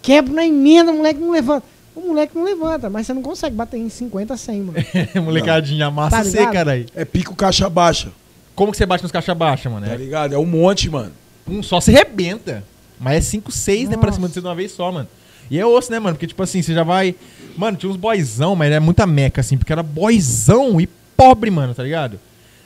quebro 0.00 0.32
na 0.34 0.44
emenda, 0.46 0.90
o 0.90 0.96
moleque 0.96 1.20
não 1.20 1.30
levanta. 1.30 1.66
O 1.94 2.00
moleque 2.00 2.34
não 2.36 2.44
levanta, 2.44 2.88
mas 2.88 3.06
você 3.06 3.12
não 3.12 3.22
consegue 3.22 3.54
bater 3.56 3.76
em 3.76 3.88
50, 3.88 4.36
100, 4.36 4.60
mano. 4.62 4.78
Molecadinha, 5.24 5.86
amassa 5.86 6.16
Tá 6.18 6.24
você, 6.24 6.38
ligado? 6.38 6.52
caralho. 6.52 6.86
É 6.94 7.04
pico 7.04 7.34
caixa 7.34 7.68
baixa, 7.68 8.08
Como 8.54 8.70
que 8.72 8.78
você 8.78 8.86
bate 8.86 9.02
nos 9.02 9.12
caixa 9.12 9.34
baixa, 9.34 9.68
mano? 9.68 9.84
tá 9.86 9.92
É, 9.92 9.96
ligado? 9.96 10.34
É 10.34 10.38
um 10.38 10.46
monte, 10.46 10.88
mano. 10.88 11.12
um 11.46 11.62
só 11.62 11.80
se 11.80 11.90
rebenta. 11.90 12.64
Mas 13.00 13.16
é 13.16 13.20
5, 13.20 13.52
6, 13.52 13.88
né, 13.90 13.96
pra 13.96 14.10
cima 14.12 14.26
de 14.28 14.34
você 14.34 14.40
de 14.40 14.46
uma 14.46 14.54
vez 14.54 14.72
só, 14.72 14.90
mano. 14.90 15.08
E 15.50 15.58
é 15.58 15.64
osso, 15.66 15.90
né, 15.90 15.98
mano? 15.98 16.14
Porque, 16.16 16.26
tipo 16.26 16.42
assim, 16.42 16.60
você 16.62 16.74
já 16.74 16.82
vai. 16.82 17.14
Mano, 17.56 17.76
tinha 17.76 17.90
uns 17.90 17.96
boyzão, 17.96 18.54
mas 18.54 18.70
era 18.70 18.80
muita 18.80 19.06
meca, 19.06 19.40
assim, 19.40 19.56
porque 19.56 19.72
era 19.72 19.82
boyzão 19.82 20.80
e 20.80 20.88
pobre, 21.16 21.50
mano, 21.50 21.74
tá 21.74 21.82
ligado? 21.82 22.18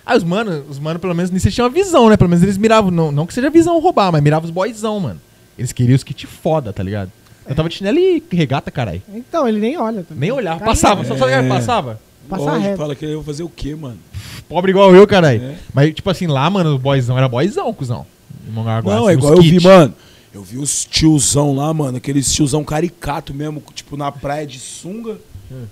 Aí 0.05 0.16
os 0.16 0.24
mano, 0.24 0.64
os 0.68 0.78
mano, 0.78 0.99
pelo 0.99 1.14
menos, 1.14 1.30
nisso 1.30 1.47
eles 1.47 1.55
tinham 1.55 1.66
uma 1.68 1.72
visão, 1.74 2.09
né? 2.11 2.16
Pelo 2.16 2.28
menos 2.28 2.43
eles 2.43 2.59
miravam, 2.59 2.91
não, 2.91 3.12
não 3.12 3.24
que 3.26 3.33
seja 3.33 3.49
visão 3.51 3.78
roubar, 3.80 4.11
mas 4.11 4.20
miravam 4.22 4.45
os 4.47 4.51
boyzão, 4.51 4.99
mano. 4.99 5.20
Eles 5.57 5.72
queriam 5.72 5.95
os 5.97 6.03
kit 6.03 6.26
foda, 6.26 6.72
tá 6.72 6.83
ligado? 6.83 7.11
Eu 7.49 7.55
tava 7.55 7.68
de 7.68 7.76
chinelo 7.76 7.99
e 7.99 8.22
regata, 8.30 8.70
caralho. 8.70 9.03
Então, 9.14 9.47
ele 9.49 9.59
nem 9.59 9.76
olha. 9.76 10.03
Também. 10.03 10.20
Nem 10.28 10.33
olhava, 10.33 10.64
passava, 10.64 11.05
só 11.05 11.16
só 11.16 11.28
É. 11.28 11.47
passava. 11.49 12.01
Passa 12.28 12.45
Lógico, 12.45 12.62
reto. 12.64 12.76
fala 12.78 12.95
que 12.95 13.05
eu 13.05 13.14
vou 13.14 13.24
fazer 13.24 13.43
o 13.43 13.49
quê, 13.49 13.74
mano? 13.74 13.99
Pobre 14.49 14.70
igual 14.70 14.95
eu, 14.95 15.07
caralho. 15.07 15.43
É. 15.43 15.55
Mas, 15.74 15.93
tipo 15.95 16.09
assim, 16.09 16.26
lá, 16.26 16.49
mano, 16.49 16.74
o 16.74 16.78
boyzão 16.78 17.18
era 17.18 17.28
boyzão, 17.28 17.72
cuzão. 17.74 18.07
Não, 18.85 19.07
assim, 19.07 19.09
é 19.09 19.12
igual 19.12 19.35
eu 19.35 19.43
vi, 19.43 19.51
kit. 19.53 19.64
mano. 19.64 19.95
Eu 20.35 20.43
vi 20.43 20.59
os 20.59 20.85
tiozão 20.85 21.55
lá, 21.55 21.72
mano, 21.74 21.99
aqueles 21.99 22.33
tiozão 22.33 22.64
caricato 22.64 23.35
mesmo, 23.35 23.62
tipo 23.74 23.97
na 23.97 24.11
praia 24.11 24.47
de 24.47 24.59
sunga, 24.59 25.18
Hum. 25.51 25.66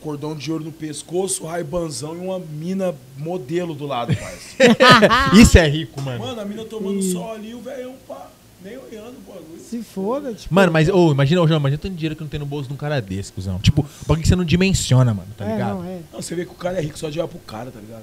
cordão 0.00 0.34
de 0.34 0.50
ouro 0.50 0.64
no 0.64 0.72
pescoço, 0.72 1.46
raibanzão 1.46 2.16
e 2.16 2.18
uma 2.18 2.38
mina 2.40 2.92
modelo 3.16 3.74
do 3.74 3.86
lado, 3.86 4.14
parceiro. 4.16 4.76
Isso 5.40 5.56
é 5.58 5.68
rico, 5.68 6.00
mano. 6.02 6.18
mano, 6.18 6.40
a 6.40 6.44
mina 6.44 6.64
tomando 6.64 7.00
sol 7.02 7.32
ali, 7.32 7.54
o 7.54 7.60
velhão 7.60 7.94
pá. 8.08 8.30
Nem 8.64 8.76
olhando 8.78 9.14
o 9.18 9.32
bagulho. 9.32 9.60
Se 9.60 9.80
foda, 9.82 10.32
tipo. 10.34 10.52
Mano, 10.52 10.72
mas, 10.72 10.88
ô, 10.88 11.12
imagina, 11.12 11.40
ô, 11.40 11.46
João, 11.46 11.60
imagina 11.60 11.78
tanto 11.78 11.94
dinheiro 11.94 12.16
que 12.16 12.22
não 12.22 12.28
tem 12.28 12.40
no 12.40 12.46
bolso 12.46 12.66
de 12.66 12.74
um 12.74 12.76
cara 12.76 13.00
desse, 13.00 13.30
cuzão. 13.30 13.58
Tipo, 13.60 13.82
o 13.82 14.06
bagulho 14.08 14.22
que 14.22 14.28
você 14.28 14.34
não 14.34 14.44
dimensiona, 14.44 15.14
mano, 15.14 15.28
tá 15.36 15.44
é, 15.44 15.52
ligado? 15.52 15.74
não, 15.76 15.84
é. 15.84 16.00
Não, 16.12 16.20
você 16.22 16.34
vê 16.34 16.44
que 16.44 16.50
o 16.50 16.54
cara 16.54 16.78
é 16.78 16.80
rico 16.80 16.98
só 16.98 17.08
de 17.08 17.18
olhar 17.18 17.28
pro 17.28 17.38
cara, 17.40 17.70
tá 17.70 17.78
ligado? 17.78 18.02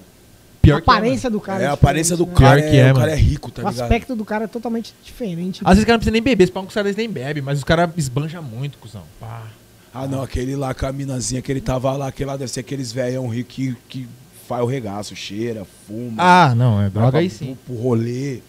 Pior 0.64 0.78
a 0.78 0.82
que 0.82 0.90
é, 0.90 0.94
aparência 0.94 1.30
do 1.30 1.42
cara. 1.42 1.58
é, 1.62 1.68
a 1.68 1.72
diferente, 1.72 1.80
aparência 1.80 2.18
do 2.18 2.26
né? 2.26 2.34
cara, 2.34 2.62
Pior 2.62 2.72
que 2.72 2.78
é, 2.78 2.80
é, 2.88 2.92
o 2.92 2.96
cara 2.96 3.12
é 3.12 3.16
rico, 3.16 3.52
tá 3.52 3.62
O 3.62 3.70
ligado? 3.70 3.84
aspecto 3.84 4.16
do 4.16 4.24
cara 4.26 4.46
é 4.46 4.48
totalmente 4.48 4.94
diferente. 5.04 5.62
Às 5.64 5.72
vezes 5.72 5.84
o 5.84 5.86
cara 5.86 5.96
não 5.96 6.00
precisa 6.00 6.14
nem 6.14 6.22
beber, 6.24 6.48
se 6.48 6.52
com 6.54 6.62
os 6.62 6.74
caras 6.74 6.96
nem 6.96 7.10
bebe, 7.10 7.42
mas 7.42 7.58
os 7.58 7.64
caras 7.66 7.90
esbanjam 7.98 8.42
muito, 8.42 8.78
cuzão. 8.78 9.04
Pá. 9.20 9.44
Ah, 9.94 10.08
não, 10.08 10.24
aquele 10.24 10.56
lá 10.56 10.74
com 10.74 10.86
a 10.88 10.92
minazinha 10.94 11.42
que 11.42 11.52
ele 11.52 11.62
tava 11.62 11.92
lá, 11.98 12.08
aquele 12.08 12.28
lá 12.30 12.38
deve 12.38 12.50
ser 12.52 12.62
aqueles 12.62 12.92
velhão 12.94 13.28
rico 13.28 13.50
que, 13.50 13.78
que 13.90 14.08
faz 14.48 14.64
o 14.64 14.66
regaço, 14.66 15.16
cheira, 15.16 15.68
fuma. 15.86 16.16
Ah, 16.18 16.56
não, 16.56 16.82
é 16.82 16.90
droga 16.90 17.20
aí 17.20 17.30
sim. 17.30 17.58
Pro, 17.66 17.76
pro 17.76 17.84
rolê. 17.84 18.40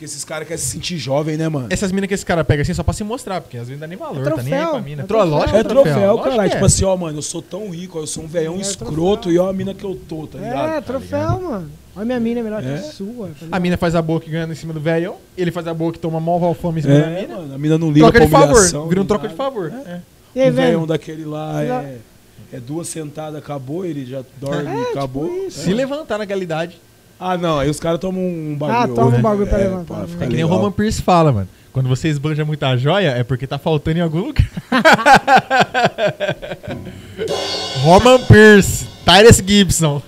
Porque 0.00 0.06
esses 0.06 0.24
caras 0.24 0.48
querem 0.48 0.58
se 0.62 0.70
sentir 0.70 0.96
jovem, 0.96 1.36
né, 1.36 1.46
mano? 1.46 1.66
Essas 1.68 1.92
minas 1.92 2.08
que 2.08 2.14
esse 2.14 2.24
cara 2.24 2.42
pega 2.42 2.62
assim 2.62 2.72
só 2.72 2.82
pra 2.82 2.94
se 2.94 3.04
mostrar, 3.04 3.42
porque 3.42 3.58
às 3.58 3.68
vezes 3.68 3.78
não 3.78 3.80
dá 3.80 3.86
nem 3.86 3.98
valor, 3.98 4.26
É 4.26 4.30
tá 4.30 4.42
nem 4.42 4.54
aí 4.54 4.60
troféu, 4.60 4.70
pra 4.70 4.80
mina. 4.80 5.02
é 5.02 5.04
Tro- 5.04 5.18
troféu. 5.18 5.30
lógico 5.36 5.56
É 5.58 5.62
que 5.62 5.68
troféu, 5.68 6.12
lógico 6.16 6.36
cara. 6.36 6.48
Tipo 6.48 6.62
é. 6.62 6.66
assim, 6.66 6.84
ó, 6.86 6.96
mano, 6.96 7.18
eu 7.18 7.22
sou 7.22 7.42
tão 7.42 7.68
rico, 7.68 7.98
ó, 7.98 8.02
eu 8.02 8.06
sou 8.06 8.24
um 8.24 8.26
velhão 8.26 8.54
É 8.56 8.60
escroto 8.60 9.24
troféu. 9.24 9.32
e 9.32 9.38
ó 9.38 9.50
a 9.50 9.52
mina 9.52 9.74
que 9.74 9.84
eu 9.84 9.94
tô, 10.08 10.26
tá 10.26 10.38
ligado? 10.38 10.70
É, 10.70 10.80
troféu, 10.80 11.38
mano. 11.42 11.70
Olha 11.94 12.04
minha 12.06 12.18
mina 12.18 12.40
é 12.40 12.42
melhor 12.42 12.64
É. 12.64 12.66
que 12.66 12.72
a 12.72 12.82
sua. 12.92 13.26
tá 13.26 13.32
A 13.40 13.44
ligado? 13.44 13.60
mina 13.60 13.76
faz 13.76 13.94
a 13.94 14.00
boa 14.00 14.18
que 14.22 14.30
ganha 14.30 14.50
em 14.50 14.54
cima 14.54 14.72
do 14.72 14.80
velhão, 14.80 15.16
ele 15.36 15.50
faz 15.50 15.66
a 15.68 15.74
boa 15.74 15.92
que 15.92 15.98
toma 15.98 16.18
mó 16.18 16.38
valfame 16.38 16.78
em 16.78 16.82
cima 16.82 16.94
da 16.94 17.00
É, 17.06 17.20
mina. 17.20 17.36
mano, 17.36 17.54
a 17.54 17.58
mina 17.58 17.76
não 17.76 17.88
liga 17.92 18.10
Troca 18.10 18.26
pra 18.26 18.26
de 18.26 18.30
favor, 18.70 18.88
vira 18.88 19.02
um 19.02 19.04
troca 19.04 19.28
de 19.28 19.34
favor. 19.34 19.70
É. 19.86 19.90
É. 19.90 20.00
E 20.34 20.40
aí, 20.40 20.48
o 20.50 20.54
velhão 20.54 20.86
daquele 20.86 21.26
lá 21.26 21.62
é, 21.62 21.98
é 22.54 22.58
duas 22.58 22.88
sentadas, 22.88 23.36
acabou, 23.38 23.84
ele 23.84 24.06
já 24.06 24.22
dorme, 24.40 24.66
É, 24.66 24.76
tipo 24.86 24.98
acabou. 24.98 25.50
Se 25.50 25.74
levantar 25.74 26.16
naquela 26.16 26.42
idade. 26.42 26.80
Ah, 27.20 27.36
não, 27.36 27.58
aí 27.58 27.68
os 27.68 27.78
caras 27.78 28.00
tomam 28.00 28.22
um 28.22 28.56
bagulho. 28.58 28.78
Ah, 28.78 28.88
toma 28.88 29.16
um 29.18 29.20
bagulho 29.20 29.46
pra 29.46 29.58
É, 29.60 29.64
levantar, 29.64 29.94
pra 29.94 30.06
ficar 30.06 30.24
É 30.24 30.28
que 30.28 30.34
nem 30.34 30.42
o 30.44 30.46
legal. 30.46 30.58
Roman 30.60 30.72
Pierce 30.72 31.02
fala, 31.02 31.30
mano. 31.30 31.48
Quando 31.72 31.88
você 31.88 32.08
esbanja 32.08 32.44
muita 32.44 32.76
joia, 32.76 33.10
é 33.10 33.22
porque 33.22 33.46
tá 33.46 33.58
faltando 33.58 33.98
em 33.98 34.00
algum 34.00 34.20
lugar. 34.20 34.48
Roman 37.82 38.18
Pierce, 38.26 38.86
Tyrese 39.04 39.44
Gibson. 39.46 40.02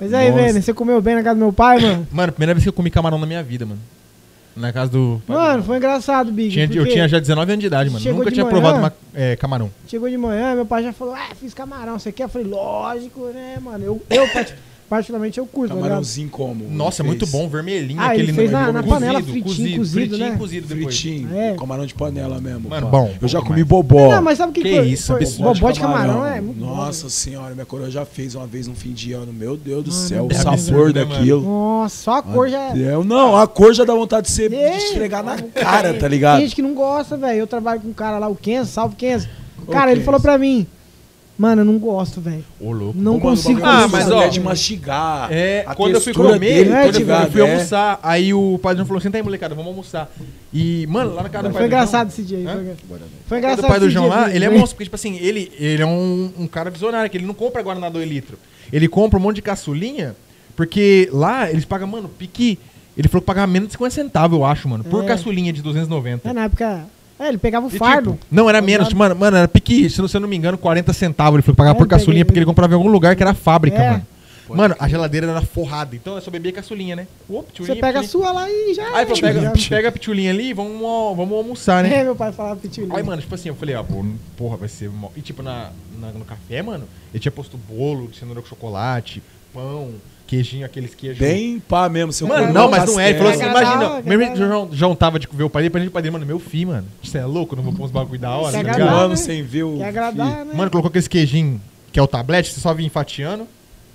Mas 0.00 0.12
aí, 0.14 0.30
Nossa. 0.30 0.42
velho, 0.42 0.62
você 0.62 0.72
comeu 0.74 1.00
bem 1.02 1.16
na 1.16 1.22
casa 1.22 1.34
do 1.34 1.40
meu 1.40 1.52
pai, 1.52 1.80
mano? 1.80 2.06
Mano, 2.10 2.32
primeira 2.32 2.54
vez 2.54 2.62
que 2.62 2.68
eu 2.68 2.72
comi 2.72 2.90
camarão 2.90 3.18
na 3.18 3.26
minha 3.26 3.42
vida, 3.42 3.66
mano. 3.66 3.80
Na 4.56 4.72
casa 4.72 4.90
do. 4.90 5.22
Mano, 5.28 5.62
foi 5.62 5.76
engraçado, 5.76 6.32
Big. 6.32 6.50
Tinha- 6.50 6.64
eu 6.80 6.86
tinha 6.86 7.06
já 7.08 7.18
19 7.20 7.52
anos 7.52 7.60
de 7.60 7.66
idade, 7.66 7.88
mano. 7.90 8.04
Nunca 8.12 8.30
tinha 8.30 8.44
manhã. 8.44 8.52
provado 8.60 8.78
uma, 8.78 8.92
é, 9.14 9.36
camarão. 9.36 9.70
Chegou 9.86 10.08
de 10.10 10.16
manhã, 10.16 10.54
meu 10.54 10.66
pai 10.66 10.82
já 10.82 10.92
falou, 10.92 11.14
ah, 11.14 11.34
fiz 11.38 11.54
camarão, 11.54 11.98
você 11.98 12.10
quer? 12.10 12.24
Eu 12.24 12.28
falei, 12.28 12.46
lógico, 12.48 13.26
né, 13.32 13.58
mano? 13.62 13.84
Eu, 13.84 14.02
eu 14.10 14.26
particularmente, 14.90 15.38
eu 15.38 15.46
curto, 15.46 15.68
tá? 15.72 15.76
Camarãozinho 15.80 16.28
como? 16.28 16.68
Nossa, 16.68 17.00
é 17.00 17.02
Ele 17.04 17.08
muito 17.10 17.26
bom, 17.28 17.48
vermelhinho. 17.48 18.00
Ah, 18.00 18.12
ele 18.12 18.24
aquele 18.24 18.32
fez 18.36 18.50
no- 18.50 18.58
na- 18.58 18.66
na 18.72 18.82
cozido, 18.82 18.88
panela, 18.94 19.22
fritinho, 19.22 19.44
cozido, 19.44 19.78
cozido, 19.78 19.94
fritinho, 20.08 20.30
né? 20.30 20.36
cozido 20.36 20.66
depois. 20.66 20.98
Fritinho, 21.00 21.34
É. 21.36 21.54
camarão 21.54 21.86
de 21.86 21.94
panela 21.94 22.40
mesmo. 22.40 22.68
Mano, 22.68 22.88
bom, 22.88 23.14
Eu 23.22 23.28
já 23.28 23.38
bom 23.38 23.46
comi 23.46 23.62
demais. 23.64 23.68
bobó. 23.68 24.10
Não, 24.14 24.20
mas 24.22 24.36
sabe 24.38 24.50
o 24.50 24.52
que, 24.54 24.62
Que 24.62 24.74
foi? 24.76 24.88
isso, 24.88 25.06
foi? 25.06 25.22
absurdo. 25.22 25.54
Bobó 25.54 25.70
de 25.70 25.80
camarão 25.80 26.26
é 26.26 26.40
muito 26.40 26.58
bom. 26.58 26.66
Nossa 26.66 27.08
senhora, 27.08 27.54
minha 27.54 27.64
coroa 27.64 27.90
já 27.90 28.04
fez 28.04 28.34
uma 28.34 28.46
vez 28.46 28.66
no 28.66 28.74
fim 28.74 28.92
de 28.92 29.12
ano. 29.12 29.32
Meu 29.32 29.56
Deus 29.56 29.84
do 29.84 29.92
Mano, 29.92 30.08
céu, 30.08 30.26
o 30.26 30.32
é 30.32 30.34
sabor 30.34 30.92
né, 30.92 31.04
daquilo. 31.04 31.40
Nossa, 31.42 31.96
só 32.02 32.16
a 32.16 32.22
cor 32.22 32.48
já... 32.48 32.76
Eu, 32.76 33.04
não, 33.04 33.36
a 33.36 33.46
cor 33.46 33.72
já 33.72 33.84
dá 33.84 33.94
vontade 33.94 34.26
de, 34.26 34.32
ser, 34.32 34.50
de 34.50 34.56
É, 34.56 34.76
esfregar 34.76 35.22
na 35.24 35.36
cara, 35.54 35.94
tá 35.94 36.00
Tem 36.00 36.08
ligado? 36.08 36.40
gente 36.40 36.54
que 36.56 36.62
não 36.62 36.74
gosta, 36.74 37.16
velho. 37.16 37.38
Eu 37.38 37.46
trabalho 37.46 37.80
com 37.80 37.88
um 37.88 37.92
cara 37.92 38.18
lá, 38.18 38.26
o 38.28 38.34
Kenzo, 38.34 38.72
salve 38.72 38.96
Kenzo. 38.96 39.28
Cara, 39.70 39.92
ele 39.92 40.00
falou 40.02 40.20
pra 40.20 40.36
mim, 40.36 40.66
mano, 41.40 41.62
eu 41.62 41.64
não 41.64 41.78
gosto, 41.78 42.20
velho. 42.20 42.44
Ô, 42.60 42.70
louco. 42.70 42.98
Não 42.98 43.16
Ô, 43.16 43.20
consigo 43.20 43.60
o 43.60 43.64
Ah, 43.64 43.84
é 43.84 43.86
mas, 43.88 44.10
ó, 44.10 44.26
de 44.26 44.40
mastigar. 44.40 45.32
É, 45.32 45.64
a 45.66 45.74
quando 45.74 45.94
eu 45.94 46.00
fui 46.00 46.12
comer, 46.12 46.38
dele, 46.38 46.70
quando 46.70 46.92
tá 46.92 47.00
eu 47.00 47.06
fui- 47.06 47.24
eu 47.26 47.30
fui 47.30 47.40
É. 47.40 47.50
almoçar, 47.52 48.00
aí 48.02 48.34
o 48.34 48.58
padrão 48.62 48.84
falou, 48.84 49.00
senta 49.00 49.16
aí, 49.16 49.22
molecada, 49.22 49.54
vamos 49.54 49.70
almoçar. 49.70 50.12
E, 50.52 50.86
mano, 50.86 51.14
lá 51.14 51.22
na 51.22 51.28
casa 51.28 51.48
do 51.48 51.52
pai 51.52 51.52
Foi 51.52 51.62
do 51.62 51.66
engraçado 51.66 52.08
João, 52.10 52.18
esse 52.18 52.22
dia 52.22 52.38
aí. 52.38 52.46
Hã? 52.46 52.74
Foi, 53.26 53.38
engraçado 53.38 53.62
do 53.62 53.68
pai 53.68 53.80
do 53.80 53.88
João 53.90 54.08
dia, 54.08 54.14
lá, 54.16 54.34
ele 54.34 54.44
é 54.44 54.50
monstro, 54.50 54.70
porque, 54.74 54.84
tipo 54.84 54.96
assim, 54.96 55.16
ele, 55.18 55.50
ele 55.58 55.82
é 55.82 55.86
um, 55.86 56.30
um 56.40 56.46
cara 56.46 56.68
visionário, 56.70 57.10
que 57.10 57.16
ele 57.16 57.26
não 57.26 57.34
compra 57.34 57.62
Guaraná 57.62 57.88
2 57.88 58.06
litros. 58.08 58.38
Ele 58.72 58.86
compra 58.88 59.18
um 59.18 59.22
monte 59.22 59.36
de 59.36 59.42
caçulinha, 59.42 60.14
porque 60.54 61.08
lá 61.12 61.50
eles 61.50 61.64
pagam, 61.64 61.88
mano, 61.88 62.08
pique... 62.08 62.58
Ele 62.98 63.08
falou 63.08 63.22
que 63.22 63.26
pagava 63.26 63.46
menos 63.46 63.68
de 63.68 63.72
50 63.74 63.94
centavos, 63.94 64.38
eu 64.38 64.44
acho, 64.44 64.68
mano, 64.68 64.84
por 64.84 65.02
É. 65.04 65.06
caçulinha 65.06 65.52
de 65.52 65.62
290. 65.62 66.28
É, 66.28 66.32
na 66.34 66.44
época... 66.44 66.84
É, 67.20 67.28
ele 67.28 67.38
pegava 67.38 67.66
o 67.66 67.70
E, 67.70 67.78
fardo. 67.78 68.12
tipo, 68.12 68.26
não, 68.30 68.48
era 68.48 68.62
menos, 68.62 68.92
mano, 68.94 69.14
mano, 69.14 69.36
era 69.36 69.46
pique, 69.46 69.90
se 69.90 70.00
não- 70.00 70.08
se 70.08 70.16
eu 70.16 70.20
não 70.22 70.28
me 70.28 70.36
engano, 70.36 70.56
40 70.56 70.92
centavos. 70.94 71.34
Ele 71.38 71.42
que 71.42 71.52
pagava 71.52 71.76
É, 71.76 71.78
por 71.78 71.86
caçulinha, 71.86 72.24
porque 72.24 72.38
ele 72.38 72.46
comprava 72.46 72.72
em 72.72 72.76
algum 72.76 72.88
lugar 72.88 73.14
que 73.14 73.22
era 73.22 73.34
fábrica, 73.34 73.76
É. 73.76 73.90
mano. 73.90 74.06
Mano, 74.52 74.74
a 74.80 74.88
geladeira 74.88 75.28
era 75.28 75.42
forrada, 75.42 75.94
então 75.94 76.16
eu 76.16 76.20
só 76.20 76.28
bebia 76.28 76.50
caçulinha, 76.50 76.96
né? 76.96 77.06
Opa, 77.28 77.42
Você 77.42 77.46
pitulinha, 77.52 77.80
pega 77.80 78.00
a 78.00 78.02
sua 78.02 78.32
lá 78.32 78.50
e 78.50 78.74
já... 78.74 78.82
Aí 78.96 79.06
pega, 79.06 79.52
pega 79.68 79.88
a 79.88 79.92
pitulinha 79.92 80.30
ali 80.32 80.48
e 80.48 80.52
vamos, 80.52 80.80
vamos 81.16 81.32
almoçar, 81.38 81.84
né? 81.84 81.94
É, 82.00 82.02
meu 82.02 82.16
pai 82.16 82.32
falava 82.32 82.56
pitulinha. 82.58 82.96
Aí, 82.96 83.02
mano, 83.04 83.22
tipo 83.22 83.32
assim, 83.32 83.48
eu 83.48 83.54
falei, 83.54 83.76
ah, 83.76 83.84
pô, 83.84 84.04
porra, 84.36 84.56
vai 84.56 84.68
ser. 84.68 84.90
mó- 84.90 85.10
E 85.14 85.20
tipo, 85.20 85.40
na, 85.40 85.70
na- 86.00 86.10
no 86.10 86.24
café, 86.24 86.62
mano, 86.62 86.82
ele 87.14 87.20
tinha 87.20 87.30
posto 87.30 87.56
bolo 87.56 88.08
de 88.08 88.16
cenoura 88.18 88.40
com 88.42 88.48
chocolate, 88.48 89.22
pão, 89.54 89.90
queijinho, 90.30 90.64
aqueles 90.64 90.94
queijos. 90.94 91.18
Bem 91.18 91.58
pá 91.58 91.88
mesmo. 91.88 92.12
Seu 92.12 92.28
Mano, 92.28 92.52
não, 92.52 92.70
mas 92.70 92.86
não 92.86 93.00
é. 93.00 93.10
Ele 93.10 93.18
falou 93.18 93.32
assim, 93.32 93.42
Agradava, 93.42 93.64
imagina, 93.64 93.86
agradava. 93.86 94.16
mesmo 94.16 94.34
que 94.34 94.42
o 94.74 94.76
João, 94.76 94.94
tava 94.94 95.18
de 95.18 95.28
ver 95.32 95.42
o 95.42 95.50
pai 95.50 95.62
dele, 95.62 95.70
pra 95.70 95.80
gente 95.80 95.90
pai 95.90 96.02
dele, 96.02 96.12
mano, 96.12 96.24
meu 96.24 96.38
filho, 96.38 96.68
mano. 96.68 96.86
Você 97.02 97.18
é 97.18 97.24
louco? 97.24 97.56
Não 97.56 97.64
vou 97.64 97.72
pôr 97.72 97.84
uns 97.84 97.90
bagulho 97.90 98.20
da 98.20 98.30
hora, 98.30 98.52
tá 98.52 98.60
agradar, 98.60 98.78
ligado? 98.80 98.94
Um 98.94 99.00
ano 99.00 99.08
né? 99.10 99.16
sem 99.16 99.42
ver 99.42 99.64
o. 99.64 99.78
Quer 99.78 99.88
agradar, 99.88 100.44
né? 100.44 100.54
Mano, 100.54 100.70
colocou 100.70 100.88
aquele 100.88 101.08
queijinho, 101.08 101.60
que 101.92 101.98
é 101.98 102.02
o 102.02 102.06
tablete, 102.06 102.52
você 102.52 102.60
só 102.60 102.72
vinha 102.72 102.86
enfatiando, 102.86 103.46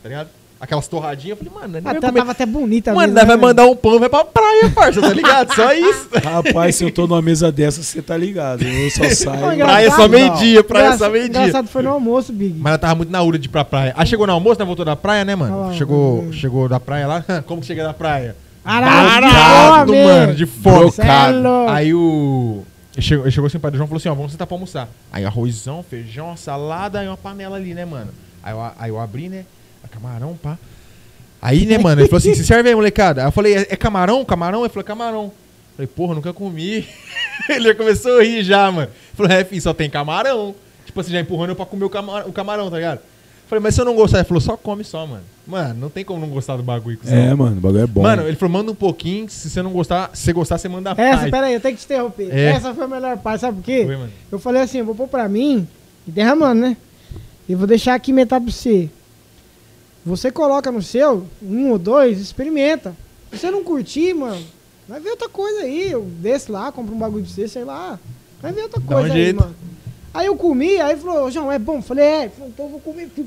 tá 0.04 0.10
ligado? 0.10 0.30
Aquelas 0.66 0.88
torradinhas, 0.88 1.38
eu 1.40 1.46
falei, 1.46 1.62
mano, 1.62 1.74
não 1.82 1.92
Até 1.92 2.00
vai 2.00 2.10
comer. 2.10 2.20
tava 2.20 2.32
até 2.32 2.46
bonita 2.46 2.92
Mano, 2.94 3.02
mesmo, 3.02 3.14
nós 3.14 3.24
né, 3.24 3.28
vai 3.28 3.38
velho? 3.38 3.48
mandar 3.48 3.66
um 3.66 3.76
pão, 3.76 4.00
vai 4.00 4.10
pra 4.10 4.26
praia, 4.26 4.70
parça, 4.74 5.00
tá 5.00 5.10
ligado? 5.14 5.54
Só 5.56 5.72
isso. 5.78 6.10
Rapaz, 6.24 6.76
se 6.76 6.84
eu 6.84 6.92
tô 6.92 7.06
numa 7.08 7.22
mesa 7.22 7.52
dessa, 7.52 7.82
você 7.84 8.02
tá 8.02 8.18
ligado. 8.18 8.64
Eu 8.64 8.90
só 8.92 9.04
saio. 9.14 9.58
Praia 9.58 9.92
só 9.92 10.00
não. 10.00 10.10
meio-dia, 10.10 10.64
praia 10.64 10.86
Engraça- 10.88 11.06
só 11.06 11.12
meio-dia. 11.12 11.40
Engraçado 11.42 11.68
foi 11.68 11.82
no 11.84 11.92
almoço, 11.92 12.34
Big. 12.34 12.60
Mas 12.60 12.72
ela 12.72 12.78
tava 12.80 12.96
muito 12.96 13.12
na 13.12 13.22
hora 13.22 13.38
de 13.40 13.46
ir 13.48 13.50
pra 13.50 13.64
praia. 13.64 13.94
Aí 13.96 14.06
chegou 14.08 14.26
no 14.28 14.34
almoço, 14.34 14.60
né? 14.60 14.66
Voltou 14.66 14.84
da 14.84 14.96
praia, 14.96 15.24
né, 15.24 15.36
mano? 15.36 15.70
Ah 15.70 15.74
chegou, 15.74 16.32
chegou 16.34 16.68
da 16.68 16.80
praia 16.80 17.08
lá. 17.08 17.24
Como 17.46 17.62
que 17.62 17.68
chega 17.68 17.84
da 17.84 17.94
praia? 17.94 18.36
Caralho, 18.64 19.88
fome! 19.88 20.04
mano, 20.04 20.34
de 20.36 20.46
fome. 20.46 20.92
Cê 20.92 21.02
é 21.04 21.30
louco. 21.32 21.72
Aí 21.72 21.94
o. 21.94 22.64
Ele 22.96 23.02
chegou, 23.06 23.26
ele 23.26 23.32
chegou 23.32 23.48
assim, 23.48 23.58
o 23.58 23.60
pai 23.60 23.72
do 23.72 23.78
João 23.78 23.88
falou 23.88 23.98
assim: 23.98 24.10
ó, 24.10 24.14
vamos 24.16 24.32
sentar 24.32 24.48
pra 24.48 24.56
almoçar. 24.56 24.88
Aí 25.12 25.24
arrozão, 25.26 25.84
feijão, 25.88 26.36
salada 26.36 27.04
e 27.04 27.08
uma 27.08 27.18
panela 27.18 27.58
ali, 27.58 27.74
né, 27.74 27.86
mano? 27.86 28.12
Aí 28.42 28.54
eu, 28.54 28.62
aí 28.80 28.90
eu 28.90 29.00
abri, 29.00 29.28
né? 29.30 29.46
Camarão, 29.96 30.38
pá. 30.42 30.58
Aí, 31.42 31.66
né, 31.66 31.78
mano, 31.78 32.02
ele 32.02 32.08
falou 32.08 32.18
assim: 32.20 32.34
se 32.36 32.44
serve 32.46 32.70
aí, 32.70 32.76
molecada. 32.76 33.22
Aí 33.22 33.28
eu 33.28 33.32
falei: 33.32 33.56
é, 33.56 33.62
é 33.70 33.76
camarão? 33.76 34.24
Camarão? 34.26 34.62
Ele 34.62 34.70
falou: 34.70 34.84
camarão. 34.84 35.24
Eu 35.26 35.32
falei: 35.76 35.88
porra, 35.88 36.16
nunca 36.16 36.34
comi. 36.34 36.88
ele 37.50 37.66
já 37.66 37.76
começou 37.76 38.20
a 38.20 38.24
rir 38.24 38.44
já, 38.44 38.72
mano. 38.72 38.88
Ele 38.90 39.16
falou: 39.16 39.32
é, 39.32 39.44
filho, 39.44 39.62
só 39.62 39.74
tem 39.74 39.90
camarão. 39.90 40.56
Tipo 40.86 41.00
assim, 41.02 41.12
já 41.12 41.20
empurrando 41.20 41.50
eu 41.50 41.56
pra 41.56 41.66
comer 41.66 41.86
o, 41.86 41.90
camar- 41.90 42.28
o 42.28 42.32
camarão, 42.34 42.70
tá 42.70 42.78
ligado? 42.78 42.98
Eu 43.00 43.50
falei: 43.50 43.62
mas 43.62 43.76
se 43.76 43.82
eu 43.82 43.86
não 43.86 43.96
gostar, 43.96 44.20
ele 44.20 44.28
falou: 44.28 44.42
só 44.42 44.58
come 44.58 44.84
só, 44.84 45.06
mano. 45.06 45.24
Mano, 45.48 45.80
não 45.80 45.90
tem 45.92 46.04
como 46.04 46.20
não 46.22 46.30
gostar 46.30 46.58
do 46.58 46.64
bagulho. 46.64 46.98
cuzão. 46.98 47.16
É, 47.16 47.34
mano, 47.36 47.58
o 47.58 47.62
bagulho 47.62 47.84
é 47.84 47.88
bom. 47.88 48.02
Mano, 48.02 48.24
ele 48.28 48.36
falou, 48.36 48.52
manda 48.54 48.72
um 48.72 48.76
pouquinho, 48.76 49.30
se 49.30 49.48
você 49.48 49.62
não 49.62 49.72
gostar, 49.72 50.10
se 50.16 50.24
você 50.24 50.34
gostar, 50.34 50.58
você 50.58 50.68
manda 50.68 50.96
Essa, 50.98 51.18
mais. 51.20 51.30
pera 51.30 51.46
aí, 51.46 51.54
eu 51.54 51.60
tenho 51.60 51.76
que 51.76 51.82
te 51.82 51.86
interromper. 51.86 52.30
É. 52.36 52.46
Essa 52.46 52.74
foi 52.74 52.84
a 52.86 52.88
melhor 52.88 53.16
parte, 53.20 53.42
sabe 53.42 53.58
por 53.58 53.64
quê? 53.64 53.84
Foi, 53.86 53.96
mano. 53.96 54.12
Eu 54.32 54.40
falei 54.40 54.64
assim, 54.64 54.80
eu 54.80 54.86
vou 54.86 54.96
pôr 54.96 55.08
pra 55.08 55.30
mim 55.30 55.68
e 56.08 56.10
derramando, 56.10 56.62
né? 56.62 56.78
E 57.48 57.54
vou 57.54 57.68
deixar 57.68 57.94
aqui 57.94 58.12
metade 58.12 58.44
pra 58.46 58.52
você. 58.52 58.90
Você 60.06 60.32
coloca 60.32 60.72
no 60.72 60.82
seu, 60.82 61.26
um 61.42 61.72
ou 61.72 61.80
dois, 61.80 62.20
experimenta. 62.20 62.96
Se 63.32 63.40
você 63.40 63.50
não 63.52 63.64
curtir, 63.64 64.14
mano, 64.14 64.42
vai 64.88 65.00
ver 65.00 65.10
outra 65.10 65.28
coisa 65.28 65.62
aí. 65.62 65.92
Eu 65.92 66.04
desço 66.20 66.52
lá, 66.52 66.72
compro 66.72 66.94
um 66.94 67.00
bagulho 67.00 67.24
de 67.24 67.32
você, 67.32 67.48
sei 67.48 67.64
lá. 67.64 68.00
Vai 68.42 68.52
ver 68.52 68.62
outra 68.64 68.80
Dá 68.80 68.86
um 68.86 69.00
coisa 69.00 69.14
aí, 69.14 69.24
jeito. 69.24 69.40
mano. 69.40 69.56
Aí 70.14 70.28
eu 70.28 70.36
comi, 70.38 70.80
aí 70.80 70.96
falou, 70.96 71.30
João, 71.30 71.52
é 71.52 71.60
bom? 71.60 71.82
Falei, 71.82 72.06
é. 72.06 72.30
Falei, 72.30 72.50
então 72.54 72.66
eu 72.66 72.72
vou 72.72 72.80
comer 72.80 73.10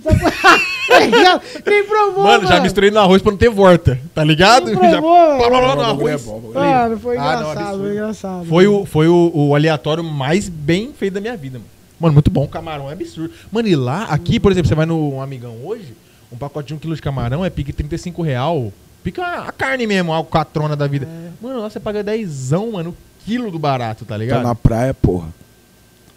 já 1.23 1.41
Nem 1.67 1.85
provou, 1.85 2.25
Mano, 2.25 2.47
já 2.49 2.61
misturei 2.61 2.91
no 2.91 2.99
arroz 2.99 3.21
pra 3.21 3.31
não 3.31 3.37
ter 3.39 3.51
volta, 3.51 4.01
tá 4.15 4.25
ligado? 4.25 4.67
Nem 4.67 4.75
Já... 4.91 4.99
provou, 4.99 5.37
velho. 5.37 5.39
Blá, 5.39 5.49
blá, 5.51 5.61
blá, 5.61 5.77
no 5.77 5.83
é 5.83 5.85
arroz. 5.85 6.27
é 6.27 6.31
Mano, 6.55 6.99
foi 6.99 7.17
Ah, 7.19 7.21
não, 7.21 7.51
engraçado, 7.51 7.59
absurdo. 7.59 7.83
foi 7.83 7.93
engraçado. 7.93 8.45
Foi, 8.47 8.67
o, 8.67 8.87
foi 8.87 9.09
o, 9.09 9.31
o 9.35 9.55
aleatório 9.55 10.03
mais 10.03 10.49
bem 10.49 10.95
feito 10.95 11.13
da 11.15 11.21
minha 11.21 11.37
vida, 11.37 11.59
mano. 11.59 11.71
Mano, 12.01 12.15
muito 12.15 12.31
bom. 12.31 12.47
Camarão 12.49 12.89
é 12.89 12.95
absurdo. 12.95 13.35
Mano, 13.53 13.69
e 13.69 13.77
lá, 13.77 14.05
aqui, 14.05 14.41
por 14.41 14.51
exemplo, 14.51 14.69
você 14.69 14.75
vai 14.75 14.87
no 14.87 15.15
um 15.17 15.21
amigão 15.21 15.57
hoje, 15.65 15.93
um 16.33 16.37
pacote 16.37 16.69
de 16.69 16.75
um 16.75 16.79
quilo 16.79 16.95
de 16.95 17.03
camarão 17.03 17.45
é 17.45 17.51
pique 17.51 17.73
35 17.73 18.23
real. 18.23 18.73
Pica 19.03 19.25
a 19.47 19.53
carne 19.53 19.87
mesmo, 19.87 20.13
a 20.13 20.25
catrona 20.25 20.77
da 20.77 20.87
vida. 20.87 21.09
Mano, 21.41 21.61
lá 21.61 21.71
você 21.71 21.79
paga 21.81 22.03
10, 22.03 22.51
mano, 22.73 22.91
o 22.91 22.97
quilo 23.25 23.51
do 23.51 23.59
barato, 23.59 24.05
tá 24.05 24.15
Tá 24.15 24.19
ligado? 24.19 24.43
na 24.43 24.55
praia, 24.55 24.93
porra. 24.93 25.29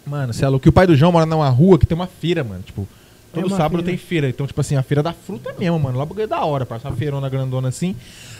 Mano, 0.04 0.32
você 0.32 0.44
é 0.44 0.48
louco. 0.48 0.66
E 0.66 0.70
o 0.70 0.72
pai 0.72 0.86
do 0.86 0.96
João 0.96 1.12
mora 1.12 1.24
numa 1.24 1.48
rua 1.48 1.78
que 1.78 1.86
tem 1.86 1.94
uma 1.94 2.08
feira, 2.08 2.42
mano. 2.42 2.62
Tipo, 2.62 2.86
todo 3.32 3.46
É 3.46 3.50
sábado 3.50 3.82
feira. 3.82 3.84
tem 3.84 3.96
feira. 3.96 4.28
Então, 4.28 4.46
tipo 4.46 4.60
assim, 4.60 4.76
a 4.76 4.82
feira 4.82 5.02
da 5.02 5.12
fruta 5.12 5.54
mesmo, 5.58 5.78
mano. 5.78 5.98
Lá 5.98 6.06
porque 6.06 6.22
é 6.22 6.26
da 6.26 6.44
hora, 6.44 6.64
parece 6.66 6.86
uma 6.86 6.94
feirona 6.96 7.28
grandona 7.28 7.68
assim. 7.68 7.96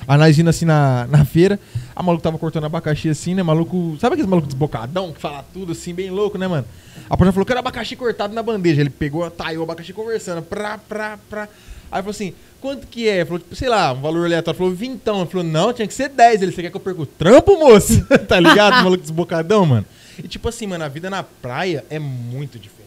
Aí 0.07 0.18
nós 0.18 0.38
indo 0.38 0.51
assim 0.51 0.64
na, 0.64 1.07
na 1.09 1.24
feira, 1.24 1.59
a 1.95 2.03
maluco 2.03 2.22
tava 2.22 2.38
cortando 2.38 2.64
abacaxi 2.64 3.09
assim, 3.09 3.34
né? 3.34 3.43
Maluco. 3.43 3.97
Sabe 4.01 4.14
aqueles 4.14 4.28
malucos 4.28 4.49
desbocadão 4.49 5.12
que 5.12 5.20
fala 5.20 5.45
tudo 5.53 5.72
assim, 5.72 5.95
bem 5.95 6.11
louco, 6.11 6.36
né, 6.38 6.47
mano? 6.47 6.66
A 7.09 7.16
pessoa 7.16 7.32
falou 7.32 7.47
que 7.47 7.53
era 7.53 7.61
abacaxi 7.61 7.97
cortado 7.97 8.34
na 8.34 8.43
bandeja. 8.43 8.80
Ele 8.80 8.90
pegou, 8.90 9.28
taiou 9.30 9.61
o 9.61 9.64
abacaxi 9.64 9.93
conversando. 9.93 10.43
Pra, 10.43 10.78
pra, 10.78 11.18
pra. 11.30 11.49
Aí 11.90 12.01
falou 12.01 12.11
assim, 12.11 12.32
quanto 12.61 12.86
que 12.86 13.09
é? 13.09 13.24
Falou, 13.24 13.38
tipo, 13.38 13.55
sei 13.55 13.68
lá, 13.68 13.93
um 13.93 14.01
valor 14.01 14.24
aleatório. 14.24 14.57
Falou, 14.59 14.72
vintão. 14.74 15.20
Ele 15.20 15.30
falou, 15.30 15.45
não, 15.47 15.72
tinha 15.72 15.86
que 15.86 15.95
ser 15.95 16.09
10. 16.09 16.43
Ele, 16.43 16.53
você 16.53 16.62
quer 16.62 16.70
que 16.70 16.76
eu 16.76 16.80
perca 16.80 17.03
o 17.03 17.07
trampo, 17.07 17.59
moço? 17.59 18.05
tá 18.26 18.40
ligado? 18.40 18.82
Maluco 18.82 19.03
desbocadão, 19.03 19.64
mano. 19.66 19.86
E 20.22 20.26
tipo 20.28 20.49
assim, 20.49 20.66
mano, 20.66 20.84
a 20.84 20.88
vida 20.88 21.09
na 21.09 21.22
praia 21.22 21.84
é 21.90 21.99
muito 21.99 22.59
diferente. 22.59 22.82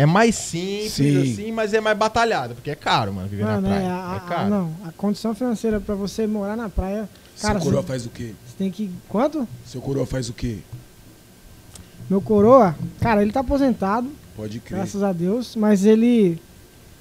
É 0.00 0.06
mais 0.06 0.36
simples, 0.36 0.92
Sim. 0.92 1.32
assim, 1.32 1.50
mas 1.52 1.74
é 1.74 1.80
mais 1.80 1.98
batalhado, 1.98 2.54
porque 2.54 2.70
é 2.70 2.74
caro, 2.76 3.12
mano, 3.12 3.26
viver 3.28 3.42
Mano, 3.42 3.62
na 3.62 3.68
praia. 3.68 3.82
é, 3.82 3.86
É, 3.86 3.90
a, 3.90 4.16
a- 4.16 4.20
caro. 4.20 4.48
não, 4.50 4.72
a 4.84 4.92
condição 4.92 5.34
financeira 5.34 5.80
pra 5.80 5.96
você 5.96 6.24
morar 6.24 6.56
na 6.56 6.68
praia, 6.68 7.08
cara, 7.40 7.58
Seu 7.58 7.64
coroa 7.66 7.82
você, 7.82 7.88
faz 7.88 8.06
o 8.06 8.10
quê? 8.10 8.32
você 8.46 8.54
tem 8.56 8.70
que. 8.70 8.88
Quanto? 9.08 9.48
Seu 9.66 9.80
coroa 9.80 10.06
faz 10.06 10.28
o 10.28 10.32
quê? 10.32 10.58
Meu 12.08 12.20
coroa, 12.20 12.76
cara, 13.00 13.22
ele 13.22 13.32
tá 13.32 13.40
aposentado, 13.40 14.08
Pode 14.36 14.60
crer. 14.60 14.78
graças 14.78 15.02
a 15.02 15.12
Deus, 15.12 15.56
mas 15.56 15.84
ele. 15.84 16.40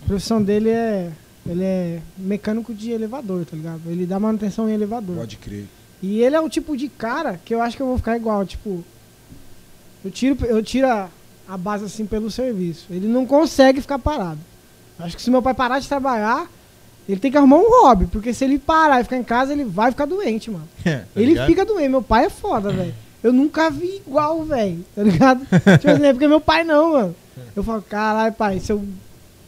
A 0.04 0.08
profissão 0.08 0.42
dele 0.42 0.70
é. 0.70 1.12
Ele 1.46 1.64
é 1.64 2.02
mecânico 2.18 2.74
de 2.74 2.92
elevador, 2.92 3.46
tá 3.46 3.56
ligado? 3.56 3.82
Ele 3.86 4.06
dá 4.06 4.20
manutenção 4.20 4.68
em 4.70 4.74
elevador. 4.74 5.16
Pode 5.18 5.38
crer. 5.38 5.66
E 6.02 6.20
ele 6.22 6.36
é 6.36 6.42
o 6.42 6.50
tipo 6.50 6.76
de 6.76 6.90
cara 6.90 7.40
que 7.46 7.54
eu 7.56 7.62
acho 7.62 7.78
que 7.78 7.82
eu 7.84 7.88
vou 7.88 7.98
ficar 7.98 8.18
igual, 8.18 8.44
tipo. 8.46 8.84
Eu 10.04 10.12
tiro, 10.12 10.36
eu 10.46 10.62
tiro 10.62 10.88
a, 10.88 11.10
a 11.48 11.58
base 11.58 11.86
assim 11.86 12.06
pelo 12.06 12.30
serviço. 12.32 12.86
Ele 12.90 13.08
não 13.08 13.26
consegue 13.26 13.82
ficar 13.82 14.00
parado. 14.00 14.40
Acho 15.00 15.16
que 15.16 15.22
se 15.22 15.30
meu 15.32 15.42
pai 15.42 15.54
parar 15.54 15.80
de 15.80 15.88
trabalhar, 15.88 16.48
ele 17.08 17.20
tem 17.20 17.32
que 17.32 17.38
arrumar 17.38 17.58
um 17.58 17.70
hobby, 17.84 18.08
porque 18.08 18.34
se 18.34 18.44
ele 18.44 18.58
parar 18.60 19.00
e 19.00 19.04
ficar 19.04 19.18
em 19.18 19.24
casa, 19.24 19.54
ele 19.54 19.64
vai 19.64 19.92
ficar 19.92 20.06
doente, 20.06 20.50
mano. 20.52 20.68
Tá 20.84 21.02
ele 21.16 21.26
ligado? 21.32 21.48
fica 21.48 21.66
doente. 21.66 21.90
Meu 21.90 22.02
pai 22.02 22.26
é 22.26 22.30
foda, 22.30 22.72
velho. 22.72 22.94
Eu 23.24 23.32
nunca 23.34 23.70
vi 23.70 24.02
igual, 24.06 24.44
velho. 24.44 24.84
Tá 24.96 25.04
ligado? 25.04 25.42
tipo 25.80 25.90
assim, 25.92 26.06
é 26.06 26.14
porque 26.14 26.28
meu 26.28 26.42
pai 26.42 26.64
não, 26.64 26.94
mano. 26.94 27.16
Eu 27.56 27.64
falo, 27.64 27.82
caralho, 27.82 28.34
pai, 28.34 28.60
se 28.60 28.72
eu 28.72 28.84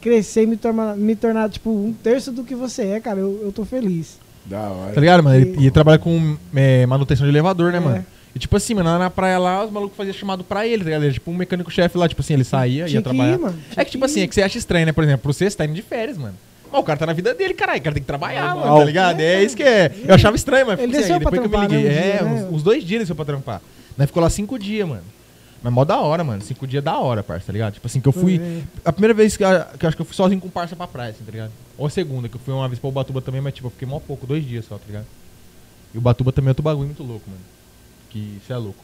crescer 0.01 0.43
e 0.43 0.47
me 0.47 0.57
tornar, 0.57 0.95
me 0.95 1.15
tornar, 1.15 1.49
tipo, 1.49 1.69
um 1.69 1.91
terço 1.93 2.31
do 2.31 2.43
que 2.43 2.55
você 2.55 2.83
é, 2.83 2.99
cara, 2.99 3.19
eu, 3.19 3.39
eu 3.43 3.51
tô 3.51 3.65
feliz. 3.65 4.17
Da 4.45 4.61
hora. 4.61 4.93
Tá 4.93 5.01
ligado, 5.01 5.23
mano? 5.23 5.37
E 5.39 5.49
ele 5.63 5.71
trabalha 5.71 5.99
com 5.99 6.37
é, 6.55 6.85
manutenção 6.85 7.25
de 7.25 7.31
elevador, 7.31 7.71
né, 7.71 7.77
É. 7.77 7.81
mano? 7.81 8.05
E 8.35 8.39
tipo 8.39 8.55
assim, 8.55 8.75
mano, 8.75 8.97
na 8.99 9.09
praia 9.09 9.39
lá, 9.39 9.65
os 9.65 9.71
malucos 9.71 9.97
faziam 9.97 10.13
chamado 10.13 10.43
pra 10.43 10.65
ele, 10.67 10.83
tá 10.83 10.89
ligado? 10.91 11.11
Tipo 11.13 11.31
um 11.31 11.35
mecânico-chefe 11.35 11.97
lá, 11.97 12.07
tipo 12.07 12.21
assim, 12.21 12.33
ele 12.35 12.43
saía, 12.43 12.85
Tinha 12.85 12.99
ia 12.99 13.01
trabalhar. 13.01 13.33
ir, 13.33 13.39
mano. 13.39 13.57
É 13.75 13.83
que, 13.83 13.91
tipo 13.91 14.05
assim, 14.05 14.21
é 14.21 14.27
que 14.27 14.35
você 14.35 14.41
acha 14.43 14.57
estranho, 14.57 14.85
né? 14.85 14.91
Por 14.91 15.03
exemplo, 15.03 15.33
você, 15.33 15.49
você 15.49 15.57
tá 15.57 15.65
indo 15.65 15.73
de 15.73 15.81
férias, 15.81 16.17
mano. 16.17 16.35
Mas 16.71 16.79
o 16.81 16.83
cara 16.83 16.99
tá 16.99 17.05
na 17.07 17.13
vida 17.13 17.33
dele, 17.33 17.55
caralho. 17.55 17.79
O 17.79 17.83
cara 17.83 17.93
tem 17.95 18.03
que 18.03 18.07
trabalhar, 18.07 18.55
mano, 18.55 18.77
tá 18.77 18.85
ligado? 18.85 19.19
É, 19.19 19.43
isso 19.43 19.57
que 19.57 19.63
é. 19.63 19.91
Eu 20.05 20.13
achava 20.13 20.35
estranho, 20.35 20.67
mas 20.67 20.79
Ele 20.79 20.91
tipo 20.91 21.03
assim, 21.03 21.13
aí 21.13 21.19
depois 21.19 21.33
que 21.33 21.39
eu 21.39 21.43
me 21.43 21.49
trampar, 21.49 21.69
liguei. 21.71 21.89
né, 21.89 21.91
um 21.91 21.97
é, 21.97 22.11
dia, 22.11 22.21
né? 22.21 22.47
uns, 22.47 22.53
uns 22.57 22.63
dois 22.63 22.83
dias 22.83 22.91
ele 22.91 22.99
desceu 22.99 23.15
pra 23.15 23.25
trampar. 23.25 23.61
Nós 23.97 24.05
ficou 24.07 24.21
lá 24.21 24.29
cinco 24.29 24.59
dias, 24.59 24.87
mano. 24.87 25.01
Mas 25.63 25.73
mó 25.73 25.83
da 25.83 25.99
hora, 25.99 26.23
mano. 26.23 26.41
Cinco 26.43 26.67
dias 26.67 26.83
da 26.83 26.97
hora, 26.99 27.23
parça, 27.23 27.47
tá 27.47 27.51
ligado? 27.53 27.73
Tipo 27.73 27.87
assim, 27.87 27.99
que 27.99 28.07
eu 28.07 28.11
fui. 28.13 28.39
É. 28.39 28.61
A 28.85 28.93
primeira 28.93 29.13
vez 29.15 29.35
que, 29.35 29.43
eu- 29.43 29.65
que 29.79 29.85
eu 29.85 29.87
acho 29.87 29.97
que 29.97 30.01
eu 30.01 30.05
fui 30.05 30.15
sozinho 30.15 30.39
com 30.39 30.47
parça 30.49 30.75
pra 30.75 30.85
praia, 30.87 31.09
assim, 31.09 31.23
tá 31.25 31.31
ligado? 31.31 31.51
Ou 31.77 31.87
a 31.87 31.89
segunda, 31.89 32.29
que 32.29 32.35
eu 32.35 32.39
fui 32.39 32.53
uma 32.53 32.67
vez 32.69 32.77
pra 32.79 32.87
Ubatuba 32.87 33.19
também, 33.21 33.41
mas 33.41 33.53
tipo, 33.55 33.65
eu 33.67 33.71
fiquei 33.71 33.87
mó 33.87 33.99
pouco, 33.99 34.27
dois 34.27 34.45
dias 34.47 34.65
só, 34.65 34.75
tá 34.77 34.83
ligado? 34.85 35.05
E 35.93 35.97
o 35.97 35.99
Ubatuba 35.99 36.31
também 36.31 36.49
é 36.49 36.51
outro 36.51 36.63
bagulho 36.63 36.85
muito 36.85 37.01
louco, 37.03 37.23
mano. 37.27 37.41
Que 38.09 38.37
isso 38.41 38.51
é 38.51 38.57
louco. 38.57 38.83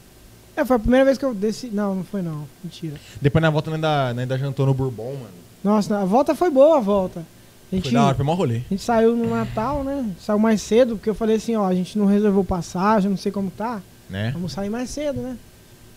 É, 0.56 0.64
foi 0.64 0.76
a 0.78 0.80
primeira 0.80 1.06
vez 1.06 1.18
que 1.18 1.26
eu 1.26 1.34
desci. 1.34 1.68
Não, 1.72 1.96
não 1.96 2.04
foi 2.04 2.22
não. 2.22 2.46
Mentira. 2.64 2.96
Depois 3.22 3.42
na 3.42 3.50
volta 3.50 3.74
ainda, 3.74 4.10
nós 4.14 4.20
ainda 4.20 4.38
jantou 4.38 4.66
no 4.66 4.74
Bourbon, 4.74 5.14
mano. 5.14 5.46
Nossa, 5.64 6.00
a 6.00 6.06
volta 6.06 6.34
foi 6.36 6.50
boa 6.50 6.78
a 6.78 6.80
volta. 6.80 7.26
A 7.72 7.76
gente, 7.76 7.86
Foi 7.86 7.92
da 7.94 8.06
hora, 8.06 8.16
foi 8.16 8.24
mó 8.24 8.36
rolê. 8.36 8.58
a 8.58 8.70
gente 8.70 8.84
saiu 8.84 9.16
no 9.16 9.28
Natal, 9.30 9.84
né? 9.84 10.12
Saiu 10.20 10.38
mais 10.38 10.62
cedo, 10.62 10.96
porque 10.96 11.10
eu 11.10 11.16
falei 11.16 11.38
assim, 11.38 11.56
ó, 11.56 11.66
a 11.66 11.74
gente 11.74 11.98
não 11.98 12.06
reservou 12.06 12.44
passagem, 12.44 13.10
não 13.10 13.18
sei 13.18 13.32
como 13.32 13.50
tá. 13.50 13.82
Né? 14.08 14.30
Vamos 14.32 14.52
sair 14.52 14.70
mais 14.70 14.92
cedo, 14.92 15.20
né? 15.20 15.36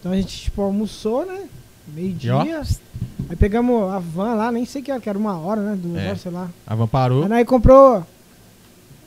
Então 0.00 0.10
a 0.10 0.16
gente, 0.16 0.44
tipo, 0.44 0.62
almoçou, 0.62 1.26
né? 1.26 1.46
Meio-dia. 1.88 2.34
Aí 3.28 3.36
pegamos 3.36 3.92
a 3.92 3.98
van 3.98 4.34
lá, 4.34 4.50
nem 4.50 4.64
sei 4.64 4.80
que 4.80 4.90
era, 4.90 4.98
que 5.00 5.08
era 5.08 5.18
uma 5.18 5.38
hora, 5.38 5.60
né? 5.60 5.78
Duas 5.80 6.02
É. 6.02 6.06
horas, 6.08 6.20
sei 6.22 6.32
lá. 6.32 6.48
A 6.66 6.74
van 6.74 6.86
parou. 6.88 7.22
Aí 7.24 7.28
nós 7.28 7.46
comprou. 7.46 7.96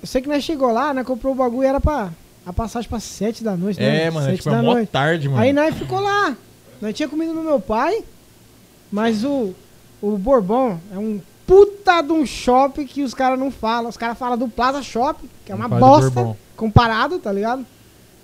Eu 0.02 0.08
sei 0.08 0.22
que 0.22 0.30
nós 0.30 0.44
chegou 0.44 0.72
lá, 0.72 0.94
nós 0.94 1.06
comprou 1.06 1.34
o 1.34 1.36
bagulho, 1.36 1.68
era 1.68 1.82
pra. 1.82 2.12
A 2.46 2.52
passagem 2.52 2.90
pra 2.90 3.00
sete 3.00 3.44
da 3.44 3.56
noite, 3.56 3.80
né? 3.80 4.06
É, 4.06 4.10
mano, 4.12 4.26
é 4.28 4.30
Sete 4.32 4.38
tipo, 4.40 4.50
da 4.50 4.58
é 4.58 4.62
mó 4.62 4.74
noite. 4.74 4.90
tarde, 4.90 5.30
mano. 5.30 5.42
Aí 5.42 5.54
nós 5.54 5.76
ficou 5.76 6.00
lá. 6.00 6.36
Nós 6.82 6.96
tinha 6.96 7.08
comido 7.08 7.34
no 7.34 7.44
meu 7.44 7.60
pai, 7.60 8.04
mas 8.92 9.24
o, 9.24 9.54
o 10.02 10.18
Bourbon 10.18 10.80
é 10.92 10.98
um 10.98 11.22
puta 11.46 12.02
de 12.02 12.12
um 12.12 12.26
shopping 12.26 12.86
que 12.88 13.04
os 13.04 13.14
caras 13.14 13.38
não 13.38 13.52
falam. 13.52 13.90
Os 13.90 13.98
caras 13.98 14.18
falam 14.18 14.38
do 14.38 14.48
Plaza 14.48 14.82
Shopping, 14.82 15.30
que 15.46 15.52
é 15.52 15.56
uma 15.56 15.68
bosta 15.68 16.36
comparado, 16.58 17.20
tá 17.20 17.32
ligado? 17.32 17.66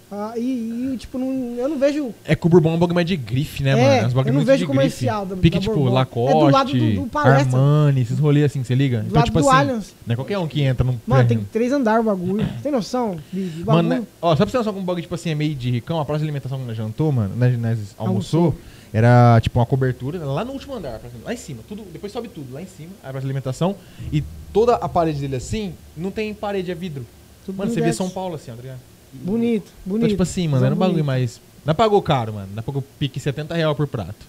Ah, 0.09 0.33
e, 0.37 0.93
e, 0.93 0.97
tipo, 0.97 1.17
não, 1.17 1.55
eu 1.57 1.67
não 1.67 1.77
vejo. 1.77 2.13
É 2.23 2.33
que 2.33 2.45
o 2.47 2.49
Bourbon 2.49 2.71
é 2.71 2.73
um 2.75 2.79
bagulho 2.79 2.95
mais 2.95 3.05
de 3.05 3.17
grife, 3.17 3.61
né, 3.61 3.71
É, 3.71 3.75
mano? 3.75 3.91
É 3.93 4.01
bagulho 4.13 4.29
eu 4.29 4.33
não 4.33 4.45
vejo 4.45 4.65
comercial 4.65 5.25
grife. 5.25 5.35
da- 5.35 5.41
Pique, 5.41 5.55
da 5.57 5.61
tipo, 5.61 5.73
Bourbon. 5.75 5.89
É 5.91 5.93
Lacoste, 5.95 6.33
do 6.39 6.45
lado 6.49 6.71
do- 6.71 6.95
do 7.01 7.07
Palestra. 7.07 7.57
Armani, 7.59 8.01
esses 8.01 8.17
rolês 8.17 8.45
assim, 8.45 8.63
você 8.63 8.73
liga? 8.73 9.01
Do 9.01 9.07
então, 9.09 9.21
tipo 9.23 9.39
assim, 9.39 9.49
Allianz. 9.49 9.93
não 10.05 10.13
é 10.13 10.15
qualquer 10.15 10.37
um 10.37 10.47
que 10.47 10.61
entra 10.61 10.85
num 10.85 10.97
Mano, 11.05 11.27
tem 11.27 11.39
três 11.51 11.73
andares 11.73 11.99
o 11.99 12.05
bagulho. 12.05 12.47
Tem 12.63 12.71
noção? 12.71 13.17
Big? 13.33 13.63
O 13.63 13.65
Mano, 13.65 13.89
bagulho. 13.89 14.01
né, 14.03 14.07
ó, 14.21 14.29
só 14.29 14.37
pra 14.37 14.51
você 14.51 14.57
noção 14.57 14.71
como 14.71 14.83
o 14.83 14.85
bagulho, 14.87 15.01
tipo 15.01 15.15
assim, 15.15 15.29
é 15.31 15.35
meio 15.35 15.53
de 15.53 15.71
ricão, 15.71 15.99
a 15.99 16.05
próxima 16.05 16.25
alimentação 16.25 16.57
que 16.57 16.65
nós 16.65 16.77
jantou, 16.77 17.11
mano, 17.11 17.35
nós, 17.35 17.59
nós 17.59 17.77
almoçou, 17.97 18.39
Almoçou. 18.45 18.55
era 18.93 19.37
tipo 19.41 19.59
uma 19.59 19.65
cobertura 19.65 20.19
lá 20.23 20.45
no 20.45 20.53
último 20.53 20.73
andar, 20.73 21.01
lá 21.25 21.33
em 21.33 21.37
cima, 21.37 21.59
tudo, 21.67 21.83
depois 21.91 22.13
sobe 22.13 22.29
tudo, 22.29 22.53
lá 22.53 22.61
em 22.61 22.65
cima, 22.67 22.91
a 23.03 23.09
próxima 23.09 23.27
alimentação, 23.27 23.75
e 24.09 24.23
toda 24.53 24.75
a 24.75 24.87
parede 24.87 25.19
dele 25.19 25.35
assim, 25.35 25.73
não 25.97 26.11
tem 26.11 26.33
parede, 26.33 26.71
é 26.71 26.75
vidro. 26.75 27.05
Tudo 27.45 27.57
Mano, 27.57 27.69
no 27.69 27.75
você 27.75 27.81
vê. 27.81 27.91
São 27.91 28.09
Paulo 28.09 28.35
assim, 28.35 28.51
ó, 28.51 28.55
tá? 28.55 28.75
Bonito, 29.23 29.71
bonito. 29.85 29.97
Então, 30.05 30.09
tipo 30.09 30.23
assim, 30.23 30.47
mano, 30.47 30.65
era 30.65 30.73
um 30.75 30.77
bagulho 30.77 31.03
mais. 31.03 31.39
Não 31.65 31.75
pagou 31.75 32.01
caro, 32.01 32.33
mano. 32.33 32.47
Não 32.55 32.63
pagou 32.63 32.83
pique 32.99 33.19
70 33.19 33.53
real 33.55 33.75
por 33.75 33.87
prato. 33.87 34.25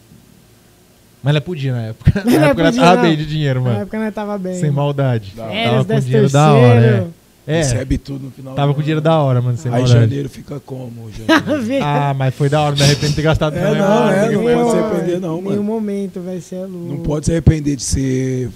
Mas 1.22 1.30
ela 1.32 1.40
podia 1.40 1.72
na 1.72 1.82
época. 1.82 2.12
Na 2.24 2.24
Não 2.24 2.32
época 2.46 2.60
ela 2.62 2.70
podia, 2.70 2.80
tava 2.82 2.96
não. 2.96 3.02
bem 3.02 3.16
de 3.16 3.26
dinheiro, 3.26 3.60
Na 3.60 3.70
mano. 3.70 3.82
época 3.82 3.98
nós 3.98 4.14
tava 4.14 4.38
bem. 4.38 4.54
Sem 4.60 4.70
maldade. 4.70 5.32
Da 5.36 5.42
Tava 5.44 5.52
Férias, 5.52 5.86
com 5.86 6.00
dinheiro 6.00 6.30
da 6.30 6.52
hora, 6.52 6.78
é. 6.78 6.82
terceiro. 6.82 7.14
É, 7.46 7.56
Recebe 7.56 7.96
tudo 7.96 8.24
no 8.26 8.30
final. 8.30 8.54
tava 8.54 8.74
com 8.74 8.80
dinheiro 8.80 9.00
da 9.00 9.18
hora, 9.18 9.40
mano. 9.40 9.56
Sem 9.56 9.72
Aí 9.72 9.80
maldade. 9.80 10.00
janeiro 10.00 10.28
fica 10.28 10.60
como? 10.60 11.10
Janeiro? 11.10 11.82
Ah, 11.84 12.12
mas 12.14 12.34
foi 12.34 12.48
da 12.48 12.60
hora, 12.60 12.76
me 12.76 12.82
arrependo 12.82 13.08
de 13.08 13.14
ter 13.16 13.22
gastado 13.22 13.56
É, 13.56 13.60
também, 13.62 13.80
não, 13.80 13.88
mano. 13.88 14.10
é, 14.12 14.30
não 14.30 14.42
fazer. 14.42 14.54
pode 14.54 14.70
se 14.70 14.76
Nenhum- 14.76 14.84
arrepender 14.86 15.20
não, 15.20 15.36
Nenhum 15.36 15.42
mano. 15.50 15.62
momento, 15.64 16.20
vai 16.20 16.40
ser 16.40 16.66
louco. 16.66 16.88
Não 16.88 16.98
pode 16.98 17.24
se 17.26 17.32
arrepender 17.32 17.74
de 17.76 17.82
ser. 17.82 18.50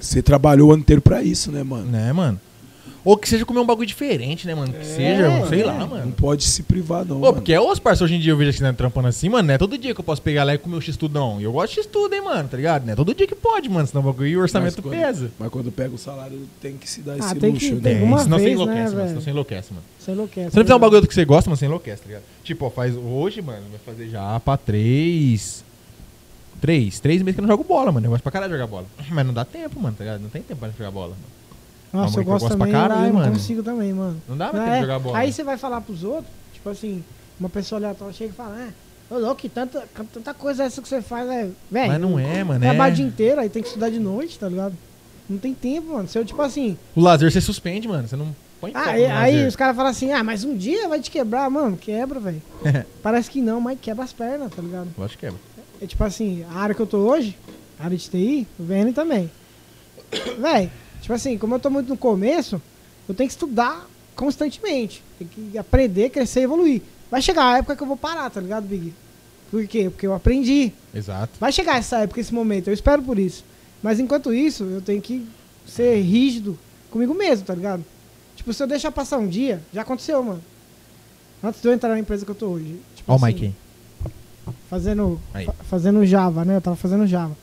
Você 0.00 0.20
trabalhou 0.20 0.70
o 0.70 0.72
ano 0.72 0.80
inteiro 0.82 1.00
pra 1.00 1.22
isso, 1.22 1.52
né, 1.52 1.62
mano? 1.62 1.86
Né, 1.86 2.12
mano? 2.12 2.40
Ou 3.04 3.16
que 3.16 3.28
seja 3.28 3.44
comer 3.44 3.58
um 3.58 3.66
bagulho 3.66 3.86
diferente, 3.86 4.46
né, 4.46 4.54
mano? 4.54 4.72
Que 4.72 4.86
seja, 4.86 5.26
É, 5.26 5.46
sei 5.48 5.62
é. 5.62 5.66
lá, 5.66 5.74
Não 5.74 5.88
mano. 5.88 6.12
pode 6.12 6.44
se 6.44 6.62
privar, 6.62 7.00
não. 7.04 7.16
Pô, 7.16 7.22
mano. 7.22 7.32
porque 7.34 7.52
é 7.52 7.60
os 7.60 7.80
parceiros 7.80 8.10
hoje 8.10 8.14
em 8.14 8.22
dia 8.22 8.30
eu 8.32 8.36
vejo 8.36 8.50
assim, 8.50 8.62
né, 8.62 8.72
trampando 8.72 9.08
assim, 9.08 9.28
mano, 9.28 9.48
não 9.48 9.54
é 9.54 9.58
todo 9.58 9.76
dia 9.76 9.92
que 9.92 10.00
eu 10.00 10.04
posso 10.04 10.22
pegar 10.22 10.44
lá 10.44 10.54
e 10.54 10.58
comer 10.58 10.76
o 10.76 10.80
X-Tudão. 10.80 11.40
E 11.40 11.44
eu 11.44 11.50
gosto 11.52 11.74
de 11.74 11.80
X-Tudo, 11.80 12.14
hein, 12.14 12.20
mano, 12.22 12.48
tá 12.48 12.56
ligado? 12.56 12.84
Não 12.86 12.92
é 12.92 12.96
todo 12.96 13.12
dia 13.12 13.26
que 13.26 13.34
pode, 13.34 13.68
mano, 13.68 13.88
senão 13.88 14.02
o 14.02 14.04
bagulho 14.12 14.28
e 14.28 14.36
o 14.36 14.40
orçamento 14.40 14.74
Mas 14.76 14.84
quando- 14.84 15.00
pesa. 15.00 15.30
Mas 15.36 15.48
quando 15.50 15.72
pega 15.72 15.92
o 15.94 15.98
salário, 15.98 16.48
tem 16.60 16.76
que 16.76 16.88
se 16.88 17.00
dar 17.00 17.18
esse 17.18 17.26
Ah, 17.28 17.34
tem 17.34 17.50
luxo, 17.50 17.66
que- 17.66 17.74
né? 17.74 17.80
tem 17.82 18.00
É, 18.00 18.04
uma 18.04 18.18
senão 18.20 18.38
você 18.38 18.44
vez, 18.44 18.54
enlouquece, 18.54 18.78
né, 18.78 18.84
mano. 18.84 18.96
velho? 18.96 19.08
Senão 19.08 19.20
você 19.22 19.30
enlouquece, 19.30 19.72
mano. 19.72 19.84
Você 19.98 20.12
enlouquece. 20.12 20.50
Se 20.50 20.56
não 20.56 20.62
fizer 20.64 20.74
um 20.76 20.78
bagulho 20.78 21.00
do 21.00 21.08
que 21.08 21.14
você 21.14 21.24
gosta, 21.24 21.50
mano, 21.50 21.56
você 21.56 21.66
enlouquece, 21.66 22.02
tá 22.02 22.06
ligado? 22.06 22.22
Tipo, 22.44 22.66
ó, 22.66 22.70
faz 22.70 22.94
hoje, 22.96 23.42
mano, 23.42 23.62
vai 23.68 23.80
fazer 23.84 24.08
já 24.10 24.38
pra 24.38 24.56
três. 24.56 25.64
Três, 26.60 27.00
três 27.00 27.20
meses 27.22 27.34
que 27.34 27.40
eu 27.40 27.42
não 27.42 27.52
jogo 27.52 27.64
bola, 27.64 27.90
mano. 27.90 28.06
Eu 28.06 28.10
gosto 28.10 28.22
pra 28.22 28.30
caralho 28.30 28.52
de 28.52 28.58
jogar 28.58 28.70
bola. 28.70 28.86
Mas 29.10 29.26
não 29.26 29.34
dá 29.34 29.44
tempo, 29.44 29.80
mano, 29.80 29.96
tá 29.98 30.04
ligado? 30.04 30.20
Não 30.20 30.28
tem 30.28 30.40
tempo 30.42 30.60
pra 30.60 30.68
jogar 30.70 30.92
bola. 30.92 31.08
Mano. 31.08 31.41
Nossa, 31.92 32.08
eu 32.20 32.24
que 32.24 32.28
eu 32.28 32.32
gosto 32.32 32.44
gosto 32.44 32.56
pra 32.56 32.66
também, 32.66 32.74
eu- 32.74 32.80
caralho, 32.88 33.06
eu 33.08 33.12
não 33.12 33.20
mano. 33.20 33.32
consigo 33.32 33.62
também, 33.62 33.92
mano. 33.92 34.22
Não 34.28 34.36
dá 34.36 34.48
tempo 34.50 34.62
é? 34.64 34.74
de 34.76 34.80
jogar 34.80 34.98
bola. 34.98 35.18
Aí 35.18 35.32
você 35.32 35.44
vai 35.44 35.56
falar 35.58 35.80
pros 35.82 36.02
outros, 36.04 36.32
tipo 36.52 36.68
assim, 36.70 37.04
uma 37.38 37.48
pessoa 37.48 37.78
aleatória 37.78 38.14
chega 38.14 38.30
e 38.30 38.34
fala, 38.34 38.58
é, 38.60 38.68
ô 39.14 39.18
louco, 39.18 39.36
que 39.36 39.48
tanta, 39.48 39.84
tanta 40.12 40.32
coisa 40.34 40.64
essa 40.64 40.80
que 40.80 40.88
você 40.88 41.02
faz, 41.02 41.28
é, 41.28 41.48
velho. 41.70 41.92
Mas 41.92 42.00
não 42.00 42.18
é, 42.18 42.42
mano. 42.44 42.60
Trabalho 42.60 42.92
o 42.92 42.94
É... 42.94 42.96
dia 42.96 43.04
inteiro, 43.06 43.40
aí 43.40 43.48
tem 43.48 43.62
que 43.62 43.68
estudar 43.68 43.90
de 43.90 43.98
noite, 44.00 44.38
tá 44.38 44.48
ligado? 44.48 44.74
Não 45.28 45.38
tem 45.38 45.52
tempo, 45.54 45.92
mano. 45.94 46.08
Se 46.08 46.18
eu, 46.18 46.24
tipo 46.24 46.40
assim, 46.42 46.76
O 46.96 47.00
lazer 47.00 47.30
você 47.30 47.40
suspende, 47.40 47.86
mano. 47.88 48.06
Você 48.08 48.16
não 48.16 48.34
põe 48.60 48.72
foco 48.72 48.88
aí, 48.88 49.06
aí 49.06 49.46
os 49.46 49.56
caras 49.56 49.74
falam 49.76 49.90
assim, 49.90 50.12
ah, 50.12 50.22
mas 50.24 50.44
um 50.44 50.56
dia 50.56 50.88
vai 50.88 51.00
te 51.00 51.10
quebrar, 51.10 51.48
mano, 51.50 51.76
quebra, 51.76 52.18
velho. 52.20 52.42
Parece 53.02 53.30
que 53.30 53.40
não, 53.40 53.60
mas 53.60 53.78
quebra 53.80 54.04
as 54.04 54.12
pernas, 54.12 54.50
tá 54.54 54.60
ligado? 54.62 54.88
Lógico 54.96 55.20
que 55.20 55.26
é. 55.26 55.32
É 55.80 55.86
tipo 55.86 56.02
assim, 56.04 56.44
a 56.52 56.58
área 56.58 56.74
que 56.74 56.80
eu 56.82 56.86
tô 56.86 56.98
hoje, 56.98 57.36
a 57.78 57.84
área 57.84 57.96
de 57.96 58.08
TI, 58.08 58.46
o 58.58 58.62
VN 58.64 58.92
também. 58.92 59.30
Véi, 60.38 60.70
tipo 61.02 61.12
assim, 61.12 61.36
como 61.36 61.54
eu 61.54 61.60
tô 61.60 61.68
muito 61.68 61.88
no 61.88 61.96
começo, 61.98 62.60
eu 63.06 63.14
tenho 63.14 63.28
que 63.28 63.34
estudar 63.34 63.86
constantemente. 64.16 65.02
Tem 65.18 65.28
que 65.28 65.58
aprender, 65.58 66.08
crescer 66.10 66.40
e 66.40 66.44
evoluir. 66.44 66.80
Vai 67.10 67.20
chegar 67.20 67.44
a 67.44 67.58
época 67.58 67.76
que 67.76 67.82
eu 67.82 67.86
vou 67.86 67.96
parar, 67.96 68.30
tá 68.30 68.40
ligado, 68.40 68.66
Big? 68.66 68.94
Por 69.50 69.66
quê? 69.66 69.90
Porque 69.90 70.06
eu 70.06 70.14
aprendi. 70.14 70.72
Exato. 70.94 71.32
Vai 71.38 71.52
chegar 71.52 71.76
essa 71.78 71.98
época, 71.98 72.20
esse 72.20 72.32
momento, 72.32 72.68
eu 72.68 72.72
espero 72.74 73.02
por 73.02 73.18
isso. 73.18 73.44
Mas 73.82 74.00
enquanto 74.00 74.32
isso, 74.32 74.64
eu 74.64 74.80
tenho 74.80 75.02
que 75.02 75.26
ser 75.66 76.00
rígido 76.00 76.58
comigo 76.90 77.12
mesmo, 77.14 77.44
tá 77.44 77.54
ligado? 77.54 77.84
Tipo, 78.36 78.52
se 78.54 78.62
eu 78.62 78.66
deixar 78.66 78.90
passar 78.90 79.18
um 79.18 79.28
dia, 79.28 79.60
já 79.72 79.82
aconteceu, 79.82 80.22
mano. 80.22 80.42
Antes 81.44 81.60
de 81.60 81.68
eu 81.68 81.72
entrar 81.74 81.90
na 81.90 81.98
empresa 81.98 82.24
que 82.24 82.30
eu 82.30 82.34
tô 82.34 82.46
hoje. 82.46 82.80
Tipo 82.96 83.12
Ó 83.12 83.16
assim, 83.16 83.24
Mike 83.26 83.54
fazendo, 84.70 85.20
fa- 85.44 85.52
fazendo 85.64 86.04
Java, 86.06 86.44
né? 86.44 86.56
Eu 86.56 86.60
tava 86.60 86.76
fazendo 86.76 87.06
Java. 87.06 87.36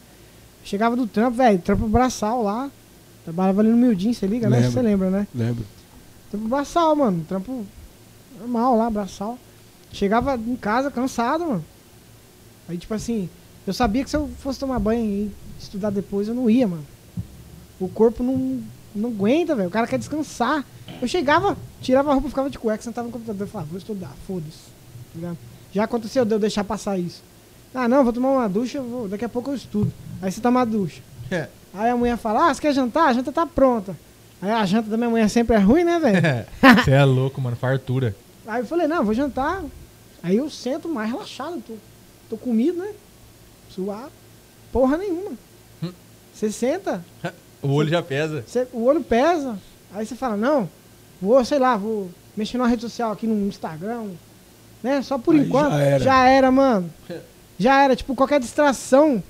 Chegava 0.64 0.96
do 0.96 1.06
trampo, 1.08 1.38
velho, 1.38 1.60
trampo 1.60 1.88
braçal 1.88 2.42
lá. 2.44 2.72
Trabalhava 3.30 3.62
ali 3.62 3.70
no 3.70 3.78
Mildinho, 3.78 4.14
você 4.14 4.26
liga, 4.26 4.50
né? 4.50 4.58
Lembro. 4.58 4.72
Você 4.72 4.82
lembra, 4.82 5.10
né? 5.12 5.28
Lembro. 5.36 5.64
Trampo 6.32 6.48
braçal, 6.48 6.96
mano. 6.96 7.24
Trampo 7.28 7.64
normal 8.40 8.76
lá, 8.76 8.90
braçal. 8.90 9.38
Chegava 9.92 10.36
em 10.36 10.56
casa 10.56 10.90
cansado, 10.90 11.46
mano. 11.46 11.66
Aí, 12.68 12.78
tipo 12.78 12.94
assim, 12.94 13.30
eu 13.68 13.74
sabia 13.74 14.04
que 14.04 14.10
se 14.10 14.18
eu 14.18 14.28
fosse 14.40 14.60
tomar 14.60 14.80
banho 14.80 15.04
e 15.04 15.32
estudar 15.60 15.90
depois, 15.92 16.28
eu 16.28 16.34
não 16.34 16.50
ia, 16.50 16.68
mano. 16.68 16.86
O 17.80 17.88
corpo 17.88 18.24
não, 18.24 18.62
não 18.96 19.10
aguenta, 19.10 19.56
velho. 19.56 19.68
O 19.70 19.72
cara 19.72 19.86
quer 19.88 20.00
descansar. 20.00 20.66
Eu 21.02 21.08
chegava, 21.08 21.56
tirava 21.82 22.10
a 22.10 22.14
roupa, 22.14 22.30
ficava 22.30 22.50
de 22.50 22.58
cueca, 22.58 22.82
sentava 22.84 23.08
no 23.08 23.12
computador 23.14 23.48
e 23.48 23.50
falava, 23.50 23.70
vou 23.70 23.78
estudar, 23.78 24.12
foda-se. 24.28 24.58
Tá 25.14 25.16
ligado? 25.16 25.38
Já 25.72 25.84
aconteceu 25.84 26.26
de 26.26 26.34
eu 26.34 26.40
deixar 26.40 26.64
passar 26.64 26.98
isso. 26.98 27.24
Ah, 27.74 27.88
não, 27.88 28.04
vou 28.04 28.12
tomar 28.12 28.32
uma 28.32 28.50
ducha, 28.50 28.82
vou- 28.82 29.08
daqui 29.08 29.24
a 29.24 29.30
pouco 29.30 29.52
eu 29.52 29.56
estudo. 29.56 29.94
Aí 30.20 30.32
você 30.32 30.42
toma 30.42 30.62
a 30.62 30.66
ducha. 30.66 31.02
É. 31.30 31.48
Aí 31.74 31.90
a 31.90 31.96
mulher 31.98 32.18
fala, 32.18 32.50
ah, 32.50 32.54
você 32.54 32.62
quer 32.62 32.74
jantar? 32.74 33.10
A 33.10 33.14
janta 33.14 33.32
tá 33.32 33.46
pronta. 33.46 33.96
Aí 34.42 34.50
a 34.52 34.66
janta 34.66 34.90
da 34.90 34.98
minha 34.98 35.10
mulher 35.10 35.30
sempre 35.30 35.56
é 35.56 35.60
ruim, 35.60 35.84
né, 35.84 36.00
velho? 36.00 36.46
Você 36.84 36.92
é 36.92 37.04
louco, 37.04 37.42
mano. 37.42 37.58
Fartura. 37.58 38.16
Aí 38.48 38.62
eu 38.62 38.66
falei, 38.66 38.88
não, 38.88 39.04
vou 39.04 39.14
jantar. 39.14 39.62
Aí 40.24 40.38
eu 40.38 40.50
sento 40.50 40.88
mais 40.88 41.12
relaxado, 41.12 41.62
tô, 41.68 41.74
tô 42.30 42.38
comido, 42.38 42.78
né? 42.80 42.92
Suave. 43.70 44.12
Porra 44.72 44.98
nenhuma. 44.98 45.32
Hum. 45.84 45.92
Você 46.34 46.50
senta, 46.52 47.04
O 47.62 47.68
olho 47.74 47.90
já 47.90 48.02
pesa. 48.02 48.44
você- 48.48 48.68
o 48.72 48.84
olho 48.86 49.04
pesa. 49.04 49.58
Aí 49.94 50.06
você 50.06 50.16
fala, 50.16 50.38
não, 50.38 50.70
vou, 51.22 51.44
sei 51.44 51.60
lá, 51.60 51.76
vou 51.76 52.10
mexer 52.38 52.58
numa 52.58 52.68
rede 52.70 52.82
social 52.84 53.12
aqui 53.12 53.28
no 53.28 53.46
Instagram. 53.48 54.06
Né? 54.82 55.02
Só 55.02 55.18
por 55.18 55.36
Aí 55.36 55.42
enquanto. 55.42 55.74
já 56.02 56.26
era. 56.30 56.50
mano. 56.50 56.90
Já 57.60 57.84
era. 57.84 57.94
Tipo, 57.94 58.16
qualquer 58.16 58.40
distração 58.40 59.22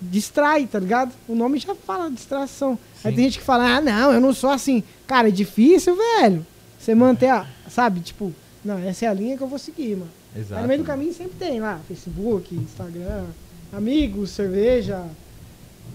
distrai, 0.00 0.66
tá 0.66 0.78
ligado? 0.78 1.12
O 1.28 1.34
nome 1.34 1.58
já 1.58 1.74
fala 1.74 2.10
distração. 2.10 2.78
Aí 3.04 3.10
Sim. 3.10 3.16
tem 3.16 3.24
gente 3.24 3.38
que 3.38 3.44
fala, 3.44 3.76
ah, 3.76 3.80
não, 3.80 4.12
eu 4.12 4.20
não 4.20 4.32
sou 4.32 4.50
assim. 4.50 4.82
Cara, 5.06 5.28
é 5.28 5.30
difícil, 5.30 5.96
velho. 5.96 6.46
Você 6.78 6.94
manter 6.94 7.28
a. 7.28 7.46
Sabe, 7.68 8.00
tipo, 8.00 8.32
não, 8.64 8.78
essa 8.78 9.04
é 9.04 9.08
a 9.08 9.14
linha 9.14 9.36
que 9.36 9.42
eu 9.42 9.48
vou 9.48 9.58
seguir, 9.58 9.96
mano. 9.96 10.10
Exato. 10.34 10.54
Aí 10.54 10.62
no 10.62 10.68
meio 10.68 10.80
do 10.80 10.86
caminho 10.86 11.12
sempre 11.12 11.34
tem 11.38 11.60
lá, 11.60 11.80
Facebook, 11.88 12.54
Instagram, 12.54 13.24
amigos, 13.72 14.30
cerveja, 14.30 15.04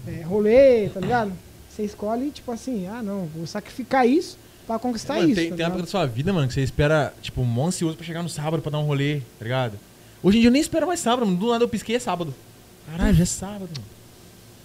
é, 0.06 0.22
rolê, 0.22 0.88
tá 0.90 1.00
ligado? 1.00 1.32
Você 1.70 1.84
escolhe, 1.84 2.30
tipo 2.30 2.52
assim, 2.52 2.86
ah 2.86 3.02
não, 3.02 3.26
vou 3.34 3.46
sacrificar 3.46 4.06
isso 4.06 4.38
pra 4.66 4.78
conquistar 4.78 5.14
Mano, 5.14 5.28
isso. 5.28 5.40
tem, 5.40 5.50
tá 5.50 5.56
tem 5.56 5.66
época 5.66 5.82
da 5.82 5.88
sua 5.88 6.06
vida, 6.06 6.32
mano, 6.32 6.48
que 6.48 6.54
você 6.54 6.62
espera, 6.62 7.14
tipo, 7.22 7.40
um 7.40 7.66
ansioso 7.66 7.96
pra 7.96 8.04
chegar 8.06 8.22
no 8.22 8.28
sábado 8.28 8.62
pra 8.62 8.70
dar 8.70 8.78
um 8.78 8.84
rolê, 8.84 9.20
tá 9.38 9.44
ligado? 9.44 9.78
Hoje 10.22 10.38
em 10.38 10.40
dia 10.40 10.48
eu 10.48 10.52
nem 10.52 10.60
espero 10.60 10.86
mais 10.86 11.00
sábado, 11.00 11.26
mano. 11.26 11.38
Do 11.38 11.50
nada 11.50 11.64
eu 11.64 11.68
pisquei 11.68 11.96
é 11.96 11.98
sábado. 11.98 12.34
Caralho, 12.90 13.14
já 13.14 13.22
é 13.22 13.26
sábado, 13.26 13.68
mano. 13.76 13.95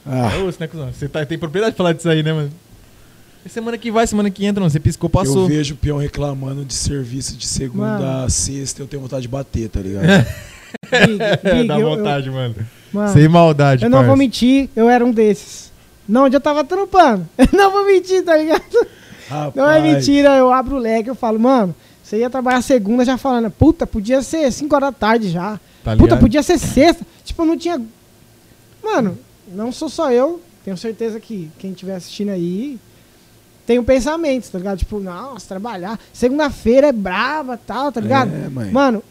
Ah, 0.05 0.31
É 0.35 0.43
osso, 0.43 0.59
né, 0.59 0.67
cuzão? 0.67 0.91
Você 0.91 1.07
tá, 1.07 1.25
tem 1.25 1.37
propriedade 1.37 1.73
de 1.73 1.77
falar 1.77 1.93
disso 1.93 2.09
aí, 2.09 2.23
né, 2.23 2.33
mano? 2.33 2.51
É 3.45 3.49
semana 3.49 3.77
que 3.77 3.91
vai, 3.91 4.05
semana 4.05 4.29
que 4.29 4.45
entra, 4.45 4.61
mano. 4.61 4.69
Você 4.71 4.79
piscou, 4.79 5.09
passou. 5.09 5.43
eu 5.43 5.47
vejo 5.47 5.73
o 5.73 5.77
peão 5.77 5.97
reclamando 5.97 6.63
de 6.63 6.73
serviço 6.73 7.35
de 7.35 7.47
segunda 7.47 7.97
Mano. 7.99 8.25
a 8.25 8.29
sexta, 8.29 8.81
eu 8.83 8.87
tenho 8.87 9.01
vontade 9.01 9.23
de 9.23 9.27
bater, 9.27 9.67
tá 9.69 9.79
ligado? 9.79 10.05
Big, 10.91 11.17
Big, 11.53 11.67
Dá 11.67 11.79
eu- 11.79 11.89
eu- 11.89 11.95
vontade, 11.97 12.29
mano. 12.29 12.55
mano, 12.93 13.13
Sem 13.13 13.27
maldade, 13.27 13.83
eu 13.83 13.89
não 13.89 14.03
vou 14.05 14.15
mentir, 14.15 14.69
eu 14.75 14.87
era 14.89 15.03
um 15.03 15.11
desses. 15.11 15.71
Não, 16.07 16.25
onde 16.25 16.35
eu 16.35 16.41
tava 16.41 16.63
trampando. 16.63 17.27
Eu 17.37 17.47
não 17.53 17.71
vou 17.71 17.85
mentir, 17.85 18.23
tá 18.23 18.35
ligado? 18.35 18.61
Rapaz, 19.29 19.55
Não 19.55 19.69
é 19.69 19.79
mentira, 19.81 20.35
eu 20.35 20.51
abro 20.51 20.75
o 20.75 20.79
leque, 20.79 21.09
eu 21.09 21.15
falo, 21.15 21.39
mano, 21.39 21.73
você 22.03 22.17
ia 22.17 22.29
trabalhar 22.29 22.61
segunda 22.61 23.05
já 23.05 23.17
falando, 23.17 23.49
puta, 23.49 23.87
podia 23.87 24.21
ser 24.21 24.51
5 24.51 24.75
horas 24.75 24.89
da 24.89 24.91
tarde 24.93 25.29
já. 25.29 25.57
Tá 25.83 25.95
Puta, 25.95 26.17
podia 26.17 26.43
ser 26.43 26.57
sexta. 26.59 27.05
Tipo, 27.23 27.45
não 27.45 27.57
tinha. 27.57 27.81
Mano, 28.83 29.17
não 29.53 29.71
sou 29.71 29.89
só 29.89 30.11
eu. 30.11 30.41
Tenho 30.63 30.77
certeza 30.77 31.19
que 31.19 31.49
quem 31.57 31.71
estiver 31.71 31.95
assistindo 31.95 32.29
aí 32.29 32.77
tem 33.65 33.79
um 33.79 33.83
pensamento, 33.83 34.49
tá 34.51 34.57
ligado? 34.57 34.77
Tipo, 34.79 34.99
nossa, 34.99 35.47
trabalhar. 35.47 35.99
Segunda-feira 36.13 36.87
é 36.87 36.91
brava 36.91 37.57
tal, 37.57 37.91
tá 37.91 37.99
ligado? 38.01 38.31
É, 38.33 38.49
mãe. 38.49 38.71
Mano, 38.71 39.01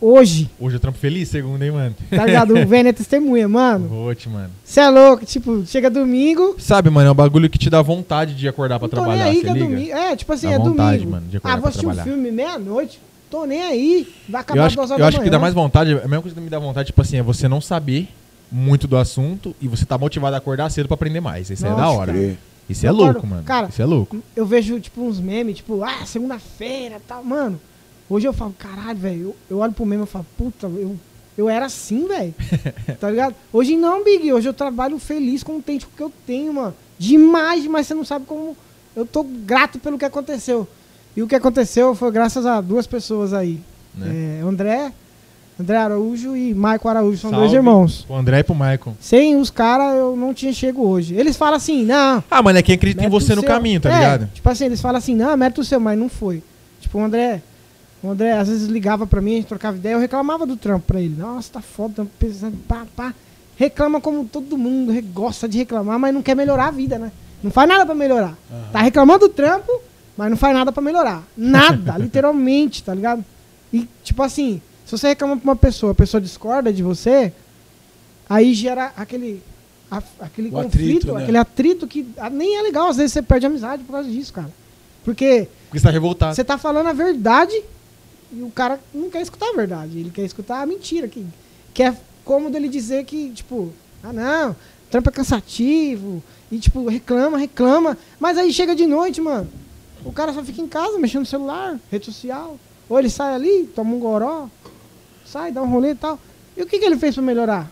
hoje, 0.00 0.50
Hoje 0.60 0.76
eu 0.76 0.80
trampo 0.80 0.98
feliz, 0.98 1.28
segunda, 1.28 1.64
hein, 1.64 1.70
mano? 1.70 1.94
tá 2.10 2.26
ligado? 2.26 2.54
O 2.58 2.66
Vênia 2.66 2.90
é 2.90 2.92
testemunha, 2.92 3.48
mano. 3.48 3.88
Vou 3.88 4.14
te, 4.14 4.28
mano. 4.28 4.50
Você 4.64 4.80
é 4.80 4.88
louco, 4.90 5.24
tipo, 5.24 5.64
chega 5.66 5.88
domingo. 5.88 6.56
Sabe, 6.58 6.90
mano, 6.90 7.08
é 7.08 7.12
um 7.12 7.14
bagulho 7.14 7.48
que 7.48 7.58
te 7.58 7.70
dá 7.70 7.80
vontade 7.80 8.34
de 8.34 8.46
acordar 8.48 8.78
pra 8.78 8.86
Não 8.86 8.90
tô 8.90 8.96
trabalhar, 8.96 9.24
nem 9.24 9.34
aí 9.34 9.40
que 9.40 9.48
é 9.48 9.52
liga? 9.52 9.64
domingo. 9.64 9.92
É, 9.92 10.16
tipo 10.16 10.32
assim, 10.32 10.48
Dá 10.48 10.52
é 10.54 10.58
vontade, 10.58 10.98
domingo. 10.98 11.10
mano, 11.12 11.26
de 11.28 11.36
acordar 11.38 11.56
ah, 11.56 11.60
vou 11.60 11.68
assistir 11.68 11.86
um 11.86 11.94
filme 11.94 12.30
meia-noite. 12.30 13.00
Tô 13.30 13.44
nem 13.46 13.62
aí. 13.62 14.08
Vai 14.28 14.40
acabar 14.40 14.60
Eu 14.60 14.64
acho, 14.66 14.76
duas 14.76 14.90
horas 14.90 15.00
eu 15.00 15.06
acho 15.06 15.20
que 15.20 15.30
dá 15.30 15.38
mais 15.38 15.54
vontade, 15.54 15.92
a 15.92 15.94
mesma 16.08 16.20
coisa 16.20 16.34
que 16.34 16.40
me 16.40 16.50
dá 16.50 16.58
vontade, 16.58 16.86
tipo 16.88 17.00
assim, 17.00 17.16
é 17.18 17.22
você 17.22 17.46
não 17.48 17.60
saber 17.60 18.08
muito 18.50 18.86
do 18.88 18.96
assunto 18.96 19.54
e 19.60 19.68
você 19.68 19.84
tá 19.84 19.96
motivado 19.96 20.34
a 20.34 20.38
acordar 20.38 20.70
cedo 20.70 20.86
pra 20.88 20.94
aprender 20.94 21.20
mais. 21.20 21.50
Isso 21.50 21.64
é 21.64 21.70
Nossa, 21.70 21.82
da 21.82 21.90
hora. 21.90 22.12
Crer. 22.12 22.38
Isso 22.68 22.86
é 22.86 22.90
louco, 22.90 23.26
mano. 23.26 23.42
cara, 23.42 23.68
Isso 23.68 23.82
é 23.82 23.84
louco. 23.84 24.22
Eu 24.36 24.46
vejo, 24.46 24.78
tipo, 24.78 25.02
uns 25.02 25.18
memes, 25.18 25.56
tipo, 25.56 25.82
ah, 25.82 26.06
segunda-feira 26.06 26.96
e 26.96 27.00
tal. 27.00 27.24
Mano, 27.24 27.60
hoje 28.08 28.28
eu 28.28 28.32
falo, 28.32 28.54
caralho, 28.56 28.98
velho. 28.98 29.20
Eu, 29.20 29.36
eu 29.50 29.58
olho 29.58 29.72
pro 29.72 29.84
meme 29.84 30.04
e 30.04 30.06
falo, 30.06 30.24
puta, 30.38 30.68
eu, 30.68 30.96
eu 31.36 31.48
era 31.48 31.66
assim, 31.66 32.06
velho. 32.06 32.32
tá 33.00 33.10
ligado? 33.10 33.34
Hoje 33.52 33.76
não, 33.76 34.04
Big. 34.04 34.32
Hoje 34.32 34.48
eu 34.48 34.54
trabalho 34.54 34.98
feliz, 35.00 35.42
contente 35.42 35.84
com 35.84 35.92
o 35.92 35.96
que 35.96 36.02
eu 36.02 36.12
tenho, 36.24 36.54
mano. 36.54 36.74
Demais, 36.96 37.62
demais. 37.62 37.86
Você 37.88 37.94
não 37.94 38.04
sabe 38.04 38.24
como. 38.24 38.56
Eu 38.94 39.04
tô 39.04 39.24
grato 39.24 39.78
pelo 39.80 39.98
que 39.98 40.04
aconteceu. 40.04 40.68
E 41.16 41.22
o 41.22 41.26
que 41.26 41.34
aconteceu 41.34 41.94
foi 41.96 42.12
graças 42.12 42.46
a 42.46 42.60
duas 42.60 42.86
pessoas 42.86 43.32
aí. 43.32 43.60
Né? 43.94 44.38
É, 44.40 44.42
André, 44.46 44.92
André 45.60 45.76
Araújo 45.76 46.36
e 46.36 46.54
Maico 46.54 46.88
Araújo. 46.88 47.18
São 47.18 47.30
Salve 47.30 47.44
dois 47.46 47.54
irmãos. 47.54 48.04
Pro 48.06 48.16
André 48.16 48.38
e 48.40 48.42
pro 48.44 48.54
Maicon. 48.54 48.94
Sem 49.00 49.36
os 49.36 49.50
caras, 49.50 49.94
eu 49.96 50.16
não 50.16 50.32
tinha 50.32 50.52
chego 50.52 50.82
hoje. 50.86 51.14
Eles 51.14 51.36
falam 51.36 51.54
assim, 51.56 51.84
não, 51.84 52.24
Ah, 52.30 52.42
mano, 52.42 52.58
é 52.58 52.62
quem 52.62 52.74
acredita 52.74 53.04
em 53.04 53.08
você 53.10 53.34
no 53.34 53.42
seu. 53.42 53.48
caminho, 53.48 53.80
tá 53.80 53.90
É, 53.90 53.94
ligado? 53.94 54.30
Tipo 54.32 54.48
assim, 54.48 54.64
eles 54.64 54.80
falam 54.80 54.96
assim, 54.98 55.14
não, 55.14 55.36
mérito 55.36 55.62
seu, 55.64 55.78
mas 55.78 55.98
não 55.98 56.08
foi. 56.08 56.42
Tipo, 56.80 56.98
o 56.98 57.04
André, 57.04 57.42
o 58.02 58.10
André 58.10 58.32
às 58.32 58.48
vezes 58.48 58.68
ligava 58.68 59.06
pra 59.06 59.20
mim, 59.20 59.32
a 59.32 59.36
gente 59.36 59.46
trocava 59.48 59.76
ideia, 59.76 59.94
eu 59.94 60.00
reclamava 60.00 60.46
do 60.46 60.56
trampo 60.56 60.86
pra 60.86 61.00
ele. 61.00 61.14
Nossa, 61.18 61.52
tá 61.52 61.60
foda, 61.60 61.94
tá 61.96 62.06
pesando, 62.18 62.56
pá, 62.66 62.86
pá. 62.96 63.12
Reclama 63.56 64.00
como 64.00 64.24
todo 64.24 64.56
mundo, 64.56 64.92
gosta 65.12 65.46
de 65.46 65.58
reclamar, 65.58 65.98
mas 65.98 66.14
não 66.14 66.22
quer 66.22 66.34
melhorar 66.34 66.68
a 66.68 66.70
vida, 66.70 66.98
né? 66.98 67.12
Não 67.42 67.50
faz 67.50 67.68
nada 67.68 67.84
pra 67.84 67.94
melhorar. 67.94 68.34
Tá 68.72 68.80
reclamando 68.80 69.28
do 69.28 69.34
trampo, 69.34 69.70
mas 70.16 70.30
não 70.30 70.36
faz 70.38 70.54
nada 70.54 70.72
pra 70.72 70.82
melhorar. 70.82 71.22
Nada, 71.36 71.96
literalmente, 72.00 72.82
tá 72.82 72.94
ligado? 72.94 73.22
E, 73.70 73.86
tipo 74.02 74.22
assim, 74.22 74.62
se 74.90 74.98
você 74.98 75.08
reclama 75.08 75.36
pra 75.36 75.50
uma 75.50 75.56
pessoa, 75.56 75.92
a 75.92 75.94
pessoa 75.94 76.20
discorda 76.20 76.72
de 76.72 76.82
você, 76.82 77.32
aí 78.28 78.52
gera 78.54 78.92
aquele, 78.96 79.42
a- 79.90 80.02
aquele 80.20 80.48
O 80.48 80.52
conflito, 80.52 80.96
atrito, 80.98 81.12
né? 81.14 81.22
aquele 81.22 81.38
atrito 81.38 81.86
que 81.86 82.06
ah, 82.16 82.30
nem 82.30 82.56
é 82.58 82.62
legal. 82.62 82.88
Às 82.88 82.96
vezes 82.96 83.12
você 83.12 83.22
perde 83.22 83.46
amizade 83.46 83.82
por 83.84 83.92
causa 83.92 84.08
disso, 84.08 84.32
cara. 84.32 84.50
Porque 85.04 85.48
Porque 85.68 85.78
você 85.78 85.84
tá 85.86 85.90
revoltado. 85.90 86.34
você 86.34 86.44
tá 86.44 86.58
falando 86.58 86.88
a 86.88 86.92
verdade 86.92 87.54
e 88.32 88.42
o 88.42 88.50
cara 88.50 88.78
não 88.94 89.08
quer 89.10 89.22
escutar 89.22 89.48
a 89.48 89.52
verdade. 89.56 89.98
Ele 89.98 90.10
quer 90.10 90.22
escutar 90.24 90.60
a 90.62 90.66
mentira. 90.66 91.08
Que, 91.08 91.24
que 91.72 91.82
é 91.82 91.96
cômodo 92.24 92.56
ele 92.56 92.68
dizer 92.68 93.04
que, 93.04 93.30
tipo, 93.30 93.72
ah 94.02 94.12
não, 94.12 94.54
trampo 94.90 95.08
é 95.08 95.12
cansativo. 95.12 96.22
E, 96.52 96.58
tipo, 96.58 96.86
reclama, 96.88 97.38
reclama. 97.38 97.96
Mas 98.18 98.36
aí 98.36 98.52
chega 98.52 98.74
de 98.74 98.84
noite, 98.86 99.20
mano. 99.20 99.48
O 100.04 100.12
cara 100.12 100.32
só 100.32 100.42
fica 100.42 100.60
em 100.60 100.66
casa, 100.66 100.98
mexendo 100.98 101.20
no 101.20 101.26
celular, 101.26 101.78
rede 101.90 102.06
social. 102.06 102.58
Ou 102.88 102.98
ele 102.98 103.08
sai 103.08 103.34
ali, 103.34 103.70
toma 103.74 103.94
um 103.94 104.00
goró, 104.00 104.48
sai, 105.30 105.52
dá 105.52 105.62
um 105.62 105.70
rolê 105.70 105.90
e 105.92 105.94
tal. 105.94 106.18
E 106.56 106.62
o 106.62 106.66
que, 106.66 106.78
que 106.78 106.84
ele 106.84 106.96
fez 106.96 107.14
pra 107.14 107.22
melhorar? 107.22 107.70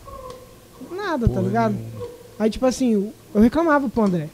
Nada, 0.91 1.27
tá 1.27 1.35
Porra 1.35 1.47
ligado? 1.47 1.75
nenhuma. 1.75 2.07
Aí, 2.39 2.51
tipo 2.51 2.65
assim, 2.67 2.93
eu- 2.93 3.13
reclamava 3.41 3.89
pro 3.89 4.03
André. 4.05 4.29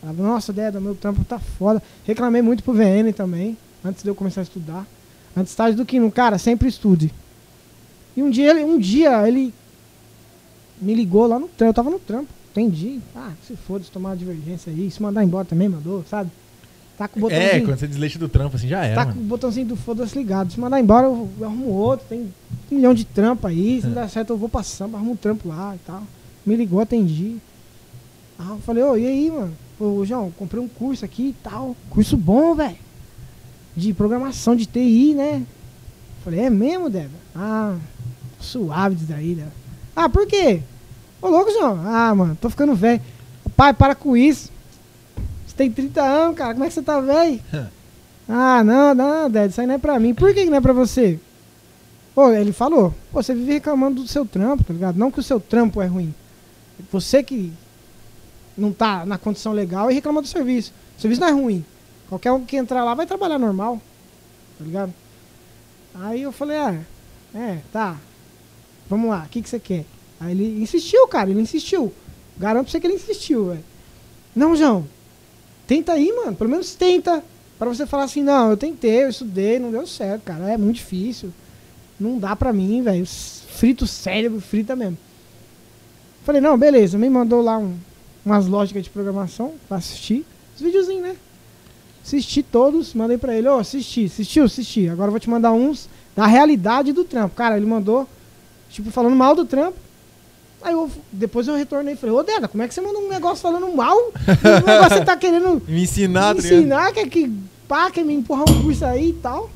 Falava, 0.00 0.22
nossa, 0.22 0.52
Deda, 0.52 0.80
meu 0.80 0.94
trampo 0.94 1.24
tá 1.24 1.38
foda. 1.38 1.82
Reclamei 2.04 2.42
muito 2.42 2.62
pro 2.62 2.74
VN 2.74 3.12
também, 3.12 3.56
antes 3.84 4.02
de 4.02 4.08
eu 4.10 4.14
começar 4.14 4.42
a 4.42 4.44
estudar. 4.44 4.86
Antes 5.36 5.54
tarde 5.54 5.76
do 5.76 5.84
que 5.86 5.98
no 5.98 6.12
cara, 6.12 6.38
sempre 6.38 6.68
estude. 6.68 7.12
E 8.16 8.22
um 8.22 8.30
dia, 8.30 8.50
ele, 8.50 8.62
um 8.64 8.78
dia 8.78 9.26
ele 9.26 9.52
me 10.80 10.94
ligou 10.94 11.26
lá 11.26 11.38
no 11.38 11.48
trampo, 11.48 11.70
eu 11.70 11.74
tava 11.74 11.90
no 11.90 11.98
trampo, 11.98 12.28
entendi. 12.50 13.00
Ah, 13.16 13.32
se 13.46 13.56
foda, 13.56 13.82
se 13.82 13.90
tomar 13.90 14.10
uma 14.10 14.16
divergência 14.16 14.70
aí, 14.72 14.90
se 14.90 15.02
mandar 15.02 15.24
embora 15.24 15.44
também, 15.44 15.68
mandou, 15.68 16.04
sabe? 16.08 16.30
Tá 16.96 17.08
com 17.08 17.18
o 17.18 17.22
botãozinho, 17.22 17.50
É, 17.50 17.60
quando 17.60 17.78
você 17.78 17.88
desleixa 17.88 18.18
do 18.20 18.28
trampo, 18.28 18.56
assim, 18.56 18.68
já 18.68 18.84
era, 18.84 18.94
tá 18.94 19.04
com 19.06 19.12
o 19.12 19.16
mano. 19.16 19.28
botãozinho 19.28 19.66
do 19.66 19.76
foda-se 19.76 20.16
ligado. 20.16 20.52
Se 20.52 20.60
mandar 20.60 20.78
embora, 20.80 21.06
eu, 21.06 21.28
arrumo 21.42 21.66
outro, 21.70 22.06
tem 22.08 22.32
um 22.70 22.74
milhão 22.76 22.94
de 22.94 23.04
trampo 23.04 23.46
aí, 23.48 23.80
se 23.80 23.88
não 23.88 23.94
der 23.94 24.08
certo 24.08 24.30
eu 24.30 24.36
vou 24.36 24.48
pra 24.48 24.62
samba, 24.62 24.96
arrumo 24.98 25.12
um 25.12 25.16
trampo 25.16 25.48
lá 25.48 25.74
e 25.74 25.78
tal. 25.84 26.02
Me 26.46 26.54
ligou, 26.54 26.80
atendi. 26.80 27.36
Ah, 28.38 28.50
eu 28.50 28.58
falei, 28.58 28.82
ô, 28.84 28.96
e 28.96 29.06
aí, 29.06 29.30
mano? 29.30 29.52
Ô, 29.80 30.04
João, 30.04 30.30
comprei 30.38 30.62
um 30.62 30.68
curso 30.68 31.04
aqui 31.04 31.28
e 31.30 31.32
tal. 31.42 31.74
Curso 31.90 32.16
bom, 32.16 32.54
velho. 32.54 32.76
De 33.76 33.92
programação 33.92 34.54
de 34.54 34.66
TI, 34.66 35.14
né? 35.14 35.42
Falei, 36.22 36.40
é 36.40 36.50
mesmo, 36.50 36.88
Débora? 36.88 37.10
Ah, 37.34 37.76
suave 38.40 38.94
disso 38.94 39.08
daí, 39.08 39.34
Débora. 39.34 39.52
Ah, 39.96 40.08
por 40.08 40.26
quê? 40.26 40.60
Ô, 41.20 41.28
louco, 41.28 41.50
João. 41.50 41.80
Ah, 41.84 42.14
mano, 42.14 42.38
tô 42.40 42.48
ficando 42.48 42.74
velho. 42.74 43.00
Pai, 43.56 43.72
para 43.74 43.94
com 43.96 44.16
isso. 44.16 44.52
Você 45.54 45.58
tem 45.58 45.70
30 45.70 46.02
anos, 46.02 46.36
cara. 46.36 46.52
Como 46.52 46.64
é 46.64 46.68
que 46.68 46.74
você 46.74 46.82
tá 46.82 47.00
velho? 47.00 47.40
ah, 48.28 48.64
não, 48.64 48.92
não, 48.92 49.30
Débora, 49.30 49.46
isso 49.46 49.60
aí 49.60 49.66
não 49.68 49.74
é 49.74 49.78
pra 49.78 50.00
mim. 50.00 50.12
Por 50.12 50.34
que 50.34 50.42
que 50.44 50.50
não 50.50 50.58
é 50.58 50.60
pra 50.60 50.72
você? 50.72 51.20
Pô, 52.12 52.30
ele 52.32 52.52
falou, 52.52 52.92
pô, 53.12 53.22
você 53.22 53.34
vive 53.34 53.52
reclamando 53.52 54.02
do 54.02 54.08
seu 54.08 54.26
trampo, 54.26 54.64
tá 54.64 54.72
ligado? 54.72 54.96
Não 54.96 55.12
que 55.12 55.20
o 55.20 55.22
seu 55.22 55.38
trampo 55.38 55.80
é 55.80 55.86
ruim. 55.86 56.12
Você 56.90 57.22
que 57.22 57.52
não 58.58 58.72
tá 58.72 59.06
na 59.06 59.16
condição 59.16 59.52
legal 59.52 59.90
e 59.90 59.94
reclama 59.94 60.20
do 60.20 60.26
serviço. 60.26 60.72
O 60.98 61.00
serviço 61.00 61.20
não 61.20 61.28
é 61.28 61.32
ruim. 61.32 61.64
Qualquer 62.08 62.32
um 62.32 62.44
que 62.44 62.56
entrar 62.56 62.82
lá 62.84 62.94
vai 62.94 63.06
trabalhar 63.06 63.38
normal. 63.38 63.80
Tá 64.58 64.64
ligado? 64.64 64.92
Aí 65.94 66.22
eu 66.22 66.32
falei, 66.32 66.56
ah, 66.56 66.80
é, 67.32 67.58
tá. 67.72 67.96
Vamos 68.90 69.08
lá, 69.08 69.22
o 69.24 69.28
que, 69.28 69.40
que 69.40 69.48
você 69.48 69.60
quer? 69.60 69.84
Aí 70.18 70.32
ele 70.32 70.60
insistiu, 70.60 71.06
cara, 71.06 71.30
ele 71.30 71.40
insistiu. 71.40 71.92
Garanto 72.36 72.64
pra 72.64 72.72
você 72.72 72.80
que 72.80 72.86
ele 72.88 72.94
insistiu, 72.94 73.46
velho. 73.46 73.64
Não, 74.34 74.56
João. 74.56 74.86
Tenta 75.66 75.92
aí, 75.92 76.12
mano. 76.12 76.34
Pelo 76.36 76.50
menos 76.50 76.74
tenta. 76.74 77.22
Pra 77.58 77.68
você 77.68 77.86
falar 77.86 78.04
assim, 78.04 78.22
não, 78.22 78.50
eu 78.50 78.56
tentei, 78.56 79.04
eu 79.04 79.08
estudei, 79.08 79.58
não 79.58 79.70
deu 79.70 79.86
certo, 79.86 80.22
cara. 80.22 80.50
É 80.52 80.56
muito 80.56 80.76
difícil. 80.76 81.30
Não 81.98 82.18
dá 82.18 82.34
pra 82.34 82.52
mim, 82.52 82.82
velho. 82.82 83.06
Frito 83.06 83.84
o 83.84 83.88
cérebro, 83.88 84.40
frita 84.40 84.74
mesmo. 84.74 84.98
Falei, 86.24 86.40
não, 86.40 86.58
beleza. 86.58 86.98
Me 86.98 87.08
mandou 87.08 87.40
lá 87.42 87.58
um- 87.58 87.76
umas 88.24 88.46
lógicas 88.46 88.82
de 88.82 88.90
programação 88.90 89.52
pra 89.68 89.76
assistir. 89.76 90.24
Os 90.56 90.60
videozinhos, 90.62 91.02
né? 91.02 91.16
Assisti 92.04 92.42
todos, 92.42 92.92
mandei 92.92 93.16
pra 93.16 93.34
ele, 93.34 93.48
ô, 93.48 93.58
assisti, 93.58 94.04
assistiu, 94.06 94.44
assisti. 94.44 94.88
Agora 94.88 95.08
eu 95.08 95.12
vou 95.12 95.20
te 95.20 95.30
mandar 95.30 95.52
uns 95.52 95.88
da 96.14 96.26
realidade 96.26 96.92
do 96.92 97.04
trampo. 97.04 97.34
Cara, 97.34 97.56
ele 97.56 97.64
mandou, 97.66 98.06
tipo, 98.68 98.90
falando 98.90 99.16
mal 99.16 99.34
do 99.34 99.44
trampo. 99.44 99.78
Aí 100.64 100.72
eu, 100.72 100.90
depois 101.12 101.46
eu 101.46 101.54
retornei 101.54 101.92
e 101.92 101.96
falei, 101.96 102.16
ô 102.16 102.22
Deda, 102.22 102.48
como 102.48 102.62
é 102.62 102.66
que 102.66 102.72
você 102.72 102.80
manda 102.80 102.98
um 102.98 103.10
negócio 103.10 103.42
falando 103.42 103.70
mal? 103.76 103.98
Você 104.88 105.04
tá 105.04 105.14
querendo 105.14 105.62
Me 105.68 105.82
ensinar, 105.82 106.34
me 106.34 106.40
tá 106.40 106.48
ensinar, 106.48 106.92
quer 106.94 107.06
que 107.06 107.30
pá, 107.68 107.90
quer 107.90 108.02
me 108.02 108.14
empurrar 108.14 108.50
um 108.50 108.62
curso 108.62 108.82
aí 108.82 109.10
e 109.10 109.12
tal. 109.12 109.50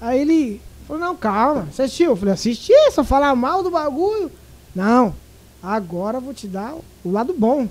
Aí 0.00 0.20
ele 0.20 0.60
falou, 0.86 1.02
não, 1.02 1.16
calma, 1.16 1.66
você 1.72 1.82
assistiu? 1.82 2.12
Eu 2.12 2.16
falei, 2.16 2.34
assisti, 2.34 2.72
só 2.92 3.02
falar 3.02 3.34
mal 3.34 3.64
do 3.64 3.70
bagulho. 3.70 4.30
Não, 4.72 5.12
agora 5.60 6.20
vou 6.20 6.32
te 6.32 6.46
dar 6.46 6.72
o 7.04 7.10
lado 7.10 7.34
bom. 7.36 7.68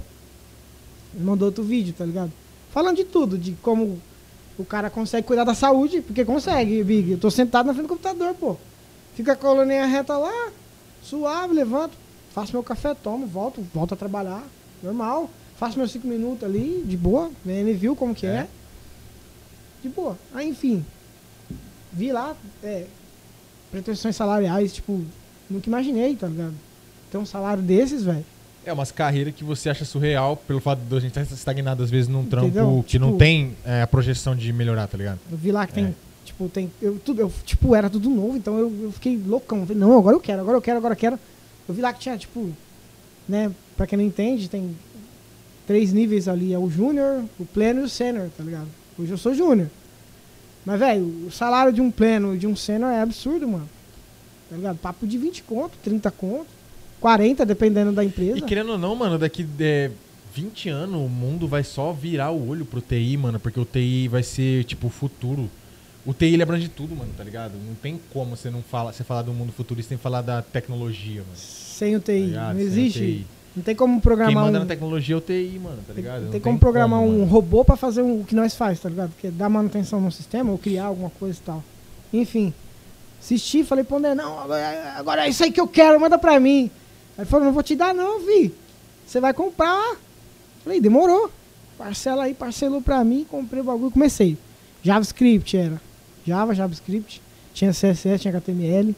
Ele 1.16 1.24
mandou 1.24 1.46
outro 1.46 1.64
vídeo, 1.64 1.96
tá 1.98 2.04
ligado? 2.04 2.34
Falando 2.70 2.98
de 2.98 3.06
tudo, 3.06 3.38
de 3.38 3.54
como 3.62 3.98
o 4.58 4.66
cara 4.66 4.90
consegue 4.90 5.26
cuidar 5.26 5.46
da 5.46 5.56
saúde, 5.56 6.02
porque 6.02 6.26
consegue, 6.26 6.84
Big. 6.84 7.14
Eu 7.14 7.18
tô 7.18 7.32
sentado 7.32 7.68
na 7.68 7.74
frente 7.74 7.86
do 7.86 7.90
computador, 7.90 8.36
pô. 8.36 8.58
Fica 9.16 9.32
a 9.32 9.38
coluninha 9.38 9.86
reta 9.86 10.18
lá, 10.18 10.50
suave, 11.02 11.54
levanto, 11.54 11.98
faço 12.40 12.54
meu 12.54 12.64
café, 12.64 12.94
tomo, 12.94 13.26
volto, 13.28 13.62
volto 13.74 13.94
a 13.94 13.98
trabalhar, 13.98 14.44
normal. 14.82 15.30
Faço 15.58 15.78
meus 15.78 15.92
cinco 15.92 16.08
minutos 16.08 16.44
ali, 16.44 16.84
de 16.86 16.96
boa. 16.96 17.30
Ele 17.46 17.74
viu 17.74 17.96
como 17.96 18.16
que 18.16 18.26
é. 18.26 18.30
É. 18.30 18.48
De 19.84 19.90
boa. 19.90 20.18
Aí, 20.34 20.48
enfim. 20.48 20.86
Vi 21.92 22.12
lá, 22.12 22.36
é, 22.64 22.86
pretensões 23.72 24.16
salariais, 24.16 24.74
tipo, 24.74 25.02
nunca 25.50 25.68
imaginei, 25.68 26.16
tá 26.16 26.28
ligado? 26.28 26.54
Ter 27.12 27.18
um 27.18 27.26
salário 27.26 27.62
desses, 27.62 28.04
velho. 28.04 28.24
É 28.66 28.72
umas 28.72 28.92
carreiras 28.92 29.34
que 29.34 29.44
você 29.44 29.70
acha 29.70 29.84
surreal 29.84 30.38
pelo 30.38 30.60
fato 30.62 30.80
de 30.80 30.96
a 30.96 31.00
gente 31.00 31.18
estar 31.20 31.34
estagnado 31.36 31.82
às 31.84 31.90
vezes 31.90 32.08
num 32.08 32.26
trampo 32.26 32.48
Entendeu? 32.48 32.84
que 32.88 33.00
não 33.00 33.08
Tipo- 33.08 33.20
tem 33.20 33.56
é, 33.66 33.82
a 33.82 33.88
projeção 33.88 34.36
de 34.36 34.52
melhorar, 34.54 34.88
tá 34.88 34.98
ligado? 34.98 35.20
Eu 35.32 35.38
vi 35.38 35.52
lá 35.52 35.66
que 35.66 35.74
tem, 35.74 35.86
É. 35.86 35.94
tipo, 36.24 36.48
tem. 36.50 36.70
Eu, 36.82 37.00
tudo, 37.04 37.22
eu, 37.22 37.32
tipo, 37.46 37.74
era 37.74 37.90
tudo 37.90 38.10
novo, 38.10 38.38
então 38.38 38.58
eu, 38.60 38.72
eu 38.84 38.92
fiquei 38.92 39.18
loucão. 39.18 39.66
Falei, 39.66 39.78
não, 39.82 39.98
agora 39.98 40.16
eu 40.16 40.20
quero, 40.22 40.40
agora 40.42 40.58
eu 40.58 40.62
quero, 40.62 40.78
agora 40.78 40.94
eu 40.94 40.98
quero. 40.98 41.20
Eu 41.70 41.76
vi 41.76 41.82
lá 41.82 41.94
que 41.94 42.00
tinha, 42.00 42.18
tipo, 42.18 42.50
né, 43.28 43.52
pra 43.78 43.86
quem 43.86 43.96
não 43.96 44.04
entende, 44.04 44.50
tem 44.50 44.76
três 45.68 45.94
níveis 45.94 46.28
ali, 46.28 46.52
é 46.52 46.58
o 46.58 46.68
júnior, 46.68 47.24
o 47.40 47.46
pleno 47.46 47.82
e 47.82 47.84
o 47.84 47.90
sênior, 47.90 48.28
tá 48.36 48.44
ligado? 48.44 48.68
Hoje 48.98 49.12
eu 49.12 49.18
sou 49.20 49.36
júnior. 49.36 49.70
Mas, 50.66 50.80
velho, 50.80 51.28
o 51.28 51.32
salário 51.32 51.72
de 51.72 51.80
um 51.80 51.92
pleno 51.92 52.34
e 52.34 52.40
de 52.40 52.48
um 52.48 52.56
sênior 52.56 52.92
é 52.92 53.02
absurdo, 53.02 53.48
mano. 53.48 53.70
Tá 54.50 54.56
ligado? 54.56 54.78
Papo 54.80 55.06
de 55.06 55.16
20 55.16 55.44
conto, 55.44 55.78
30 55.84 56.10
conto, 56.10 56.48
40, 57.00 57.46
dependendo 57.46 57.92
da 57.92 58.04
empresa. 58.04 58.40
E 58.40 58.42
querendo 58.42 58.72
ou 58.72 58.78
não, 58.80 58.96
mano, 58.96 59.20
daqui 59.20 59.48
é, 59.60 59.92
20 60.34 60.70
anos 60.70 60.96
o 60.96 61.08
mundo 61.08 61.48
vai 61.48 61.64
só 61.64 61.94
virar 61.94 62.32
o 62.32 62.50
olho 62.50 62.66
pro 62.66 62.82
TI, 62.82 63.16
mano, 63.16 63.40
porque 63.40 63.60
o 63.60 63.66
TI 63.66 64.08
vai 64.08 64.24
ser, 64.24 64.64
tipo, 64.64 64.88
o 64.88 64.90
futuro. 64.90 65.48
O 66.06 66.14
TI 66.14 66.34
ele 66.34 66.44
abrange 66.44 66.68
tudo, 66.70 66.96
mano, 66.96 67.12
tá 67.18 67.24
ligado? 67.24 67.54
Não 67.68 67.76
tem 67.76 68.00
como 68.14 68.36
você 68.36 68.50
não 68.50 68.62
fala, 68.64 68.92
você 68.94 69.04
falar 69.04 69.22
do 69.22 69.34
mundo 69.34 69.52
futurista 69.52 69.90
sem 69.90 69.98
falar 69.98 70.22
da 70.22 70.42
tecnologia, 70.42 71.22
mano. 71.22 71.36
Sem 71.36 71.96
o 71.96 72.00
tá 72.00 72.12
TI. 72.14 72.20
ligado? 72.28 72.54
não 72.56 72.62
existe. 72.62 73.00
TI. 73.00 73.28
Não 73.56 73.64
tem 73.64 73.76
como 73.76 73.94
Quem 73.96 74.02
programar 74.02 74.46
manda 74.46 74.58
um. 74.58 74.62
na 74.62 74.66
tecnologia 74.68 75.16
é 75.16 75.18
o 75.18 75.22
TI, 75.22 75.60
mano, 75.62 75.80
tá 75.86 75.94
ligado? 75.94 76.24
Não 76.26 76.32
tem 76.32 76.40
como 76.40 76.58
programar 76.58 77.00
um 77.02 77.12
mano. 77.20 77.26
robô 77.26 77.66
pra 77.66 77.76
fazer 77.76 78.02
um- 78.02 78.22
o 78.22 78.26
que 78.26 78.34
nós 78.36 78.56
faz, 78.56 78.80
tá 78.80 78.88
ligado? 78.90 79.12
Que 79.20 79.28
é 79.28 79.32
dar 79.32 79.50
manutenção 79.50 80.00
no 80.00 80.12
sistema 80.12 80.52
ou 80.52 80.58
criar 80.58 80.86
alguma 80.86 81.10
coisa 81.10 81.38
e 81.38 81.42
tal. 81.42 81.64
Enfim. 82.14 82.54
Assisti, 83.20 83.64
falei 83.66 83.84
pro 83.84 83.98
André, 83.98 84.16
não, 84.16 84.40
agora, 84.40 84.94
agora 84.96 85.26
é 85.26 85.30
isso 85.30 85.44
aí 85.44 85.52
que 85.52 85.60
eu 85.60 85.68
quero, 85.68 86.00
manda 86.00 86.18
pra 86.18 86.40
mim. 86.40 86.72
Aí 87.18 87.24
ele 87.24 87.26
falou, 87.26 87.46
não 87.46 87.54
vou 87.54 87.62
te 87.64 87.76
dar 87.76 87.94
não, 87.94 88.20
vi. 88.26 88.54
Você 89.06 89.20
vai 89.20 89.34
comprar. 89.34 89.98
Falei, 90.64 90.80
demorou. 90.80 91.30
Parcela 91.78 92.24
aí, 92.24 92.34
parcelou 92.34 92.82
pra 92.82 93.04
mim, 93.04 93.26
comprei 93.30 93.62
o 93.62 93.66
bagulho, 93.66 93.92
comecei. 93.92 94.38
JavaScript 94.84 95.58
era. 95.58 95.82
Java, 96.30 96.56
JavaScript. 96.56 97.22
Tinha 97.54 97.72
CSS, 97.72 98.20
tinha 98.22 98.32
HTML. 98.34 98.96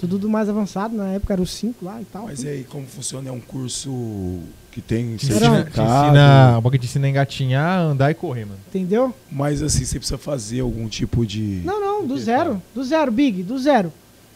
Tudo 0.00 0.18
do 0.18 0.30
mais 0.30 0.48
avançado, 0.48 0.96
na 0.96 1.08
época 1.08 1.34
era 1.34 1.42
o 1.42 1.46
5 1.46 1.84
lá 1.84 2.00
e 2.00 2.04
tal. 2.06 2.24
Mas 2.24 2.42
e 2.42 2.48
aí, 2.48 2.64
como 2.64 2.86
funciona? 2.86 3.28
É 3.28 3.32
um 3.32 3.40
curso 3.40 4.38
que 4.72 4.80
tem 4.80 5.16
Te 5.16 5.26
certificado? 5.26 6.06
ensina, 6.06 6.56
o 6.58 6.60
bagulho 6.62 6.78
te 6.80 6.86
ensina 6.86 7.06
a 7.06 7.10
engatinhar, 7.10 7.80
andar 7.80 8.10
e 8.10 8.14
correr, 8.14 8.46
mano. 8.46 8.58
Entendeu? 8.68 9.14
Mas 9.30 9.60
assim, 9.62 9.84
você 9.84 9.98
precisa 9.98 10.16
fazer 10.16 10.60
algum 10.60 10.88
tipo 10.88 11.26
de... 11.26 11.60
Não, 11.64 11.78
não, 11.80 12.06
do 12.06 12.14
que, 12.14 12.20
zero. 12.20 12.62
Do 12.74 12.82
zero, 12.82 13.12
Big, 13.12 13.42
do 13.42 13.58
zero. 13.58 13.92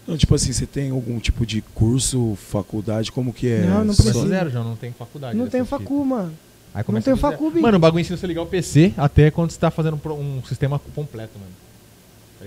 Não, 0.07 0.17
tipo 0.19 0.35
assim, 0.35 0.53
você 0.53 0.67
tem 0.67 0.91
algum 0.91 1.19
tipo 1.19 1.47
de 1.47 1.63
curso, 1.75 2.37
faculdade, 2.51 3.11
como 3.11 3.33
que 3.33 3.47
é? 3.49 3.63
Não, 3.65 3.85
não 3.85 3.95
Só- 3.95 4.03
precisa. 4.03 4.27
zero 4.29 4.51
já, 4.51 4.63
não 4.63 4.77
tem 4.77 4.93
faculdade. 4.93 5.37
não 5.39 5.47
tem 5.49 5.65
facu, 5.65 6.05
mano. 6.05 6.33
Aí 6.75 6.83
começa 6.85 7.05
tem 7.07 7.15
do 7.15 7.21
zero. 7.21 7.33
facu, 7.33 7.51
Big. 7.51 7.63
Mano, 7.63 7.77
o 7.77 7.81
bagulho 7.81 8.01
ensina 8.03 8.17
você 8.19 8.27
ligar 8.27 8.43
o 8.43 8.47
PC 8.47 8.93
até 8.99 9.31
quando 9.31 9.51
você 9.51 9.59
tá 9.59 9.71
fazendo 9.71 9.99
um 10.11 10.43
sistema 10.45 10.79
completo, 10.95 11.39
mano. 11.39 11.53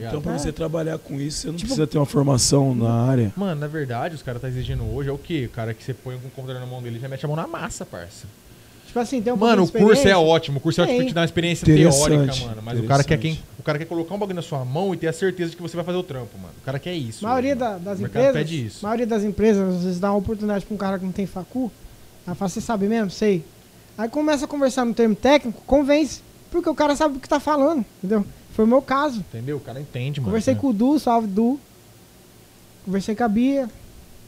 Tá? 0.02 0.08
Então, 0.08 0.22
pra 0.22 0.34
É. 0.36 0.38
você 0.38 0.52
trabalhar 0.52 0.98
com 0.98 1.20
isso, 1.20 1.39
você 1.41 1.48
não 1.48 1.56
Tipo- 1.56 1.68
precisa 1.70 1.88
ter 1.88 1.98
uma 1.98 2.06
formação 2.06 2.74
na 2.76 2.91
área. 2.91 3.32
Mano, 3.36 3.60
na 3.62 3.68
verdade, 3.68 4.16
os 4.16 4.22
caras 4.22 4.41
tá 4.41 4.48
exigindo 4.48 4.84
hoje 4.84 5.10
é 5.10 5.12
o 5.12 5.18
quê? 5.18 5.46
O 5.52 5.56
cara 5.56 5.74
que 5.74 5.84
você 5.84 5.93
põe 5.93 6.16
o 6.16 6.20
computador 6.20 6.60
na 6.60 6.66
mão 6.68 6.82
dele 6.82 7.00
já 7.00 7.08
mete 7.08 7.24
a 7.26 7.28
mão 7.28 7.36
na 7.38 7.48
massa, 7.48 7.86
parça. 7.86 8.26
Tipo 8.88 9.00
assim, 9.00 9.22
tem 9.22 9.34
um 9.34 9.36
Mano, 9.36 9.64
o 9.64 9.68
curso 9.72 10.08
é 10.08 10.16
ótimo. 10.16 10.58
O 10.58 10.62
curso 10.62 10.80
é 10.80 10.84
ótimo 10.84 10.93
Tem. 10.93 10.98
porque 11.06 11.12
te 11.12 11.16
dá 11.16 11.22
uma 11.22 11.26
experiência 11.26 11.66
teórica, 11.66 12.36
mano. 12.46 12.62
Mas 12.64 12.80
o 12.80 12.84
cara 12.84 13.04
quer 13.04 13.18
quem. 13.18 13.39
O 13.60 13.64
cara 13.64 13.78
quer 13.78 13.86
colocar 13.86 14.16
um 14.16 14.18
bagulho 14.18 14.36
na 14.38 14.41
sua 14.41 14.64
mão 14.64 14.93
e 14.93 14.98
ter 14.98 15.08
a 15.08 15.14
certeza 15.14 15.50
de 15.50 15.56
que 15.58 15.62
você 15.62 15.76
vai 15.76 15.84
fazer 15.86 15.98
o 15.98 16.04
trampo, 16.04 16.38
mano. 16.38 16.54
O 16.62 16.66
cara 16.66 16.80
quer 16.80 16.93
isso. 16.93 17.26
A 17.26 17.30
maioria 17.30 17.52
hoje, 17.52 17.60
da- 17.60 17.70
mano. 17.72 17.80
das 17.84 18.00
o 18.00 18.04
empresas. 18.06 18.34
pede 18.34 18.66
isso. 18.68 18.86
A 18.86 18.89
maioria 18.89 19.08
das 19.08 19.24
empresas, 19.24 19.76
às 19.76 19.84
vezes, 19.84 20.00
dá 20.00 20.12
uma 20.12 20.20
oportunidade 20.20 20.66
pra 20.66 20.74
um 20.74 20.78
cara 20.78 20.98
que 20.98 21.04
não 21.04 21.12
tem 21.12 21.26
facu. 21.26 21.70
Aí 22.26 22.36
fala, 22.36 22.48
você 22.48 22.62
sabe 22.62 22.88
mesmo? 22.88 23.10
Sei. 23.12 23.43
Aí 23.98 24.08
começa 24.08 24.46
a 24.46 24.48
conversar 24.48 24.86
no 24.86 24.93
termo 24.93 25.16
técnico, 25.16 25.62
convence. 25.66 26.22
Porque 26.50 26.70
o 26.70 26.76
cara 26.76 26.96
sabe 26.96 27.18
o 27.18 27.20
que 27.20 27.28
tá 27.28 27.39
falando, 27.39 27.84
entendeu? 28.02 28.26
Foi 28.56 28.64
o 28.64 28.68
meu 28.68 28.82
caso. 28.82 29.20
Entendeu? 29.20 29.58
O 29.58 29.60
cara 29.60 29.82
entende, 29.82 30.22
mano. 30.22 30.32
Conversei 30.32 30.56
com 30.56 30.68
o 30.68 30.74
Du, 30.74 30.97
salve 30.97 31.28
Du. 31.28 31.60
Conversei 32.86 33.14
com 33.14 33.24
a 33.26 33.28
Bia. 33.28 33.70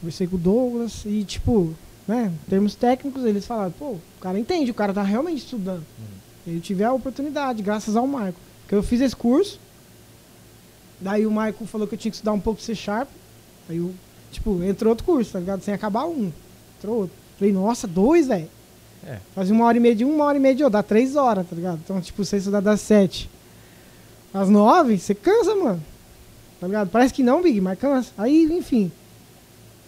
Conversei 0.00 0.26
com 0.26 0.36
o 0.36 0.38
Douglas. 0.38 1.02
E, 1.06 1.24
tipo, 1.24 1.74
né, 2.06 2.30
em 2.46 2.50
termos 2.50 2.74
técnicos, 2.74 3.24
eles 3.24 3.46
falaram, 3.46 3.70
pô, 3.70 3.92
o 3.92 4.00
cara 4.20 4.38
entende, 4.38 4.70
o 4.70 4.74
cara 4.74 4.92
tá 4.92 5.02
realmente 5.02 5.38
estudando. 5.38 5.82
Eu 6.46 6.60
tive 6.60 6.84
a 6.84 6.92
oportunidade, 6.92 7.62
graças 7.62 7.96
ao 7.96 8.06
Marco. 8.06 8.38
Porque 8.62 8.74
eu 8.74 8.82
fiz 8.82 9.00
esse 9.00 9.16
curso. 9.16 9.58
Daí 11.00 11.26
o 11.26 11.30
Marco 11.30 11.64
falou 11.64 11.86
que 11.86 11.94
eu 11.94 11.98
tinha 11.98 12.10
que 12.10 12.16
estudar 12.16 12.32
um 12.32 12.40
pouco 12.40 12.60
C 12.60 12.74
Sharp. 12.74 13.08
Aí 13.66 13.78
eu, 13.78 13.94
tipo, 14.30 14.62
entrou 14.62 14.90
outro 14.90 15.06
curso, 15.06 15.32
tá 15.32 15.38
ligado? 15.38 15.62
Sem 15.62 15.72
acabar 15.72 16.04
um. 16.04 16.30
Entrou 16.76 16.96
outro. 17.02 17.16
Falei, 17.38 17.52
nossa, 17.52 17.86
dois, 17.86 18.26
velho. 18.26 18.48
É. 19.06 19.18
Fazia 19.34 19.54
uma 19.54 19.64
hora 19.64 19.78
e 19.78 19.80
meia 19.80 19.94
de 19.94 20.04
um, 20.04 20.14
uma 20.16 20.26
hora 20.26 20.36
e 20.36 20.40
meia 20.40 20.54
de 20.54 20.62
outro. 20.62 20.74
Dá 20.74 20.82
três 20.82 21.16
horas, 21.16 21.46
tá 21.48 21.56
ligado? 21.56 21.80
Então, 21.82 21.98
tipo, 21.98 22.22
você 22.22 22.36
estudar 22.36 22.60
das 22.60 22.82
sete 22.82 23.30
às 24.32 24.48
nove, 24.48 24.98
você 24.98 25.14
cansa, 25.14 25.54
mano. 25.54 25.82
Tá 26.60 26.66
ligado? 26.66 26.90
Parece 26.90 27.14
que 27.14 27.22
não, 27.22 27.42
Big, 27.42 27.60
mas 27.60 27.78
cansa. 27.78 28.12
Aí, 28.18 28.44
enfim. 28.44 28.90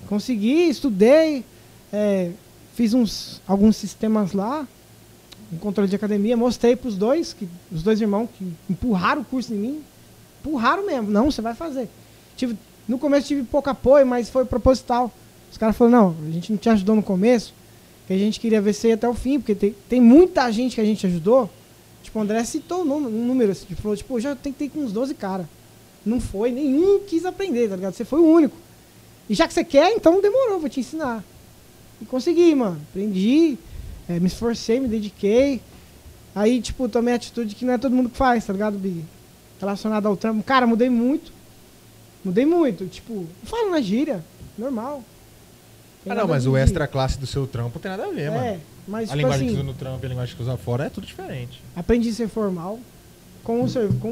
Consegui, 0.09 0.68
estudei. 0.68 1.45
é, 1.93 2.30
fiz 2.74 2.95
uns, 2.95 3.41
alguns 3.47 3.76
sistemas 3.76 4.32
lá. 4.32 4.66
Um 5.52 5.59
controle 5.59 5.89
de 5.89 5.97
academia. 5.97 6.36
Mostrei 6.36 6.77
pros 6.77 6.97
dois, 6.97 7.32
que, 7.32 7.48
os 7.73 7.82
dois 7.82 8.01
irmãos 8.01 8.28
que 8.39 8.52
empurraram 8.69 9.23
o 9.23 9.24
curso 9.24 9.52
em 9.52 9.56
mim. 9.56 9.82
Empurraram 10.40 10.86
mesmo. 10.86 11.10
Não, 11.10 11.31
você 11.31 11.43
vai 11.43 11.55
fazer. 11.55 11.89
Tive, 12.36 12.56
no 12.89 12.98
começo 12.98 13.28
tive 13.28 13.43
pouco 13.43 13.69
apoio, 13.69 14.06
mas 14.06 14.31
foi 14.31 14.44
proposital. 14.44 15.12
Os 15.51 15.59
caras 15.59 15.77
falaram, 15.77 16.15
não, 16.15 16.28
a 16.28 16.31
gente 16.31 16.52
não 16.52 16.59
te 16.59 16.69
ajudou 16.69 16.94
no 16.94 17.02
começo, 17.02 17.52
que 18.06 18.12
a 18.12 18.19
gente 18.19 18.39
queria 18.39 18.60
ver 18.60 18.73
você 18.73 18.93
até 18.93 19.09
o 19.09 19.15
fim, 19.15 19.40
porque 19.40 19.55
tem, 19.55 19.74
tem 19.89 20.01
muita 20.01 20.51
gente 20.52 20.77
que 20.77 20.81
a 20.81 20.85
gente 20.85 21.05
ajudou. 21.06 21.51
Tipo, 22.02 22.18
o 22.18 22.22
André 22.22 22.43
citou 22.44 22.82
um 22.82 23.01
número, 23.01 23.52
assim, 23.52 23.66
falou, 23.74 23.97
tipo, 23.97 24.18
já 24.20 24.35
tentei 24.35 24.68
com 24.68 24.81
uns 24.81 24.93
12 24.93 25.14
caras. 25.14 25.47
Não 26.05 26.20
foi, 26.20 26.51
nenhum 26.51 27.01
quis 27.01 27.24
aprender, 27.24 27.68
tá 27.68 27.77
ligado? 27.77 27.94
Você 27.94 28.05
foi 28.05 28.20
o 28.20 28.24
único. 28.27 28.56
E 29.28 29.35
já 29.35 29.47
que 29.47 29.55
você 29.55 29.62
quer, 29.62 29.93
então 29.93 30.20
demorou, 30.20 30.59
vou 30.59 30.68
te 30.68 30.81
ensinar. 30.81 31.22
E 32.01 32.05
consegui, 32.06 32.55
mano. 32.55 32.81
Aprendi, 32.90 33.59
eh, 34.09 34.18
me 34.18 34.27
esforcei, 34.27 34.81
me 34.81 34.89
dediquei. 34.89 35.60
Aí, 36.35 36.60
tipo, 36.60 36.89
tomei 36.89 37.12
a 37.12 37.16
atitude 37.16 37.55
que 37.55 37.64
não 37.64 37.74
é 37.74 37.78
todo 37.78 37.94
mundo 37.94 38.09
que 38.09 38.16
faz, 38.16 38.44
tá 38.44 38.52
ligado, 38.52 38.78
Big? 38.78 39.05
Relacionado 39.60 40.06
ao 40.06 40.16
trampo. 40.16 40.43
Cara, 40.43 40.66
mudei 40.66 40.89
muito. 40.89 41.32
Mudei 42.24 42.47
muito. 42.47 42.86
Tipo, 42.86 43.14
não 43.14 43.44
falo 43.44 43.70
na 43.70 43.81
gíria. 43.81 44.24
Normal. 44.56 45.05
Tem 46.02 46.12
Ah, 46.12 46.16
não, 46.16 46.28
mas 46.28 46.47
o 46.47 46.56
extra 46.56 46.86
classe 46.86 47.18
do 47.18 47.27
seu 47.27 47.47
trampo 47.47 47.78
tem 47.78 47.90
nada 47.90 48.06
a 48.06 48.10
ver, 48.10 48.22
É, 48.22 48.31
mano. 48.31 48.60
Mas 48.91 49.05
A 49.05 49.12
tipo 49.12 49.17
linguagem 49.19 49.47
que 49.47 49.53
assim, 49.55 49.62
usa 49.62 49.73
no 49.73 49.75
trampo 49.75 50.05
e 50.05 50.07
a 50.07 50.09
linguagem 50.09 50.37
que 50.37 50.43
usa 50.43 50.57
fora 50.57 50.85
é 50.87 50.91
tudo 50.91 51.07
diferente. 51.07 51.62
aprendi 51.77 52.09
a 52.11 52.12
ser 52.12 52.29
formal 52.29 52.79
com 53.45 53.62
o, 53.65 53.95
com 54.01 54.09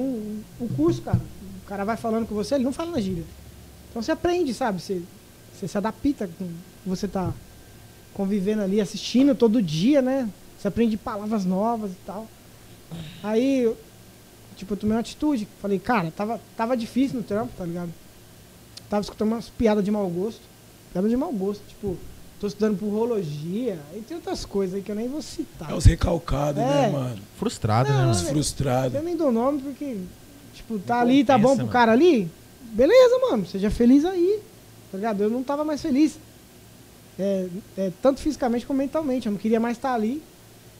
o- 0.60 0.68
curso, 0.76 1.02
cara. 1.02 1.20
O 1.64 1.68
cara 1.68 1.84
vai 1.84 1.96
falando 1.96 2.26
com 2.26 2.34
você, 2.34 2.54
ele 2.54 2.64
não 2.64 2.72
fala 2.72 2.92
na 2.92 3.00
gíria. 3.00 3.24
Então 3.90 4.00
você 4.00 4.12
aprende, 4.12 4.54
sabe? 4.54 4.80
Você, 4.80 5.02
você 5.54 5.68
se 5.68 5.76
adapta 5.76 6.28
com 6.38 6.44
o 6.44 6.48
que 6.82 6.88
você 6.88 7.06
tá 7.08 7.32
convivendo 8.14 8.62
ali, 8.62 8.80
assistindo 8.80 9.34
todo 9.34 9.60
dia, 9.60 10.00
né? 10.00 10.28
Você 10.58 10.68
aprende 10.68 10.96
palavras 10.96 11.44
novas 11.44 11.90
e 11.92 11.96
tal. 12.06 12.26
Aí, 13.22 13.70
tipo, 14.56 14.72
eu 14.72 14.76
tomei 14.78 14.94
uma 14.94 15.00
atitude. 15.00 15.46
Falei, 15.60 15.78
cara, 15.78 16.10
tava, 16.10 16.40
tava 16.56 16.76
difícil 16.76 17.18
no 17.18 17.22
trampo, 17.22 17.52
tá 17.56 17.64
ligado? 17.64 17.92
Tava 18.88 19.02
escutando 19.02 19.28
umas 19.32 19.48
piadas 19.50 19.84
de 19.84 19.90
mau 19.90 20.08
gosto. 20.08 20.40
Piada 20.92 21.08
de 21.08 21.16
mau 21.16 21.30
gosto, 21.32 21.62
tipo, 21.68 21.96
tô 22.40 22.46
estudando 22.46 22.78
por 22.78 22.86
urologia. 22.86 23.78
E 23.94 24.00
tem 24.00 24.16
outras 24.16 24.44
coisas 24.44 24.76
aí 24.76 24.82
que 24.82 24.90
eu 24.90 24.96
nem 24.96 25.08
vou 25.08 25.20
citar. 25.22 25.70
É 25.70 25.74
os 25.74 25.84
recalcados, 25.84 26.62
né, 26.62 26.86
É. 26.86 26.90
mano? 26.90 27.18
Frustrado, 27.38 27.88
né, 27.90 28.02
Não, 28.02 28.10
Os 28.10 28.18
mano? 28.22 28.28
frustrados. 28.30 28.94
Eu 28.94 29.02
nem 29.02 29.16
dou 29.16 29.30
nome 29.32 29.60
porque, 29.60 29.96
tipo, 30.54 30.78
tá 30.78 30.96
Não 30.96 31.02
ali, 31.02 31.24
tá 31.24 31.36
bom 31.36 31.42
compensa, 31.50 31.56
pro 31.56 31.64
mano. 31.66 31.72
cara 31.72 31.92
ali. 31.92 32.30
Beleza, 32.72 33.18
mano, 33.30 33.46
seja 33.46 33.70
feliz 33.70 34.04
aí. 34.04 34.40
Tá 34.90 34.96
ligado? 34.98 35.22
Eu 35.22 35.30
não 35.30 35.42
tava 35.42 35.64
mais 35.64 35.80
feliz. 35.82 36.18
É, 37.18 37.46
é, 37.76 37.92
tanto 38.00 38.20
fisicamente 38.20 38.64
como 38.64 38.78
mentalmente. 38.78 39.26
Eu 39.26 39.32
não 39.32 39.38
queria 39.38 39.58
mais 39.58 39.76
estar 39.76 39.92
ali, 39.94 40.22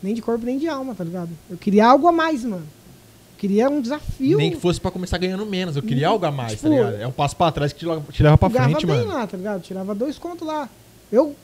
nem 0.02 0.14
de 0.14 0.22
corpo 0.22 0.44
nem 0.44 0.58
de 0.58 0.68
alma, 0.68 0.94
tá 0.94 1.02
ligado? 1.04 1.30
Eu 1.50 1.56
queria 1.56 1.86
algo 1.86 2.06
a 2.06 2.12
mais, 2.12 2.44
mano. 2.44 2.62
Eu 2.64 3.38
queria 3.40 3.68
um 3.68 3.80
desafio. 3.80 4.38
Nem 4.38 4.50
que 4.52 4.56
fosse 4.56 4.80
pra 4.80 4.90
começar 4.90 5.18
ganhando 5.18 5.44
menos. 5.46 5.76
Eu 5.76 5.82
queria 5.82 6.08
Hum, 6.08 6.12
algo 6.12 6.26
a 6.26 6.30
mais, 6.30 6.52
tipo, 6.52 6.64
tá 6.64 6.68
ligado? 6.68 6.94
É 6.96 7.06
um 7.06 7.12
passo 7.12 7.34
pra 7.36 7.50
trás 7.52 7.72
que 7.72 7.80
te 7.80 7.86
leva, 7.86 8.02
te 8.12 8.22
leva 8.22 8.38
pra 8.38 8.48
Ganhava 8.48 8.70
frente, 8.70 8.86
bem 8.86 8.96
mano. 8.98 9.12
lá, 9.12 9.26
tá 9.26 9.36
ligado? 9.36 9.60
Tirava 9.62 9.94
dois 9.94 10.16
contos 10.18 10.46
lá. 10.46 10.68
Eu 11.10 11.34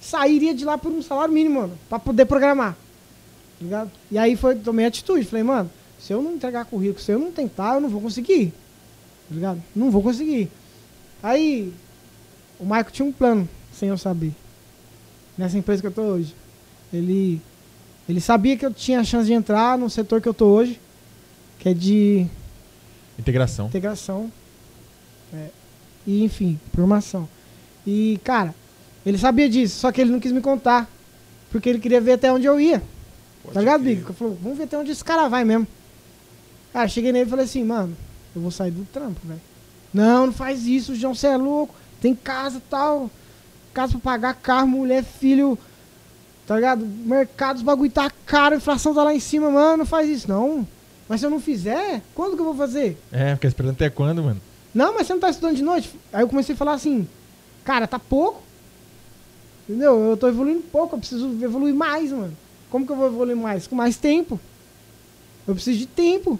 sairia 0.00 0.54
de 0.54 0.64
lá 0.64 0.76
por 0.78 0.92
um 0.92 1.02
salário 1.02 1.32
mínimo, 1.32 1.60
mano, 1.60 1.78
pra 1.88 1.98
poder 1.98 2.24
programar. 2.26 2.72
Tá 3.58 3.64
ligado? 3.64 3.90
E 4.10 4.18
aí 4.18 4.36
foi, 4.36 4.54
tomei 4.56 4.86
atitude. 4.86 5.24
Falei, 5.24 5.42
mano, 5.42 5.70
se 5.98 6.12
eu 6.12 6.20
não 6.22 6.34
entregar 6.34 6.64
currículo, 6.66 7.00
se 7.00 7.12
eu 7.12 7.18
não 7.18 7.32
tentar, 7.32 7.74
eu 7.74 7.80
não 7.80 7.88
vou 7.88 8.00
conseguir. 8.00 8.52
Tá 9.28 9.34
ligado? 9.34 9.62
Não 9.74 9.90
vou 9.90 10.02
conseguir. 10.02 10.50
Aí, 11.22 11.72
o 12.60 12.64
Michael 12.64 12.90
tinha 12.92 13.08
um 13.08 13.12
plano, 13.12 13.48
sem 13.72 13.88
eu 13.88 13.98
saber. 13.98 14.32
Nessa 15.36 15.58
empresa 15.58 15.80
que 15.80 15.86
eu 15.88 15.92
tô 15.92 16.02
hoje. 16.02 16.34
Ele, 16.92 17.40
ele 18.08 18.20
sabia 18.20 18.56
que 18.56 18.64
eu 18.64 18.72
tinha 18.72 19.00
a 19.00 19.04
chance 19.04 19.26
de 19.26 19.32
entrar 19.32 19.76
no 19.76 19.90
setor 19.90 20.20
que 20.20 20.28
eu 20.28 20.34
tô 20.34 20.46
hoje, 20.46 20.80
que 21.58 21.68
é 21.68 21.74
de 21.74 22.26
Integração. 23.18 23.66
integração. 23.66 24.30
é, 25.32 25.48
e, 26.06 26.22
enfim, 26.22 26.60
programação. 26.70 27.28
E, 27.86 28.20
cara, 28.22 28.54
ele 29.06 29.18
sabia 29.18 29.48
disso, 29.48 29.78
só 29.78 29.92
que 29.92 30.00
ele 30.00 30.10
não 30.10 30.18
quis 30.18 30.32
me 30.32 30.40
contar. 30.40 30.90
Porque 31.50 31.68
ele 31.68 31.78
queria 31.78 32.00
ver 32.00 32.12
até 32.12 32.32
onde 32.32 32.44
eu 32.44 32.60
ia. 32.60 32.82
tá 33.54 33.60
ligado. 33.60 33.82
Bigo? 33.82 34.08
Ele 34.08 34.14
falou, 34.14 34.38
vamos 34.42 34.58
ver 34.58 34.64
até 34.64 34.76
onde 34.76 34.90
esse 34.90 35.04
cara 35.04 35.28
vai 35.28 35.44
mesmo. 35.44 35.66
Cara, 36.72 36.88
cheguei 36.88 37.12
nele 37.12 37.26
e 37.26 37.30
falei 37.30 37.44
assim, 37.44 37.64
mano, 37.64 37.96
eu 38.34 38.42
vou 38.42 38.50
sair 38.50 38.72
do 38.72 38.84
trampo, 38.86 39.20
velho. 39.24 39.40
Não, 39.94 40.26
não 40.26 40.32
faz 40.32 40.66
isso, 40.66 40.94
João, 40.94 41.14
você 41.14 41.28
é 41.28 41.36
louco. 41.36 41.74
Tem 42.00 42.14
casa 42.14 42.58
e 42.58 42.60
tal. 42.62 43.08
Casa 43.72 43.92
pra 43.92 44.00
pagar 44.00 44.34
carro, 44.34 44.66
mulher, 44.66 45.04
filho. 45.04 45.56
Tá 46.46 46.56
ligado? 46.56 46.84
Mercado, 46.84 47.56
os 47.56 47.62
bagulho 47.62 47.90
tá 47.90 48.10
caro, 48.26 48.54
a 48.54 48.58
inflação 48.58 48.92
tá 48.92 49.04
lá 49.04 49.14
em 49.14 49.20
cima, 49.20 49.50
mano. 49.50 49.78
Não 49.78 49.86
faz 49.86 50.08
isso, 50.08 50.28
não. 50.28 50.66
Mas 51.08 51.20
se 51.20 51.26
eu 51.26 51.30
não 51.30 51.40
fizer, 51.40 52.02
quando 52.14 52.34
que 52.34 52.40
eu 52.40 52.44
vou 52.44 52.54
fazer? 52.56 53.00
É, 53.12 53.34
fica 53.34 53.46
esperando 53.46 53.74
até 53.74 53.88
quando, 53.88 54.22
mano? 54.22 54.40
Não, 54.74 54.94
mas 54.94 55.06
você 55.06 55.12
não 55.14 55.20
tá 55.20 55.30
estudando 55.30 55.56
de 55.56 55.62
noite? 55.62 55.90
Aí 56.12 56.22
eu 56.22 56.28
comecei 56.28 56.54
a 56.54 56.58
falar 56.58 56.72
assim, 56.74 57.08
cara, 57.64 57.86
tá 57.86 57.98
pouco. 57.98 58.42
Entendeu? 59.68 60.10
Eu 60.10 60.16
tô 60.16 60.28
evoluindo 60.28 60.62
pouco, 60.70 60.94
eu 60.94 60.98
preciso 61.00 61.26
evoluir 61.42 61.74
mais, 61.74 62.12
mano. 62.12 62.36
Como 62.70 62.86
que 62.86 62.92
eu 62.92 62.96
vou 62.96 63.06
evoluir 63.06 63.36
mais? 63.36 63.66
Com 63.66 63.74
mais 63.74 63.96
tempo. 63.96 64.38
Eu 65.46 65.54
preciso 65.54 65.78
de 65.78 65.86
tempo. 65.86 66.38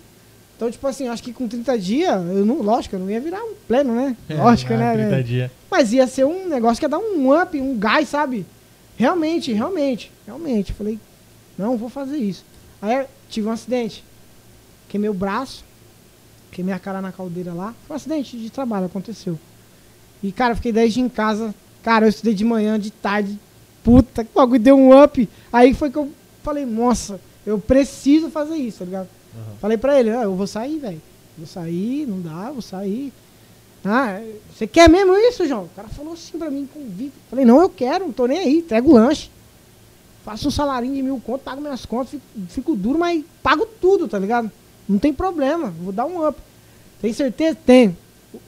Então, 0.56 0.70
tipo 0.70 0.86
assim, 0.86 1.08
acho 1.08 1.22
que 1.22 1.32
com 1.32 1.46
30 1.46 1.78
dias, 1.78 2.14
eu 2.14 2.46
não, 2.46 2.62
lógico, 2.62 2.96
eu 2.96 3.00
não 3.00 3.10
ia 3.10 3.20
virar 3.20 3.42
um 3.42 3.52
pleno, 3.68 3.94
né? 3.94 4.16
lógico, 4.30 4.72
Ah, 4.72 4.76
né? 4.78 4.94
30 4.94 5.10
né? 5.10 5.22
dias. 5.22 5.50
Mas 5.70 5.92
ia 5.92 6.06
ser 6.06 6.24
um 6.24 6.48
negócio 6.48 6.78
que 6.78 6.84
ia 6.84 6.88
dar 6.88 6.98
um 6.98 7.30
up, 7.40 7.60
um 7.60 7.76
gás, 7.78 8.08
sabe? 8.08 8.46
Realmente, 8.96 9.52
realmente, 9.52 10.10
realmente. 10.26 10.70
Eu 10.70 10.76
Falei, 10.76 10.98
não, 11.58 11.76
vou 11.76 11.90
fazer 11.90 12.16
isso. 12.16 12.44
Aí 12.80 13.06
tive 13.28 13.48
um 13.48 13.52
acidente. 13.52 14.02
Queimei 14.88 15.10
o 15.10 15.14
braço, 15.14 15.64
queimei 16.50 16.72
a 16.72 16.78
cara 16.78 17.02
na 17.02 17.12
caldeira 17.12 17.52
lá. 17.52 17.74
Foi 17.86 17.94
um 17.94 17.96
acidente 17.96 18.38
de 18.38 18.48
trabalho, 18.48 18.86
aconteceu. 18.86 19.38
E, 20.22 20.32
cara, 20.32 20.54
fiquei 20.54 20.72
10 20.72 20.94
dias 20.94 21.06
em 21.06 21.08
casa. 21.10 21.54
Cara, 21.86 22.04
eu 22.04 22.08
estudei 22.08 22.34
de 22.34 22.44
manhã, 22.44 22.80
de 22.80 22.90
tarde. 22.90 23.38
Puta, 23.84 24.24
que 24.24 24.34
bagulho 24.34 24.58
deu 24.58 24.76
um 24.76 25.00
up. 25.00 25.28
Aí 25.52 25.72
foi 25.72 25.88
que 25.88 25.96
eu 25.96 26.10
falei, 26.42 26.66
nossa, 26.66 27.20
eu 27.46 27.60
preciso 27.60 28.28
fazer 28.28 28.56
isso, 28.56 28.80
tá 28.80 28.84
ligado? 28.86 29.08
Falei 29.60 29.78
pra 29.78 30.00
ele, 30.00 30.10
ó, 30.10 30.24
eu 30.24 30.34
vou 30.34 30.48
sair, 30.48 30.80
velho. 30.80 31.00
Vou 31.38 31.46
sair, 31.46 32.04
não 32.04 32.20
dá, 32.20 32.50
vou 32.50 32.60
sair. 32.60 33.12
Ah, 33.84 34.20
você 34.52 34.66
quer 34.66 34.90
mesmo 34.90 35.14
isso, 35.14 35.46
João? 35.46 35.62
O 35.62 35.70
cara 35.76 35.86
falou 35.86 36.14
assim 36.14 36.36
pra 36.36 36.50
mim, 36.50 36.68
convite. 36.74 37.12
Falei, 37.30 37.44
não, 37.44 37.60
eu 37.60 37.70
quero, 37.70 38.06
não 38.06 38.12
tô 38.12 38.26
nem 38.26 38.40
aí, 38.40 38.58
entrego 38.58 38.90
o 38.90 38.94
lanche. 38.94 39.30
Faço 40.24 40.48
um 40.48 40.50
salarinho 40.50 40.96
de 40.96 41.02
mil 41.02 41.22
conto, 41.24 41.42
pago 41.42 41.60
minhas 41.60 41.86
contas, 41.86 42.10
fico, 42.10 42.24
fico 42.48 42.74
duro, 42.74 42.98
mas 42.98 43.24
pago 43.44 43.64
tudo, 43.80 44.08
tá 44.08 44.18
ligado? 44.18 44.50
Não 44.88 44.98
tem 44.98 45.12
problema, 45.12 45.72
vou 45.80 45.92
dar 45.92 46.06
um 46.06 46.26
up. 46.26 46.36
Tem 47.00 47.12
certeza? 47.12 47.56
Tenho. 47.64 47.96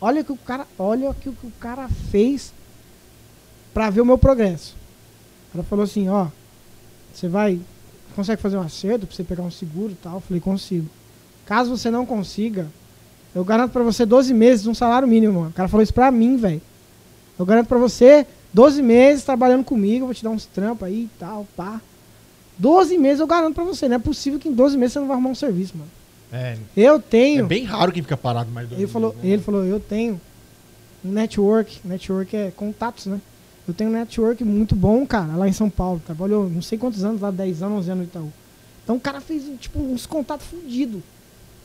Olha 0.00 0.22
o 0.22 0.24
que 0.24 0.32
o 0.32 0.36
cara, 0.36 0.66
olha 0.76 1.14
que 1.14 1.28
o 1.28 1.32
que 1.32 1.46
o 1.46 1.52
cara 1.60 1.88
fez 2.10 2.52
pra 3.78 3.90
ver 3.90 4.00
o 4.00 4.04
meu 4.04 4.18
progresso. 4.18 4.74
Cara 5.52 5.62
falou 5.62 5.84
assim, 5.84 6.08
ó, 6.08 6.26
você 7.14 7.28
vai, 7.28 7.60
consegue 8.16 8.42
fazer 8.42 8.56
um 8.56 8.60
acerto 8.60 9.06
pra 9.06 9.14
você 9.14 9.22
pegar 9.22 9.44
um 9.44 9.52
seguro 9.52 9.92
e 9.92 9.94
tal? 9.94 10.14
Eu 10.14 10.20
falei, 10.20 10.40
consigo. 10.40 10.88
Caso 11.46 11.70
você 11.70 11.88
não 11.88 12.04
consiga, 12.04 12.66
eu 13.32 13.44
garanto 13.44 13.70
pra 13.70 13.84
você 13.84 14.04
12 14.04 14.34
meses 14.34 14.64
de 14.64 14.68
um 14.68 14.74
salário 14.74 15.06
mínimo, 15.06 15.34
mano. 15.34 15.50
O 15.50 15.52
cara 15.52 15.68
falou 15.68 15.84
isso 15.84 15.94
pra 15.94 16.10
mim, 16.10 16.36
velho. 16.36 16.60
Eu 17.38 17.46
garanto 17.46 17.68
pra 17.68 17.78
você 17.78 18.26
12 18.52 18.82
meses 18.82 19.22
trabalhando 19.22 19.62
comigo, 19.62 20.02
eu 20.02 20.06
vou 20.06 20.14
te 20.14 20.24
dar 20.24 20.30
uns 20.30 20.44
trampos 20.44 20.88
aí 20.88 21.04
e 21.04 21.10
tal, 21.16 21.46
pá. 21.56 21.80
12 22.58 22.98
meses 22.98 23.20
eu 23.20 23.28
garanto 23.28 23.54
pra 23.54 23.62
você. 23.62 23.88
Não 23.88 23.94
é 23.94 24.00
possível 24.00 24.40
que 24.40 24.48
em 24.48 24.52
12 24.54 24.76
meses 24.76 24.94
você 24.94 24.98
não 24.98 25.06
vai 25.06 25.14
arrumar 25.14 25.30
um 25.30 25.36
serviço, 25.36 25.74
mano. 25.76 25.90
É, 26.32 26.58
Eu 26.76 26.96
é 26.96 26.98
tenho. 26.98 27.46
bem 27.46 27.62
raro 27.62 27.92
quem 27.92 28.02
fica 28.02 28.16
parado 28.16 28.50
mais 28.50 28.68
dois 28.68 28.80
Ele 28.80 28.90
falou, 28.90 29.10
meses, 29.10 29.24
né, 29.24 29.30
ele 29.34 29.42
falou, 29.42 29.64
eu 29.64 29.78
tenho 29.78 30.20
um 31.04 31.12
network. 31.12 31.78
Network 31.84 32.36
é 32.36 32.50
contatos, 32.50 33.06
né? 33.06 33.20
Eu 33.68 33.74
tenho 33.74 33.90
um 33.90 33.92
network 33.92 34.42
muito 34.44 34.74
bom, 34.74 35.06
cara, 35.06 35.36
lá 35.36 35.46
em 35.46 35.52
São 35.52 35.68
Paulo. 35.68 36.00
Trabalhou 36.06 36.48
não 36.48 36.62
sei 36.62 36.78
quantos 36.78 37.04
anos, 37.04 37.20
lá 37.20 37.30
10 37.30 37.62
anos, 37.62 37.80
11 37.80 37.90
anos 37.90 38.04
no 38.04 38.10
Itaú. 38.10 38.32
Então 38.82 38.96
o 38.96 39.00
cara 39.00 39.20
fez, 39.20 39.44
tipo, 39.60 39.78
uns 39.78 40.06
contatos 40.06 40.46
fudidos. 40.46 41.02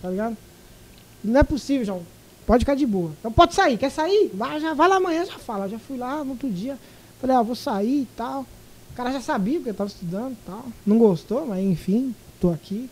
Tá 0.02 0.10
ligado? 0.10 0.36
Não 1.24 1.40
é 1.40 1.44
possível, 1.44 1.86
João. 1.86 2.02
Pode 2.46 2.66
ficar 2.66 2.76
de 2.76 2.86
boa. 2.86 3.14
Então 3.18 3.32
pode 3.32 3.56
sair. 3.56 3.78
Quer 3.78 3.90
sair? 3.90 4.30
Vai, 4.34 4.60
já, 4.60 4.74
vai 4.74 4.90
lá 4.90 4.98
amanhã, 4.98 5.26
já 5.26 5.40
fala. 5.40 5.70
Já 5.70 5.80
fui 5.80 5.96
lá 5.96 6.26
no 6.26 6.32
outro 6.32 6.50
dia. 6.50 6.78
Falei, 7.22 7.38
ah, 7.38 7.42
vou 7.42 7.56
sair 7.56 8.02
e 8.02 8.08
tal. 8.18 8.42
O 8.92 8.96
cara 8.96 9.10
já 9.14 9.22
sabia 9.22 9.60
porque 9.60 9.70
eu 9.70 9.74
tava 9.74 9.90
estudando 9.90 10.34
e 10.34 10.46
tal. 10.46 10.66
Não 10.86 10.98
gostou, 10.98 11.46
mas 11.46 11.64
enfim, 11.64 12.14
tô 12.42 12.52
aqui. 12.52 12.90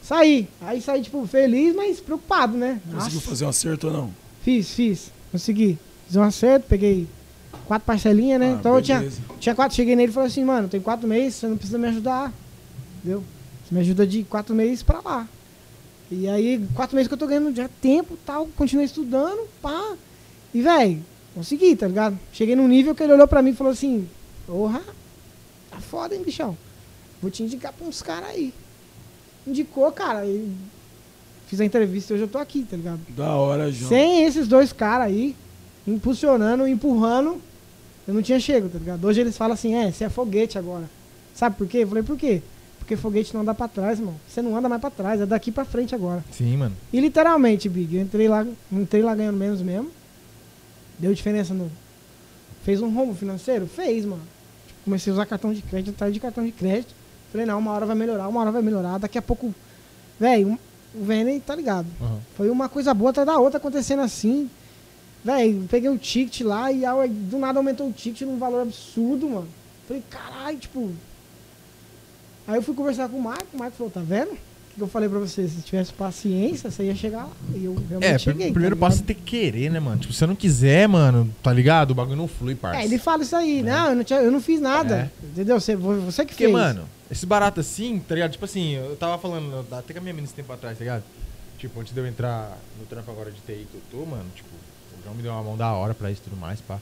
Saí. 0.00 0.48
Aí 0.60 0.80
saí, 0.80 1.02
tipo, 1.02 1.26
feliz, 1.26 1.74
mas 1.74 1.98
preocupado, 1.98 2.56
né? 2.56 2.80
Conseguiu 2.84 3.16
Nossa. 3.16 3.28
fazer 3.28 3.44
um 3.46 3.48
acerto 3.48 3.88
ou 3.88 3.92
não? 3.92 4.14
Fiz, 4.42 4.70
fiz. 4.70 5.10
Consegui. 5.32 5.76
Fiz 6.06 6.14
um 6.14 6.22
acerto, 6.22 6.66
peguei 6.68 7.08
quatro 7.66 7.86
parcelinhas, 7.86 8.40
né? 8.40 8.52
Ah, 8.52 8.56
então 8.58 8.74
eu 8.76 8.82
tinha, 8.82 8.98
beleza. 8.98 9.20
tinha 9.40 9.54
quatro, 9.54 9.76
cheguei 9.76 9.96
nele 9.96 10.10
e 10.10 10.14
falei 10.14 10.28
assim, 10.28 10.44
mano, 10.44 10.68
tem 10.68 10.80
quatro 10.80 11.08
meses, 11.08 11.34
você 11.36 11.46
não 11.46 11.56
precisa 11.56 11.78
me 11.78 11.88
ajudar. 11.88 12.32
Entendeu? 12.98 13.22
Você 13.64 13.74
me 13.74 13.80
ajuda 13.80 14.06
de 14.06 14.24
quatro 14.24 14.54
meses 14.54 14.82
pra 14.82 15.00
lá. 15.00 15.28
E 16.10 16.28
aí, 16.28 16.66
quatro 16.74 16.94
meses 16.94 17.08
que 17.08 17.14
eu 17.14 17.18
tô 17.18 17.26
ganhando 17.26 17.54
já 17.56 17.68
tempo 17.80 18.18
tal, 18.26 18.46
continuei 18.56 18.84
estudando, 18.84 19.48
pá. 19.62 19.96
E, 20.52 20.60
velho, 20.60 21.02
consegui, 21.34 21.74
tá 21.74 21.86
ligado? 21.88 22.18
Cheguei 22.32 22.54
num 22.54 22.68
nível 22.68 22.94
que 22.94 23.02
ele 23.02 23.14
olhou 23.14 23.26
pra 23.26 23.40
mim 23.40 23.50
e 23.50 23.54
falou 23.54 23.72
assim, 23.72 24.06
porra, 24.46 24.82
tá 25.70 25.80
foda, 25.80 26.14
hein, 26.14 26.22
bichão? 26.22 26.56
Vou 27.20 27.30
te 27.30 27.42
indicar 27.42 27.72
pra 27.72 27.86
uns 27.86 28.02
caras 28.02 28.28
aí. 28.28 28.52
Indicou, 29.46 29.90
cara, 29.90 30.26
e 30.26 30.52
fiz 31.46 31.60
a 31.60 31.64
entrevista 31.64 32.12
e 32.12 32.14
hoje 32.14 32.24
eu 32.24 32.28
tô 32.28 32.38
aqui, 32.38 32.66
tá 32.68 32.76
ligado? 32.76 33.00
Da 33.08 33.34
hora, 33.34 33.72
João. 33.72 33.88
Sem 33.88 34.24
esses 34.24 34.46
dois 34.46 34.72
caras 34.72 35.06
aí, 35.06 35.34
impulsionando, 35.86 36.66
empurrando, 36.66 37.40
eu 38.06 38.14
não 38.14 38.22
tinha 38.22 38.38
chego, 38.40 38.68
tá 38.68 38.78
ligado? 38.78 39.04
Hoje 39.04 39.20
eles 39.20 39.36
falam 39.36 39.54
assim, 39.54 39.74
é, 39.74 39.90
você 39.90 40.04
é 40.04 40.08
foguete 40.08 40.58
agora. 40.58 40.88
Sabe 41.34 41.56
por 41.56 41.66
quê? 41.66 41.78
Eu 41.78 41.88
falei, 41.88 42.02
por 42.02 42.16
quê? 42.16 42.42
Porque 42.78 42.96
foguete 42.96 43.32
não 43.32 43.42
anda 43.42 43.54
pra 43.54 43.68
trás, 43.68 43.98
irmão. 43.98 44.14
Você 44.28 44.42
não 44.42 44.56
anda 44.56 44.68
mais 44.68 44.80
pra 44.80 44.90
trás, 44.90 45.20
é 45.20 45.26
daqui 45.26 45.52
pra 45.52 45.64
frente 45.64 45.94
agora. 45.94 46.24
Sim, 46.32 46.56
mano. 46.56 46.76
E 46.92 47.00
literalmente, 47.00 47.68
Big, 47.68 47.94
eu 47.96 48.02
entrei 48.02 48.28
lá, 48.28 48.46
entrei 48.72 49.02
lá 49.02 49.14
ganhando 49.14 49.36
menos 49.36 49.62
mesmo. 49.62 49.90
Deu 50.98 51.14
diferença 51.14 51.54
no. 51.54 51.70
Fez 52.64 52.80
um 52.82 52.92
rombo 52.92 53.14
financeiro? 53.14 53.66
Fez, 53.66 54.04
mano. 54.04 54.22
Tipo, 54.66 54.80
comecei 54.84 55.12
a 55.12 55.14
usar 55.14 55.26
cartão 55.26 55.52
de 55.52 55.62
crédito, 55.62 55.94
atrás 55.94 56.12
de 56.12 56.20
cartão 56.20 56.44
de 56.44 56.52
crédito. 56.52 56.94
Falei, 57.30 57.46
não, 57.46 57.58
uma 57.58 57.70
hora 57.72 57.86
vai 57.86 57.96
melhorar, 57.96 58.28
uma 58.28 58.40
hora 58.40 58.50
vai 58.50 58.62
melhorar. 58.62 58.98
Daqui 58.98 59.16
a 59.16 59.22
pouco. 59.22 59.54
Velho, 60.18 60.48
um, 60.48 60.58
o 60.94 61.04
Vene 61.04 61.40
tá 61.40 61.54
ligado. 61.54 61.86
Aham. 62.00 62.18
Foi 62.36 62.50
uma 62.50 62.68
coisa 62.68 62.92
boa 62.92 63.10
atrás 63.10 63.26
da 63.26 63.38
outra 63.38 63.58
acontecendo 63.58 64.02
assim. 64.02 64.50
Véi, 65.24 65.62
peguei 65.70 65.88
o 65.88 65.96
ticket 65.98 66.40
lá 66.40 66.72
e 66.72 66.84
aí, 66.84 67.08
do 67.08 67.38
nada 67.38 67.58
aumentou 67.58 67.88
o 67.88 67.92
ticket 67.92 68.22
num 68.22 68.38
valor 68.38 68.62
absurdo, 68.62 69.28
mano. 69.28 69.48
Falei, 69.86 70.02
caralho, 70.10 70.58
tipo. 70.58 70.90
Aí 72.46 72.56
eu 72.56 72.62
fui 72.62 72.74
conversar 72.74 73.08
com 73.08 73.16
o 73.18 73.22
Marco, 73.22 73.46
o 73.54 73.58
Marco 73.58 73.76
falou, 73.76 73.90
tá 73.90 74.00
vendo? 74.00 74.32
O 74.32 74.74
que 74.74 74.80
eu 74.80 74.88
falei 74.88 75.08
pra 75.08 75.18
você? 75.18 75.46
Se 75.46 75.60
tivesse 75.60 75.92
paciência, 75.92 76.70
você 76.70 76.84
ia 76.84 76.94
chegar 76.94 77.24
lá. 77.24 77.30
E 77.54 77.64
eu 77.66 77.74
realmente 77.88 78.10
É, 78.14 78.18
cheguei. 78.18 78.48
o 78.48 78.52
primeiro 78.52 78.74
tá 78.74 78.80
passo 78.80 79.00
é 79.02 79.04
ter 79.04 79.14
que 79.14 79.20
querer, 79.22 79.70
né, 79.70 79.78
mano? 79.78 80.00
Tipo, 80.00 80.12
se 80.12 80.18
você 80.18 80.26
não 80.26 80.34
quiser, 80.34 80.88
mano, 80.88 81.30
tá 81.42 81.52
ligado? 81.52 81.90
O 81.90 81.94
bagulho 81.94 82.16
não 82.16 82.26
flui, 82.26 82.54
parça. 82.54 82.80
É, 82.80 82.84
ele 82.84 82.98
fala 82.98 83.22
isso 83.22 83.36
aí. 83.36 83.62
Não, 83.62 83.90
eu 83.90 83.94
não, 83.96 84.02
tinha- 84.02 84.20
eu 84.20 84.30
não 84.32 84.40
fiz 84.40 84.60
nada. 84.60 85.10
É. 85.22 85.26
Entendeu? 85.26 85.60
Você, 85.60 85.76
você 85.76 86.24
que 86.24 86.32
Porque, 86.32 86.44
fez. 86.44 86.52
mano, 86.52 86.84
esses 87.10 87.24
baratos 87.24 87.64
assim, 87.66 87.98
tá 88.08 88.14
ligado? 88.14 88.32
Tipo 88.32 88.46
assim, 88.46 88.72
eu 88.76 88.96
tava 88.96 89.18
falando 89.18 89.64
até 89.70 89.92
com 89.92 89.98
a 89.98 90.02
minha 90.02 90.14
menina 90.14 90.24
esse 90.26 90.34
tempo 90.34 90.50
atrás, 90.52 90.76
tá 90.78 90.82
ligado? 90.82 91.04
Tipo, 91.58 91.78
antes 91.78 91.92
de 91.92 92.00
eu 92.00 92.06
entrar 92.06 92.58
no 92.80 92.86
trampo 92.86 93.10
agora 93.10 93.30
de 93.30 93.38
TI 93.40 93.66
que 93.70 93.74
eu 93.74 93.82
tô, 93.90 94.06
mano, 94.06 94.24
tipo, 94.34 94.48
o 95.02 95.04
João 95.04 95.16
me 95.16 95.22
deu 95.22 95.32
uma 95.32 95.42
mão 95.42 95.56
da 95.56 95.72
hora 95.72 95.92
pra 95.92 96.10
isso 96.10 96.22
e 96.24 96.30
tudo 96.30 96.40
mais, 96.40 96.60
pá. 96.60 96.78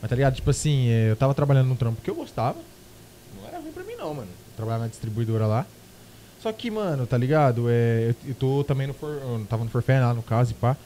Mas 0.00 0.08
tá 0.08 0.16
ligado? 0.16 0.34
Tipo 0.34 0.50
assim, 0.50 0.88
é, 0.88 1.10
eu 1.10 1.16
tava 1.16 1.34
trabalhando 1.34 1.68
num 1.68 1.76
trampo 1.76 2.00
que 2.00 2.10
eu 2.10 2.14
gostava. 2.14 2.58
Não 3.40 3.48
era 3.48 3.58
ruim 3.58 3.72
pra 3.72 3.82
mim, 3.84 3.94
não, 3.96 4.14
mano. 4.14 4.28
Trabalhava 4.56 4.84
na 4.84 4.88
distribuidora 4.88 5.46
lá. 5.46 5.66
Só 6.40 6.52
que, 6.52 6.70
mano, 6.70 7.06
tá 7.06 7.16
ligado? 7.16 7.66
É, 7.68 8.10
eu, 8.10 8.28
eu 8.28 8.34
tô 8.34 8.64
também 8.64 8.86
no 8.86 8.94
For, 8.94 9.10
eu 9.10 9.46
tava 9.48 9.64
no 9.64 9.70
Forfé 9.70 9.98
lá 9.98 10.12
no 10.12 10.22
caso 10.22 10.52
e 10.52 10.54
pá. 10.54 10.76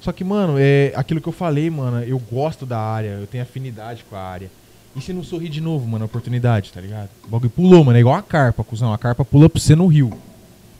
Só 0.00 0.12
que, 0.12 0.24
mano, 0.24 0.56
é 0.58 0.92
aquilo 0.94 1.20
que 1.20 1.28
eu 1.28 1.32
falei, 1.32 1.70
mano, 1.70 2.02
eu 2.02 2.18
gosto 2.18 2.66
da 2.66 2.78
área, 2.78 3.18
eu 3.20 3.26
tenho 3.26 3.42
afinidade 3.42 4.04
com 4.04 4.16
a 4.16 4.20
área. 4.20 4.50
E 4.94 5.00
se 5.00 5.12
não 5.12 5.22
sorrir 5.22 5.48
de 5.48 5.60
novo, 5.60 5.86
mano, 5.86 6.04
a 6.04 6.06
oportunidade, 6.06 6.72
tá 6.72 6.80
ligado? 6.80 7.08
O 7.24 7.28
bagulho 7.28 7.50
pulou, 7.50 7.84
mano, 7.84 7.98
é 7.98 8.00
igual 8.00 8.16
a 8.16 8.22
carpa, 8.22 8.64
cuzão. 8.64 8.92
A 8.92 8.98
carpa 8.98 9.24
pula 9.24 9.48
pra 9.48 9.60
você 9.60 9.76
no 9.76 9.86
rio. 9.86 10.10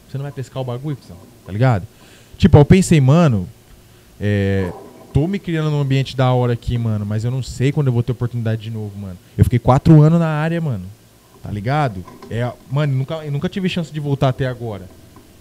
Você 0.08 0.16
não 0.18 0.22
vai 0.22 0.32
pescar 0.32 0.62
o 0.62 0.64
bagulho, 0.64 0.96
cuzão, 0.96 1.16
tá 1.44 1.52
ligado? 1.52 1.86
Tipo, 2.38 2.58
eu 2.58 2.64
pensei, 2.64 3.00
mano, 3.00 3.48
é, 4.20 4.72
tô 5.16 5.26
me 5.26 5.38
criando 5.38 5.70
num 5.70 5.80
ambiente 5.80 6.14
da 6.14 6.30
hora 6.30 6.52
aqui, 6.52 6.76
mano, 6.76 7.06
mas 7.06 7.24
eu 7.24 7.30
não 7.30 7.42
sei 7.42 7.72
quando 7.72 7.86
eu 7.86 7.92
vou 7.94 8.02
ter 8.02 8.12
oportunidade 8.12 8.60
de 8.60 8.70
novo, 8.70 8.92
mano. 8.98 9.16
Eu 9.38 9.44
fiquei 9.44 9.58
quatro 9.58 10.02
anos 10.02 10.20
na 10.20 10.28
área, 10.28 10.60
mano. 10.60 10.84
Tá 11.42 11.50
ligado? 11.50 12.04
É, 12.28 12.52
mano, 12.70 12.94
nunca, 12.94 13.14
eu 13.24 13.32
nunca 13.32 13.48
tive 13.48 13.66
chance 13.66 13.90
de 13.90 13.98
voltar 13.98 14.28
até 14.28 14.46
agora. 14.46 14.82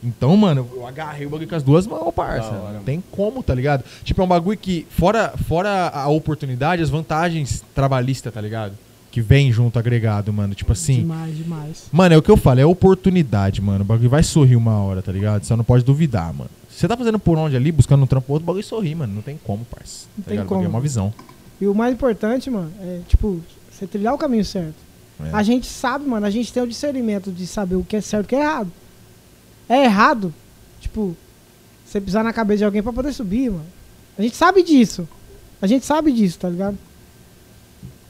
Então, 0.01 0.37
mano, 0.37 0.65
eu 0.73 0.87
agarrei 0.87 1.25
o 1.25 1.29
bagulho 1.29 1.49
com 1.49 1.55
as 1.55 1.63
duas 1.63 1.85
mãos, 1.85 2.09
parça. 2.13 2.51
Hora, 2.51 2.75
Não 2.75 2.83
tem 2.83 3.03
como, 3.11 3.43
tá 3.43 3.53
ligado? 3.53 3.83
Tipo, 4.05 4.21
é 4.21 4.23
um 4.23 4.29
bagulho 4.29 4.57
que, 4.57 4.87
fora, 4.89 5.33
fora 5.45 5.89
a 5.89 6.07
oportunidade, 6.07 6.81
as 6.81 6.89
vantagens 6.89 7.61
trabalhistas, 7.73 8.33
tá 8.33 8.39
ligado? 8.39 8.77
Que 9.11 9.19
vem 9.19 9.51
junto 9.51 9.77
agregado, 9.77 10.31
mano. 10.31 10.55
Tipo 10.55 10.71
assim. 10.71 10.99
Demais, 10.99 11.35
demais. 11.35 11.83
Mano, 11.91 12.15
é 12.15 12.17
o 12.17 12.21
que 12.21 12.31
eu 12.31 12.37
falo, 12.37 12.61
é 12.61 12.65
oportunidade, 12.65 13.61
mano. 13.61 13.81
O 13.81 13.85
bagulho 13.85 14.09
vai 14.09 14.23
sorrir 14.23 14.55
uma 14.55 14.77
hora, 14.79 15.01
tá 15.01 15.11
ligado? 15.11 15.43
Você 15.43 15.53
não 15.53 15.65
pode 15.65 15.83
duvidar, 15.83 16.33
mano. 16.33 16.49
Você 16.75 16.87
tá 16.87 16.97
fazendo 16.97 17.17
por 17.17 17.37
onde 17.37 17.55
ali, 17.55 17.71
buscando 17.71 18.03
um 18.03 18.07
trampo 18.07 18.33
outro, 18.33 18.43
o 18.43 18.47
bagulho 18.47 18.63
sorri, 18.65 18.93
mano. 18.95 19.13
Não 19.13 19.21
tem 19.21 19.39
como, 19.43 19.63
parça. 19.65 20.07
Não 20.17 20.23
Tá 20.23 20.29
tem 20.29 20.37
ligado? 20.39 20.45
É 20.55 20.57
como. 20.57 20.69
uma 20.69 20.81
visão. 20.81 21.13
E 21.61 21.67
o 21.67 21.73
mais 21.73 21.93
importante, 21.93 22.49
mano, 22.49 22.71
é, 22.81 22.99
tipo, 23.07 23.39
você 23.71 23.87
trilhar 23.87 24.13
o 24.13 24.17
caminho 24.17 24.43
certo. 24.43 24.75
É. 25.23 25.29
A 25.31 25.41
gente 25.41 25.67
sabe, 25.67 26.05
mano, 26.05 26.25
a 26.25 26.29
gente 26.29 26.51
tem 26.51 26.61
o 26.61 26.67
discernimento 26.67 27.31
de 27.31 27.47
saber 27.47 27.75
o 27.75 27.83
que 27.83 27.95
é 27.95 28.01
certo 28.01 28.23
e 28.23 28.25
o 28.25 28.29
que 28.29 28.35
é 28.35 28.41
errado. 28.41 28.71
É 29.69 29.85
errado, 29.85 30.33
tipo, 30.81 31.15
você 31.85 32.01
pisar 32.01 32.23
na 32.25 32.33
cabeça 32.33 32.57
de 32.59 32.65
alguém 32.65 32.83
pra 32.83 32.91
poder 32.91 33.13
subir, 33.13 33.49
mano. 33.49 33.65
A 34.17 34.21
gente 34.21 34.35
sabe 34.35 34.61
disso. 34.61 35.07
A 35.61 35.67
gente 35.67 35.85
sabe 35.85 36.11
disso, 36.11 36.37
tá 36.39 36.49
ligado? 36.49 36.77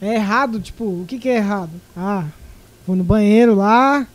É 0.02 0.14
errado, 0.16 0.60
tipo, 0.60 0.84
o 0.84 1.04
que 1.06 1.18
que 1.18 1.28
é 1.28 1.36
errado? 1.36 1.70
Ah, 1.96 2.26
vou 2.86 2.96
no 2.96 3.04
banheiro 3.04 3.54
lá, 3.54 4.06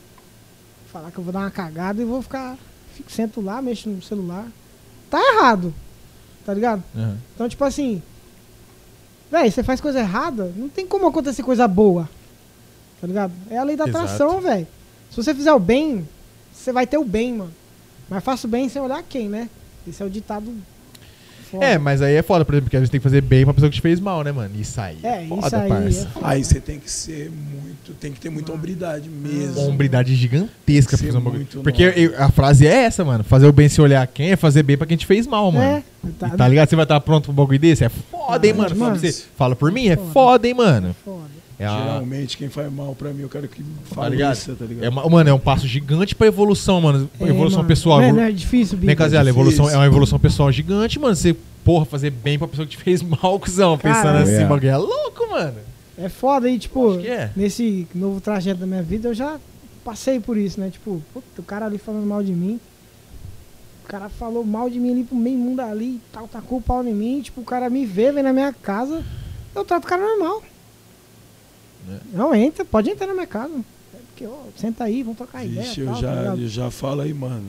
falar 0.92 1.10
que 1.10 1.18
eu 1.18 1.24
vou 1.24 1.32
dar 1.32 1.40
uma 1.40 1.52
cagada 1.52 2.02
e 2.02 2.06
vou 2.06 2.22
ficar, 2.22 2.58
fico, 2.92 3.12
sento 3.12 3.42
lá, 3.42 3.62
mexo 3.62 3.90
no 3.90 4.02
celular. 4.02 4.48
Tá 5.10 5.20
errado, 5.20 5.74
tá 6.46 6.54
ligado? 6.54 6.84
Aham. 6.96 7.18
Então, 7.36 7.50
tipo 7.50 7.64
assim, 7.64 8.02
véi, 9.32 9.52
você 9.52 9.64
faz 9.64 9.82
coisa 9.82 10.00
errada, 10.00 10.54
não 10.56 10.70
tem 10.70 10.88
como 10.88 11.08
acontecer 11.08 11.44
coisa 11.44 11.68
boa. 11.68 12.10
Tá 13.00 13.08
ligado? 13.08 13.34
É 13.50 13.58
a 13.58 13.64
lei 13.64 13.76
da 13.76 13.86
atração, 13.86 14.40
velho. 14.40 14.68
Se 15.10 15.18
você 15.18 15.34
fizer 15.34 15.52
o 15.52 15.60
bem, 15.60 16.08
você 16.54 16.72
vai 16.72 16.86
ter 16.86 16.98
o 16.98 17.04
bem, 17.04 17.34
mano. 17.34 17.54
Mas 18.10 18.24
faça 18.24 18.46
o 18.46 18.50
bem 18.50 18.70
sem 18.70 18.82
olhar 18.82 19.02
quem, 19.04 19.28
né? 19.28 19.50
Esse 19.88 20.04
é 20.04 20.06
o 20.06 20.10
ditado 20.10 20.54
foda. 21.52 21.66
É, 21.66 21.78
mas 21.78 22.02
aí 22.02 22.16
é 22.16 22.22
foda, 22.22 22.44
por 22.46 22.54
exemplo, 22.54 22.66
porque 22.66 22.78
a 22.78 22.80
gente 22.80 22.90
tem 22.90 23.00
que 23.00 23.04
fazer 23.04 23.22
bem 23.22 23.44
pra 23.44 23.54
pessoa 23.54 23.70
que 23.70 23.76
te 23.76 23.82
fez 23.82 24.00
mal, 24.00 24.24
né, 24.24 24.32
mano? 24.32 24.50
Isso 24.60 24.80
aí 24.80 24.98
é, 25.04 25.24
É, 25.24 25.28
foda, 25.28 25.48
isso 25.48 25.56
aí 25.56 25.70
parça. 25.70 26.02
é. 26.16 26.20
Aí 26.24 26.44
você 26.44 26.60
tem 26.60 26.80
que 26.80 26.90
ser 26.90 27.30
muito. 27.32 27.94
Tem 28.00 28.12
que 28.12 28.20
ter 28.20 28.30
muita 28.30 28.52
hombridade 28.54 29.10
mesmo. 29.10 29.60
Hombridade 29.62 30.16
gigantesca 30.16 30.98
pra 30.98 31.06
fazer 31.06 31.18
um 31.18 31.22
bagulho. 31.22 31.46
Porque 31.64 31.84
eu- 31.96 32.14
a 32.24 32.30
frase 32.32 32.66
é 32.66 32.84
essa, 32.86 33.04
mano. 33.04 33.24
Fazer 33.24 33.46
o 33.48 33.52
bem 33.54 33.68
sem 33.70 33.84
olhar 33.84 34.06
quem 34.08 34.32
é 34.32 34.36
fazer 34.36 34.64
bem 34.64 34.78
pra 34.78 34.88
quem 34.88 34.96
te 34.98 35.06
fez 35.06 35.28
mal, 35.28 35.52
mano. 35.52 35.64
É, 35.64 35.84
Tá, 36.18 36.30
tá 36.30 36.48
ligado? 36.48 36.68
Você 36.68 36.76
vai 36.76 36.84
estar 36.86 37.00
pronto 37.02 37.26
pro 37.26 37.34
bagulho 37.34 37.60
desse? 37.60 37.84
É 37.84 37.90
foda, 37.90 38.48
hein, 38.48 38.54
Ah, 38.56 38.58
mano? 38.58 38.76
Fala, 38.76 38.96
você. 38.98 39.24
Fala 39.38 39.56
por 39.56 39.72
mim, 39.72 39.88
é 39.88 39.96
Foda. 39.96 40.12
foda, 40.12 40.48
hein, 40.48 40.54
mano. 40.56 40.96
Foda. 41.06 41.21
É, 41.62 41.66
a, 41.66 41.78
Geralmente, 41.78 42.38
quem 42.38 42.50
faz 42.50 42.72
mal 42.74 42.96
pra 42.96 43.12
mim, 43.12 43.22
eu 43.22 43.30
quero 43.30 43.48
que 43.48 43.62
tá 43.62 43.70
fale 43.96 44.16
ligado? 44.16 44.34
isso, 44.36 44.56
tá 44.56 44.66
ligado? 44.66 44.84
É 44.84 44.90
uma- 44.90 45.08
mano, 45.10 45.30
é 45.30 45.34
um 45.34 45.40
passo 45.40 45.68
gigante 45.68 46.16
pra 46.16 46.26
evolução, 46.28 46.82
mano. 46.82 47.10
É, 47.20 47.24
evolução 47.26 47.58
mano. 47.60 47.68
pessoal. 47.68 48.02
Não 48.02 48.20
é, 48.22 48.30
é 48.30 48.32
difícil, 48.32 48.76
Bico. 48.78 48.88
Vem 48.88 48.96
cá, 48.96 49.08
Zé, 49.08 49.18
a 49.18 49.22
difícil. 49.24 49.30
evolução 49.42 49.70
é 49.70 49.76
uma 49.78 49.86
evolução 49.86 50.18
pessoal 50.20 50.52
gigante, 50.52 50.98
mano. 51.00 51.16
Você, 51.16 51.36
porra, 51.64 51.86
fazer 51.86 52.10
bem 52.10 52.40
pra 52.40 52.48
pessoa 52.48 52.66
que 52.68 52.76
te 52.78 52.84
fez 52.84 53.02
mal, 53.04 53.40
cuzão. 53.40 53.78
Pensando 53.78 54.04
Caralho. 54.04 54.24
assim, 54.24 54.42
É. 54.44 54.46
bagulho 54.46 54.70
é 54.70 54.78
louco, 54.78 55.30
mano. 55.30 55.58
É 55.98 56.10
foda 56.10 56.48
aí, 56.48 56.58
tipo, 56.58 57.00
é. 57.02 57.30
nesse 57.36 57.88
novo 57.94 58.20
trajeto 58.20 58.60
da 58.62 58.66
minha 58.66 58.82
vida, 58.82 59.10
eu 59.10 59.14
já 59.14 59.38
passei 59.86 60.20
por 60.20 60.36
isso, 60.38 60.60
né? 60.60 60.70
Tipo, 60.72 61.00
puta, 61.14 61.42
o 61.42 61.44
cara 61.44 61.68
ali 61.68 61.78
falando 61.78 62.08
mal 62.08 62.24
de 62.24 62.32
mim. 62.32 62.60
O 63.86 63.88
cara 63.88 64.10
falou 64.10 64.44
mal 64.44 64.70
de 64.70 64.80
mim 64.80 64.92
ali 64.94 65.04
pro 65.04 65.16
meio 65.18 65.38
mundo 65.38 65.60
ali 65.60 65.96
e 65.96 66.02
tal, 66.14 66.28
tacou 66.28 66.58
o 66.60 66.62
pau 66.62 66.84
em 66.84 66.94
mim. 66.94 67.22
Tipo, 67.22 67.42
o 67.42 67.44
cara 67.44 67.70
me 67.70 67.86
vê, 67.86 68.12
vem 68.12 68.24
na 68.24 68.32
minha 68.34 68.52
casa, 68.54 69.04
eu 69.54 69.64
trato 69.66 69.84
o 69.84 69.88
cara 69.88 70.02
normal. 70.02 70.42
É. 71.90 71.98
Não, 72.14 72.34
entra, 72.36 72.64
pode 72.66 72.90
entrar 72.90 73.14
minha 73.14 73.28
casa. 73.28 73.54
É 73.94 73.98
porque, 74.10 74.26
ó, 74.26 74.38
senta 74.56 74.84
aí, 74.84 75.02
vamos 75.04 75.18
trocar 75.18 75.46
ideia. 75.46 75.66
Vixe, 75.66 75.82
tal, 75.84 75.96
eu 75.96 76.02
tá 76.02 76.02
já, 76.02 76.16
ligado? 76.22 76.42
eu 76.42 76.48
já 76.48 76.72
falo 76.72 77.02
aí, 77.02 77.14
mano. 77.14 77.44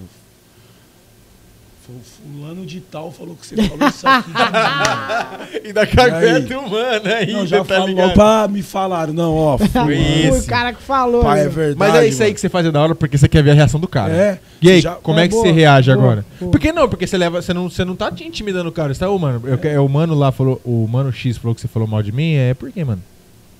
Fu- 1.84 1.92
Fulano 2.22 2.64
de 2.64 2.80
tal 2.80 3.10
falou 3.10 3.34
que 3.34 3.44
você 3.44 3.56
falou 3.56 3.88
isso 3.88 4.06
aqui. 4.06 4.30
E 5.68 5.72
da 5.72 5.84
cagueta 5.86 6.56
humana 6.58 7.14
aí, 7.16 7.32
não, 7.32 7.44
já 7.46 7.64
falou. 7.64 8.06
Opa, 8.06 8.46
me 8.48 8.62
falaram. 8.62 9.12
Não, 9.12 9.34
ó. 9.34 9.58
Foi 9.58 9.96
esse. 9.98 10.44
o 10.44 10.46
cara 10.46 10.72
que 10.72 10.80
falou. 10.82 11.22
Pai, 11.22 11.40
é 11.40 11.44
né? 11.44 11.48
verdade. 11.50 11.78
Mas 11.78 11.94
é 11.96 12.06
isso 12.06 12.22
aí 12.22 12.28
mano. 12.28 12.34
que 12.36 12.40
você 12.40 12.48
faz 12.48 12.66
é 12.66 12.70
da 12.70 12.80
hora 12.80 12.94
porque 12.94 13.18
você 13.18 13.28
quer 13.28 13.42
ver 13.42 13.50
a 13.50 13.54
reação 13.54 13.80
do 13.80 13.88
cara. 13.88 14.12
É. 14.12 14.38
E 14.60 14.70
aí, 14.70 14.80
Já- 14.80 14.94
como 14.94 15.18
é, 15.18 15.24
É, 15.24 15.28
que 15.28 15.34
boa, 15.34 15.44
você 15.44 15.50
reage 15.52 15.92
boa, 15.92 16.02
agora? 16.04 16.24
boa. 16.40 16.52
Por 16.52 16.60
que 16.60 16.72
não? 16.72 16.88
Porque 16.88 17.04
você 17.06 17.18
leva, 17.18 17.42
você 17.42 17.52
não, 17.52 17.68
você 17.68 17.84
não 17.84 17.96
tá 17.96 18.12
te 18.12 18.24
intimidando 18.24 18.68
o 18.68 18.72
cara. 18.72 18.94
Você 18.94 19.00
tá, 19.00 19.10
ô, 19.10 19.18
mano, 19.18 19.42
eu, 19.44 19.58
é, 19.68 19.80
o 19.80 19.88
mano 19.88 20.14
lá 20.14 20.30
falou, 20.30 20.60
o 20.64 20.86
mano 20.86 21.12
X 21.12 21.36
falou 21.36 21.52
que 21.54 21.60
você 21.60 21.68
falou 21.68 21.88
mal 21.88 22.00
de 22.02 22.12
mim, 22.12 22.34
é 22.34 22.54
por 22.54 22.70
quê, 22.70 22.84
mano? 22.84 23.02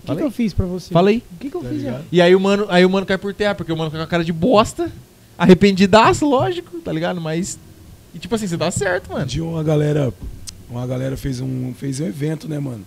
O 0.09 0.16
que, 0.16 0.23
eu 0.23 0.31
fiz 0.31 0.53
pra 0.53 0.66
você? 0.66 0.93
Fala 0.93 1.11
aí. 1.11 1.23
O 1.35 1.39
que, 1.39 1.49
que 1.51 1.57
eu 1.57 1.62
Tá 1.62 1.69
fiz? 1.69 1.79
ligado? 1.79 2.05
E 2.11 2.20
aí 2.20 2.35
o 2.35 2.41
mano, 2.41 2.66
aí 2.69 2.85
o 2.85 2.91
mano 2.91 3.07
cai 3.07 3.16
por 3.19 3.33
terra, 3.33 3.55
porque 3.55 3.73
o 3.73 3.77
mano 3.77 3.91
fica 3.91 4.03
com 4.03 4.05
a 4.05 4.11
cara 4.11 4.24
de 4.24 4.33
bosta, 4.33 4.91
arrependidaço, 5.39 6.29
lógico, 6.29 6.79
tá 6.81 6.93
ligado? 6.93 7.20
Mas 7.20 7.59
e 8.15 8.19
tipo 8.19 8.35
assim, 8.35 8.47
você 8.47 8.57
dá 8.57 8.70
certo, 8.70 9.11
mano. 9.11 9.24
Um 9.24 9.27
dia 9.27 9.45
uma 9.45 9.62
galera, 9.62 10.12
uma 10.69 10.87
galera 10.87 11.16
fez 11.16 11.41
um, 11.41 11.73
fez 11.74 12.01
um 12.01 12.07
evento, 12.07 12.49
né, 12.49 12.59
mano? 12.59 12.85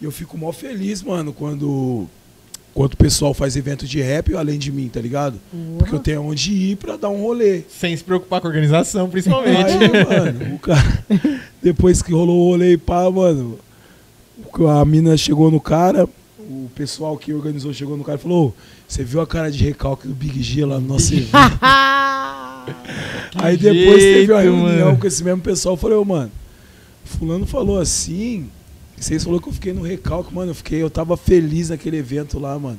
E 0.00 0.04
eu 0.04 0.12
fico 0.12 0.36
mó 0.38 0.52
feliz, 0.52 1.02
mano, 1.02 1.32
quando, 1.32 2.06
quando 2.72 2.92
o 2.92 2.96
pessoal 2.96 3.34
faz 3.34 3.56
evento 3.56 3.84
de 3.86 4.00
rap 4.00 4.32
além 4.36 4.56
de 4.58 4.70
mim, 4.70 4.88
tá 4.88 5.00
ligado? 5.00 5.40
Porque 5.78 5.94
eu 5.94 5.98
tenho 5.98 6.22
onde 6.22 6.52
ir 6.52 6.76
pra 6.76 6.96
dar 6.96 7.08
um 7.08 7.20
rolê. 7.22 7.62
Sem 7.68 7.96
se 7.96 8.04
preocupar 8.04 8.40
com 8.40 8.46
a 8.46 8.50
organização, 8.50 9.08
principalmente. 9.10 9.70
Aí, 9.72 10.04
mano, 10.04 10.54
o 10.54 10.58
cara, 10.60 11.02
depois 11.62 12.00
que 12.02 12.12
rolou 12.12 12.46
o 12.46 12.50
rolê 12.50 12.74
e 12.74 12.78
pá, 12.78 13.10
mano, 13.10 13.58
a 14.70 14.84
mina 14.84 15.16
chegou 15.16 15.50
no 15.50 15.60
cara, 15.60 16.08
o 16.48 16.70
pessoal 16.74 17.16
que 17.16 17.32
organizou 17.32 17.72
chegou 17.74 17.96
no 17.96 18.02
cara 18.04 18.18
e 18.18 18.22
falou: 18.22 18.48
"Ô, 18.48 18.52
Você 18.88 19.04
viu 19.04 19.20
a 19.20 19.26
cara 19.26 19.50
de 19.50 19.62
recalque 19.62 20.08
do 20.08 20.14
Big 20.14 20.42
G 20.42 20.64
lá 20.64 20.80
no 20.80 20.86
nosso 20.88 21.12
evento? 21.14 21.30
Aí 23.36 23.56
depois 23.56 24.02
teve 24.02 24.32
uma 24.32 24.42
jeito, 24.42 24.56
reunião 24.56 24.86
mano. 24.88 24.98
com 24.98 25.06
esse 25.06 25.22
mesmo 25.24 25.40
pessoal. 25.40 25.74
Eu 25.74 25.78
falei, 25.78 25.96
ô, 25.96 26.04
mano, 26.04 26.30
fulano 27.04 27.46
falou 27.46 27.78
assim. 27.80 28.48
Vocês 28.96 29.22
falaram 29.22 29.42
que 29.42 29.48
eu 29.48 29.52
fiquei 29.52 29.72
no 29.72 29.82
recalque, 29.82 30.34
mano. 30.34 30.50
Eu 30.50 30.54
fiquei, 30.54 30.82
eu 30.82 30.90
tava 30.90 31.16
feliz 31.16 31.70
naquele 31.70 31.96
evento 31.98 32.38
lá, 32.38 32.58
mano. 32.58 32.78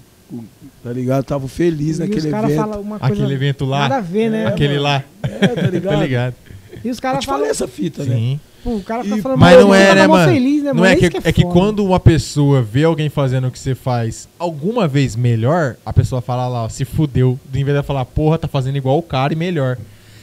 Tá 0.83 0.91
ligado? 0.91 1.23
Tava 1.23 1.47
feliz 1.47 1.87
e 1.87 1.91
os 1.91 1.99
naquele 1.99 2.29
caras 2.29 2.51
evento. 2.51 2.61
falam 2.61 2.81
uma 2.81 2.99
coisa 2.99 3.13
Aquele 3.15 3.33
evento 3.33 3.65
lá, 3.65 3.79
nada 3.79 3.95
a 3.97 4.01
ver, 4.01 4.29
né? 4.29 4.43
É, 4.43 4.47
aquele 4.47 4.73
mano. 4.73 4.83
lá, 4.83 5.03
É, 5.23 5.47
tá 5.47 5.55
tá 5.61 5.67
ligado? 5.69 6.01
ligado? 6.01 6.35
E 6.83 6.89
os 6.89 6.97
Eu 6.97 7.01
caras 7.01 7.19
te 7.21 7.25
falam. 7.25 7.39
falei 7.39 7.51
essa 7.51 7.67
fita, 7.67 8.03
né? 8.03 8.37
Pô, 8.64 8.72
o 8.76 8.84
cara 8.84 9.03
tá 9.03 9.18
E- 9.18 9.22
falando 9.22 9.40
Mas 9.40 9.60
não 9.60 9.73
é, 9.73 9.86
tava 9.88 9.95
né, 10.02 10.07
mano? 10.07 10.31
Feliz, 10.34 10.64
né, 10.64 10.73
Não 10.73 10.81
mano? 10.81 10.86
é 10.91 10.95
que, 10.95 11.06
Isso 11.18 11.27
é 11.27 11.31
que 11.31 11.41
foda. 11.44 11.53
quando 11.53 11.86
uma 11.86 11.99
pessoa 11.99 12.61
vê 12.61 12.84
alguém 12.84 13.07
fazendo 13.10 13.48
o 13.48 13.52
que 13.52 13.57
você 13.60 13.73
faz 13.73 14.27
alguma 14.38 14.88
vez 14.88 15.15
melhor, 15.15 15.76
a 15.86 15.94
pessoa 15.94 16.22
fala 16.22 16.48
lá, 16.48 16.64
ó, 16.65 16.69
se 16.69 16.84
fudeu. 16.86 17.40
Em 17.53 17.64
vez 17.64 17.77
de 17.77 17.84
falar, 17.84 18.03
porra, 18.06 18.38
tá 18.38 18.48
fazendo 18.48 18.76
igual 18.77 18.98
o 18.98 19.03
cara 19.03 19.31
e 19.34 19.36
melhor. 19.36 19.77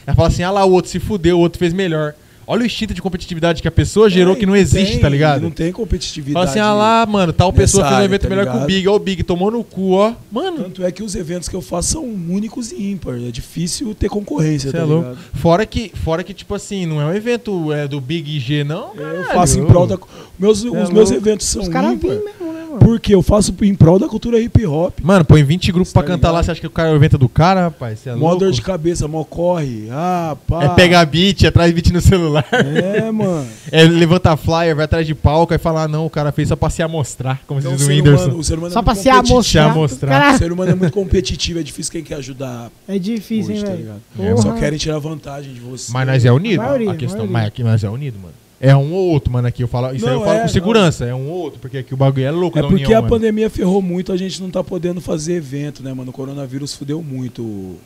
Ela 0.05 0.15
fala 0.15 0.27
assim, 0.27 0.43
ah 0.43 0.51
lá, 0.51 0.63
o 0.65 0.71
outro 0.71 0.89
se 0.91 0.99
fudeu, 0.99 1.37
o 1.37 1.41
outro 1.41 1.57
fez 1.59 1.73
melhor. 1.73 2.13
Olha 2.49 2.63
o 2.63 2.65
instinto 2.65 2.93
de 2.93 3.01
competitividade 3.01 3.61
que 3.61 3.67
a 3.67 3.71
pessoa 3.71 4.09
gerou 4.09 4.33
É, 4.33 4.39
que 4.39 4.45
não 4.45 4.55
existe, 4.55 4.93
tem- 4.93 5.01
tá 5.01 5.09
ligado? 5.09 5.41
Não 5.41 5.51
tem 5.51 5.69
competitividade. 5.73 6.33
Fala 6.33 6.49
assim, 6.49 6.59
ah 6.59 6.73
lá, 6.73 7.05
mano, 7.05 7.33
tal 7.33 7.51
pessoa 7.51 7.83
fez 7.83 7.91
um 7.91 7.95
área, 7.97 8.05
evento 8.05 8.21
tá 8.21 8.29
melhor 8.29 8.43
que 8.45 8.49
o 8.51 8.53
ligado? 8.53 8.67
Big, 8.67 8.87
ó, 8.87 8.95
o 8.95 8.99
Big 8.99 9.23
tomou 9.23 9.51
no 9.51 9.63
cu, 9.65 9.91
ó. 9.91 10.13
Mano, 10.31 10.63
Tanto 10.63 10.81
é 10.85 10.89
que 10.89 11.03
os 11.03 11.13
eventos 11.13 11.49
que 11.49 11.55
eu 11.57 11.61
faço 11.61 11.89
são 11.91 12.05
únicos 12.05 12.71
e 12.71 12.89
ímpar. 12.91 13.15
É 13.15 13.31
difícil 13.31 13.93
ter 13.93 14.07
concorrência, 14.07 14.71
você 14.71 14.77
tá 14.77 14.83
é 14.83 14.85
louco. 14.85 15.09
ligado? 15.09 15.23
Fora 15.33 15.65
que, 15.65 15.91
fora 16.03 16.23
que, 16.23 16.33
tipo 16.33 16.55
assim, 16.55 16.85
não 16.85 17.01
é 17.01 17.05
um 17.05 17.13
evento 17.13 17.73
é, 17.73 17.85
do 17.85 17.99
Big 17.99 18.39
G, 18.39 18.63
não. 18.63 18.91
É, 18.97 19.17
Eu 19.19 19.23
faço 19.25 19.59
em 19.59 19.65
prol 19.65 19.85
da. 19.85 19.97
Meus, 20.39 20.63
os 20.63 20.65
é 20.73 20.77
meus 20.93 21.09
louco. 21.09 21.13
eventos 21.13 21.47
são 21.47 21.61
Os 21.63 21.67
caras 21.67 21.99
vêm 21.99 22.11
mesmo, 22.11 22.23
né, 22.23 22.31
mano? 22.39 22.56
Porque 22.87 23.13
eu 23.13 23.21
faço 23.21 23.53
em 23.63 23.75
prol 23.75 23.99
da 23.99 24.07
cultura 24.07 24.39
hip 24.39 24.65
hop. 24.65 24.99
Mano, 25.03 25.25
põe 25.25 25.43
20 25.43 25.73
grupos 25.73 25.91
Tá 25.91 25.99
pra 25.99 26.07
cantar 26.07 26.31
lá, 26.31 26.41
você 26.41 26.51
acha 26.51 26.61
que 26.61 26.67
o 26.67 26.69
cara 26.69 26.87
é 26.87 26.91
o 26.93 26.95
evento 26.95 27.17
do 27.17 27.27
cara, 27.27 27.63
rapaz? 27.63 27.99
Você 27.99 28.09
é 28.11 28.15
Mó 28.15 28.27
louco? 28.29 28.45
dor 28.45 28.51
de 28.53 28.61
cabeça, 28.61 29.09
mó 29.09 29.25
corre. 29.25 29.89
Ah, 29.91 30.37
pá. 30.47 30.63
É 30.63 30.69
pegar 30.69 31.05
beat, 31.05 31.43
é 31.43 31.47
atrás 31.47 31.69
de 31.69 31.73
beat 31.81 31.91
no 31.93 31.99
celular. 31.99 32.45
É, 32.53 33.11
mano. 33.11 33.45
É 33.73 33.83
levantar 33.83 34.37
flyer, 34.37 34.73
vai 34.73 34.85
atrás 34.85 35.05
de 35.05 35.13
palco 35.13 35.53
e 35.53 35.57
falar, 35.57 35.83
ah, 35.83 35.87
não, 35.89 36.05
o 36.05 36.09
cara 36.09 36.31
fez 36.31 36.47
só 36.47 36.55
pra 36.55 36.69
se 36.69 36.81
amostrar, 36.81 37.41
como 37.45 37.59
Então, 37.59 37.73
diz 37.73 37.81
o 37.81 37.85
ser 37.85 37.91
Whindersson. 37.91 38.23
humano, 38.23 38.39
o 38.39 38.43
ser 38.45 38.57
humano 38.57 38.73
Só 38.73 38.79
é 38.79 38.83
pra 38.83 38.93
muito 38.93 39.03
se 39.03 39.09
competitivo. 39.09 39.39
amostrar. 39.65 39.71
amostrar. 39.71 40.35
O 40.35 40.37
ser 40.37 40.51
humano 40.53 40.71
é 40.71 40.75
muito 40.75 40.93
competitivo, 40.93 41.59
é 41.59 41.63
difícil 41.63 41.91
quem 41.91 42.03
quer 42.03 42.15
ajudar 42.15 42.71
é 42.87 42.97
difícil, 42.97 43.51
hoje, 43.53 43.65
hein, 43.65 43.69
tá 43.69 43.75
ligado? 43.75 44.01
É, 44.17 44.37
Só 44.37 44.53
querem 44.53 44.79
tirar 44.79 44.97
vantagem 44.99 45.53
de 45.53 45.59
você. 45.59 45.91
Mas 45.91 46.07
nós 46.07 46.23
é 46.23 46.31
unido, 46.31 46.59
Maioria, 46.63 46.91
a 46.91 46.95
questão. 46.95 47.17
maioria. 47.25 47.33
Mas 47.33 47.47
aqui 47.47 47.63
nós 47.63 47.83
é 47.83 47.89
unido, 47.89 48.17
mano. 48.17 48.33
É 48.59 48.75
um 48.75 48.91
ou 48.91 49.09
outro, 49.09 49.31
mano, 49.31 49.47
aqui 49.47 49.63
eu 49.63 49.67
falo. 49.67 49.93
Isso 49.95 50.05
aí 50.07 50.11
Não, 50.13 50.19
eu 50.21 50.25
falo 50.25 50.39
é, 50.39 50.41
com 50.41 50.47
segurança, 50.47 51.05
é 51.05 51.13
um 51.13 51.27
ou 51.29 51.37
outro, 51.43 51.59
porque 51.59 51.77
aqui 51.77 51.93
o 51.93 51.97
bagulho 51.97 52.25
é 52.25 52.31
louco 52.31 52.57
É 52.57 52.61
porque 52.63 52.85
união, 52.85 52.91
a 52.97 53.01
mano. 53.03 53.13
pandemia 53.13 53.49
ferrou 53.51 53.81
muito, 53.81 54.11
a 54.11 54.17
gente 54.17 54.41
não 54.41 54.49
tá 54.49 54.63
podendo 54.63 54.99
fazer 54.99 55.33
evento, 55.33 55.83
né, 55.83 55.93
mano? 55.93 56.09
O 56.09 56.13
coronavírus 56.13 56.73
fudeu 56.73 57.03
muito 57.03 57.43
o, 57.43 57.79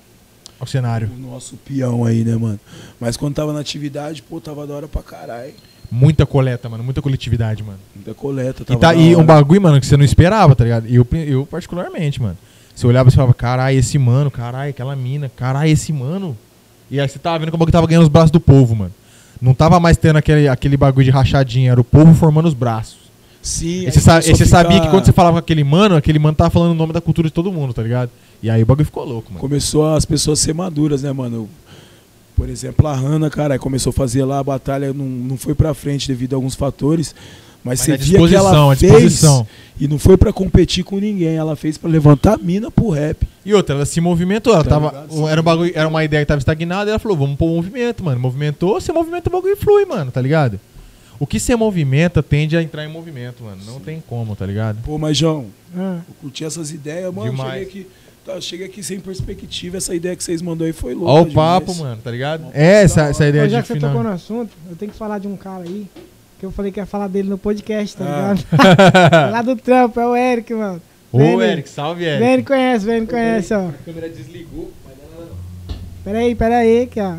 O 0.62 0.66
cenário. 0.66 1.10
o 1.14 1.20
nosso 1.32 1.58
peão 1.58 2.06
aí, 2.06 2.24
né, 2.24 2.38
mano? 2.38 2.60
Mas 3.00 3.18
quando 3.18 3.36
tava 3.36 3.52
na 3.52 3.60
atividade, 3.60 4.22
pô, 4.22 4.40
tava 4.40 4.66
da 4.66 4.74
hora 4.74 4.88
pra 4.88 5.04
caralho. 5.04 5.54
Muita 5.92 6.26
coleta, 6.26 6.70
mano, 6.70 6.86
muita 6.86 7.02
coletividade, 7.02 7.62
mano. 7.62 7.80
Muita 7.94 8.14
coleta, 8.14 8.62
E, 8.64 8.66
tava 8.66 8.80
tá, 8.80 8.96
e 8.96 9.14
hora. 9.14 9.22
um 9.22 9.26
bagulho, 9.26 9.62
mano, 9.62 9.78
que 9.78 9.86
você 9.86 9.98
não 9.98 10.06
esperava, 10.06 10.56
tá 10.56 10.64
ligado? 10.64 10.88
Eu, 10.88 11.06
eu 11.28 11.46
particularmente, 11.46 12.22
mano. 12.22 12.38
Você 12.74 12.88
olhava 12.88 13.10
e 13.10 13.12
falava, 13.12 13.34
caralho, 13.34 13.78
esse 13.78 13.98
mano, 14.00 14.32
caralho, 14.32 14.70
aquela 14.70 14.96
mina, 14.96 15.30
caralho, 15.36 15.70
esse 15.70 15.92
mano. 15.92 16.38
E 16.90 16.98
aí 16.98 17.10
você 17.10 17.20
tava 17.20 17.40
vendo 17.40 17.50
que 17.50 17.56
o 17.56 17.58
bagulho 17.58 17.74
tava 17.74 17.86
ganhando 17.88 18.04
os 18.04 18.08
braços 18.10 18.32
do 18.32 18.40
povo, 18.40 18.74
mano. 18.74 18.94
Não 19.42 19.54
tava 19.54 19.80
mais 19.80 19.98
tendo 19.98 20.18
aquele, 20.18 20.48
aquele 20.48 20.78
bagulho 20.78 21.04
de 21.06 21.10
rachadinha, 21.12 21.72
era 21.72 21.82
o 21.82 21.84
povo 21.84 22.14
formando 22.14 22.48
os 22.48 22.54
braços. 22.54 23.00
Sim, 23.42 23.88
E 23.88 23.92
você, 23.92 24.00
sa- 24.00 24.22
ficar- 24.22 24.46
sabia 24.46 24.80
que 24.80 24.88
quando 24.90 25.04
você 25.06 25.12
falava 25.12 25.34
com 25.34 25.40
aquele 25.40 25.64
mano, 25.64 25.96
aquele 25.96 26.20
mano 26.20 26.36
tava 26.36 26.52
falando 26.52 26.72
o 26.72 26.76
nome 26.76 26.94
da 26.94 27.02
cultura 27.02 27.28
de 27.28 27.34
todo 27.34 27.52
mundo, 27.52 27.74
tá 27.74 27.82
ligado? 27.82 28.12
E 28.44 28.50
aí 28.52 28.62
o 28.62 28.66
bagulho 28.68 28.86
ficou 28.86 29.04
louco, 29.04 29.30
mano. 29.32 29.40
Começou 29.40 29.96
as 29.96 30.06
pessoas 30.06 30.40
a 30.40 30.44
ser 30.44 30.54
maduras, 30.54 31.02
né, 31.02 31.12
mano? 31.12 31.50
Por 32.36 32.50
exemplo, 32.50 32.86
a 32.88 32.94
Hanna, 32.96 33.30
cara, 33.32 33.58
começou 33.58 33.90
a 33.90 33.94
fazer 33.94 34.24
lá 34.26 34.40
a 34.40 34.44
batalha, 34.44 34.94
não, 34.94 35.06
não 35.06 35.38
foi 35.38 35.56
pra 35.56 35.74
frente 35.74 36.08
devido 36.08 36.34
a 36.34 36.38
alguns 36.38 36.54
fatores. 36.56 37.16
Mas, 37.64 37.80
Mas 37.80 37.80
você 37.82 37.92
a 37.92 37.96
via 37.98 38.04
que 38.06 38.12
disposição, 38.12 38.48
ela 38.64 38.74
a 38.74 38.76
fez 38.76 38.92
disposição. 38.92 39.48
e 39.80 39.88
não 39.88 40.00
foi 40.00 40.18
pra 40.18 40.34
competir 40.34 40.84
com 40.84 40.98
ninguém, 41.00 41.36
ela 41.36 41.56
fez 41.56 41.78
pra 41.78 41.90
levantar 41.90 42.34
a 42.34 42.38
mina 42.38 42.72
pro 42.72 42.90
rap. 42.90 43.28
E 43.46 43.54
outra, 43.54 43.76
ela 43.76 43.86
se 43.86 44.02
movimentou, 44.02 44.54
ela 44.54 44.64
Tá 44.64 44.70
tava, 44.72 44.88
ligado? 44.90 45.28
era, 45.30 45.42
um 45.42 45.44
bagulho, 45.44 45.72
era 45.76 45.88
uma 45.88 46.04
ideia 46.04 46.24
que 46.24 46.28
tava 46.28 46.40
estagnada, 46.40 46.90
e 46.90 46.92
ela 46.92 47.00
falou, 47.00 47.18
vamos 47.18 47.38
pôr 47.38 47.46
um 47.48 47.56
movimento, 47.58 48.04
mano. 48.04 48.20
Movimentou, 48.20 48.80
você 48.82 48.92
movimenta 48.92 49.30
o 49.30 49.32
bagulho 49.32 49.54
e 49.54 49.56
flui, 49.56 49.86
mano, 49.86 50.12
tá 50.12 50.20
ligado? 50.22 50.60
O 51.20 51.28
que 51.28 51.40
você 51.40 51.56
movimenta 51.56 52.24
tende 52.24 52.58
a 52.58 52.64
entrar 52.64 52.84
em 52.84 52.88
movimento, 52.90 53.44
mano. 53.44 53.62
Não 53.64 53.80
tem 53.80 54.02
como, 54.08 54.36
tá 54.36 54.44
ligado? 54.46 54.80
Pô, 54.84 54.98
mas 54.98 55.16
João, 55.16 55.46
Ah, 55.78 56.00
eu 56.10 56.16
curti 56.20 56.44
essas 56.44 56.72
ideias, 56.72 57.14
mano. 57.14 57.30
Demais. 57.30 57.52
Cheguei 57.68 57.82
aqui, 57.84 57.88
tá, 58.26 58.42
cheguei 58.42 58.66
aqui 58.66 58.82
sem 58.82 59.00
perspectiva. 59.00 59.78
Essa 59.78 59.94
ideia 59.94 60.16
que 60.16 60.24
vocês 60.24 60.42
mandou 60.42 60.66
aí 60.66 60.74
foi 60.74 60.96
louca. 60.96 61.12
Ó 61.12 61.22
o 61.22 61.26
demais. 61.30 61.36
papo, 61.36 61.76
mano, 61.76 62.02
tá 62.04 62.10
ligado? 62.10 62.46
É, 62.56 62.82
essa, 62.82 63.04
essa 63.04 63.28
ideia 63.28 63.44
Mas 63.44 63.52
já 63.52 63.58
de 63.60 63.62
que 63.62 63.68
você 63.68 63.74
final. 63.76 63.92
tocou 63.92 64.04
no 64.04 64.10
assunto, 64.10 64.50
eu 64.68 64.76
tenho 64.76 64.92
que 64.92 64.98
falar 64.98 65.20
de 65.20 65.28
um 65.28 65.38
cara 65.38 65.64
aí, 65.64 65.86
que 66.42 66.46
eu 66.48 66.52
falei 66.52 66.72
que 66.72 66.80
ia 66.80 66.88
falar 66.88 67.08
dele 67.08 67.30
no 67.30 67.38
podcast, 67.38 67.96
tá 67.96 68.04
Ah. 68.04 68.34
ligado? 68.34 69.30
Lá 69.32 69.42
do 69.44 69.56
trampo, 69.56 70.00
é 70.00 70.08
o 70.08 70.16
Eric, 70.16 70.52
mano. 70.56 70.82
Ô, 71.12 71.20
Vem, 71.20 71.40
Eric, 71.42 71.70
salve, 71.70 72.04
Eric. 72.04 72.20
Vem, 72.26 72.44
conhece, 72.44 72.84
vem, 72.86 73.06
conhece, 73.06 73.54
ó. 73.54 73.68
A 73.70 73.74
câmera 73.86 74.10
desligou, 74.10 74.72
mas 74.84 74.96
ela 75.14 75.26
não. 75.28 75.76
Pera 76.04 76.18
aí, 76.18 76.34
pera 76.34 76.58
aí, 76.58 76.88
que 76.88 77.00
ó. 77.00 77.18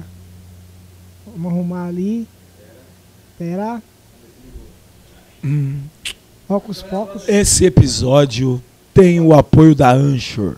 Vamos 1.37 1.53
arrumar 1.53 1.87
ali. 1.87 2.27
Pera. 3.39 3.81
Hum. 5.45 5.79
Focos, 6.49 6.83
focos. 6.83 7.29
Esse 7.29 7.65
episódio 7.65 8.61
tem 8.93 9.21
o 9.21 9.33
apoio 9.33 9.73
da 9.77 9.93
Anchor. 9.93 10.57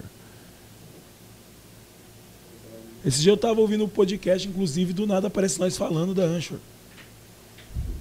Esse 3.04 3.20
dia 3.20 3.32
eu 3.32 3.36
tava 3.36 3.60
ouvindo 3.60 3.84
um 3.84 3.88
podcast, 3.88 4.48
inclusive, 4.48 4.94
do 4.94 5.06
nada 5.06 5.26
aparece 5.26 5.60
nós 5.60 5.76
falando 5.76 6.14
da 6.14 6.22
Anchor. 6.22 6.56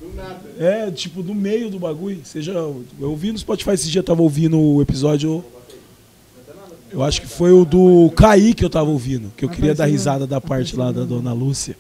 Do 0.04 0.16
nada. 0.16 0.40
É, 0.60 0.92
tipo, 0.92 1.24
no 1.24 1.34
meio 1.34 1.70
do 1.70 1.80
bagulho. 1.80 2.20
Seja, 2.26 2.52
eu 2.52 2.86
ouvi 3.00 3.32
no 3.32 3.38
Spotify 3.38 3.72
esse 3.72 3.90
dia, 3.90 4.00
eu 4.00 4.04
tava 4.04 4.22
ouvindo 4.22 4.60
o 4.60 4.82
episódio. 4.82 5.44
Eu 6.92 7.02
acho 7.02 7.22
que 7.22 7.28
foi 7.28 7.52
o 7.52 7.64
do 7.66 8.12
Kaique 8.16 8.54
que 8.56 8.66
eu 8.66 8.70
tava 8.70 8.90
ouvindo. 8.90 9.32
Que 9.38 9.46
eu 9.46 9.50
queria 9.50 9.74
dar 9.74 9.86
risada 9.86 10.28
da 10.28 10.42
parte 10.42 10.76
lá 10.76 10.92
da 10.92 11.04
dona 11.06 11.32
Lúcia. 11.34 11.76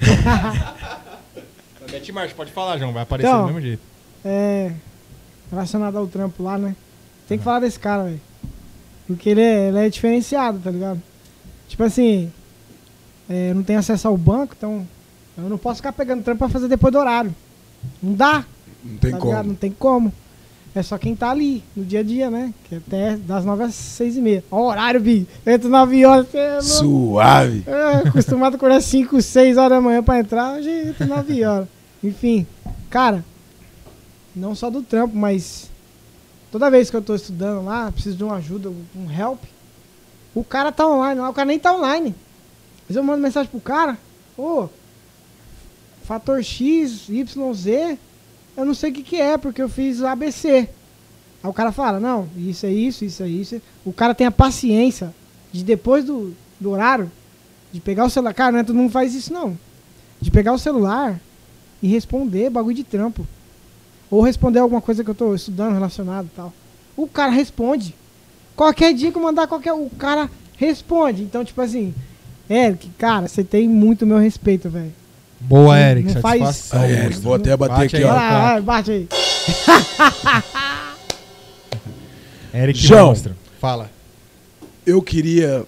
Mete 1.92 2.12
marcha, 2.12 2.34
pode 2.34 2.52
falar, 2.52 2.78
João, 2.78 2.92
vai 2.92 3.02
aparecer 3.02 3.28
Então, 3.28 3.42
do 3.42 3.46
mesmo 3.46 3.60
jeito. 3.60 3.82
É. 4.24 4.72
Relacionado 5.50 5.96
ao 5.98 6.06
trampo 6.06 6.42
lá, 6.42 6.56
né? 6.56 6.74
Tem 7.28 7.36
que 7.36 7.44
falar 7.44 7.60
desse 7.60 7.78
cara, 7.78 8.04
velho. 8.04 8.20
Porque 9.06 9.28
ele 9.28 9.40
é, 9.40 9.68
ele 9.68 9.78
é 9.78 9.88
diferenciado, 9.88 10.58
tá 10.60 10.70
ligado? 10.70 11.02
Tipo 11.68 11.82
assim. 11.84 12.32
é, 13.28 13.52
não 13.52 13.62
tem 13.62 13.76
acesso 13.76 14.06
ao 14.08 14.16
banco, 14.16 14.54
então. 14.56 14.86
Eu 15.36 15.48
não 15.48 15.58
posso 15.58 15.76
ficar 15.76 15.92
pegando 15.92 16.22
trampo 16.22 16.38
pra 16.38 16.48
fazer 16.48 16.68
depois 16.68 16.92
do 16.92 16.98
horário. 16.98 17.34
Não 18.02 18.14
dá. 18.14 18.44
Não 18.84 18.96
tem 18.98 19.10
tá 19.10 19.18
como. 19.18 19.30
ligado? 19.30 19.46
Não 19.46 19.54
tem 19.54 19.70
como. 19.70 20.12
É 20.72 20.82
só 20.82 20.96
quem 20.96 21.16
tá 21.16 21.30
ali, 21.30 21.64
no 21.74 21.84
dia 21.84 21.98
a 21.98 22.02
dia, 22.02 22.30
né? 22.30 22.54
Que 22.68 22.76
é 22.76 22.78
até 22.78 23.16
das 23.16 23.44
9 23.44 23.64
às 23.64 23.74
6 23.74 24.16
e 24.16 24.20
meia. 24.20 24.44
Ó, 24.50 24.68
horário, 24.68 25.00
Bi. 25.00 25.26
Entre 25.44 25.68
9 25.68 26.04
horas, 26.06 26.32
é. 26.32 26.60
Suave. 26.60 27.64
É, 27.66 28.08
acostumado 28.08 28.54
a 28.54 28.56
acordar 28.56 28.80
5, 28.80 29.20
6 29.20 29.56
horas 29.56 29.70
da 29.70 29.80
manhã 29.80 30.02
pra 30.02 30.20
entrar, 30.20 30.56
hoje 30.56 30.70
entra 30.70 31.06
9 31.06 31.44
horas. 31.44 31.68
Enfim, 32.04 32.46
cara, 32.88 33.24
não 34.34 34.54
só 34.54 34.70
do 34.70 34.80
trampo, 34.80 35.16
mas 35.16 35.68
toda 36.52 36.70
vez 36.70 36.88
que 36.88 36.96
eu 36.96 37.02
tô 37.02 37.16
estudando 37.16 37.64
lá, 37.64 37.90
preciso 37.90 38.16
de 38.16 38.22
uma 38.22 38.36
ajuda, 38.36 38.70
um 38.94 39.10
help, 39.10 39.42
o 40.34 40.44
cara 40.44 40.70
tá 40.70 40.86
online 40.86 41.20
lá, 41.20 41.30
o 41.30 41.34
cara 41.34 41.46
nem 41.46 41.58
tá 41.58 41.74
online. 41.74 42.14
Mas 42.88 42.96
eu 42.96 43.02
mando 43.02 43.20
mensagem 43.22 43.50
pro 43.50 43.60
cara, 43.60 43.98
ô, 44.38 44.68
fator 46.10 46.42
X, 46.42 47.08
Y, 47.08 47.54
Z, 47.54 47.96
eu 48.56 48.64
não 48.64 48.74
sei 48.74 48.90
o 48.90 48.92
que 48.92 49.04
que 49.04 49.20
é, 49.20 49.38
porque 49.38 49.62
eu 49.62 49.68
fiz 49.68 50.02
ABC. 50.02 50.68
Aí 51.40 51.48
o 51.48 51.52
cara 51.52 51.70
fala, 51.70 52.00
não, 52.00 52.28
isso 52.36 52.66
é 52.66 52.72
isso, 52.72 53.04
isso 53.04 53.22
é 53.22 53.28
isso. 53.28 53.62
O 53.84 53.92
cara 53.92 54.12
tem 54.12 54.26
a 54.26 54.32
paciência 54.32 55.14
de 55.52 55.62
depois 55.62 56.04
do, 56.04 56.34
do 56.58 56.70
horário, 56.72 57.08
de 57.70 57.80
pegar 57.80 58.04
o 58.04 58.10
celular. 58.10 58.34
Cara, 58.34 58.50
não 58.50 58.58
é 58.58 58.64
todo 58.64 58.74
mundo 58.74 58.90
faz 58.90 59.14
isso, 59.14 59.32
não. 59.32 59.56
De 60.20 60.32
pegar 60.32 60.52
o 60.52 60.58
celular 60.58 61.20
e 61.80 61.86
responder 61.86 62.50
bagulho 62.50 62.74
de 62.74 62.82
trampo. 62.82 63.24
Ou 64.10 64.20
responder 64.20 64.58
alguma 64.58 64.80
coisa 64.80 65.04
que 65.04 65.10
eu 65.10 65.14
tô 65.14 65.32
estudando 65.32 65.74
relacionado 65.74 66.26
e 66.26 66.34
tal. 66.34 66.52
O 66.96 67.06
cara 67.06 67.30
responde. 67.30 67.94
Qualquer 68.56 68.92
dia 68.94 69.12
que 69.12 69.16
eu 69.16 69.22
mandar 69.22 69.46
qualquer. 69.46 69.74
O 69.74 69.88
cara 69.90 70.28
responde. 70.56 71.22
Então, 71.22 71.44
tipo 71.44 71.62
assim, 71.62 71.94
Eric, 72.50 72.90
cara, 72.98 73.28
você 73.28 73.44
tem 73.44 73.68
muito 73.68 74.04
meu 74.04 74.18
respeito, 74.18 74.68
velho. 74.68 74.98
Boa, 75.40 75.74
não- 75.74 75.82
Eric, 75.82 76.14
não 76.14 76.20
faz- 76.20 76.42
satisfação. 76.42 76.82
Aí, 76.82 76.92
Eric, 76.92 77.18
vou 77.20 77.34
até 77.34 77.56
bater 77.56 77.72
Bate 77.74 77.96
aqui, 77.96 77.96
aí, 77.96 78.04
ó. 78.10 78.14
Lá, 78.14 78.52
vai, 78.52 78.60
bate 78.60 78.90
aí. 78.90 79.08
Eric 82.54 82.78
João. 82.78 83.06
mostra. 83.08 83.36
Fala. 83.60 83.90
Eu 84.86 85.00
queria 85.02 85.64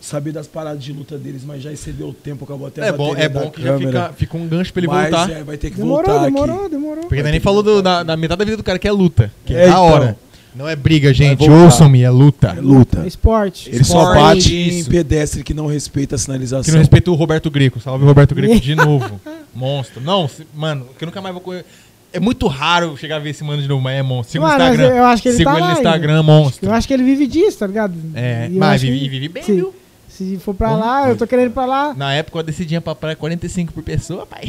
saber 0.00 0.32
das 0.32 0.46
paradas 0.46 0.82
de 0.82 0.92
luta 0.92 1.16
deles, 1.18 1.42
mas 1.44 1.62
já 1.62 1.72
excedeu 1.72 2.08
o 2.08 2.12
tempo, 2.14 2.44
acabou 2.44 2.66
até 2.66 2.82
a 2.82 2.86
É 2.86 2.92
bom, 2.92 3.14
é 3.16 3.28
bom 3.28 3.50
que 3.50 3.62
já 3.62 3.72
câmera. 3.72 4.02
fica, 4.04 4.12
fica 4.14 4.36
um 4.36 4.46
gancho 4.46 4.72
pra 4.72 4.80
ele 4.80 4.86
mas, 4.88 5.10
voltar. 5.10 5.30
é, 5.30 5.42
vai 5.42 5.56
ter 5.56 5.70
que 5.70 5.76
Demorou, 5.76 6.04
voltar 6.06 6.24
demorou, 6.24 6.60
aqui. 6.60 6.68
demorou. 6.70 7.04
Porque 7.06 7.22
daí 7.22 7.32
nem 7.32 7.40
falou 7.40 7.62
do- 7.62 7.82
da, 7.82 8.02
da 8.02 8.16
metade 8.16 8.38
da 8.38 8.44
vida 8.44 8.56
do 8.56 8.62
cara, 8.62 8.78
que 8.78 8.88
é 8.88 8.92
luta. 8.92 9.32
Que 9.44 9.54
é, 9.54 9.64
É, 9.64 9.66
da 9.66 9.70
então. 9.72 10.16
Não 10.58 10.68
é 10.68 10.74
briga, 10.74 11.14
gente. 11.14 11.48
Ouçam-me, 11.48 12.02
é 12.02 12.10
luta. 12.10 12.48
É 12.56 12.60
luta. 12.60 13.02
É 13.04 13.06
esporte. 13.06 13.70
Ele 13.70 13.84
só 13.84 14.00
Esporte, 14.12 14.20
bate 14.20 14.56
em 14.56 14.84
pedestre 14.84 15.44
que 15.44 15.54
não 15.54 15.66
respeita 15.66 16.16
a 16.16 16.18
sinalização. 16.18 16.64
Que 16.64 16.72
não 16.72 16.78
respeita 16.80 17.10
o 17.10 17.14
Roberto 17.14 17.48
Greco. 17.50 17.78
Salve 17.80 18.02
o 18.04 18.06
Roberto 18.08 18.34
Greco 18.34 18.58
de 18.60 18.74
novo. 18.76 19.20
monstro. 19.54 20.00
Não, 20.00 20.26
se- 20.26 20.44
mano, 20.54 20.86
que 20.98 21.04
eu 21.04 21.06
nunca 21.06 21.20
mais 21.22 21.32
vou 21.32 21.40
conhecer. 21.40 21.64
É 22.12 22.18
muito 22.18 22.46
raro 22.48 22.96
chegar 22.96 23.16
a 23.16 23.18
ver 23.18 23.30
esse 23.30 23.44
mano 23.44 23.60
de 23.62 23.68
novo, 23.68 23.82
mas 23.82 23.98
é 23.98 24.02
monstro. 24.02 24.32
Siga 24.32 24.44
o 24.44 24.48
Mano, 24.48 24.58
mas 24.64 24.72
Instagram. 24.74 24.96
eu 24.96 25.04
acho 25.04 25.22
que 25.22 25.28
ele 25.28 25.36
Siga 25.36 25.50
tá 25.52 25.56
ele 25.58 25.66
no 25.66 25.72
Instagram, 25.74 26.16
Eu 26.16 26.22
monstro. 26.24 26.72
acho 26.72 26.88
que 26.88 26.94
ele 26.94 27.02
vive 27.04 27.26
disso, 27.26 27.58
tá 27.58 27.66
ligado? 27.66 27.94
É, 28.14 28.46
eu 28.50 28.58
mas 28.58 28.80
vive, 28.82 28.98
que 28.98 29.08
vive 29.10 29.28
bem, 29.28 29.42
se, 29.42 29.52
viu? 29.52 29.74
Se 30.08 30.36
for 30.38 30.54
pra 30.54 30.70
Bom, 30.70 30.78
lá, 30.80 31.08
eu 31.10 31.16
tô 31.16 31.26
querendo 31.26 31.48
ir 31.48 31.52
pra 31.52 31.66
lá. 31.66 31.94
Na 31.94 32.12
época 32.14 32.38
eu 32.38 32.42
decidia 32.42 32.80
pra 32.80 32.94
praia 32.94 33.14
45 33.14 33.72
por 33.74 33.82
pessoa, 33.84 34.24
pai. 34.26 34.48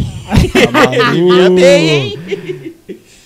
Tá 0.63 1.49
bem, 1.53 1.89
hein? 1.89 2.19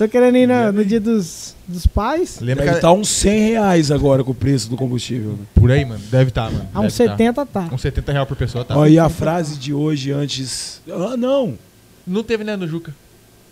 Tô 0.04 0.10
querendo 0.10 0.36
ir 0.36 0.48
no, 0.48 0.72
no 0.74 0.84
dia 0.86 1.00
dos, 1.00 1.56
dos 1.66 1.88
pais. 1.88 2.40
Lembra 2.42 2.66
Deve 2.66 2.72
que 2.72 2.76
estar 2.80 2.92
uns 2.92 3.08
100 3.08 3.50
reais 3.52 3.90
agora 3.90 4.22
com 4.22 4.32
o 4.32 4.36
preço 4.36 4.70
do 4.70 4.76
combustível. 4.76 5.32
né? 5.32 5.38
por 5.56 5.72
aí, 5.72 5.86
mano. 5.86 6.02
Deve 6.12 6.30
estar, 6.30 6.52
mano. 6.52 6.68
A 6.74 6.82
uns 6.82 6.98
Deve 6.98 7.10
tá. 7.10 7.18
70 7.18 7.46
tá. 7.46 7.70
Uns 7.72 7.82
70 7.82 8.12
reais 8.12 8.28
por 8.28 8.36
pessoa, 8.36 8.66
tá? 8.66 8.78
Ó, 8.78 8.86
e 8.86 9.00
a 9.00 9.08
frase 9.08 9.58
de 9.58 9.74
hoje 9.74 10.12
antes. 10.12 10.82
Ah, 10.90 11.16
não! 11.16 11.58
Não 12.06 12.22
teve, 12.22 12.44
né, 12.44 12.58
no 12.58 12.68
Juca. 12.68 12.94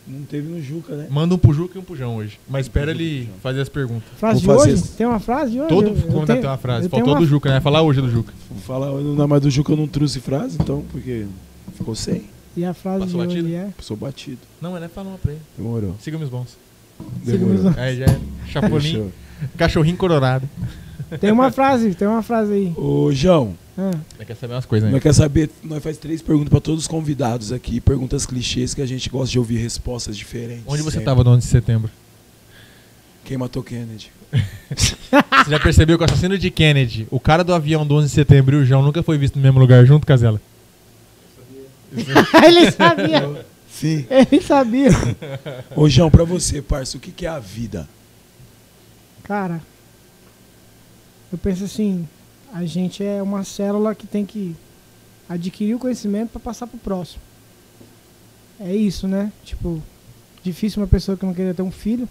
Não 0.06 0.24
teve 0.24 0.50
no 0.50 0.62
Juca, 0.62 0.94
né? 0.94 1.08
Manda 1.10 1.36
um 1.36 1.38
pro 1.38 1.54
Juca 1.54 1.78
e 1.78 1.80
um 1.82 1.84
pro 1.86 1.96
João 1.96 2.18
hoje. 2.18 2.38
Mas 2.50 2.66
espera 2.66 2.92
ele 2.92 3.30
fazer 3.42 3.62
as 3.62 3.70
perguntas. 3.70 4.04
Frase 4.18 4.44
Vou 4.46 4.56
de 4.56 4.62
fazer 4.62 4.74
hoje? 4.74 4.84
Tem 4.98 5.08
uma 5.08 5.20
frase 5.20 5.52
de 5.52 5.60
hoje? 5.60 5.70
Todo 5.70 5.88
Eu- 5.88 5.96
eu 5.96 6.02
convidado 6.02 6.26
tenho- 6.26 6.42
tem 6.42 6.50
uma 6.50 6.58
frase. 6.58 6.90
Faltou 6.90 7.06
tenho 7.06 7.16
do 7.16 7.22
uma- 7.22 7.28
Juca, 7.30 7.50
né? 7.50 7.62
Falar 7.62 7.82
hoje 7.82 8.02
do 8.02 8.10
Juca. 8.12 8.34
Vou 8.50 8.60
falar, 8.60 8.92
não, 8.92 9.28
mas 9.28 9.42
do 9.42 9.50
Juca 9.50 9.72
eu 9.72 9.78
não 9.78 9.88
trouxe 9.88 10.20
frase, 10.20 10.58
então, 10.60 10.84
porque 10.92 11.26
ficou 11.78 11.96
sem. 11.96 12.24
E 12.56 12.66
a 12.66 12.74
frase 12.74 13.06
Passou 13.06 13.22
de 13.22 13.28
hoje 13.28 13.42
batido? 13.42 13.56
é... 13.56 13.70
Sou 13.82 13.96
batido. 13.98 14.40
Não, 14.62 14.74
né? 14.80 14.88
Fala 14.88 15.10
uma 15.10 15.18
pra 15.18 15.32
ele. 15.32 15.42
Demorou. 15.58 15.96
Siga 16.02 16.18
meus 16.18 16.30
bons. 16.30 16.58
Demorou. 17.24 17.72
É, 17.78 17.96
já 17.96 18.06
é. 18.06 18.20
Chapolin. 18.48 19.12
Cachorrinho 19.58 19.98
colorado. 19.98 20.48
Tem 21.20 21.32
uma 21.32 21.52
frase, 21.52 21.94
tem 21.96 22.08
uma 22.08 22.22
frase 22.22 22.54
aí. 22.54 22.74
Ô, 22.78 23.12
João, 23.12 23.56
Ah, 23.78 23.92
quer 24.26 24.36
saber 24.36 24.54
umas 24.54 24.66
coisas, 24.66 24.88
né? 24.88 24.94
nós 24.94 25.02
quer 25.04 25.14
saber, 25.14 25.50
nós 25.64 25.84
faz 25.84 25.98
três 25.98 26.22
perguntas 26.22 26.50
pra 26.50 26.60
todos 26.62 26.82
os 26.84 26.88
convidados 26.88 27.52
aqui, 27.52 27.82
perguntas 27.82 28.26
clichês 28.26 28.74
que 28.74 28.82
a 28.82 28.86
gente 28.86 29.10
gosta 29.10 29.32
de 29.32 29.40
ouvir 29.40 29.58
respostas 29.58 30.16
diferentes. 30.16 30.64
Onde 30.68 30.82
você 30.82 30.92
sempre. 30.92 31.06
tava 31.06 31.24
no 31.24 31.32
11 31.32 31.40
de 31.40 31.52
setembro? 31.52 31.90
Quem 33.26 33.38
matou 33.38 33.64
Kennedy? 33.64 34.12
Você 34.76 34.96
já 35.50 35.60
percebeu 35.60 35.98
que 35.98 36.04
o 36.04 36.06
assassino 36.06 36.38
de 36.38 36.50
Kennedy, 36.50 37.06
o 37.12 37.20
cara 37.20 37.44
do 37.44 37.54
avião 37.54 37.86
do 37.86 37.96
11 37.96 38.08
de 38.08 38.14
setembro 38.14 38.58
e 38.58 38.62
o 38.62 38.66
João 38.66 38.82
nunca 38.82 39.04
foi 39.04 39.18
visto 39.18 39.36
no 39.36 39.42
mesmo 39.42 39.60
lugar 39.60 39.86
junto, 39.86 40.08
Casela? 40.08 40.42
ele 42.46 42.72
sabia, 42.72 43.46
Sim. 43.70 44.06
ele 44.10 44.42
sabia. 44.42 44.90
Ô, 45.76 45.90
João, 45.90 46.10
pra 46.10 46.24
você, 46.24 46.62
parça, 46.62 46.98
o 46.98 47.00
que, 47.00 47.12
que 47.12 47.26
é 47.26 47.30
a 47.30 47.40
vida? 47.40 47.88
Cara, 49.24 49.62
eu 51.32 51.38
penso 51.38 51.64
assim, 51.64 52.08
a 52.54 52.66
gente 52.66 53.04
é 53.04 53.22
uma 53.22 53.44
célula 53.44 53.96
que 53.96 54.06
tem 54.06 54.26
que 54.26 54.56
adquirir 55.30 55.76
o 55.76 55.80
conhecimento 55.80 56.32
para 56.32 56.42
passar 56.42 56.68
pro 56.68 56.78
próximo. 56.78 57.22
É 58.60 58.76
isso, 58.76 59.08
né? 59.08 59.32
Tipo, 59.44 59.82
difícil 60.44 60.82
uma 60.82 60.88
pessoa 60.88 61.18
que 61.18 61.26
não 61.26 61.34
queria 61.34 61.54
ter 61.54 61.62
um 61.62 61.72
filho. 61.72 62.08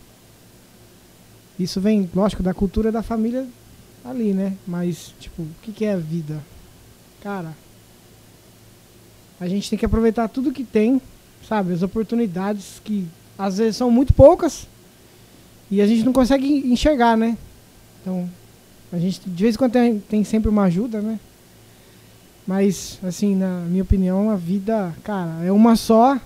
Isso 1.59 1.81
vem, 1.81 2.09
lógico, 2.15 2.43
da 2.43 2.55
cultura 2.55 2.91
da 2.91 3.03
família 3.03 3.47
ali, 4.05 4.33
né? 4.33 4.57
Mas, 4.67 5.15
tipo, 5.21 5.43
o 5.43 5.55
que, 5.63 5.73
que 5.73 5.85
é 5.85 5.93
a 5.93 5.99
vida? 5.99 6.43
Cara, 7.23 7.55
a 9.41 9.49
gente 9.49 9.71
tem 9.71 9.79
que 9.79 9.87
aproveitar 9.87 10.29
tudo 10.29 10.53
que 10.53 10.63
tem, 10.63 11.01
sabe? 11.49 11.73
As 11.73 11.83
oportunidades 11.83 12.81
que 12.85 13.07
às 13.39 13.57
vezes 13.57 13.77
são 13.77 13.91
muito 13.91 14.13
poucas 14.13 14.69
e 15.71 15.81
a 15.81 15.87
gente 15.87 16.05
não 16.05 16.13
consegue 16.13 16.47
enxergar, 16.71 17.17
né? 17.17 17.39
Então, 18.01 18.29
a 18.93 18.99
gente 18.99 19.21
de 19.25 19.43
vez 19.43 19.55
em 19.55 19.59
quando 19.59 19.73
tem, 19.73 19.99
tem 19.99 20.25
sempre 20.25 20.51
uma 20.51 20.65
ajuda, 20.65 21.01
né? 21.01 21.19
Mas, 22.47 22.99
assim, 23.03 23.35
na 23.35 23.61
minha 23.61 23.83
opinião, 23.83 24.29
a 24.31 24.37
vida, 24.37 24.95
cara, 25.05 25.43
é 25.45 25.53
uma 25.53 25.77
só, 25.77 26.19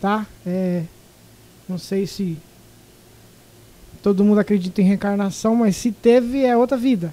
tá? 0.00 0.26
É, 0.46 0.82
não 1.68 1.78
sei 1.78 2.06
se 2.06 2.38
todo 4.02 4.24
mundo 4.24 4.38
acredita 4.38 4.80
em 4.80 4.84
reencarnação, 4.84 5.54
mas 5.54 5.76
se 5.76 5.92
teve, 5.92 6.44
é 6.44 6.56
outra 6.56 6.76
vida. 6.76 7.12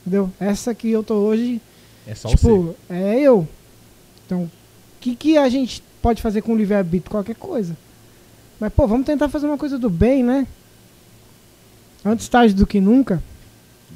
Entendeu? 0.00 0.30
Essa 0.38 0.74
que 0.74 0.88
eu 0.88 1.02
tô 1.02 1.14
hoje, 1.16 1.60
É 2.06 2.14
só 2.14 2.28
tipo, 2.28 2.74
é 2.88 3.20
eu. 3.20 3.46
Então, 4.28 4.42
o 4.42 4.50
que, 5.00 5.16
que 5.16 5.38
a 5.38 5.48
gente 5.48 5.82
pode 6.02 6.20
fazer 6.20 6.42
com 6.42 6.52
o 6.52 6.56
livre-arbítrio? 6.56 7.10
Qualquer 7.10 7.34
coisa. 7.34 7.74
Mas, 8.60 8.70
pô, 8.70 8.86
vamos 8.86 9.06
tentar 9.06 9.30
fazer 9.30 9.46
uma 9.46 9.56
coisa 9.56 9.78
do 9.78 9.88
bem, 9.88 10.22
né? 10.22 10.46
Antes 12.04 12.28
tarde 12.28 12.52
do 12.52 12.66
que 12.66 12.78
nunca. 12.78 13.22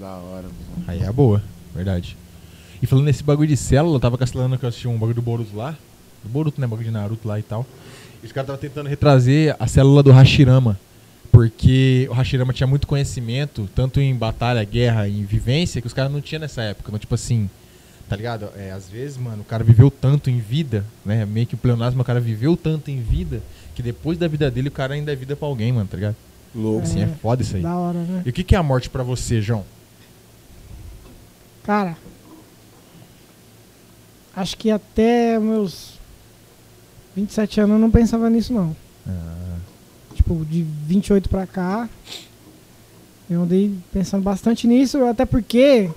Da 0.01 0.15
hora, 0.15 0.45
mano. 0.45 0.85
Aí 0.89 1.03
é 1.03 1.13
boa, 1.13 1.43
verdade. 1.75 2.17
E 2.81 2.87
falando 2.87 3.05
nesse 3.05 3.23
bagulho 3.23 3.47
de 3.47 3.59
célula, 3.59 3.97
eu 3.97 4.01
tava 4.01 4.17
castelando 4.17 4.57
que 4.57 4.65
eu 4.65 4.71
assisti 4.71 4.89
um 4.89 4.95
bagulho 4.95 5.17
do 5.17 5.21
Boruto 5.21 5.55
lá. 5.55 5.77
Do 6.23 6.31
Boruto, 6.31 6.59
né? 6.59 6.67
Bagulho 6.67 6.89
de 6.89 6.95
Naruto 6.95 7.29
lá 7.29 7.39
e 7.39 7.43
tal. 7.43 7.67
E 8.23 8.27
os 8.27 8.33
caras 8.33 8.49
estavam 8.49 8.61
tentando 8.61 8.89
retrazer 8.89 9.55
a 9.59 9.67
célula 9.67 10.03
do 10.03 10.13
Hashirama. 10.13 10.81
Porque 11.31 12.09
o 12.11 12.15
Hashirama 12.15 12.55
tinha 12.55 12.67
muito 12.67 12.87
conhecimento, 12.87 13.69
tanto 13.75 14.01
em 14.01 14.15
batalha, 14.15 14.65
guerra 14.65 15.07
e 15.07 15.23
vivência, 15.25 15.83
que 15.83 15.87
os 15.87 15.93
caras 15.93 16.11
não 16.11 16.23
tinham 16.23 16.41
nessa 16.41 16.63
época. 16.63 16.89
Então, 16.89 16.99
tipo 16.99 17.15
assim, 17.15 17.51
tá 18.09 18.17
ligado? 18.17 18.49
É, 18.57 18.71
às 18.73 18.89
vezes, 18.89 19.17
mano, 19.17 19.43
o 19.43 19.45
cara 19.45 19.63
viveu 19.65 19.91
tanto 19.91 20.29
em 20.31 20.39
vida, 20.39 20.85
né? 21.05 21.25
Meio 21.25 21.47
que 21.47 21.55
o 21.55 21.59
pleonasmo, 21.59 22.03
o 22.03 22.05
cara 22.05 22.21
viveu 22.21 22.57
tanto 22.57 22.91
em 22.91 23.01
vida, 23.01 23.43
que 23.75 23.83
depois 23.83 24.19
da 24.19 24.29
vida 24.29 24.51
dele 24.51 24.69
o 24.69 24.73
cara 24.73 24.95
ainda 24.95 25.13
é 25.13 25.17
vida 25.17 25.35
pra 25.37 25.49
alguém, 25.49 25.73
mano, 25.73 25.89
tá 25.89 25.97
ligado? 25.97 26.17
Louco. 26.55 26.83
Assim, 26.83 27.03
é 27.03 27.07
foda 27.07 27.43
isso 27.43 27.57
aí. 27.57 27.63
Da 27.63 27.75
hora, 27.77 27.99
né? 27.99 28.23
E 28.27 28.31
o 28.31 28.33
que, 28.33 28.45
que 28.45 28.55
é 28.55 28.59
a 28.59 28.63
morte 28.63 28.91
pra 28.91 29.03
você, 29.03 29.41
João? 29.41 29.65
Cara, 31.65 31.97
acho 34.35 34.57
que 34.57 34.71
até 34.71 35.39
meus 35.39 35.99
27 37.15 37.61
anos 37.61 37.75
eu 37.75 37.79
não 37.79 37.91
pensava 37.91 38.29
nisso, 38.29 38.53
não. 38.53 38.77
Ah, 39.07 39.57
Tipo, 40.15 40.45
de 40.45 40.63
28 40.63 41.29
pra 41.29 41.47
cá, 41.47 41.89
eu 43.31 43.43
andei 43.43 43.75
pensando 43.93 44.23
bastante 44.23 44.67
nisso, 44.67 45.03
até 45.05 45.25
porque 45.25 45.91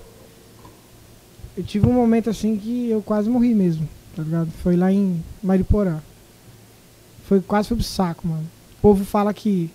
eu 1.56 1.64
tive 1.64 1.86
um 1.86 1.92
momento 1.92 2.28
assim 2.28 2.56
que 2.56 2.90
eu 2.90 3.00
quase 3.00 3.30
morri 3.30 3.54
mesmo, 3.54 3.88
tá 4.14 4.22
ligado? 4.22 4.50
Foi 4.62 4.76
lá 4.76 4.92
em 4.92 5.22
Mariporã. 5.42 5.98
Foi 7.24 7.40
quase 7.40 7.68
fui 7.68 7.76
pro 7.76 7.86
saco, 7.86 8.28
mano. 8.28 8.44
O 8.78 8.82
povo 8.82 9.04
fala 9.04 9.32
que 9.32 9.70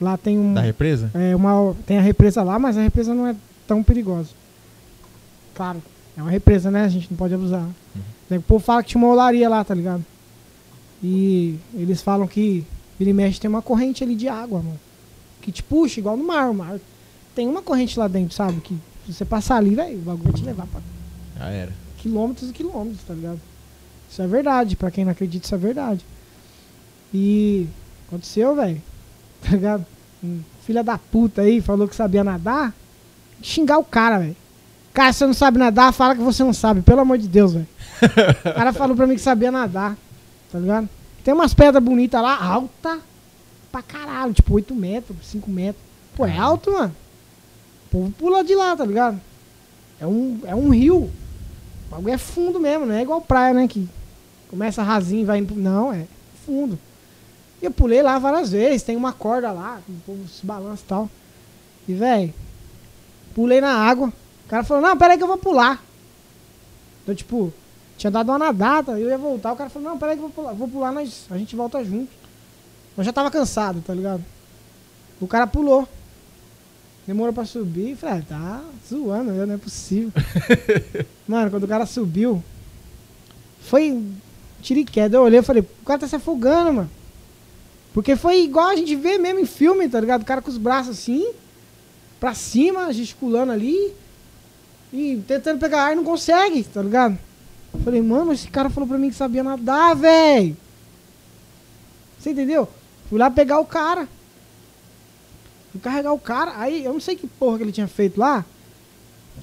lá 0.00 0.16
tem 0.16 0.38
um. 0.38 0.54
da 0.54 0.62
represa? 0.62 1.10
É 1.14 1.36
uma, 1.36 1.74
tem 1.86 1.98
a 1.98 2.02
represa 2.02 2.42
lá, 2.42 2.58
mas 2.58 2.76
a 2.78 2.82
represa 2.82 3.14
não 3.14 3.26
é 3.26 3.36
tão 3.66 3.82
perigosa. 3.82 4.30
Claro, 5.54 5.82
é 6.16 6.22
uma 6.22 6.30
represa, 6.30 6.70
né? 6.70 6.84
A 6.84 6.88
gente 6.88 7.08
não 7.10 7.16
pode 7.16 7.34
abusar. 7.34 7.68
O 8.30 8.42
povo 8.42 8.64
fala 8.64 8.82
que 8.82 8.90
tinha 8.90 9.02
uma 9.02 9.12
olaria 9.12 9.48
lá, 9.48 9.62
tá 9.62 9.74
ligado? 9.74 10.04
E 11.02 11.58
eles 11.74 12.02
falam 12.02 12.26
que 12.26 12.64
vira 12.98 13.10
e 13.10 13.12
mexe 13.12 13.38
tem 13.38 13.48
uma 13.48 13.62
corrente 13.62 14.02
ali 14.02 14.14
de 14.14 14.26
água, 14.26 14.60
mano. 14.60 14.80
Que 15.40 15.52
te 15.52 15.62
puxa, 15.62 16.00
igual 16.00 16.16
no 16.16 16.26
mar. 16.26 16.50
O 16.50 16.54
mar 16.54 16.80
tem 17.34 17.46
uma 17.46 17.62
corrente 17.62 17.98
lá 17.98 18.08
dentro, 18.08 18.34
sabe? 18.34 18.60
Que 18.60 18.76
se 19.06 19.12
você 19.12 19.24
passar 19.24 19.56
ali, 19.56 19.74
velho, 19.74 19.98
o 19.98 20.02
bagulho 20.02 20.24
vai 20.24 20.32
te 20.32 20.44
levar 20.44 20.66
pra 20.66 20.80
Já 21.38 21.48
era. 21.48 21.72
quilômetros 21.98 22.50
e 22.50 22.52
quilômetros, 22.52 23.02
tá 23.06 23.14
ligado? 23.14 23.40
Isso 24.10 24.22
é 24.22 24.26
verdade, 24.26 24.76
pra 24.76 24.90
quem 24.90 25.04
não 25.04 25.12
acredita, 25.12 25.44
isso 25.44 25.54
é 25.54 25.58
verdade. 25.58 26.04
E 27.12 27.66
aconteceu, 28.06 28.54
velho, 28.54 28.80
tá 29.42 29.50
ligado? 29.50 29.86
Um 30.22 30.40
filha 30.62 30.82
da 30.82 30.98
puta 30.98 31.42
aí 31.42 31.60
falou 31.60 31.86
que 31.86 31.94
sabia 31.94 32.24
nadar, 32.24 32.74
xingar 33.42 33.78
o 33.78 33.84
cara, 33.84 34.18
velho. 34.18 34.36
Cara, 34.92 35.12
se 35.12 35.18
você 35.18 35.26
não 35.26 35.34
sabe 35.34 35.58
nadar, 35.58 35.92
fala 35.92 36.14
que 36.16 36.22
você 36.22 36.42
não 36.42 36.54
sabe, 36.54 36.80
pelo 36.80 37.00
amor 37.00 37.18
de 37.18 37.28
Deus, 37.28 37.52
velho. 37.52 37.68
o 38.40 38.54
cara 38.54 38.72
falou 38.72 38.96
pra 38.96 39.06
mim 39.06 39.14
que 39.14 39.20
sabia 39.20 39.50
nadar, 39.50 39.96
tá 40.50 40.58
ligado? 40.58 40.88
Tem 41.22 41.34
umas 41.34 41.52
pedras 41.52 41.82
bonitas 41.82 42.20
lá, 42.22 42.42
alta 42.42 43.00
pra 43.70 43.82
caralho, 43.82 44.32
tipo 44.32 44.54
8 44.54 44.74
metros, 44.74 45.16
5 45.22 45.50
metros. 45.50 45.84
Pô, 46.14 46.24
é 46.24 46.36
alto, 46.36 46.72
mano. 46.72 46.96
O 47.86 47.90
povo 47.90 48.10
pula 48.12 48.42
de 48.42 48.54
lá, 48.54 48.74
tá 48.74 48.84
ligado? 48.86 49.20
É 50.00 50.06
um, 50.06 50.40
é 50.44 50.54
um 50.54 50.70
rio. 50.70 51.10
O 51.86 51.90
bagulho 51.90 52.14
é 52.14 52.18
fundo 52.18 52.58
mesmo, 52.60 52.86
não 52.86 52.94
é 52.94 53.02
igual 53.02 53.20
praia, 53.20 53.54
né? 53.54 53.68
Que 53.68 53.88
começa 54.48 54.82
rasinho 54.82 55.22
e 55.22 55.24
vai 55.24 55.38
indo. 55.38 55.54
Não, 55.54 55.92
é 55.92 56.06
fundo. 56.44 56.78
E 57.60 57.64
eu 57.64 57.70
pulei 57.70 58.02
lá 58.02 58.18
várias 58.18 58.50
vezes, 58.50 58.82
tem 58.82 58.96
uma 58.96 59.12
corda 59.12 59.50
lá, 59.50 59.80
o 59.88 59.92
povo 60.04 60.28
se 60.28 60.44
balança 60.44 60.82
e 60.84 60.88
tal. 60.88 61.10
E, 61.88 61.94
velho, 61.94 62.34
pulei 63.34 63.60
na 63.60 63.72
água. 63.72 64.12
O 64.44 64.48
cara 64.48 64.62
falou, 64.62 64.82
não, 64.82 64.96
peraí 64.96 65.16
que 65.16 65.22
eu 65.22 65.28
vou 65.28 65.38
pular. 65.38 65.82
Então, 67.02 67.14
tipo, 67.14 67.52
tinha 67.96 68.10
dado 68.10 68.28
uma 68.28 68.38
nadada, 68.38 68.98
eu 68.98 69.08
ia 69.08 69.18
voltar. 69.18 69.52
O 69.52 69.56
cara 69.56 69.70
falou, 69.70 69.90
não, 69.90 69.98
peraí 69.98 70.16
que 70.16 70.22
eu 70.22 70.28
vou 70.28 70.30
pular, 70.30 70.52
vou 70.52 70.68
pular, 70.68 70.92
nós, 70.92 71.26
a 71.30 71.38
gente 71.38 71.56
volta 71.56 71.82
junto. 71.84 72.10
Eu 72.96 73.04
já 73.04 73.12
tava 73.12 73.30
cansado, 73.30 73.80
tá 73.80 73.94
ligado? 73.94 74.24
O 75.20 75.26
cara 75.26 75.46
pulou. 75.46 75.88
Demorou 77.06 77.32
pra 77.32 77.44
subir. 77.44 77.96
Falei, 77.96 78.18
ah, 78.18 78.22
tá 78.28 78.64
zoando, 78.88 79.30
eu, 79.30 79.46
não 79.46 79.54
é 79.54 79.58
possível. 79.58 80.12
Mano, 81.26 81.50
quando 81.50 81.64
o 81.64 81.68
cara 81.68 81.86
subiu, 81.86 82.42
foi 83.60 84.02
tiro 84.60 84.80
e 84.80 84.84
queda. 84.84 85.16
Eu 85.16 85.22
olhei 85.22 85.38
e 85.38 85.42
falei, 85.42 85.62
o 85.62 85.84
cara 85.84 86.00
tá 86.00 86.08
se 86.08 86.16
afogando, 86.16 86.72
mano. 86.72 86.90
Porque 87.94 88.16
foi 88.16 88.42
igual 88.42 88.68
a 88.68 88.76
gente 88.76 88.94
vê 88.96 89.16
mesmo 89.16 89.40
em 89.40 89.46
filme, 89.46 89.88
tá 89.88 90.00
ligado? 90.00 90.22
O 90.22 90.26
cara 90.26 90.42
com 90.42 90.50
os 90.50 90.58
braços 90.58 90.98
assim, 90.98 91.32
pra 92.20 92.34
cima, 92.34 92.92
gesticulando 92.92 93.52
ali. 93.52 93.92
E 94.92 95.22
tentando 95.26 95.58
pegar 95.58 95.84
ar 95.84 95.92
e 95.92 95.96
não 95.96 96.04
consegue, 96.04 96.62
tá 96.64 96.82
ligado? 96.82 97.18
Eu 97.72 97.80
Falei, 97.80 98.02
mano, 98.02 98.32
esse 98.32 98.48
cara 98.48 98.68
falou 98.70 98.88
pra 98.88 98.98
mim 98.98 99.10
que 99.10 99.16
sabia 99.16 99.42
nadar, 99.42 99.94
velho. 99.94 100.56
Você 102.18 102.30
entendeu? 102.30 102.68
Fui 103.08 103.18
lá 103.18 103.30
pegar 103.30 103.60
o 103.60 103.64
cara. 103.64 104.08
Carregar 105.78 106.12
o 106.12 106.18
cara. 106.18 106.52
Aí 106.56 106.84
eu 106.84 106.92
não 106.92 107.00
sei 107.00 107.16
que 107.16 107.26
porra 107.26 107.56
que 107.58 107.64
ele 107.64 107.72
tinha 107.72 107.86
feito 107.88 108.18
lá. 108.18 108.44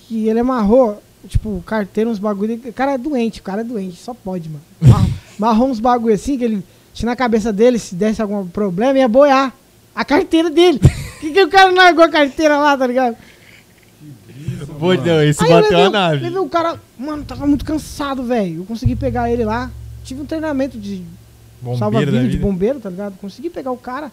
Que 0.07 0.27
ele 0.27 0.39
amarrou, 0.39 1.01
tipo, 1.27 1.64
carteira, 1.65 2.10
uns 2.10 2.19
bagulho. 2.19 2.60
O 2.65 2.73
cara 2.73 2.93
é 2.93 2.97
doente, 2.97 3.39
o 3.39 3.43
cara 3.43 3.61
é 3.61 3.64
doente, 3.64 3.97
só 3.97 4.14
pode, 4.14 4.49
mano. 4.49 4.64
Amarrou- 4.81 5.10
Amarrou 5.39 5.69
uns 5.69 5.80
bagulho 5.80 6.14
assim 6.15 6.38
que 6.38 6.43
ele 6.43 6.64
tinha 6.93 7.07
na 7.10 7.15
cabeça 7.15 7.51
dele, 7.51 7.80
se 7.80 7.95
desse 7.95 8.22
algum 8.22 8.47
problema, 8.47 8.97
ia 8.99 9.07
boiar. 9.07 9.53
A 9.95 10.03
carteira 10.05 10.49
dele. 10.49 10.80
que, 11.19 11.31
que 11.31 11.43
o 11.43 11.49
cara 11.49 11.72
largou 11.72 12.03
a 12.03 12.10
carteira 12.10 12.57
lá, 12.57 12.77
tá 12.77 12.85
ligado? 12.88 13.15
Pô, 14.80 14.93
não, 14.93 15.23
isso 15.23 15.43
Aí 15.43 15.51
eu 15.51 15.55
bateu 15.61 15.69
levei, 15.77 15.84
a 15.85 15.89
o- 15.89 15.91
nave. 15.91 16.23
levei 16.23 16.39
o 16.39 16.49
cara, 16.49 16.80
mano, 16.97 17.23
tava 17.23 17.45
muito 17.47 17.64
cansado, 17.65 18.23
velho. 18.23 18.61
Eu 18.61 18.65
consegui 18.65 18.95
pegar 18.95 19.30
ele 19.31 19.45
lá. 19.45 19.72
Tive 20.03 20.22
um 20.22 20.26
treinamento 20.26 20.77
de 20.77 21.03
salva-vida 21.80 22.11
de 22.27 22.38
bombeiro, 22.38 22.80
tá 22.80 22.89
ligado? 22.89 23.15
Consegui 23.19 23.49
pegar 23.49 23.72
o 23.72 23.77
cara. 23.77 24.11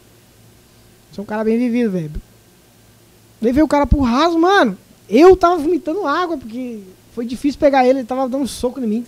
Sou 1.12 1.22
um 1.22 1.26
cara 1.26 1.44
bem 1.44 1.58
vivido, 1.58 1.90
velho. 1.90 2.10
Levei 3.40 3.62
o 3.62 3.68
cara 3.68 3.86
pro 3.86 4.00
raso, 4.00 4.38
mano. 4.38 4.76
Eu 5.08 5.36
tava 5.36 5.56
vomitando 5.56 6.06
água, 6.06 6.36
porque 6.36 6.80
foi 7.12 7.24
difícil 7.24 7.58
pegar 7.58 7.86
ele, 7.86 8.00
ele 8.00 8.06
tava 8.06 8.28
dando 8.28 8.42
um 8.42 8.46
soco 8.46 8.80
em 8.80 8.86
mim. 8.86 9.06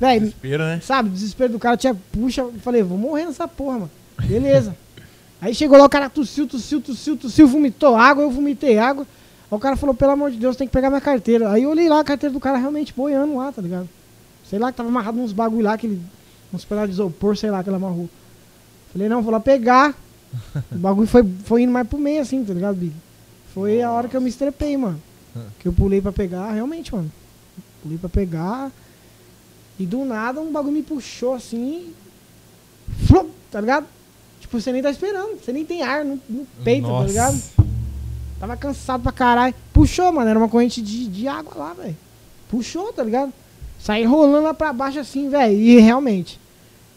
Velho, 0.00 0.20
Desespero, 0.20 0.62
né? 0.64 0.80
sabe, 0.82 1.08
desespero 1.08 1.52
do 1.52 1.58
cara 1.58 1.76
tinha, 1.76 1.94
puxa, 2.12 2.40
eu 2.40 2.52
falei, 2.54 2.82
vou 2.82 2.98
morrer 2.98 3.26
nessa 3.26 3.46
porra, 3.46 3.78
mano. 3.80 3.90
Beleza. 4.24 4.76
Aí 5.40 5.54
chegou 5.54 5.78
lá, 5.78 5.84
o 5.84 5.88
cara 5.88 6.08
tossiu, 6.08 6.46
tossiu, 6.46 6.80
tossiu, 6.80 7.16
tossiu, 7.16 7.46
vomitou 7.46 7.94
água, 7.94 8.24
eu 8.24 8.30
vomitei 8.30 8.78
água. 8.78 9.06
Aí 9.50 9.56
o 9.56 9.60
cara 9.60 9.76
falou, 9.76 9.94
pelo 9.94 10.12
amor 10.12 10.30
de 10.30 10.38
Deus, 10.38 10.56
tem 10.56 10.66
que 10.66 10.72
pegar 10.72 10.88
minha 10.88 11.00
carteira. 11.00 11.50
Aí 11.50 11.62
eu 11.62 11.70
olhei 11.70 11.88
lá, 11.88 12.00
a 12.00 12.04
carteira 12.04 12.32
do 12.32 12.40
cara 12.40 12.56
realmente 12.56 12.92
boiando 12.96 13.36
lá, 13.36 13.52
tá 13.52 13.60
ligado? 13.60 13.88
Sei 14.48 14.58
lá, 14.58 14.72
que 14.72 14.76
tava 14.78 14.88
amarrado 14.88 15.20
uns 15.20 15.32
bagulho 15.32 15.64
lá, 15.64 15.76
que 15.76 15.86
ele, 15.86 16.00
uns 16.52 16.64
pedaços 16.64 16.90
de 16.90 16.94
isopor, 16.94 17.36
sei 17.36 17.50
lá, 17.50 17.62
que 17.62 17.68
ele 17.68 17.76
amarrou. 17.76 18.08
Falei, 18.92 19.08
não, 19.08 19.22
vou 19.22 19.30
lá 19.30 19.38
pegar. 19.38 19.94
O 20.72 20.78
bagulho 20.78 21.06
foi, 21.06 21.24
foi 21.44 21.62
indo 21.62 21.72
mais 21.72 21.86
pro 21.86 21.98
meio, 21.98 22.20
assim, 22.20 22.44
tá 22.44 22.52
ligado, 22.52 22.76
Big? 22.76 22.92
Foi 23.52 23.80
a 23.82 23.90
hora 23.90 24.08
que 24.08 24.16
eu 24.16 24.20
me 24.20 24.28
estrepei, 24.28 24.76
mano. 24.76 25.00
Que 25.58 25.68
eu 25.68 25.72
pulei 25.72 26.00
pra 26.00 26.12
pegar, 26.12 26.52
realmente, 26.52 26.94
mano. 26.94 27.10
Pulei 27.82 27.98
pra 27.98 28.08
pegar. 28.08 28.70
E 29.78 29.84
do 29.84 30.04
nada 30.04 30.40
um 30.40 30.52
bagulho 30.52 30.74
me 30.74 30.82
puxou 30.82 31.34
assim. 31.34 31.92
Flop, 33.06 33.28
tá 33.50 33.60
ligado? 33.60 33.86
Tipo, 34.40 34.60
você 34.60 34.72
nem 34.72 34.82
tá 34.82 34.90
esperando. 34.90 35.38
Você 35.40 35.52
nem 35.52 35.64
tem 35.64 35.82
ar 35.82 36.04
no, 36.04 36.20
no 36.28 36.46
peito, 36.62 36.86
tá 36.86 37.04
ligado? 37.04 37.42
Tava 38.38 38.56
cansado 38.56 39.02
pra 39.02 39.12
caralho. 39.12 39.54
Puxou, 39.72 40.12
mano. 40.12 40.30
Era 40.30 40.38
uma 40.38 40.48
corrente 40.48 40.80
de, 40.80 41.08
de 41.08 41.26
água 41.26 41.52
lá, 41.56 41.72
velho. 41.74 41.96
Puxou, 42.48 42.92
tá 42.92 43.02
ligado? 43.02 43.32
Saí 43.80 44.04
rolando 44.04 44.44
lá 44.44 44.54
pra 44.54 44.72
baixo 44.72 45.00
assim, 45.00 45.28
velho. 45.28 45.58
E 45.58 45.80
realmente, 45.80 46.40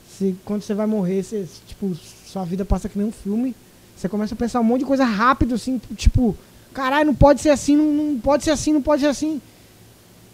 se, 0.09 0.35
quando 0.45 0.61
você 0.61 0.73
vai 0.73 0.85
morrer, 0.85 1.23
você, 1.23 1.47
tipo, 1.65 1.95
sua 2.38 2.45
vida 2.45 2.64
passa 2.64 2.88
que 2.88 2.97
nem 2.97 3.07
um 3.07 3.11
filme. 3.11 3.55
Você 3.95 4.07
começa 4.07 4.35
a 4.35 4.38
pensar 4.38 4.59
um 4.59 4.64
monte 4.64 4.81
de 4.81 4.85
coisa 4.85 5.03
rápido, 5.03 5.55
assim, 5.55 5.81
tipo, 5.95 6.38
caralho, 6.72 7.07
não 7.07 7.15
pode 7.15 7.41
ser 7.41 7.49
assim, 7.49 7.76
não, 7.76 7.91
não 7.91 8.19
pode 8.19 8.43
ser 8.43 8.51
assim, 8.51 8.72
não 8.72 8.81
pode 8.81 9.01
ser 9.01 9.07
assim. 9.07 9.41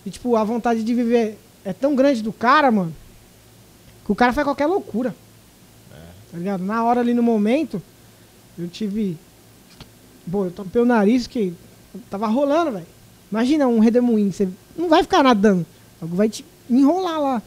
E, 0.05 0.09
tipo, 0.09 0.35
a 0.35 0.43
vontade 0.43 0.84
de 0.84 0.93
viver 0.93 1.39
é 1.63 1.71
tão 1.71 1.95
grande 1.95 2.21
do 2.21 2.34
cara, 2.34 2.69
mano, 2.69 2.93
que 4.05 4.11
o 4.11 4.15
cara 4.15 4.34
faz 4.34 4.45
qualquer 4.45 4.65
loucura. 4.65 5.15
Tá 6.30 6.38
ligado? 6.38 6.63
Na 6.63 6.84
hora 6.84 6.99
ali 6.99 7.13
no 7.13 7.23
momento, 7.23 7.81
eu 8.57 8.67
tive. 8.67 9.17
Pô, 10.30 10.45
eu 10.45 10.51
tampei 10.51 10.81
o 10.81 10.85
nariz 10.85 11.27
que 11.27 11.53
tava 12.09 12.27
rolando, 12.27 12.71
velho. 12.71 12.88
Imagina 13.31 13.67
um 13.67 13.80
redemoinho, 13.80 14.34
você 14.34 14.49
não 14.75 14.89
vai 14.89 15.03
ficar 15.03 15.23
nadando. 15.23 15.65
Algo 16.01 16.15
vai 16.15 16.27
te 16.27 16.43
enrolar 16.69 17.21
lá. 17.21 17.41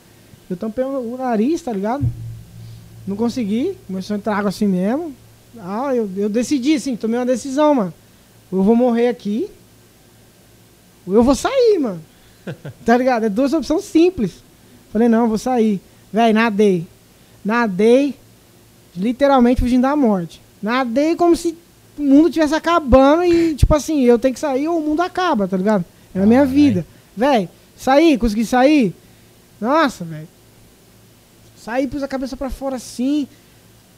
Eu 0.48 0.56
tampei 0.56 0.84
o 0.84 1.16
nariz, 1.18 1.60
tá 1.60 1.72
ligado? 1.72 2.06
Não 3.06 3.16
consegui, 3.16 3.76
começou 3.86 4.14
a 4.14 4.18
entrar 4.18 4.36
água 4.36 4.48
assim 4.48 4.66
mesmo. 4.66 5.14
Ah, 5.58 5.94
eu, 5.94 6.10
eu 6.16 6.28
decidi, 6.28 6.74
assim, 6.74 6.96
tomei 6.96 7.18
uma 7.18 7.26
decisão, 7.26 7.74
mano. 7.74 7.94
Ou 8.50 8.58
eu 8.58 8.64
vou 8.64 8.74
morrer 8.76 9.08
aqui, 9.08 9.48
ou 11.06 11.14
eu 11.14 11.22
vou 11.22 11.34
sair, 11.34 11.78
mano. 11.78 12.00
Tá 12.84 12.96
ligado? 12.96 13.24
É 13.24 13.28
duas 13.28 13.52
opções 13.52 13.84
simples. 13.84 14.32
Falei, 14.92 15.08
não, 15.08 15.22
eu 15.22 15.28
vou 15.28 15.38
sair. 15.38 15.80
Véi, 16.12 16.32
nadei. 16.32 16.86
Nadei, 17.44 18.14
literalmente 18.96 19.60
fugindo 19.60 19.82
da 19.82 19.96
morte. 19.96 20.40
Nadei 20.62 21.16
como 21.16 21.34
se 21.34 21.56
o 21.98 22.02
mundo 22.02 22.30
tivesse 22.30 22.54
acabando 22.54 23.24
e, 23.24 23.54
tipo 23.54 23.74
assim, 23.74 24.02
eu 24.02 24.18
tenho 24.18 24.34
que 24.34 24.40
sair 24.40 24.68
ou 24.68 24.78
o 24.78 24.82
mundo 24.82 25.00
acaba, 25.00 25.48
tá 25.48 25.56
ligado? 25.56 25.84
Era 26.14 26.24
a 26.24 26.26
minha 26.26 26.42
Ah, 26.42 26.44
vida. 26.44 26.86
Véi, 27.16 27.48
saí, 27.76 28.16
consegui 28.16 28.44
sair. 28.44 28.94
Nossa, 29.60 30.04
velho. 30.04 30.28
Saí, 31.66 31.88
pus 31.88 32.00
a 32.00 32.06
cabeça 32.06 32.36
pra 32.36 32.48
fora 32.48 32.76
assim. 32.76 33.26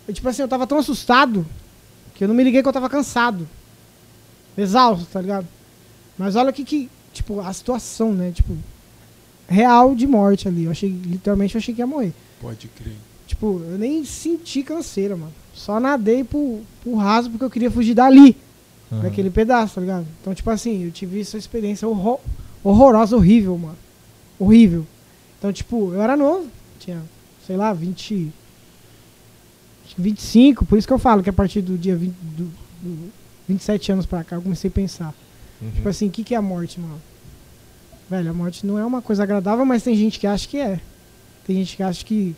Eu, 0.08 0.14
tipo 0.14 0.26
assim, 0.26 0.40
eu 0.40 0.48
tava 0.48 0.66
tão 0.66 0.78
assustado 0.78 1.44
que 2.14 2.24
eu 2.24 2.28
não 2.28 2.34
me 2.34 2.42
liguei 2.42 2.62
que 2.62 2.68
eu 2.68 2.72
tava 2.72 2.88
cansado. 2.88 3.46
Exausto, 4.56 5.04
tá 5.12 5.20
ligado? 5.20 5.46
Mas 6.16 6.34
olha 6.34 6.48
o 6.48 6.52
que 6.54 6.64
que, 6.64 6.88
tipo, 7.12 7.40
a 7.40 7.52
situação, 7.52 8.14
né? 8.14 8.32
Tipo, 8.32 8.56
real 9.46 9.94
de 9.94 10.06
morte 10.06 10.48
ali. 10.48 10.64
Eu 10.64 10.70
achei, 10.70 10.88
literalmente, 10.88 11.56
eu 11.56 11.58
achei 11.58 11.74
que 11.74 11.82
ia 11.82 11.86
morrer. 11.86 12.14
Pode 12.40 12.68
crer. 12.68 12.96
Tipo, 13.26 13.60
eu 13.70 13.76
nem 13.76 14.02
senti 14.02 14.62
canseira, 14.62 15.14
mano. 15.14 15.34
Só 15.52 15.78
nadei 15.78 16.24
pro, 16.24 16.62
pro 16.82 16.94
raso 16.94 17.28
porque 17.28 17.44
eu 17.44 17.50
queria 17.50 17.70
fugir 17.70 17.92
dali, 17.92 18.34
Aham. 18.90 19.02
daquele 19.02 19.28
pedaço, 19.28 19.74
tá 19.74 19.82
ligado? 19.82 20.06
Então, 20.22 20.34
tipo 20.34 20.48
assim, 20.48 20.84
eu 20.86 20.90
tive 20.90 21.20
essa 21.20 21.36
experiência 21.36 21.86
horror, 21.86 22.18
horrorosa, 22.64 23.14
horrível, 23.14 23.58
mano. 23.58 23.76
Horrível. 24.38 24.86
Então, 25.38 25.52
tipo, 25.52 25.92
eu 25.92 26.00
era 26.00 26.16
novo, 26.16 26.48
tinha, 26.80 27.02
sei 27.48 27.56
lá, 27.56 27.72
20. 27.72 28.30
acho 29.86 29.96
que 29.96 30.02
25, 30.02 30.64
por 30.66 30.78
isso 30.78 30.86
que 30.86 30.92
eu 30.92 30.98
falo 30.98 31.22
que 31.22 31.30
a 31.30 31.32
partir 31.32 31.62
do 31.62 31.76
dia 31.76 31.96
20, 31.96 32.12
do, 32.36 32.44
do 32.82 33.10
27 33.48 33.90
anos 33.92 34.06
pra 34.06 34.22
cá 34.22 34.36
eu 34.36 34.42
comecei 34.42 34.68
a 34.68 34.72
pensar. 34.72 35.14
Uhum. 35.60 35.70
Tipo 35.72 35.88
assim, 35.88 36.06
o 36.06 36.10
que, 36.10 36.22
que 36.22 36.34
é 36.34 36.38
a 36.38 36.42
morte, 36.42 36.78
mano? 36.78 37.00
Velho, 38.08 38.30
a 38.30 38.34
morte 38.34 38.64
não 38.66 38.78
é 38.78 38.84
uma 38.84 39.02
coisa 39.02 39.22
agradável, 39.24 39.64
mas 39.64 39.82
tem 39.82 39.96
gente 39.96 40.20
que 40.20 40.26
acha 40.26 40.46
que 40.46 40.58
é. 40.58 40.78
Tem 41.46 41.56
gente 41.56 41.76
que 41.76 41.82
acha 41.82 42.04
que. 42.04 42.36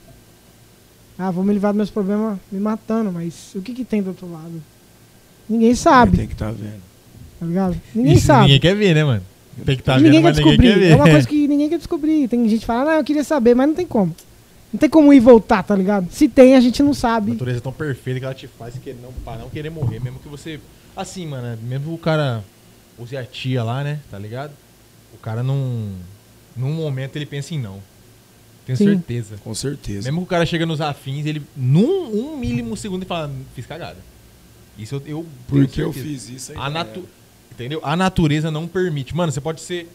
Ah, 1.19 1.31
vou 1.31 1.45
me 1.45 1.53
livrar 1.53 1.73
dos 1.73 1.77
meus 1.77 1.91
problemas 1.91 2.39
me 2.51 2.59
matando, 2.61 3.13
mas 3.13 3.53
o 3.55 3.61
que, 3.61 3.75
que 3.75 3.85
tem 3.85 4.03
do 4.03 4.09
outro 4.11 4.31
lado? 4.31 4.63
Ninguém 5.49 5.75
sabe, 5.75 6.17
Tem 6.17 6.27
que 6.29 6.33
estar 6.33 6.53
vendo. 6.53 6.81
tá 7.41 7.45
ligado? 7.47 7.81
Ninguém 7.95 8.13
Isso 8.15 8.27
sabe. 8.27 8.43
Ninguém 8.45 8.61
quer 8.61 8.75
ver, 8.77 8.95
né, 8.95 9.05
mano? 9.05 9.23
Tem 9.67 9.75
que 9.77 9.83
estar 9.83 9.99
E 9.99 10.03
vendo, 10.03 10.13
ninguém 10.13 10.23
quer 10.23 10.29
mas 10.29 10.37
ninguém 10.39 10.53
descobrir. 10.57 10.73
quer 10.75 10.79
ver. 10.79 10.91
É 10.93 10.97
uma 10.97 11.11
coisa 11.11 11.29
que 11.29 11.49
ninguém 11.49 11.69
quer 11.69 11.77
descobrir. 11.79 12.29
Tem 12.29 12.49
gente 12.49 12.61
que 12.61 12.67
fala, 12.67 12.85
não, 12.93 12.99
eu 12.99 13.05
queria 13.05 13.25
saber, 13.25 13.55
mas 13.55 13.67
não 13.69 13.75
tem 13.75 13.87
como. 13.87 14.15
Não 14.73 14.79
tem 14.79 14.89
como 14.89 15.13
ir 15.13 15.17
e 15.17 15.21
voltar, 15.21 15.63
tá 15.63 15.75
ligado? 15.75 16.11
Se 16.13 16.29
tem, 16.29 16.55
a 16.55 16.61
gente 16.61 16.83
não 16.83 16.93
A 16.93 16.95
sabe. 16.95 17.33
natureza 17.33 17.59
é 17.59 17.61
tão 17.61 17.73
perfeita 17.73 18.21
que 18.21 18.25
ela 18.25 18.35
te 18.35 18.47
faz 18.47 18.75
que 18.79 18.93
não, 18.95 19.13
pra 19.25 19.37
não 19.37 19.51
querer 19.51 19.71
morrer, 19.71 20.01
mesmo 20.01 20.19
que 20.21 20.29
você. 20.29 20.61
Assim, 20.97 21.27
mano, 21.27 21.59
mesmo 21.63 21.93
o 21.93 21.99
cara 21.99 22.45
use 22.99 23.17
a 23.17 23.25
tia 23.25 23.65
lá, 23.65 23.83
né? 23.83 24.01
Tá 24.11 24.19
ligado? 24.19 24.53
O 25.13 25.19
cara 25.19 25.43
não. 25.43 25.93
Num 26.57 26.73
momento 26.73 27.17
ele 27.17 27.27
pensa 27.27 27.55
em 27.55 27.59
não. 27.59 27.81
Tenho 28.65 28.77
Sim. 28.77 28.85
certeza. 28.85 29.37
Com 29.43 29.55
certeza. 29.55 30.07
Mesmo 30.09 30.21
que 30.21 30.25
o 30.25 30.29
cara 30.29 30.47
chega 30.47 30.65
nos 30.67 30.81
afins, 30.81 31.27
ele. 31.27 31.43
Num 31.57 32.33
um 32.33 32.37
mínimo 32.37 32.77
segundo 32.77 33.03
ele 33.03 33.09
fala, 33.09 33.31
fiz 33.55 33.67
cagada. 33.67 33.99
Isso 34.79 34.95
eu. 34.97 35.03
eu 35.07 35.27
Porque 35.49 35.83
eu 35.83 35.93
fiz 35.93 36.29
isso 36.29 36.53
aí. 36.53 36.59
A 36.59 36.71
natu... 36.71 37.05
Entendeu? 37.51 37.81
A 37.83 37.97
natureza 37.97 38.51
não 38.51 38.67
permite. 38.67 39.15
Mano, 39.15 39.33
você 39.33 39.41
pode 39.41 39.61
ser. 39.61 39.89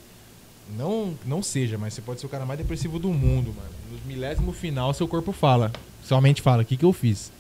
Não, 0.78 1.14
não 1.26 1.42
seja, 1.42 1.78
mas 1.78 1.94
você 1.94 2.02
pode 2.02 2.20
ser 2.20 2.26
o 2.26 2.30
cara 2.30 2.46
mais 2.46 2.60
depressivo 2.60 3.00
do 3.00 3.10
mundo, 3.10 3.54
mano. 3.56 3.75
No 4.04 4.08
milésimo 4.08 4.52
final, 4.52 4.94
seu 4.94 5.08
corpo 5.08 5.32
fala. 5.32 5.72
Sua 6.04 6.20
mente 6.22 6.42
fala, 6.42 6.62
o 6.64 6.66
que, 6.66 6.78
que 6.78 6.86
eu 6.86 6.94
fiz? 6.94 7.32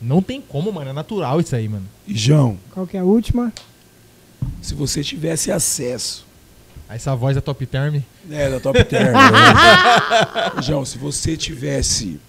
Não 0.00 0.20
tem 0.20 0.40
como, 0.40 0.72
mano. 0.72 0.90
É 0.90 0.92
natural 0.92 1.40
isso 1.40 1.54
aí, 1.54 1.68
mano. 1.68 1.86
E 2.06 2.16
João, 2.16 2.58
Qual 2.72 2.86
que 2.86 2.96
é 2.96 3.00
a 3.00 3.04
última? 3.04 3.52
se 4.60 4.74
você 4.74 5.02
tivesse 5.04 5.50
acesso. 5.52 6.26
Aí 6.88 6.96
essa 6.96 7.14
voz 7.14 7.36
é 7.36 7.40
top 7.40 7.64
term. 7.64 8.00
É, 8.30 8.50
da 8.50 8.60
Top 8.60 8.82
Term. 8.84 9.12
né? 9.12 10.60
João, 10.62 10.84
se 10.84 10.98
você 10.98 11.36
tivesse 11.36 12.20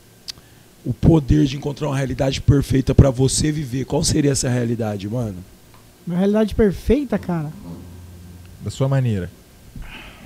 o 0.85 0.93
poder 0.93 1.45
de 1.45 1.57
encontrar 1.57 1.87
uma 1.87 1.97
realidade 1.97 2.39
perfeita 2.41 2.93
pra 2.93 3.09
você 3.09 3.51
viver, 3.51 3.85
qual 3.85 4.03
seria 4.03 4.31
essa 4.31 4.47
realidade, 4.49 5.07
mano? 5.09 5.37
Uma 6.05 6.17
realidade 6.17 6.53
perfeita, 6.53 7.17
cara. 7.17 7.51
Da 8.61 8.69
sua 8.69 8.87
maneira. 8.87 9.29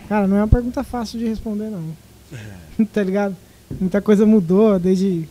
Cara, 0.09 0.27
não 0.27 0.37
é 0.37 0.41
uma 0.41 0.47
pergunta 0.47 0.83
fácil 0.83 1.17
de 1.19 1.25
responder, 1.25 1.69
não. 1.69 1.95
tá 2.93 3.03
ligado? 3.03 3.35
Muita 3.79 4.01
coisa 4.01 4.25
mudou 4.25 4.79
desde, 4.79 5.27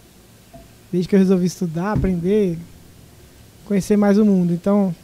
desde 0.93 1.09
que 1.09 1.15
eu 1.15 1.21
resolvi 1.21 1.47
estudar, 1.47 1.93
aprender, 1.93 2.59
conhecer 3.65 3.97
mais 3.97 4.19
o 4.19 4.25
mundo. 4.25 4.53
Então. 4.53 4.95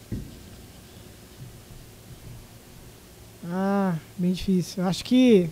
Ah, 3.45 3.97
bem 4.17 4.33
difícil. 4.33 4.83
Eu 4.83 4.89
acho 4.89 5.05
que. 5.05 5.49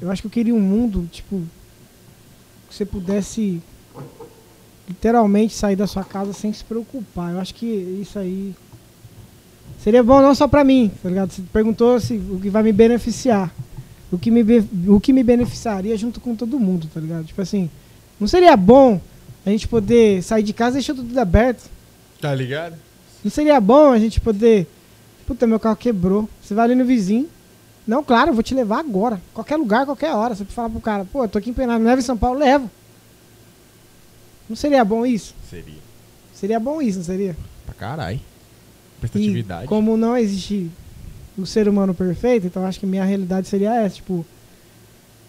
Eu 0.00 0.10
acho 0.10 0.22
que 0.22 0.26
eu 0.26 0.32
queria 0.32 0.54
um 0.54 0.60
mundo, 0.60 1.08
tipo. 1.10 1.42
Que 2.68 2.74
você 2.74 2.84
pudesse 2.84 3.62
literalmente 4.88 5.54
sair 5.54 5.76
da 5.76 5.86
sua 5.86 6.04
casa 6.04 6.32
sem 6.32 6.52
se 6.52 6.64
preocupar. 6.64 7.32
Eu 7.32 7.40
acho 7.40 7.54
que 7.54 7.66
isso 7.66 8.18
aí 8.18 8.54
seria 9.88 10.02
bom 10.02 10.20
não 10.20 10.34
só 10.34 10.46
pra 10.46 10.62
mim, 10.62 10.92
tá 11.02 11.08
ligado? 11.08 11.32
Você 11.32 11.40
perguntou 11.50 11.98
se 11.98 12.14
o 12.14 12.38
que 12.38 12.50
vai 12.50 12.62
me 12.62 12.72
beneficiar. 12.72 13.50
O 14.12 14.18
que 14.18 14.30
me, 14.30 14.42
o 14.86 15.00
que 15.00 15.14
me 15.14 15.22
beneficiaria 15.22 15.96
junto 15.96 16.20
com 16.20 16.34
todo 16.36 16.60
mundo, 16.60 16.86
tá 16.92 17.00
ligado? 17.00 17.24
Tipo 17.24 17.40
assim, 17.40 17.70
não 18.20 18.28
seria 18.28 18.54
bom 18.54 19.00
a 19.46 19.50
gente 19.50 19.66
poder 19.66 20.22
sair 20.22 20.42
de 20.42 20.52
casa 20.52 20.72
e 20.72 20.80
deixar 20.80 20.94
tudo 20.94 21.18
aberto? 21.18 21.70
Tá 22.20 22.34
ligado? 22.34 22.74
Não 23.24 23.30
seria 23.30 23.58
bom 23.58 23.90
a 23.90 23.98
gente 23.98 24.20
poder. 24.20 24.66
Puta, 25.26 25.46
meu 25.46 25.58
carro 25.58 25.76
quebrou. 25.76 26.28
Você 26.42 26.52
vai 26.52 26.66
ali 26.66 26.74
no 26.74 26.84
vizinho. 26.84 27.26
Não, 27.86 28.04
claro, 28.04 28.30
eu 28.30 28.34
vou 28.34 28.42
te 28.42 28.54
levar 28.54 28.80
agora. 28.80 29.18
Qualquer 29.32 29.56
lugar, 29.56 29.86
qualquer 29.86 30.12
hora. 30.12 30.34
Você 30.34 30.44
fala 30.44 30.68
pro 30.68 30.80
cara, 30.80 31.06
pô, 31.06 31.24
eu 31.24 31.28
tô 31.30 31.38
aqui 31.38 31.48
em 31.48 31.54
Penal, 31.54 31.78
leva 31.78 31.98
em 31.98 32.04
São 32.04 32.16
Paulo, 32.16 32.38
levo. 32.38 32.70
Não 34.48 34.56
seria 34.56 34.84
bom 34.84 35.06
isso? 35.06 35.34
Seria. 35.48 35.80
Seria 36.34 36.60
bom 36.60 36.82
isso, 36.82 36.98
não 36.98 37.06
seria? 37.06 37.34
Pra 37.64 37.74
caralho. 37.74 38.20
E 38.98 39.00
Prestatividade. 39.00 39.66
como 39.66 39.96
não 39.96 40.16
existe 40.16 40.70
o 41.36 41.46
ser 41.46 41.68
humano 41.68 41.94
perfeito, 41.94 42.46
então 42.46 42.66
acho 42.66 42.80
que 42.80 42.86
minha 42.86 43.04
realidade 43.04 43.46
seria 43.46 43.74
essa, 43.74 43.96
tipo, 43.96 44.26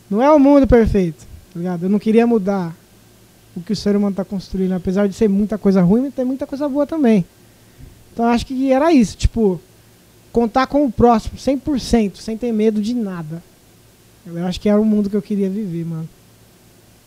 não 0.10 0.22
é 0.22 0.32
o 0.32 0.40
mundo 0.40 0.66
perfeito, 0.66 1.28
tá 1.54 1.60
ligado? 1.60 1.84
Eu 1.84 1.90
não 1.90 2.00
queria 2.00 2.26
mudar 2.26 2.76
o 3.56 3.62
que 3.62 3.74
o 3.74 3.76
ser 3.76 3.96
humano 3.96 4.16
tá 4.16 4.26
construindo, 4.26 4.74
apesar 4.74 5.08
de 5.08 5.14
ser 5.14 5.30
muita 5.30 5.58
coisa 5.58 5.82
ruim, 5.82 6.02
mas 6.02 6.14
tem 6.14 6.26
muita 6.26 6.48
coisa 6.48 6.68
boa 6.68 6.88
também. 6.88 7.24
Então 8.12 8.26
acho 8.26 8.46
que 8.46 8.72
era 8.72 8.92
isso, 8.92 9.16
tipo, 9.16 9.62
contar 10.32 10.66
com 10.68 10.84
o 10.86 10.92
próximo 10.92 11.38
100%, 11.38 12.16
sem 12.16 12.38
ter 12.38 12.52
medo 12.52 12.82
de 12.82 12.94
nada. 12.94 13.44
Eu 14.26 14.46
acho 14.46 14.60
que 14.60 14.70
era 14.70 14.80
o 14.80 14.86
mundo 14.86 15.10
que 15.10 15.16
eu 15.16 15.22
queria 15.22 15.50
viver, 15.50 15.86
mano. 15.86 16.10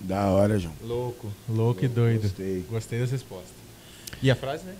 Da 0.00 0.26
hora, 0.30 0.58
João. 0.58 0.74
Louco. 0.82 1.28
Louco 1.48 1.84
e 1.84 1.88
doido. 1.88 2.22
Gostei. 2.22 2.64
Gostei 2.68 2.98
dessa 2.98 3.12
resposta. 3.12 3.52
E 4.20 4.30
a 4.30 4.34
frase, 4.36 4.64
né? 4.64 4.74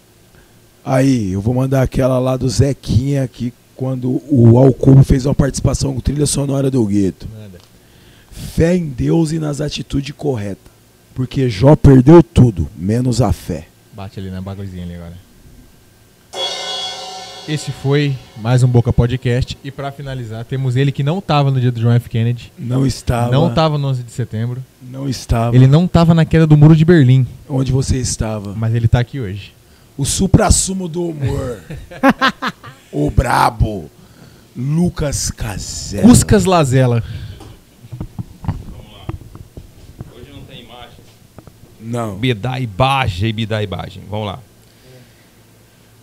Aí, 0.85 1.33
eu 1.33 1.41
vou 1.41 1.55
mandar 1.55 1.83
aquela 1.83 2.19
lá 2.19 2.37
do 2.37 2.49
Zequinha 2.49 3.23
aqui, 3.23 3.53
quando 3.77 4.21
o 4.29 4.59
Alcubo 4.59 5.05
fez 5.05 5.27
uma 5.27 5.35
participação 5.35 5.95
com 5.95 6.01
trilha 6.01 6.27
sonora 6.27 6.71
do 6.71 6.85
gueto. 6.85 7.29
Fé 8.31 8.77
em 8.77 8.87
Deus 8.87 9.33
e 9.33 9.39
nas 9.39 9.61
atitudes 9.61 10.15
corretas. 10.17 10.73
Porque 11.15 11.49
Jó 11.49 11.77
perdeu 11.77 12.23
tudo, 12.23 12.69
menos 12.77 13.21
a 13.21 13.33
fé. 13.33 13.69
Bate 13.93 14.19
ali 14.19 14.31
na 14.31 14.41
bagulhozinha 14.41 14.85
ali 14.85 14.95
agora. 14.95 15.15
Esse 17.49 17.73
foi 17.73 18.17
mais 18.37 18.63
um 18.63 18.69
Boca 18.69 18.93
Podcast. 18.93 19.59
E 19.65 19.71
pra 19.71 19.91
finalizar, 19.91 20.45
temos 20.45 20.77
ele 20.77 20.93
que 20.93 21.03
não 21.03 21.21
tava 21.21 21.51
no 21.51 21.61
dia 21.61 21.73
do 21.73 21.81
John 21.81 21.91
F. 21.91 22.09
Kennedy. 22.09 22.53
Não 22.57 22.87
estava. 22.87 23.33
Não 23.33 23.53
tava 23.53 23.77
no 23.77 23.89
11 23.89 24.05
de 24.05 24.13
setembro. 24.13 24.63
Não 24.81 25.09
estava. 25.09 25.55
Ele 25.55 25.67
não 25.67 25.89
tava 25.89 26.15
na 26.15 26.25
queda 26.25 26.47
do 26.47 26.57
muro 26.57 26.77
de 26.77 26.85
Berlim. 26.85 27.27
Onde 27.49 27.73
você 27.73 27.99
estava? 27.99 28.55
Mas 28.55 28.75
ele 28.75 28.87
tá 28.87 29.01
aqui 29.01 29.19
hoje. 29.21 29.53
O 30.03 30.05
supra-sumo 30.05 30.89
do 30.89 31.11
humor. 31.11 31.63
o 32.91 33.09
brabo. 33.09 33.89
Lucas 34.57 35.31
Casella. 35.31 36.09
Cuscas 36.09 36.45
Lazela. 36.45 37.05
Vamos 38.43 38.93
lá. 38.93 39.07
Hoje 40.13 40.33
não 40.33 40.43
tem 40.43 40.65
imagem. 40.65 40.97
Não. 41.81 42.19
Imagem. 43.63 44.03
Vamos 44.11 44.27
lá. 44.27 44.41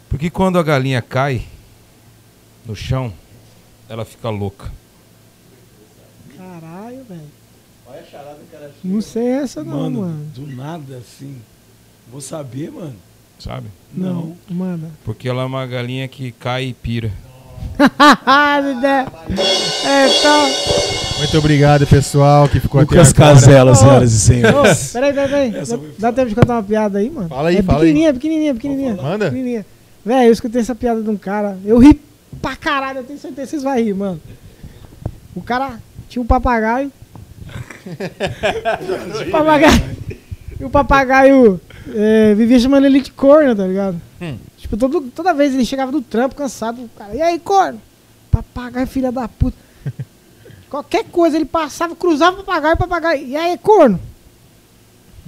Porque 0.07 0.29
quando 0.29 0.57
a 0.57 0.63
galinha 0.63 1.01
cai 1.01 1.45
no 2.65 2.77
chão, 2.77 3.13
ela 3.89 4.05
fica 4.05 4.29
louca. 4.29 4.71
Caralho, 6.37 7.03
velho. 7.03 7.29
Não 8.81 9.01
sei 9.01 9.27
essa 9.27 9.61
não, 9.61 9.77
Mano, 9.77 10.01
mano. 10.03 10.25
do 10.33 10.47
nada 10.47 10.99
assim. 10.99 11.41
Vou 12.09 12.21
saber, 12.21 12.71
mano. 12.71 13.08
Sabe? 13.39 13.67
Não, 13.93 14.35
manda. 14.49 14.91
Porque 15.05 15.27
ela 15.27 15.43
é 15.43 15.45
uma 15.45 15.65
galinha 15.65 16.07
que 16.07 16.31
cai 16.31 16.65
e 16.65 16.73
pira. 16.73 17.11
É, 19.85 20.07
tá. 20.21 20.45
Muito 21.17 21.37
obrigado, 21.37 21.87
pessoal, 21.87 22.47
que 22.47 22.59
ficou 22.59 22.81
Lucas 22.81 23.09
até 23.09 23.23
agora. 23.23 23.35
Casella, 23.35 23.75
senhoras 23.75 24.11
e 24.13 24.19
senhores. 24.19 24.91
peraí, 24.91 25.13
peraí, 25.13 25.51
peraí. 25.51 25.65
Dá, 25.65 25.77
dá 25.99 26.13
tempo 26.13 26.29
de 26.29 26.35
contar 26.35 26.53
uma 26.55 26.63
piada 26.63 26.99
aí, 26.99 27.09
mano? 27.09 27.27
Fala 27.29 27.49
aí, 27.49 27.57
é 27.57 27.61
fala 27.61 27.79
aí. 27.79 27.87
pequenininha, 27.87 28.13
pequenininha, 28.13 28.53
pequenininha. 28.53 28.95
Manda. 28.95 29.25
Pequenininha. 29.25 29.65
Velho, 30.05 30.27
eu 30.27 30.31
escutei 30.31 30.61
essa 30.61 30.75
piada 30.75 31.01
de 31.01 31.09
um 31.09 31.17
cara. 31.17 31.57
Eu 31.65 31.77
ri 31.79 31.99
pra 32.41 32.55
caralho, 32.55 32.99
eu 32.99 33.03
tenho 33.03 33.19
certeza 33.19 33.47
que 33.47 33.51
vocês 33.51 33.63
vão 33.63 33.75
rir, 33.75 33.93
mano. 33.93 34.21
O 35.35 35.41
cara 35.41 35.79
tinha 36.07 36.21
um 36.21 36.25
papagaio. 36.25 36.91
o 39.27 39.31
papagaio. 39.31 39.97
E 40.59 40.63
o 40.65 40.69
papagaio 40.69 41.61
é, 41.93 42.33
vivia 42.35 42.59
chamando 42.59 42.85
ele 42.85 43.01
de 43.01 43.11
corno, 43.11 43.55
tá 43.55 43.65
ligado? 43.65 43.99
Hum. 44.21 44.37
Tipo, 44.57 44.77
todo, 44.77 45.01
toda 45.13 45.33
vez 45.33 45.53
ele 45.53 45.65
chegava 45.65 45.91
do 45.91 46.01
trampo 46.01 46.35
cansado, 46.35 46.89
cara, 46.97 47.15
e 47.15 47.21
aí, 47.21 47.39
corno? 47.39 47.81
Papagaio, 48.31 48.85
filha 48.87 49.11
da 49.11 49.27
puta. 49.27 49.57
Qualquer 50.69 51.05
coisa, 51.05 51.35
ele 51.35 51.45
passava, 51.45 51.95
cruzava 51.95 52.39
o 52.39 52.43
papagaio, 52.43 52.77
papagaio, 52.77 53.25
e 53.27 53.35
aí, 53.35 53.57
corno? 53.57 53.99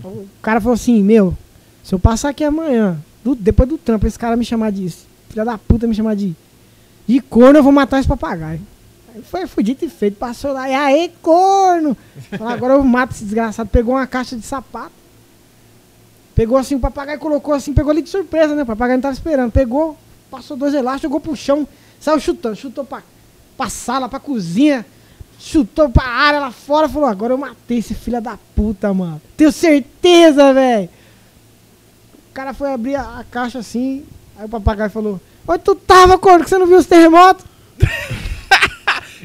O 0.04 0.28
cara 0.42 0.60
falou 0.62 0.74
assim, 0.76 1.02
meu, 1.04 1.36
se 1.84 1.94
eu 1.94 2.00
passar 2.00 2.30
aqui 2.30 2.44
amanhã, 2.44 2.98
do- 3.24 3.36
depois 3.36 3.68
do 3.70 3.78
trampo, 3.78 4.06
esse 4.08 4.18
cara 4.20 4.36
me 4.36 4.46
chamar 4.46 4.72
de 4.72 4.90
filha 5.30 5.46
da 5.46 5.58
puta 5.58 5.88
me 5.88 5.96
chamar 5.96 6.16
de, 6.16 6.36
de 7.08 7.20
corno, 7.22 7.58
eu 7.60 7.64
vou 7.64 7.72
matar 7.72 8.00
esse 8.00 8.08
papagaio. 8.08 8.62
Aí 9.14 9.46
foi, 9.48 9.64
dito 9.64 9.84
e 9.86 9.90
feito, 9.90 10.18
passou 10.18 10.54
lá, 10.54 10.70
e 10.70 10.74
aí, 10.74 11.12
corno? 11.22 11.98
Falou, 12.38 12.54
agora 12.54 12.74
eu 12.76 12.84
mato 12.84 13.14
esse 13.14 13.24
desgraçado. 13.24 13.70
Pegou 13.70 13.96
uma 13.96 14.08
caixa 14.08 14.36
de 14.38 14.46
sapato, 14.46 14.92
pegou 16.42 16.58
assim 16.58 16.74
o 16.74 16.80
papagaio, 16.80 17.20
colocou 17.20 17.54
assim, 17.54 17.72
pegou 17.72 17.92
ali 17.92 18.02
de 18.02 18.10
surpresa, 18.10 18.56
né? 18.56 18.64
O 18.64 18.66
papagaio 18.66 18.98
não 18.98 19.02
tava 19.04 19.14
esperando. 19.14 19.52
Pegou, 19.52 19.96
passou 20.32 20.58
dois 20.58 20.74
elásticos, 20.74 21.04
jogou 21.04 21.20
pro 21.20 21.36
chão, 21.36 21.68
saiu 22.00 22.20
chutando, 22.20 22.56
chutou 22.56 22.84
pra, 22.84 23.04
pra 23.56 23.70
sala, 23.70 24.10
pra 24.10 24.20
cozinha, 24.20 24.84
chutou 25.40 25.88
pra 25.88 26.04
área 26.04 26.40
lá 26.40 26.52
fora, 26.52 26.90
falou, 26.90 27.08
agora 27.08 27.34
eu 27.34 27.38
matei 27.38 27.78
esse 27.78 27.94
filho 27.94 28.20
da 28.20 28.40
puta, 28.56 28.92
mano. 28.92 29.22
Tenho 29.38 29.52
certeza, 29.52 30.52
velho. 30.52 30.90
O 32.32 32.34
cara 32.34 32.56
foi 32.56 32.74
abrir 32.74 32.96
a, 32.96 33.20
a 33.20 33.24
caixa 33.24 33.60
assim, 33.60 34.04
aí 34.36 34.46
o 34.46 34.50
papagaio 34.50 34.90
falou, 34.90 35.22
onde 35.48 35.64
tu 35.64 35.76
tava, 35.76 36.18
corno, 36.18 36.44
que 36.44 36.50
você 36.50 36.58
não 36.58 36.66
viu 36.66 36.80
os 36.80 36.88
terremotos? 36.88 37.46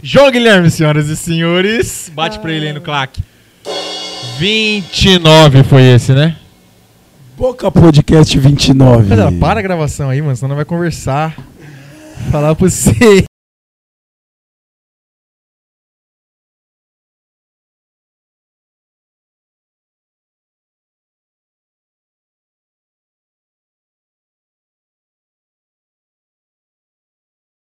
João 0.03 0.31
Guilherme, 0.31 0.71
senhoras 0.71 1.09
e 1.09 1.17
senhores. 1.17 2.13
Bate 2.15 2.39
pra 2.41 2.53
ele 2.53 2.67
aí 2.67 2.73
no 2.75 2.83
claque. 2.83 3.25
29 4.39 5.65
foi 5.65 5.83
esse, 5.83 6.13
né? 6.13 6.37
Boca 7.37 7.71
Podcast 7.71 8.39
29. 8.39 9.11
Mas 9.11 9.19
ela, 9.19 9.31
para 9.33 9.61
a 9.61 9.63
gravação 9.63 10.09
aí, 10.09 10.23
mano, 10.23 10.35
senão 10.35 10.49
não 10.49 10.57
vai 10.57 10.65
conversar. 10.65 11.37
Falar 12.31 12.55
pra 12.55 12.69
você. 12.69 13.25